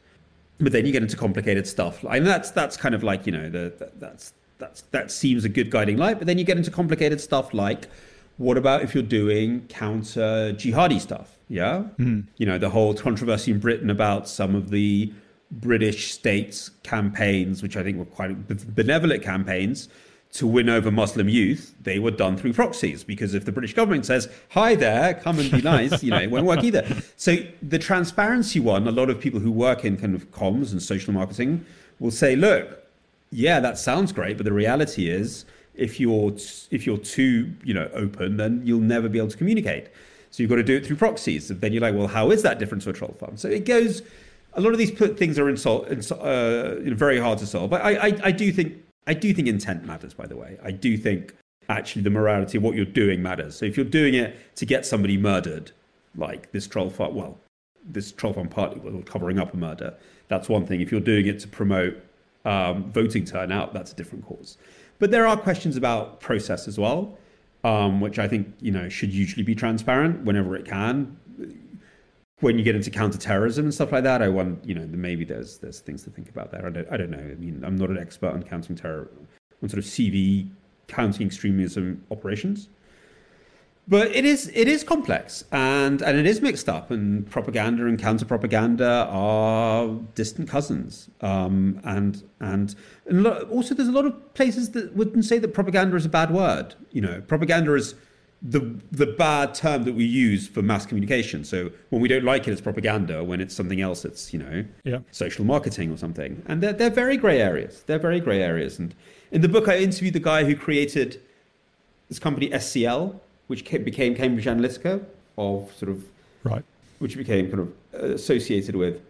But 0.58 0.72
then 0.72 0.84
you 0.84 0.92
get 0.92 1.00
into 1.02 1.16
complicated 1.16 1.66
stuff, 1.66 2.04
and 2.04 2.26
that's 2.26 2.50
that's 2.50 2.76
kind 2.76 2.94
of 2.94 3.02
like 3.02 3.24
you 3.24 3.32
know 3.32 3.48
the, 3.48 3.90
that's 3.96 4.34
that's 4.58 4.82
that 4.90 5.10
seems 5.10 5.46
a 5.46 5.48
good 5.48 5.70
guiding 5.70 5.96
light. 5.96 6.18
But 6.18 6.26
then 6.26 6.36
you 6.36 6.44
get 6.44 6.58
into 6.58 6.70
complicated 6.70 7.18
stuff 7.18 7.54
like 7.54 7.88
what 8.38 8.56
about 8.56 8.82
if 8.82 8.94
you're 8.94 9.02
doing 9.02 9.66
counter 9.68 10.52
jihadi 10.52 11.00
stuff? 11.00 11.38
Yeah. 11.48 11.84
Mm. 11.98 12.26
You 12.36 12.46
know, 12.46 12.58
the 12.58 12.70
whole 12.70 12.94
controversy 12.94 13.52
in 13.52 13.60
Britain 13.60 13.90
about 13.90 14.28
some 14.28 14.54
of 14.54 14.70
the 14.70 15.12
British 15.50 16.12
states 16.12 16.70
campaigns, 16.82 17.62
which 17.62 17.76
I 17.76 17.82
think 17.82 17.98
were 17.98 18.04
quite 18.04 18.36
benevolent 18.74 19.22
campaigns 19.22 19.88
to 20.32 20.46
win 20.46 20.68
over 20.68 20.90
Muslim 20.90 21.28
youth, 21.28 21.74
they 21.80 21.98
were 21.98 22.10
done 22.10 22.36
through 22.36 22.52
proxies 22.52 23.04
because 23.04 23.32
if 23.32 23.44
the 23.44 23.52
British 23.52 23.74
government 23.74 24.04
says, 24.04 24.28
hi 24.50 24.74
there, 24.74 25.14
come 25.14 25.38
and 25.38 25.50
be 25.50 25.62
nice, 25.62 26.02
you 26.02 26.10
know, 26.10 26.20
it 26.20 26.30
won't 26.30 26.44
work 26.44 26.62
either. 26.62 26.84
So 27.16 27.36
the 27.62 27.78
transparency 27.78 28.60
one, 28.60 28.86
a 28.86 28.90
lot 28.90 29.08
of 29.08 29.20
people 29.20 29.40
who 29.40 29.50
work 29.50 29.84
in 29.84 29.96
kind 29.96 30.14
of 30.14 30.30
comms 30.32 30.72
and 30.72 30.82
social 30.82 31.14
marketing 31.14 31.64
will 32.00 32.10
say, 32.10 32.36
look, 32.36 32.82
yeah, 33.30 33.60
that 33.60 33.78
sounds 33.78 34.12
great, 34.12 34.36
but 34.36 34.44
the 34.44 34.52
reality 34.52 35.08
is 35.08 35.46
if 35.76 36.00
you're 36.00 36.32
if 36.70 36.86
you're 36.86 36.98
too 36.98 37.52
you 37.64 37.74
know 37.74 37.88
open, 37.94 38.36
then 38.36 38.62
you'll 38.64 38.80
never 38.80 39.08
be 39.08 39.18
able 39.18 39.28
to 39.28 39.36
communicate. 39.36 39.88
So 40.30 40.42
you've 40.42 40.50
got 40.50 40.56
to 40.56 40.62
do 40.62 40.76
it 40.76 40.86
through 40.86 40.96
proxies. 40.96 41.50
And 41.50 41.60
then 41.60 41.72
you're 41.72 41.80
like, 41.80 41.94
well, 41.94 42.08
how 42.08 42.30
is 42.30 42.42
that 42.42 42.58
different 42.58 42.82
to 42.84 42.90
a 42.90 42.92
troll 42.92 43.14
farm? 43.18 43.36
So 43.36 43.48
it 43.48 43.64
goes. 43.64 44.02
A 44.52 44.60
lot 44.60 44.72
of 44.72 44.78
these 44.78 44.90
things 44.90 45.38
are 45.38 45.44
insol- 45.44 45.84
uh, 45.86 46.80
you 46.80 46.90
know, 46.90 46.96
very 46.96 47.18
hard 47.18 47.38
to 47.40 47.46
solve. 47.46 47.68
But 47.68 47.82
I, 47.82 48.08
I, 48.08 48.20
I 48.24 48.30
do 48.32 48.50
think 48.50 48.72
I 49.06 49.12
do 49.12 49.34
think 49.34 49.48
intent 49.48 49.84
matters. 49.84 50.14
By 50.14 50.26
the 50.26 50.36
way, 50.36 50.58
I 50.62 50.70
do 50.70 50.96
think 50.96 51.34
actually 51.68 52.02
the 52.02 52.10
morality 52.10 52.56
of 52.58 52.64
what 52.64 52.74
you're 52.74 52.84
doing 52.84 53.22
matters. 53.22 53.56
So 53.56 53.66
if 53.66 53.76
you're 53.76 53.84
doing 53.84 54.14
it 54.14 54.36
to 54.56 54.66
get 54.66 54.86
somebody 54.86 55.18
murdered, 55.18 55.72
like 56.16 56.52
this 56.52 56.66
troll 56.66 56.90
farm, 56.90 57.14
well, 57.14 57.38
this 57.84 58.12
troll 58.12 58.32
farm 58.32 58.48
party 58.48 58.80
was 58.80 58.94
covering 59.04 59.38
up 59.38 59.52
a 59.52 59.56
murder. 59.56 59.94
That's 60.28 60.48
one 60.48 60.66
thing. 60.66 60.80
If 60.80 60.90
you're 60.90 61.00
doing 61.00 61.26
it 61.26 61.38
to 61.40 61.48
promote 61.48 61.96
um, 62.44 62.90
voting 62.90 63.24
turnout, 63.24 63.72
that's 63.72 63.92
a 63.92 63.94
different 63.94 64.24
cause. 64.24 64.56
But 64.98 65.10
there 65.10 65.26
are 65.26 65.36
questions 65.36 65.76
about 65.76 66.20
process 66.20 66.66
as 66.68 66.78
well, 66.78 67.18
um, 67.64 68.00
which 68.00 68.18
I 68.18 68.28
think 68.28 68.54
you 68.60 68.72
know 68.72 68.88
should 68.88 69.12
usually 69.12 69.42
be 69.42 69.54
transparent 69.54 70.24
whenever 70.24 70.56
it 70.56 70.64
can. 70.64 71.16
When 72.40 72.58
you 72.58 72.64
get 72.64 72.76
into 72.76 72.90
counterterrorism 72.90 73.64
and 73.64 73.74
stuff 73.74 73.92
like 73.92 74.04
that, 74.04 74.22
I 74.22 74.28
want 74.28 74.64
you 74.64 74.74
know 74.74 74.86
maybe 74.86 75.24
there's 75.24 75.58
there's 75.58 75.80
things 75.80 76.02
to 76.04 76.10
think 76.10 76.28
about 76.28 76.50
there. 76.50 76.66
I 76.66 76.70
don't 76.70 76.88
I 76.90 76.96
don't 76.96 77.10
know. 77.10 77.18
I 77.18 77.34
mean, 77.34 77.62
I'm 77.64 77.76
not 77.76 77.90
an 77.90 77.98
expert 77.98 78.32
on 78.32 78.42
counting 78.42 78.76
terror, 78.76 79.08
on 79.62 79.68
sort 79.68 79.78
of 79.78 79.84
CV 79.84 80.48
counting 80.86 81.26
extremism 81.26 82.04
operations 82.10 82.68
but 83.88 84.08
it 84.14 84.24
is 84.24 84.50
it 84.54 84.66
is 84.66 84.82
complex 84.82 85.44
and 85.52 86.02
and 86.02 86.18
it 86.18 86.26
is 86.26 86.40
mixed 86.40 86.68
up 86.68 86.90
and 86.90 87.28
propaganda 87.30 87.86
and 87.86 87.98
counter 87.98 88.24
propaganda 88.24 89.06
are 89.08 89.88
distant 90.14 90.48
cousins. 90.48 91.08
Um, 91.20 91.80
and 91.84 92.22
and 92.40 92.74
and 93.06 93.26
also 93.26 93.74
there's 93.74 93.88
a 93.88 93.92
lot 93.92 94.06
of 94.06 94.34
places 94.34 94.70
that 94.72 94.94
wouldn't 94.96 95.24
say 95.24 95.38
that 95.38 95.54
propaganda 95.54 95.96
is 95.96 96.04
a 96.04 96.08
bad 96.08 96.30
word 96.30 96.74
you 96.90 97.00
know. 97.00 97.20
Propaganda 97.20 97.74
is 97.74 97.94
the 98.42 98.74
the 98.90 99.06
bad 99.06 99.54
term 99.54 99.84
that 99.84 99.94
we 99.94 100.04
use 100.04 100.48
for 100.48 100.62
mass 100.62 100.84
communication. 100.84 101.44
So 101.44 101.70
when 101.90 102.02
we 102.02 102.08
don't 102.08 102.24
like 102.24 102.48
it 102.48 102.52
it's 102.52 102.60
propaganda. 102.60 103.22
When 103.22 103.40
it's 103.40 103.54
something 103.54 103.80
else 103.80 104.04
it's 104.04 104.32
you 104.32 104.40
know 104.40 104.64
yeah. 104.82 104.98
social 105.12 105.44
marketing 105.44 105.92
or 105.92 105.96
something. 105.96 106.42
And 106.46 106.60
they're, 106.60 106.72
they're 106.72 106.90
very 106.90 107.16
gray 107.16 107.40
areas. 107.40 107.82
They're 107.86 108.00
very 108.00 108.18
gray 108.18 108.42
areas. 108.42 108.80
And 108.80 108.94
in 109.30 109.40
the 109.40 109.48
book 109.48 109.68
i 109.68 109.78
interviewed 109.78 110.14
the 110.14 110.20
guy 110.20 110.44
who 110.44 110.56
created 110.56 111.20
this 112.08 112.18
company 112.18 112.48
scl 112.50 113.20
which 113.46 113.64
became 113.64 114.14
Cambridge 114.14 114.46
Analytica, 114.46 115.04
of 115.38 115.72
sort 115.76 115.90
of 115.90 116.04
right, 116.44 116.64
which 116.98 117.16
became 117.16 117.50
kind 117.50 117.60
of 117.60 117.72
uh, 117.94 118.14
associated 118.14 118.76
with 118.76 119.02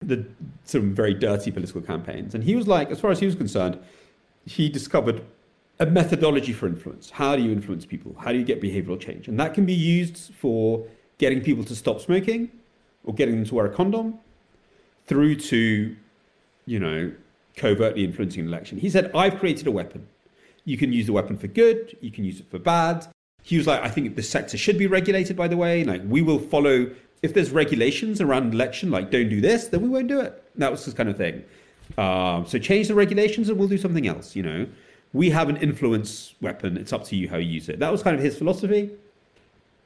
the 0.00 0.24
some 0.64 0.94
very 0.94 1.14
dirty 1.14 1.50
political 1.50 1.80
campaigns. 1.80 2.34
And 2.34 2.44
he 2.44 2.54
was 2.54 2.66
like, 2.66 2.90
as 2.90 3.00
far 3.00 3.10
as 3.10 3.18
he 3.18 3.26
was 3.26 3.34
concerned, 3.34 3.78
he 4.44 4.68
discovered 4.68 5.22
a 5.78 5.86
methodology 5.86 6.52
for 6.52 6.66
influence. 6.66 7.10
How 7.10 7.36
do 7.36 7.42
you 7.42 7.52
influence 7.52 7.84
people? 7.84 8.16
How 8.18 8.32
do 8.32 8.38
you 8.38 8.44
get 8.44 8.62
behavioral 8.62 8.98
change? 8.98 9.28
And 9.28 9.38
that 9.40 9.54
can 9.54 9.66
be 9.66 9.74
used 9.74 10.32
for 10.34 10.86
getting 11.18 11.40
people 11.40 11.64
to 11.64 11.74
stop 11.74 12.00
smoking 12.00 12.50
or 13.04 13.14
getting 13.14 13.36
them 13.36 13.44
to 13.46 13.54
wear 13.54 13.66
a 13.66 13.70
condom 13.70 14.18
through 15.06 15.36
to, 15.36 15.96
you 16.66 16.78
know, 16.78 17.12
covertly 17.56 18.04
influencing 18.04 18.42
an 18.42 18.48
election. 18.48 18.78
He 18.78 18.90
said, 18.90 19.10
I've 19.14 19.38
created 19.38 19.66
a 19.66 19.70
weapon. 19.70 20.06
You 20.64 20.76
can 20.76 20.92
use 20.92 21.06
the 21.06 21.12
weapon 21.12 21.36
for 21.36 21.46
good, 21.46 21.96
you 22.00 22.10
can 22.10 22.24
use 22.24 22.40
it 22.40 22.50
for 22.50 22.58
bad, 22.58 23.06
he 23.46 23.56
was 23.56 23.68
like, 23.68 23.80
I 23.80 23.88
think 23.88 24.16
the 24.16 24.24
sector 24.24 24.58
should 24.58 24.76
be 24.76 24.88
regulated, 24.88 25.36
by 25.36 25.46
the 25.46 25.56
way. 25.56 25.84
Like, 25.84 26.02
we 26.04 26.20
will 26.20 26.40
follow, 26.40 26.90
if 27.22 27.32
there's 27.32 27.52
regulations 27.52 28.20
around 28.20 28.52
election, 28.52 28.90
like, 28.90 29.12
don't 29.12 29.28
do 29.28 29.40
this, 29.40 29.68
then 29.68 29.82
we 29.82 29.88
won't 29.88 30.08
do 30.08 30.20
it. 30.20 30.42
That 30.56 30.72
was 30.72 30.84
this 30.84 30.94
kind 30.94 31.08
of 31.08 31.16
thing. 31.16 31.44
Um, 31.96 32.44
so 32.44 32.58
change 32.58 32.88
the 32.88 32.96
regulations 32.96 33.48
and 33.48 33.56
we'll 33.56 33.68
do 33.68 33.78
something 33.78 34.04
else, 34.08 34.34
you 34.34 34.42
know. 34.42 34.66
We 35.12 35.30
have 35.30 35.48
an 35.48 35.58
influence 35.58 36.34
weapon. 36.40 36.76
It's 36.76 36.92
up 36.92 37.04
to 37.04 37.14
you 37.14 37.28
how 37.28 37.36
you 37.36 37.48
use 37.48 37.68
it. 37.68 37.78
That 37.78 37.92
was 37.92 38.02
kind 38.02 38.16
of 38.16 38.20
his 38.20 38.36
philosophy. 38.36 38.90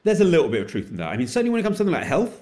There's 0.05 0.21
a 0.21 0.25
little 0.25 0.49
bit 0.49 0.63
of 0.63 0.71
truth 0.71 0.89
in 0.89 0.97
that. 0.97 1.09
I 1.09 1.19
mean, 1.19 1.27
certainly 1.27 1.51
when 1.51 1.61
it 1.61 1.63
comes 1.63 1.75
to 1.75 1.79
something 1.81 1.93
like 1.93 2.05
health, 2.05 2.41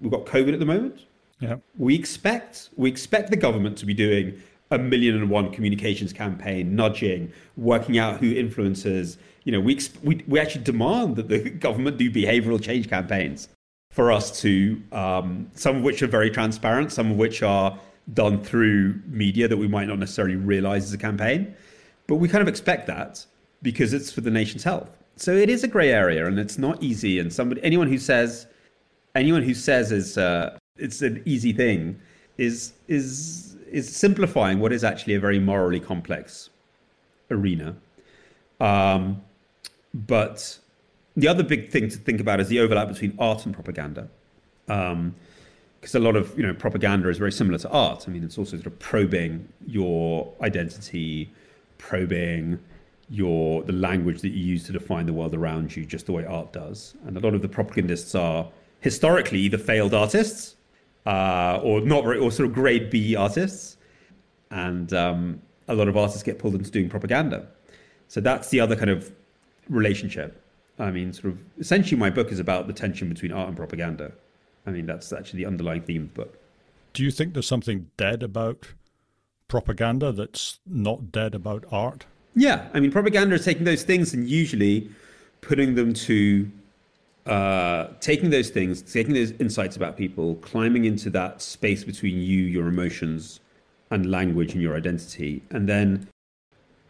we've 0.00 0.12
got 0.12 0.26
COVID 0.26 0.52
at 0.52 0.60
the 0.60 0.64
moment. 0.66 1.06
Yeah. 1.40 1.56
We 1.76 1.96
expect 1.96 2.68
we 2.76 2.88
expect 2.88 3.30
the 3.30 3.36
government 3.36 3.78
to 3.78 3.86
be 3.86 3.94
doing 3.94 4.40
a 4.72 4.78
million 4.78 5.14
and 5.14 5.30
one 5.30 5.52
communications 5.52 6.12
campaign, 6.12 6.74
nudging, 6.74 7.32
working 7.56 7.98
out 7.98 8.18
who 8.20 8.32
influences, 8.32 9.18
you 9.44 9.52
know, 9.52 9.60
we, 9.60 9.78
we, 10.02 10.24
we 10.26 10.40
actually 10.40 10.64
demand 10.64 11.16
that 11.16 11.28
the 11.28 11.50
government 11.66 11.98
do 11.98 12.10
behavioral 12.10 12.60
change 12.60 12.88
campaigns 12.88 13.48
for 13.90 14.10
us 14.10 14.40
to, 14.40 14.82
um, 14.92 15.50
some 15.54 15.76
of 15.76 15.82
which 15.82 16.02
are 16.02 16.06
very 16.06 16.30
transparent, 16.30 16.90
some 16.90 17.10
of 17.10 17.16
which 17.18 17.42
are 17.42 17.78
done 18.14 18.42
through 18.42 19.00
media 19.06 19.46
that 19.46 19.56
we 19.56 19.68
might 19.68 19.86
not 19.86 19.98
necessarily 19.98 20.36
realize 20.36 20.84
as 20.84 20.92
a 20.92 20.98
campaign. 20.98 21.54
But 22.06 22.16
we 22.16 22.28
kind 22.28 22.42
of 22.42 22.48
expect 22.48 22.86
that 22.86 23.24
because 23.60 23.92
it's 23.92 24.10
for 24.10 24.22
the 24.22 24.30
nation's 24.30 24.64
health. 24.64 24.90
So 25.16 25.32
it 25.32 25.50
is 25.50 25.62
a 25.62 25.68
gray 25.68 25.90
area 25.90 26.26
and 26.26 26.38
it's 26.38 26.58
not 26.58 26.82
easy. 26.82 27.18
And 27.18 27.32
somebody, 27.32 27.62
anyone 27.62 27.88
who 27.88 27.98
says, 27.98 28.46
anyone 29.14 29.42
who 29.42 29.54
says 29.54 29.92
is, 29.92 30.16
uh, 30.16 30.56
it's 30.76 31.02
an 31.02 31.22
easy 31.26 31.52
thing 31.52 32.00
is, 32.38 32.72
is, 32.88 33.51
is 33.72 33.94
simplifying 33.94 34.60
what 34.60 34.72
is 34.72 34.84
actually 34.84 35.14
a 35.14 35.20
very 35.20 35.38
morally 35.38 35.80
complex 35.80 36.50
arena. 37.30 37.74
Um, 38.60 39.22
but 39.94 40.58
the 41.16 41.26
other 41.26 41.42
big 41.42 41.70
thing 41.70 41.88
to 41.88 41.96
think 41.96 42.20
about 42.20 42.38
is 42.38 42.48
the 42.48 42.60
overlap 42.60 42.88
between 42.88 43.14
art 43.18 43.44
and 43.46 43.54
propaganda. 43.54 44.08
because 44.66 44.92
um, 44.92 45.14
a 45.94 45.98
lot 45.98 46.16
of 46.16 46.36
you 46.36 46.46
know 46.46 46.54
propaganda 46.54 47.08
is 47.08 47.18
very 47.18 47.32
similar 47.32 47.58
to 47.58 47.68
art. 47.70 48.04
I 48.06 48.12
mean, 48.12 48.22
it's 48.22 48.38
also 48.38 48.56
sort 48.56 48.66
of 48.66 48.78
probing 48.78 49.48
your 49.66 50.32
identity, 50.42 51.32
probing 51.78 52.58
your 53.08 53.62
the 53.62 53.72
language 53.72 54.20
that 54.20 54.30
you 54.30 54.44
use 54.44 54.64
to 54.64 54.72
define 54.72 55.06
the 55.06 55.12
world 55.12 55.34
around 55.34 55.74
you, 55.74 55.84
just 55.84 56.06
the 56.06 56.12
way 56.12 56.24
art 56.26 56.52
does. 56.52 56.94
And 57.06 57.16
a 57.16 57.20
lot 57.20 57.34
of 57.34 57.42
the 57.42 57.48
propagandists 57.48 58.14
are 58.14 58.48
historically 58.80 59.38
either 59.40 59.58
failed 59.58 59.94
artists 59.94 60.56
uh, 61.06 61.60
or 61.62 61.80
not 61.80 62.04
very, 62.04 62.18
or 62.18 62.30
sort 62.30 62.48
of 62.48 62.54
grade 62.54 62.90
B 62.90 63.16
artists, 63.16 63.76
and 64.50 64.92
um, 64.92 65.40
a 65.68 65.74
lot 65.74 65.88
of 65.88 65.96
artists 65.96 66.22
get 66.22 66.38
pulled 66.38 66.54
into 66.54 66.70
doing 66.70 66.88
propaganda. 66.88 67.46
So 68.08 68.20
that's 68.20 68.50
the 68.50 68.60
other 68.60 68.76
kind 68.76 68.90
of 68.90 69.10
relationship. 69.68 70.42
I 70.78 70.90
mean, 70.90 71.12
sort 71.12 71.34
of 71.34 71.40
essentially, 71.58 71.98
my 71.98 72.10
book 72.10 72.32
is 72.32 72.38
about 72.38 72.66
the 72.66 72.72
tension 72.72 73.08
between 73.08 73.32
art 73.32 73.48
and 73.48 73.56
propaganda. 73.56 74.12
I 74.66 74.70
mean, 74.70 74.86
that's 74.86 75.12
actually 75.12 75.38
the 75.38 75.46
underlying 75.46 75.82
theme 75.82 76.02
of 76.02 76.14
the 76.14 76.24
book. 76.24 76.38
Do 76.92 77.02
you 77.02 77.10
think 77.10 77.32
there's 77.32 77.46
something 77.46 77.90
dead 77.96 78.22
about 78.22 78.68
propaganda 79.48 80.12
that's 80.12 80.60
not 80.66 81.10
dead 81.10 81.34
about 81.34 81.64
art? 81.70 82.06
Yeah, 82.34 82.68
I 82.72 82.80
mean, 82.80 82.90
propaganda 82.90 83.34
is 83.34 83.44
taking 83.44 83.64
those 83.64 83.82
things 83.82 84.14
and 84.14 84.28
usually 84.28 84.90
putting 85.40 85.74
them 85.74 85.92
to 85.92 86.50
uh, 87.26 87.88
taking 88.00 88.30
those 88.30 88.50
things, 88.50 88.82
taking 88.82 89.14
those 89.14 89.32
insights 89.32 89.76
about 89.76 89.96
people, 89.96 90.34
climbing 90.36 90.84
into 90.84 91.10
that 91.10 91.40
space 91.40 91.84
between 91.84 92.16
you, 92.16 92.42
your 92.44 92.68
emotions, 92.68 93.40
and 93.90 94.10
language 94.10 94.54
and 94.54 94.62
your 94.62 94.76
identity, 94.76 95.42
and 95.50 95.68
then 95.68 96.08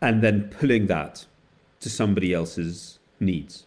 and 0.01 0.23
then 0.23 0.49
pulling 0.59 0.87
that 0.87 1.27
to 1.81 1.91
somebody 1.91 2.33
else's 2.33 2.99
needs. 3.21 3.67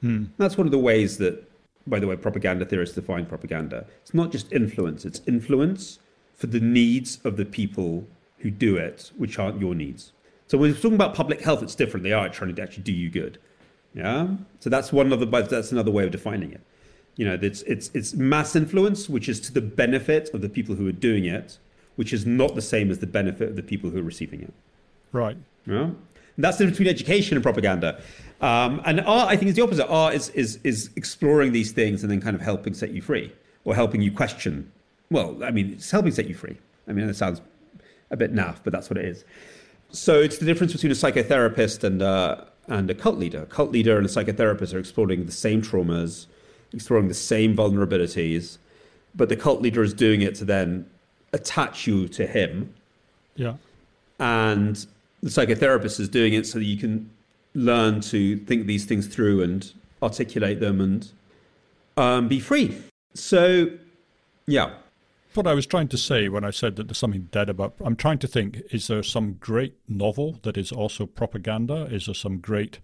Hmm. 0.00 0.24
That's 0.36 0.56
one 0.56 0.66
of 0.66 0.70
the 0.70 0.78
ways 0.78 1.18
that, 1.18 1.48
by 1.86 1.98
the 1.98 2.06
way, 2.06 2.16
propaganda 2.16 2.64
theorists 2.64 2.94
define 2.94 3.26
propaganda. 3.26 3.86
It's 4.02 4.14
not 4.14 4.32
just 4.32 4.52
influence, 4.52 5.04
it's 5.04 5.20
influence 5.26 5.98
for 6.34 6.46
the 6.46 6.60
needs 6.60 7.18
of 7.24 7.36
the 7.36 7.44
people 7.44 8.06
who 8.38 8.50
do 8.50 8.76
it, 8.76 9.10
which 9.16 9.38
aren't 9.38 9.60
your 9.60 9.74
needs. 9.74 10.12
So 10.46 10.56
when 10.56 10.70
we're 10.70 10.76
talking 10.76 10.94
about 10.94 11.14
public 11.14 11.40
health, 11.40 11.62
it's 11.62 11.74
different. 11.74 12.04
They 12.04 12.12
are 12.12 12.28
trying 12.28 12.54
to 12.54 12.62
actually 12.62 12.84
do 12.84 12.92
you 12.92 13.10
good. 13.10 13.38
Yeah. 13.98 14.28
So 14.60 14.70
that's 14.70 14.92
one 14.92 15.12
other. 15.12 15.26
That's 15.26 15.72
another 15.72 15.90
way 15.90 16.04
of 16.04 16.12
defining 16.12 16.52
it. 16.52 16.60
You 17.16 17.26
know, 17.26 17.38
it's 17.42 17.62
it's 17.62 17.90
it's 17.94 18.14
mass 18.14 18.54
influence, 18.54 19.08
which 19.08 19.28
is 19.28 19.40
to 19.40 19.52
the 19.52 19.60
benefit 19.60 20.32
of 20.32 20.40
the 20.40 20.48
people 20.48 20.76
who 20.76 20.86
are 20.86 20.92
doing 20.92 21.24
it, 21.24 21.58
which 21.96 22.12
is 22.12 22.24
not 22.24 22.54
the 22.54 22.62
same 22.62 22.92
as 22.92 23.00
the 23.00 23.08
benefit 23.08 23.48
of 23.48 23.56
the 23.56 23.62
people 23.62 23.90
who 23.90 23.98
are 23.98 24.02
receiving 24.02 24.40
it. 24.40 24.54
Right. 25.10 25.36
Yeah. 25.66 25.82
And 25.82 26.44
that's 26.44 26.58
the 26.58 26.64
difference 26.64 26.78
between 26.78 26.94
education 26.94 27.36
and 27.36 27.42
propaganda. 27.42 28.00
Um, 28.40 28.80
and 28.84 29.00
art, 29.00 29.30
I 29.30 29.36
think, 29.36 29.48
is 29.48 29.56
the 29.56 29.62
opposite. 29.62 29.88
Art 29.88 30.14
is, 30.14 30.28
is 30.30 30.60
is 30.62 30.90
exploring 30.94 31.50
these 31.50 31.72
things 31.72 32.04
and 32.04 32.12
then 32.12 32.20
kind 32.20 32.36
of 32.36 32.40
helping 32.40 32.74
set 32.74 32.92
you 32.92 33.02
free 33.02 33.32
or 33.64 33.74
helping 33.74 34.00
you 34.00 34.12
question. 34.12 34.70
Well, 35.10 35.42
I 35.42 35.50
mean, 35.50 35.72
it's 35.72 35.90
helping 35.90 36.12
set 36.12 36.28
you 36.28 36.36
free. 36.36 36.56
I 36.86 36.92
mean, 36.92 37.08
it 37.08 37.16
sounds 37.16 37.40
a 38.12 38.16
bit 38.16 38.32
naff, 38.32 38.58
but 38.62 38.72
that's 38.72 38.88
what 38.88 38.96
it 38.96 39.06
is. 39.06 39.24
So 39.90 40.20
it's 40.20 40.38
the 40.38 40.46
difference 40.46 40.72
between 40.72 40.92
a 40.92 40.94
psychotherapist 40.94 41.82
and 41.82 42.00
uh, 42.00 42.44
and 42.68 42.90
a 42.90 42.94
cult 42.94 43.18
leader. 43.18 43.42
A 43.42 43.46
cult 43.46 43.72
leader 43.72 43.96
and 43.96 44.06
a 44.06 44.08
psychotherapist 44.08 44.74
are 44.74 44.78
exploring 44.78 45.26
the 45.26 45.32
same 45.32 45.62
traumas, 45.62 46.26
exploring 46.72 47.08
the 47.08 47.14
same 47.14 47.56
vulnerabilities, 47.56 48.58
but 49.14 49.28
the 49.28 49.36
cult 49.36 49.62
leader 49.62 49.82
is 49.82 49.94
doing 49.94 50.20
it 50.20 50.34
to 50.36 50.44
then 50.44 50.88
attach 51.32 51.86
you 51.86 52.08
to 52.08 52.26
him. 52.26 52.74
Yeah. 53.36 53.54
And 54.18 54.86
the 55.22 55.30
psychotherapist 55.30 55.98
is 55.98 56.08
doing 56.08 56.34
it 56.34 56.46
so 56.46 56.58
that 56.58 56.64
you 56.64 56.76
can 56.76 57.10
learn 57.54 58.00
to 58.00 58.36
think 58.38 58.66
these 58.66 58.84
things 58.84 59.06
through 59.06 59.42
and 59.42 59.72
articulate 60.02 60.60
them 60.60 60.80
and 60.80 61.10
um, 61.96 62.28
be 62.28 62.38
free. 62.38 62.76
So, 63.14 63.70
yeah. 64.46 64.74
What 65.34 65.46
I 65.46 65.54
was 65.54 65.66
trying 65.66 65.88
to 65.88 65.98
say 65.98 66.28
when 66.28 66.44
I 66.44 66.50
said 66.50 66.76
that 66.76 66.88
there's 66.88 66.98
something 66.98 67.28
dead 67.30 67.48
about, 67.48 67.74
I'm 67.80 67.96
trying 67.96 68.18
to 68.20 68.26
think: 68.26 68.62
is 68.70 68.86
there 68.88 69.02
some 69.02 69.34
great 69.34 69.74
novel 69.88 70.38
that 70.42 70.56
is 70.56 70.72
also 70.72 71.06
propaganda? 71.06 71.86
Is 71.90 72.06
there 72.06 72.14
some 72.14 72.38
great 72.38 72.80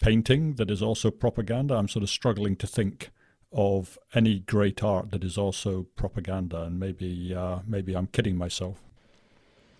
painting 0.00 0.54
that 0.54 0.70
is 0.70 0.80
also 0.80 1.10
propaganda? 1.10 1.74
I'm 1.74 1.88
sort 1.88 2.02
of 2.02 2.10
struggling 2.10 2.56
to 2.56 2.66
think 2.66 3.10
of 3.52 3.98
any 4.14 4.40
great 4.40 4.82
art 4.82 5.10
that 5.10 5.24
is 5.24 5.36
also 5.36 5.86
propaganda, 5.96 6.62
and 6.62 6.78
maybe 6.78 7.34
uh, 7.34 7.58
maybe 7.66 7.94
I'm 7.94 8.06
kidding 8.06 8.36
myself. 8.36 8.80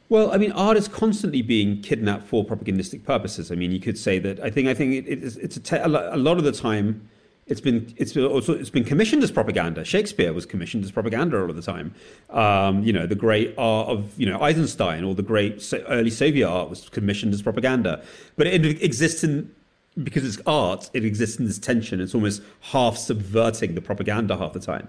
Well, 0.09 0.33
I 0.33 0.39
mean, 0.39 0.53
art 0.53 0.77
is 0.77 0.89
constantly 0.89 1.43
being 1.43 1.83
kidnapped 1.83 2.25
for 2.25 2.45
propagandistic 2.45 3.05
purposes. 3.05 3.51
I 3.51 3.55
mean, 3.57 3.73
you 3.73 3.81
could 3.81 3.99
say 3.99 4.19
that. 4.21 4.41
I 4.41 4.51
think. 4.51 4.69
I 4.69 4.75
think 4.75 4.93
it, 4.95 5.09
it 5.09 5.23
is, 5.23 5.37
it's 5.37 5.57
a, 5.57 5.61
te- 5.61 5.77
a 5.77 5.89
lot 5.89 6.39
of 6.39 6.45
the 6.45 6.53
time. 6.53 7.09
It's 7.47 7.61
been 7.61 7.95
it's 7.97 8.13
been 8.13 8.25
also 8.25 8.55
it's 8.55 8.71
been 8.71 8.85
commissioned 8.85 9.23
as 9.23 9.31
propaganda. 9.31 9.85
Shakespeare 9.85 10.33
was 10.33 10.47
commissioned 10.47 10.85
as 10.85 10.91
propaganda 10.91 11.41
all 11.41 11.49
of 11.49 11.55
the 11.55 11.63
time. 11.63 11.95
Um, 12.31 12.83
you 12.83 12.93
know, 12.93 13.07
the 13.07 13.15
great 13.15 13.55
art 13.57 13.89
of 13.89 14.19
you 14.19 14.29
know 14.29 14.41
Eisenstein 14.41 15.05
or 15.05 15.15
the 15.15 15.23
great 15.23 15.73
early 15.89 16.11
Soviet 16.11 16.49
art 16.49 16.71
was 16.71 16.89
commissioned 16.89 17.35
as 17.35 17.43
propaganda. 17.43 18.03
But 18.37 18.49
it 18.49 18.65
exists 18.83 19.23
in 19.23 19.55
because 20.03 20.25
it's 20.25 20.43
art. 20.47 20.91
It 20.93 21.05
exists 21.05 21.39
in 21.39 21.47
this 21.47 21.59
tension. 21.59 22.01
It's 22.01 22.15
almost 22.15 22.43
half 22.61 22.97
subverting 22.97 23.77
the 23.77 23.81
propaganda 23.81 24.37
half 24.37 24.53
the 24.53 24.61
time. 24.61 24.89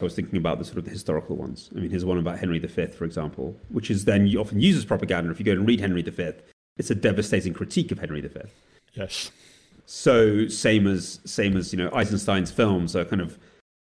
I 0.00 0.04
was 0.04 0.14
thinking 0.14 0.36
about 0.36 0.58
the 0.58 0.64
sort 0.64 0.78
of 0.78 0.84
the 0.84 0.90
historical 0.90 1.36
ones. 1.36 1.70
I 1.74 1.80
mean, 1.80 1.90
here's 1.90 2.04
one 2.04 2.18
about 2.18 2.38
Henry 2.38 2.60
V, 2.60 2.86
for 2.86 3.04
example, 3.04 3.56
which 3.70 3.90
is 3.90 4.04
then 4.04 4.32
often 4.36 4.60
used 4.60 4.78
as 4.78 4.84
propaganda. 4.84 5.30
If 5.30 5.40
you 5.40 5.44
go 5.44 5.52
and 5.52 5.66
read 5.66 5.80
Henry 5.80 6.02
V, 6.02 6.32
it's 6.76 6.90
a 6.90 6.94
devastating 6.94 7.52
critique 7.52 7.90
of 7.90 7.98
Henry 7.98 8.20
V. 8.20 8.40
Yes. 8.94 9.32
So 9.90 10.46
same 10.48 10.86
as 10.86 11.18
same 11.24 11.56
as 11.56 11.72
you 11.72 11.78
know 11.78 11.88
Eisenstein's 11.94 12.50
films 12.50 12.94
are 12.94 13.06
kind 13.06 13.22
of 13.22 13.38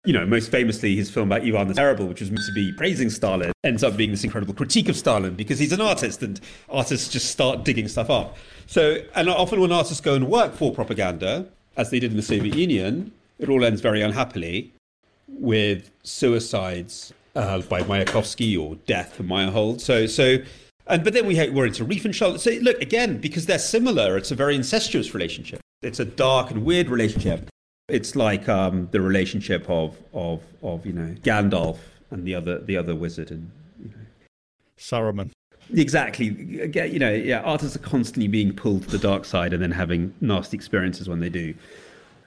you 0.06 0.14
know 0.14 0.24
most 0.24 0.50
famously 0.50 0.96
his 0.96 1.10
film 1.10 1.30
about 1.30 1.46
Ivan 1.46 1.68
the 1.68 1.74
Terrible, 1.74 2.06
which 2.06 2.20
was 2.20 2.30
meant 2.30 2.46
to 2.46 2.54
be 2.54 2.72
praising 2.72 3.10
Stalin, 3.10 3.52
ends 3.64 3.84
up 3.84 3.98
being 3.98 4.10
this 4.10 4.24
incredible 4.24 4.54
critique 4.54 4.88
of 4.88 4.96
Stalin 4.96 5.34
because 5.34 5.58
he's 5.58 5.72
an 5.72 5.82
artist 5.82 6.22
and 6.22 6.40
artists 6.70 7.10
just 7.10 7.30
start 7.30 7.66
digging 7.66 7.86
stuff 7.86 8.08
up. 8.08 8.38
So 8.66 8.96
and 9.14 9.28
often 9.28 9.60
when 9.60 9.72
artists 9.72 10.00
go 10.00 10.14
and 10.14 10.30
work 10.30 10.54
for 10.54 10.72
propaganda, 10.72 11.46
as 11.76 11.90
they 11.90 12.00
did 12.00 12.12
in 12.12 12.16
the 12.16 12.22
Soviet 12.22 12.54
Union, 12.54 13.12
it 13.38 13.50
all 13.50 13.62
ends 13.62 13.82
very 13.82 14.00
unhappily 14.00 14.72
with 15.28 15.90
suicides 16.02 17.12
uh, 17.36 17.60
by 17.60 17.82
Mayakovsky 17.82 18.58
or 18.58 18.76
death 18.86 19.16
for 19.16 19.22
Meyerhold. 19.22 19.82
So, 19.82 20.06
so, 20.06 20.38
and 20.90 21.04
but 21.04 21.12
then 21.12 21.26
we 21.26 21.48
we're 21.50 21.66
into 21.66 21.84
Riefenstahl. 21.84 22.38
So 22.38 22.50
look 22.62 22.80
again 22.80 23.18
because 23.18 23.46
they're 23.46 23.58
similar. 23.58 24.16
It's 24.16 24.30
a 24.30 24.34
very 24.34 24.54
incestuous 24.54 25.14
relationship. 25.14 25.60
It's 25.82 26.00
a 26.00 26.04
dark 26.04 26.50
and 26.50 26.64
weird 26.64 26.88
relationship. 26.88 27.48
It's 27.88 28.14
like 28.14 28.48
um, 28.48 28.88
the 28.90 29.00
relationship 29.00 29.68
of 29.68 29.96
of 30.12 30.42
of 30.62 30.84
you 30.84 30.92
know 30.92 31.14
Gandalf 31.22 31.78
and 32.10 32.26
the 32.26 32.34
other 32.34 32.58
the 32.58 32.76
other 32.76 32.94
wizard 32.94 33.30
and 33.30 33.50
you 33.82 33.88
know 33.88 34.04
Saruman. 34.78 35.30
Exactly. 35.72 36.26
You 36.26 36.98
know, 36.98 37.12
yeah, 37.12 37.40
artists 37.40 37.76
are 37.76 37.80
constantly 37.80 38.26
being 38.26 38.52
pulled 38.52 38.82
to 38.84 38.90
the 38.90 38.98
dark 38.98 39.24
side 39.24 39.52
and 39.52 39.62
then 39.62 39.70
having 39.70 40.12
nasty 40.20 40.56
experiences 40.56 41.08
when 41.08 41.20
they 41.20 41.28
do 41.28 41.54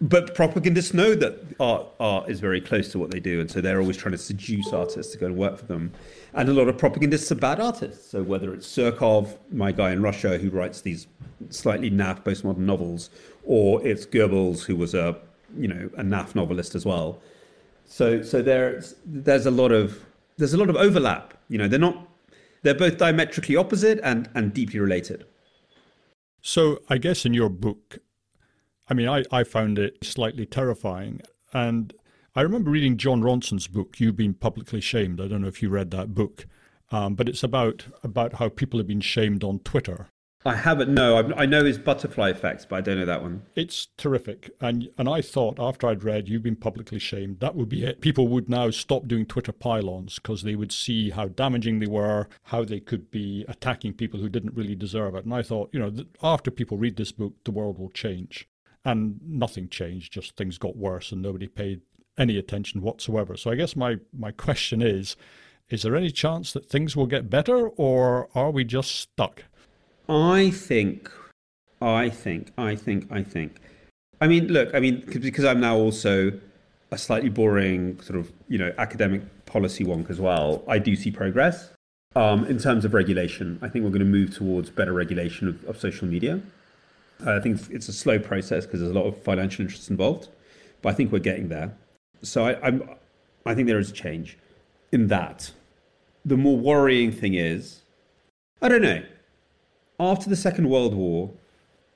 but 0.03 0.35
propagandists 0.35 0.93
know 0.93 1.15
that 1.15 1.39
art, 1.61 1.87
art 1.97 2.29
is 2.29 2.41
very 2.41 2.59
close 2.59 2.91
to 2.91 2.99
what 2.99 3.09
they 3.09 3.21
do, 3.21 3.39
and 3.39 3.49
so 3.49 3.61
they're 3.61 3.79
always 3.79 3.95
trying 3.95 4.11
to 4.11 4.17
seduce 4.17 4.73
artists 4.73 5.13
to 5.13 5.17
go 5.17 5.27
and 5.27 5.37
work 5.37 5.57
for 5.57 5.65
them. 5.65 5.93
And 6.33 6.49
a 6.49 6.53
lot 6.53 6.67
of 6.67 6.77
propagandists 6.77 7.31
are 7.31 7.35
bad 7.35 7.61
artists. 7.61 8.11
So 8.11 8.21
whether 8.21 8.53
it's 8.53 8.67
Surkov, 8.67 9.37
my 9.49 9.71
guy 9.71 9.91
in 9.91 10.01
Russia 10.01 10.37
who 10.37 10.49
writes 10.49 10.81
these 10.81 11.07
slightly 11.49 11.89
naff 11.89 12.21
postmodern 12.23 12.57
novels, 12.57 13.11
or 13.45 13.85
it's 13.87 14.05
Goebbels 14.05 14.65
who 14.65 14.75
was 14.75 14.93
a 14.93 15.17
you 15.57 15.69
know 15.69 15.89
a 15.97 16.03
naff 16.03 16.35
novelist 16.35 16.75
as 16.75 16.85
well. 16.85 17.21
So 17.85 18.21
so 18.21 18.41
there's 18.41 18.95
there's 19.05 19.45
a 19.45 19.51
lot 19.51 19.71
of 19.71 20.03
there's 20.35 20.53
a 20.53 20.57
lot 20.57 20.69
of 20.69 20.75
overlap. 20.75 21.33
You 21.47 21.59
know, 21.59 21.69
they're 21.69 21.79
not 21.79 22.09
they're 22.63 22.75
both 22.75 22.97
diametrically 22.97 23.55
opposite 23.55 24.01
and 24.03 24.29
and 24.35 24.53
deeply 24.53 24.81
related. 24.81 25.25
So 26.41 26.81
I 26.89 26.97
guess 26.97 27.25
in 27.25 27.33
your 27.33 27.49
book 27.49 27.99
I 28.89 28.93
mean, 28.93 29.07
I, 29.07 29.23
I 29.31 29.43
found 29.43 29.79
it 29.79 29.97
slightly 30.03 30.45
terrifying. 30.45 31.21
And 31.53 31.93
I 32.35 32.41
remember 32.41 32.71
reading 32.71 32.97
Jon 32.97 33.21
Ronson's 33.21 33.67
book, 33.67 33.99
You've 33.99 34.17
Been 34.17 34.33
Publicly 34.33 34.81
Shamed. 34.81 35.21
I 35.21 35.27
don't 35.27 35.41
know 35.41 35.47
if 35.47 35.61
you 35.61 35.69
read 35.69 35.91
that 35.91 36.13
book, 36.13 36.47
um, 36.91 37.15
but 37.15 37.29
it's 37.29 37.43
about, 37.43 37.85
about 38.03 38.33
how 38.33 38.49
people 38.49 38.79
have 38.79 38.87
been 38.87 39.01
shamed 39.01 39.43
on 39.43 39.59
Twitter. 39.59 40.07
I 40.45 40.55
haven't. 40.57 40.93
No, 40.93 41.31
I 41.37 41.45
know 41.45 41.63
his 41.63 41.77
butterfly 41.77 42.29
effects, 42.29 42.65
but 42.65 42.75
I 42.75 42.81
don't 42.81 42.97
know 42.97 43.05
that 43.05 43.21
one. 43.21 43.43
It's 43.55 43.87
terrific, 43.97 44.51
and 44.59 44.89
and 44.97 45.07
I 45.07 45.21
thought 45.21 45.57
after 45.57 45.87
I'd 45.87 46.03
read 46.03 46.27
"You've 46.27 46.43
Been 46.43 46.57
Publicly 46.57 46.99
Shamed," 46.99 47.39
that 47.39 47.55
would 47.55 47.69
be 47.69 47.85
it. 47.85 48.01
People 48.01 48.27
would 48.27 48.49
now 48.49 48.69
stop 48.69 49.07
doing 49.07 49.25
Twitter 49.25 49.53
pylons 49.53 50.15
because 50.15 50.43
they 50.43 50.55
would 50.55 50.73
see 50.73 51.11
how 51.11 51.29
damaging 51.29 51.79
they 51.79 51.87
were, 51.87 52.27
how 52.43 52.65
they 52.65 52.81
could 52.81 53.09
be 53.09 53.45
attacking 53.47 53.93
people 53.93 54.19
who 54.19 54.27
didn't 54.27 54.53
really 54.53 54.75
deserve 54.75 55.15
it. 55.15 55.23
And 55.23 55.33
I 55.33 55.43
thought, 55.43 55.69
you 55.71 55.79
know, 55.79 55.93
after 56.21 56.51
people 56.51 56.77
read 56.77 56.97
this 56.97 57.13
book, 57.13 57.35
the 57.45 57.51
world 57.51 57.79
will 57.79 57.91
change 57.91 58.45
and 58.85 59.19
nothing 59.25 59.69
changed. 59.69 60.13
Just 60.13 60.35
things 60.35 60.57
got 60.57 60.75
worse, 60.75 61.11
and 61.11 61.21
nobody 61.21 61.47
paid 61.47 61.81
any 62.17 62.37
attention 62.37 62.81
whatsoever. 62.81 63.37
So 63.37 63.51
I 63.51 63.55
guess 63.55 63.75
my 63.75 63.97
my 64.17 64.31
question 64.31 64.81
is: 64.81 65.15
Is 65.69 65.83
there 65.83 65.95
any 65.95 66.11
chance 66.11 66.53
that 66.53 66.69
things 66.69 66.95
will 66.95 67.07
get 67.07 67.29
better, 67.29 67.67
or 67.69 68.29
are 68.35 68.51
we 68.51 68.63
just 68.63 68.95
stuck? 68.95 69.43
I 70.09 70.51
think, 70.51 71.09
I 71.81 72.09
think, 72.09 72.51
I 72.57 72.75
think, 72.75 73.11
I 73.11 73.23
think. 73.23 73.59
I 74.19 74.27
mean, 74.27 74.47
look, 74.47 74.73
I 74.75 74.79
mean, 74.79 75.03
because 75.05 75.45
I'm 75.45 75.59
now 75.59 75.77
also 75.77 76.33
a 76.91 76.97
slightly 76.97 77.29
boring 77.29 77.99
sort 78.01 78.19
of 78.19 78.31
you 78.47 78.57
know 78.57 78.71
academic 78.77 79.45
policy 79.45 79.83
wonk 79.83 80.09
as 80.09 80.19
well. 80.19 80.63
I 80.67 80.79
do 80.79 80.95
see 80.95 81.11
progress 81.11 81.71
um, 82.15 82.45
in 82.45 82.57
terms 82.57 82.85
of 82.85 82.93
regulation. 82.93 83.59
I 83.61 83.69
think 83.69 83.83
we're 83.83 83.91
going 83.91 83.99
to 83.99 84.05
move 84.05 84.33
towards 84.33 84.69
better 84.69 84.93
regulation 84.93 85.47
of, 85.47 85.63
of 85.65 85.79
social 85.79 86.07
media. 86.07 86.41
I 87.25 87.39
think 87.39 87.61
it's 87.69 87.87
a 87.89 87.93
slow 87.93 88.19
process 88.19 88.65
because 88.65 88.79
there's 88.79 88.91
a 88.91 88.99
lot 88.99 89.05
of 89.05 89.17
financial 89.21 89.63
interests 89.63 89.89
involved, 89.89 90.29
but 90.81 90.89
I 90.89 90.93
think 90.93 91.11
we're 91.11 91.19
getting 91.19 91.49
there. 91.49 91.75
So 92.21 92.45
I, 92.45 92.59
I'm, 92.65 92.89
I 93.45 93.53
think 93.55 93.67
there 93.67 93.79
is 93.79 93.89
a 93.91 93.93
change 93.93 94.37
in 94.91 95.07
that. 95.07 95.51
The 96.25 96.37
more 96.37 96.57
worrying 96.57 97.11
thing 97.11 97.33
is, 97.33 97.81
I 98.61 98.69
don't 98.69 98.81
know. 98.81 99.03
After 99.99 100.29
the 100.29 100.35
Second 100.35 100.69
World 100.69 100.93
War, 100.95 101.31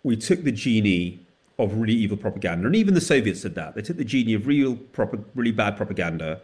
we 0.04 0.16
took 0.16 0.44
the 0.44 0.52
genie 0.52 1.20
of 1.60 1.76
really 1.76 1.94
evil 1.94 2.18
propaganda, 2.18 2.68
and 2.68 2.76
even 2.76 2.94
the 2.94 3.02
Soviets 3.02 3.42
did 3.42 3.56
that. 3.56 3.76
They 3.76 3.82
took 3.82 3.98
the 3.98 4.06
genie 4.06 4.34
of 4.34 4.48
real, 4.48 4.76
proper, 4.76 5.20
really 5.34 5.52
bad 5.52 5.76
propaganda, 5.76 6.42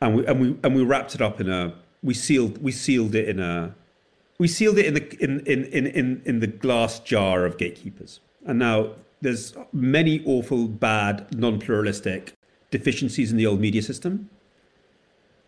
and 0.00 0.16
we 0.16 0.26
and 0.26 0.40
we 0.40 0.56
and 0.62 0.74
we 0.74 0.82
wrapped 0.82 1.14
it 1.14 1.22
up 1.22 1.40
in 1.40 1.48
a 1.48 1.74
we 2.02 2.14
sealed 2.14 2.62
we 2.62 2.72
sealed 2.72 3.14
it 3.14 3.28
in 3.28 3.40
a 3.40 3.74
we 4.38 4.48
sealed 4.48 4.78
it 4.78 4.86
in 4.86 4.94
the 4.94 5.16
in, 5.22 5.40
in, 5.40 5.64
in, 5.64 5.86
in, 5.86 6.22
in 6.24 6.40
the 6.40 6.46
glass 6.46 6.98
jar 7.00 7.44
of 7.44 7.56
gatekeepers. 7.56 8.20
And 8.46 8.58
now 8.58 8.90
there's 9.20 9.54
many 9.72 10.22
awful, 10.26 10.68
bad, 10.68 11.34
non-pluralistic 11.34 12.34
deficiencies 12.70 13.30
in 13.30 13.38
the 13.38 13.46
old 13.46 13.60
media 13.60 13.82
system. 13.82 14.28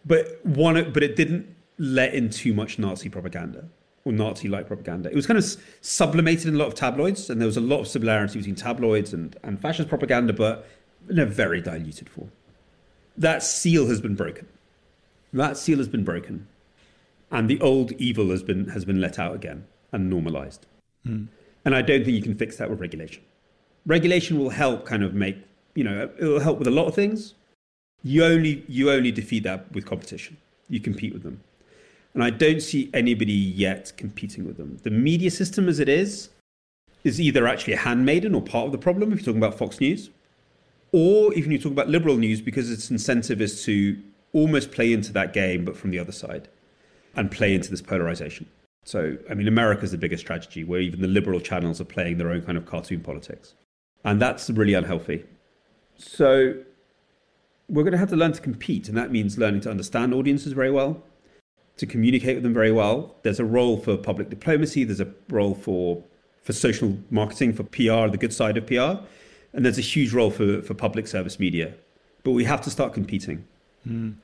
But 0.05 0.41
one, 0.45 0.93
but 0.93 1.03
it 1.03 1.17
didn't 1.17 1.55
let 1.79 2.15
in 2.15 2.31
too 2.31 2.55
much 2.55 2.79
Nazi 2.79 3.09
propaganda 3.09 3.65
or 4.05 4.13
Nazi-like 4.13 4.69
propaganda. 4.69 5.11
It 5.11 5.17
was 5.17 5.27
kind 5.27 5.39
of 5.39 5.45
sublimated 5.81 6.47
in 6.47 6.55
a 6.55 6.59
lot 6.59 6.69
of 6.69 6.75
tabloids, 6.75 7.29
and 7.29 7.41
there 7.41 7.47
was 7.47 7.57
a 7.57 7.61
lot 7.61 7.81
of 7.81 7.89
similarity 7.89 8.39
between 8.39 8.55
tabloids 8.55 9.13
and, 9.13 9.37
and 9.43 9.61
fascist 9.61 9.89
propaganda, 9.89 10.33
but 10.33 10.67
in 11.11 11.19
a 11.19 11.27
very 11.27 11.61
diluted 11.61 12.09
form. 12.09 12.31
That 13.19 13.43
seal 13.43 13.89
has 13.89 14.01
been 14.01 14.15
broken. 14.15 14.47
That 15.33 15.57
seal 15.57 15.79
has 15.79 15.89
been 15.89 16.05
broken 16.05 16.47
and 17.31 17.49
the 17.49 17.61
old 17.61 17.93
evil 17.93 18.31
has 18.31 18.43
been 18.43 18.69
has 18.69 18.85
been 18.85 19.01
let 19.01 19.19
out 19.19 19.35
again 19.35 19.67
and 19.93 20.09
normalized. 20.11 20.67
Mm. 21.07 21.29
And 21.65 21.75
I 21.75 21.83
don't 21.83 22.05
think 22.05 22.17
you 22.17 22.23
can 22.23 22.35
fix 22.35 22.57
that 22.57 22.71
with 22.71 22.81
regulation. 22.81 23.23
regulation 23.87 24.39
will 24.39 24.51
help 24.51 24.85
kind 24.85 25.03
of 25.03 25.15
make 25.15 25.39
you 25.75 25.85
know 25.85 26.11
it 26.19 26.25
will 26.25 26.41
help 26.41 26.59
with 26.59 26.69
a 26.69 26.73
lot 26.73 26.87
of 26.87 26.95
things. 26.95 27.35
You 28.03 28.25
only 28.25 28.65
you 28.69 28.91
only 28.91 29.13
defeat 29.13 29.43
that 29.45 29.73
with 29.73 29.87
competition. 29.87 30.37
You 30.69 30.81
compete 30.81 31.13
with 31.13 31.23
them, 31.23 31.41
and 32.15 32.23
I 32.23 32.31
don't 32.31 32.61
see 32.61 32.91
anybody 32.93 33.33
yet 33.33 33.93
competing 33.97 34.45
with 34.45 34.57
them. 34.57 34.79
The 34.83 34.91
media 34.91 35.31
system 35.31 35.69
as 35.69 35.81
it 35.81 35.89
is 35.89 36.31
is 37.05 37.21
either 37.21 37.47
actually 37.47 37.73
a 37.75 37.79
handmaiden 37.79 38.35
or 38.35 38.43
part 38.43 38.67
of 38.67 38.73
the 38.73 38.79
problem 38.79 39.13
if 39.13 39.19
you're 39.19 39.27
talking 39.27 39.43
about 39.43 39.57
Fox 39.57 39.81
News, 39.81 40.11
or 40.93 41.33
even 41.35 41.53
you 41.53 41.59
talk 41.59 41.73
about 41.73 41.89
liberal 41.89 42.17
news 42.17 42.41
because 42.41 42.71
its 42.71 42.91
incentive 42.91 43.41
is 43.41 43.65
to 43.65 43.97
almost 44.33 44.73
play 44.73 44.93
into 44.93 45.13
that 45.13 45.33
game 45.33 45.65
but 45.65 45.77
from 45.77 45.91
the 45.91 45.99
other 45.99 46.13
side 46.13 46.49
and 47.17 47.31
play 47.31 47.55
into 47.55 47.71
this 47.71 47.83
polarization. 47.83 48.47
So, 48.85 49.17
I 49.29 49.35
mean, 49.35 49.49
America's 49.49 49.91
the 49.91 49.99
biggest 49.99 50.25
tragedy 50.25 50.63
where 50.63 50.81
even 50.81 51.01
the 51.01 51.09
liberal 51.09 51.41
channels 51.41 51.81
are 51.81 51.85
playing 51.85 52.19
their 52.19 52.31
own 52.31 52.43
kind 52.43 52.57
of 52.57 52.67
cartoon 52.67 53.01
politics. 53.01 53.55
And 54.05 54.23
that's 54.23 54.49
really 54.49 54.75
unhealthy. 54.75 55.25
So, 55.97 56.55
we're 57.69 57.83
going 57.83 57.93
to 57.93 57.99
have 57.99 58.11
to 58.11 58.17
learn 58.17 58.33
to 58.33 58.41
compete. 58.41 58.89
And 58.89 58.97
that 58.97 59.11
means 59.11 59.39
learning 59.39 59.63
to 59.63 59.71
understand 59.71 60.15
audiences 60.15 60.53
very 60.53 60.71
well, 60.71 61.03
to 61.79 61.87
communicate 61.87 62.37
with 62.37 62.45
them 62.45 62.55
very 62.55 62.71
well. 62.71 63.17
There's 63.23 63.41
a 63.41 63.45
role 63.45 63.77
for 63.77 63.97
public 63.97 64.31
diplomacy, 64.31 64.85
there's 64.85 65.01
a 65.01 65.13
role 65.31 65.55
for, 65.55 66.05
for 66.43 66.53
social 66.53 66.97
marketing, 67.11 67.55
for 67.55 67.65
PR, 67.65 68.09
the 68.09 68.19
good 68.21 68.33
side 68.33 68.57
of 68.57 68.67
PR. 68.67 69.05
And 69.53 69.65
there's 69.65 69.79
a 69.79 69.83
huge 69.83 70.13
role 70.13 70.31
for, 70.31 70.63
for 70.63 70.75
public 70.75 71.09
service 71.09 71.41
media. 71.41 71.75
But 72.23 72.33
we 72.33 72.45
have 72.45 72.61
to 72.63 72.71
start 72.71 72.93
competing. 72.93 73.45
Mm 73.89 74.17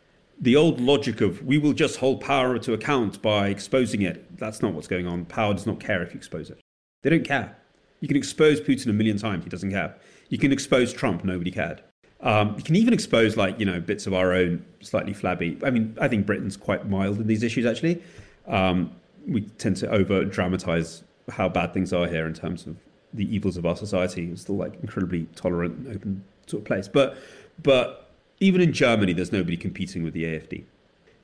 the 0.42 0.56
old 0.56 0.80
logic 0.80 1.20
of 1.20 1.42
we 1.44 1.56
will 1.56 1.72
just 1.72 1.98
hold 1.98 2.20
power 2.20 2.58
to 2.58 2.74
account 2.74 3.22
by 3.22 3.48
exposing 3.48 4.02
it, 4.02 4.36
that's 4.36 4.60
not 4.60 4.74
what's 4.74 4.88
going 4.88 5.06
on. 5.06 5.24
Power 5.24 5.54
does 5.54 5.66
not 5.66 5.80
care 5.80 6.02
if 6.02 6.12
you 6.12 6.18
expose 6.18 6.50
it. 6.50 6.60
They 7.02 7.10
don't 7.10 7.24
care. 7.24 7.56
You 8.00 8.08
can 8.08 8.16
expose 8.16 8.60
Putin 8.60 8.88
a 8.88 8.92
million 8.92 9.16
times, 9.16 9.44
he 9.44 9.50
doesn't 9.50 9.70
care. 9.70 9.96
You 10.28 10.38
can 10.38 10.52
expose 10.52 10.92
Trump, 10.92 11.24
nobody 11.24 11.52
cared. 11.52 11.82
Um, 12.20 12.54
you 12.56 12.62
can 12.62 12.76
even 12.76 12.92
expose 12.92 13.36
like 13.36 13.58
you 13.58 13.64
know 13.64 13.80
bits 13.80 14.06
of 14.06 14.14
our 14.14 14.32
own 14.32 14.64
slightly 14.80 15.12
flabby. 15.12 15.58
I 15.64 15.70
mean, 15.70 15.96
I 16.00 16.08
think 16.08 16.26
Britain's 16.26 16.56
quite 16.56 16.88
mild 16.88 17.20
in 17.20 17.26
these 17.28 17.42
issues 17.42 17.64
actually. 17.64 18.02
Um, 18.46 18.92
we 19.26 19.42
tend 19.42 19.76
to 19.78 19.90
over 19.90 20.24
dramatize 20.24 21.04
how 21.30 21.48
bad 21.48 21.72
things 21.72 21.92
are 21.92 22.08
here 22.08 22.26
in 22.26 22.34
terms 22.34 22.66
of 22.66 22.76
the 23.12 23.32
evils 23.32 23.56
of 23.56 23.64
our 23.64 23.76
society. 23.76 24.30
It's 24.30 24.42
still 24.42 24.56
like 24.56 24.74
incredibly 24.82 25.26
tolerant, 25.36 25.78
and 25.78 25.96
open 25.96 26.24
sort 26.46 26.62
of 26.62 26.66
place. 26.66 26.88
But 26.88 27.16
but 27.62 28.01
even 28.42 28.60
in 28.60 28.72
Germany, 28.72 29.12
there's 29.12 29.32
nobody 29.32 29.56
competing 29.56 30.02
with 30.02 30.14
the 30.14 30.24
AFD. 30.24 30.64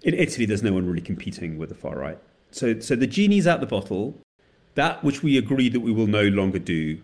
In 0.02 0.14
Italy, 0.14 0.46
there's 0.46 0.62
no 0.62 0.72
one 0.72 0.86
really 0.86 1.02
competing 1.02 1.58
with 1.58 1.68
the 1.68 1.74
far 1.74 1.98
right. 1.98 2.18
So, 2.52 2.78
so 2.78 2.94
the 2.94 3.08
genie's 3.08 3.46
out 3.46 3.60
the 3.60 3.66
bottle. 3.66 4.16
That 4.76 5.02
which 5.02 5.22
we 5.22 5.36
agree 5.36 5.68
that 5.68 5.80
we 5.80 5.90
will 5.90 6.06
no 6.06 6.22
longer 6.22 6.60
do, 6.60 7.00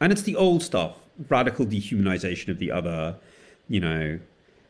and 0.00 0.12
it's 0.12 0.22
the 0.22 0.36
old 0.36 0.62
stuff: 0.62 0.94
radical 1.28 1.66
dehumanization 1.66 2.48
of 2.48 2.60
the 2.60 2.70
other, 2.70 3.16
you 3.68 3.80
know, 3.80 4.20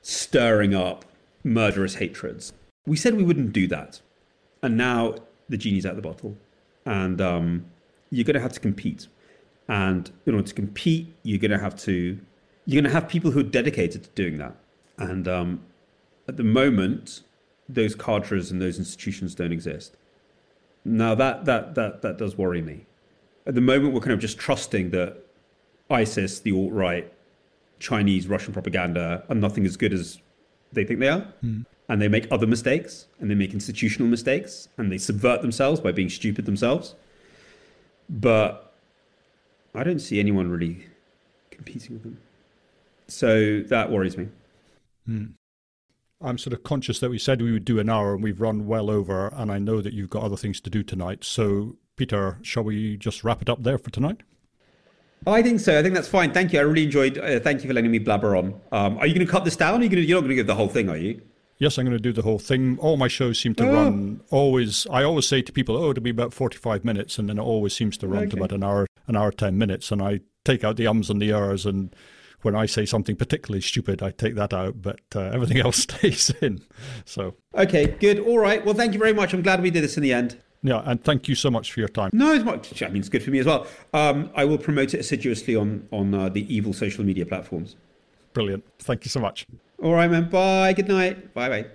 stirring 0.01 0.74
up 0.74 1.05
murderous 1.45 1.97
hatreds. 1.97 2.55
We 2.86 2.97
said 2.97 3.14
we 3.14 3.22
wouldn't 3.22 3.53
do 3.53 3.66
that, 3.68 4.01
and 4.62 4.78
now 4.78 5.16
the 5.51 5.59
genie's 5.59 5.84
out 5.84 5.97
the 5.97 6.03
bottle, 6.03 6.39
and 6.86 7.20
um, 7.20 7.66
you're 8.11 8.24
going 8.24 8.34
to 8.34 8.41
have 8.41 8.55
to 8.55 8.61
compete. 8.61 9.09
And 9.68 10.11
in 10.24 10.34
order 10.34 10.49
to 10.49 10.55
compete, 10.55 11.14
you're 11.22 11.39
going 11.39 11.51
to 11.51 11.59
have 11.59 11.76
to 11.80 12.18
you're 12.64 12.80
going 12.82 12.91
to 12.91 12.99
have 12.99 13.09
people 13.09 13.30
who 13.30 13.41
are 13.41 13.51
dedicated 13.61 14.05
to 14.05 14.11
doing 14.11 14.39
that. 14.39 14.55
And 14.99 15.28
um, 15.28 15.62
at 16.26 16.36
the 16.36 16.44
moment, 16.44 17.22
those 17.68 17.94
cadres 17.94 18.51
and 18.51 18.61
those 18.61 18.78
institutions 18.78 19.34
don't 19.34 19.53
exist. 19.53 19.96
Now 20.84 21.14
that 21.14 21.44
that 21.44 21.74
that 21.74 22.03
that 22.03 22.18
does 22.18 22.36
worry 22.36 22.62
me. 22.62 22.86
At 23.46 23.55
the 23.55 23.61
moment, 23.61 23.94
we're 23.94 24.01
kind 24.01 24.12
of 24.12 24.20
just 24.20 24.38
trusting 24.38 24.90
that 24.90 25.16
ISIS, 25.90 26.40
the 26.40 26.53
alt 26.53 26.72
right, 26.72 27.11
Chinese, 27.78 28.26
Russian 28.26 28.53
propaganda 28.53 29.24
are 29.28 29.34
nothing 29.34 29.64
as 29.64 29.76
good 29.76 29.92
as 29.92 30.20
they 30.72 30.84
think 30.84 31.01
they 31.01 31.09
are. 31.09 31.26
Mm. 31.42 31.64
And 31.90 32.03
they 32.03 32.09
make 32.09 32.26
other 32.30 32.46
mistakes, 32.46 33.07
and 33.18 33.30
they 33.30 33.34
make 33.34 33.55
institutional 33.55 34.09
mistakes, 34.09 34.68
and 34.76 34.92
they 34.92 34.99
subvert 34.99 35.40
themselves 35.40 35.80
by 35.80 35.90
being 35.90 36.11
stupid 36.11 36.44
themselves. 36.44 36.94
But 38.11 38.74
I 39.74 39.84
don't 39.84 39.99
see 39.99 40.20
anyone 40.20 40.51
really 40.51 40.86
competing 41.51 41.94
with 41.94 42.03
them. 42.03 42.18
So 43.07 43.61
that 43.68 43.90
worries 43.90 44.18
me. 44.18 44.28
Hmm. 45.09 45.25
I'm 46.21 46.37
sort 46.37 46.53
of 46.53 46.65
conscious 46.65 46.99
that 47.01 47.11
we 47.11 47.19
said 47.19 47.41
we 47.41 47.53
would 47.53 47.65
do 47.65 47.79
an 47.79 47.89
hour 47.89 48.13
and 48.13 48.23
we've 48.23 48.41
run 48.41 48.67
well 48.67 48.91
over, 48.91 49.29
and 49.29 49.51
I 49.51 49.59
know 49.59 49.81
that 49.81 49.95
you've 49.95 50.11
got 50.11 50.25
other 50.25 50.37
things 50.37 50.61
to 50.63 50.71
do 50.71 50.83
tonight. 50.83 51.25
So, 51.25 51.77
Peter, 51.97 52.39
shall 52.43 52.65
we 52.65 52.97
just 52.97 53.25
wrap 53.25 53.41
it 53.41 53.49
up 53.49 53.63
there 53.63 53.79
for 53.79 53.91
tonight? 53.91 54.23
I 55.27 55.43
think 55.43 55.61
so. 55.61 55.79
I 55.79 55.83
think 55.83 55.95
that's 55.95 56.09
fine. 56.09 56.33
Thank 56.33 56.53
you. 56.53 56.59
I 56.59 56.63
really 56.63 56.85
enjoyed. 56.85 57.19
Uh, 57.19 57.41
thank 57.41 57.63
you 57.63 57.69
for 57.69 57.75
letting 57.75 57.91
me 57.91 57.99
blabber 57.99 58.37
on. 58.37 58.61
Um, 58.73 58.99
are 58.99 59.07
you 59.07 59.15
going 59.15 59.27
to 59.27 59.31
cut 59.31 59.45
this 59.45 59.57
down? 59.57 59.81
Are 59.81 59.83
you 59.83 59.89
going 59.89 60.03
to, 60.03 60.09
you're 60.09 60.17
not 60.17 60.23
going 60.23 60.31
to 60.31 60.37
give 60.37 60.47
the 60.47 60.55
whole 60.55 60.69
thing, 60.69 60.89
are 60.89 60.97
you? 60.97 61.23
Yes, 61.59 61.79
I'm 61.79 61.85
going 61.85 61.97
to 61.97 62.03
do 62.03 62.13
the 62.13 62.23
whole 62.23 62.39
thing. 62.39 62.79
All 62.79 62.97
my 62.97 63.09
shows 63.09 63.39
seem 63.39 63.55
to 63.57 63.69
oh. 63.69 63.73
run 63.73 64.21
always. 64.31 64.87
I 64.91 65.03
always 65.03 65.27
say 65.27 65.43
to 65.43 65.53
people, 65.53 65.77
"Oh, 65.77 65.91
it'll 65.91 66.03
be 66.03 66.11
about 66.11 66.33
45 66.33 66.85
minutes," 66.85 67.19
and 67.19 67.29
then 67.29 67.39
it 67.39 67.43
always 67.43 67.75
seems 67.75 67.97
to 67.99 68.07
run 68.07 68.25
okay. 68.25 68.31
to 68.31 68.37
about 68.37 68.53
an 68.53 68.63
hour, 68.63 68.87
an 69.09 69.17
hour 69.17 69.33
10 69.33 69.59
minutes, 69.59 69.91
and 69.91 70.01
I 70.01 70.21
take 70.45 70.63
out 70.63 70.77
the 70.77 70.87
ums 70.87 71.11
and 71.11 71.21
the 71.21 71.33
ers 71.33 71.67
and 71.67 71.95
when 72.43 72.55
I 72.55 72.66
say 72.66 72.86
something 72.86 73.16
particularly 73.16 73.61
stupid, 73.61 74.03
I 74.03 74.11
take 74.11 74.34
that 74.36 74.53
out, 74.53 74.80
but 74.80 75.01
uh, 75.14 75.20
everything 75.20 75.59
else 75.64 75.78
stays 75.78 76.30
in. 76.41 76.62
So 77.05 77.34
okay, 77.55 77.86
good, 77.86 78.20
all 78.20 78.39
right. 78.39 78.64
Well, 78.64 78.74
thank 78.74 78.93
you 78.93 78.99
very 78.99 79.12
much. 79.12 79.32
I'm 79.32 79.43
glad 79.43 79.62
we 79.62 79.70
did 79.70 79.84
this 79.84 79.97
in 79.97 80.03
the 80.03 80.12
end. 80.12 80.39
Yeah, 80.62 80.82
and 80.84 81.03
thank 81.03 81.28
you 81.28 81.36
so 81.36 81.51
much 81.51 81.72
for 81.72 81.80
your 81.80 81.89
time. 81.89 82.11
No, 82.12 82.32
it's 82.32 82.45
much. 82.45 82.82
I 82.82 82.89
mean, 82.89 82.99
it's 82.99 83.09
good 83.09 83.22
for 83.22 83.30
me 83.30 83.39
as 83.39 83.47
well. 83.47 83.66
Um, 83.95 84.30
I 84.34 84.45
will 84.45 84.59
promote 84.59 84.93
it 84.95 85.01
assiduously 85.01 85.55
on 85.55 85.86
on 85.93 86.14
uh, 86.14 86.28
the 86.28 86.53
evil 86.55 86.72
social 86.72 87.05
media 87.05 87.26
platforms. 87.26 87.76
Brilliant. 88.32 88.64
Thank 88.78 89.05
you 89.05 89.09
so 89.09 89.20
much. 89.20 89.47
All 89.82 89.93
right, 89.93 90.11
man. 90.11 90.28
Bye. 90.28 90.72
Good 90.72 90.89
night. 90.89 91.32
Bye. 91.34 91.49
Bye. 91.49 91.66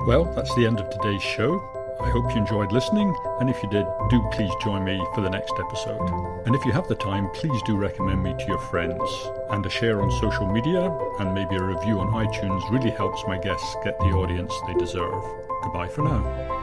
Well, 0.00 0.24
that's 0.24 0.54
the 0.56 0.66
end 0.66 0.80
of 0.80 0.90
today's 0.90 1.22
show. 1.22 1.81
I 2.00 2.10
hope 2.10 2.30
you 2.30 2.38
enjoyed 2.38 2.72
listening, 2.72 3.14
and 3.40 3.48
if 3.48 3.62
you 3.62 3.68
did, 3.68 3.86
do 4.10 4.22
please 4.32 4.52
join 4.62 4.84
me 4.84 5.04
for 5.14 5.20
the 5.20 5.30
next 5.30 5.52
episode. 5.58 6.08
And 6.46 6.54
if 6.54 6.64
you 6.64 6.72
have 6.72 6.88
the 6.88 6.94
time, 6.94 7.30
please 7.30 7.60
do 7.64 7.76
recommend 7.76 8.22
me 8.22 8.34
to 8.38 8.44
your 8.46 8.58
friends. 8.58 9.30
And 9.50 9.64
a 9.64 9.70
share 9.70 10.02
on 10.02 10.10
social 10.10 10.46
media 10.46 10.90
and 11.20 11.34
maybe 11.34 11.56
a 11.56 11.62
review 11.62 12.00
on 12.00 12.12
iTunes 12.12 12.68
really 12.70 12.90
helps 12.90 13.22
my 13.26 13.38
guests 13.38 13.76
get 13.84 13.98
the 13.98 14.06
audience 14.06 14.52
they 14.66 14.74
deserve. 14.74 15.22
Goodbye 15.62 15.88
for 15.88 16.02
now. 16.02 16.62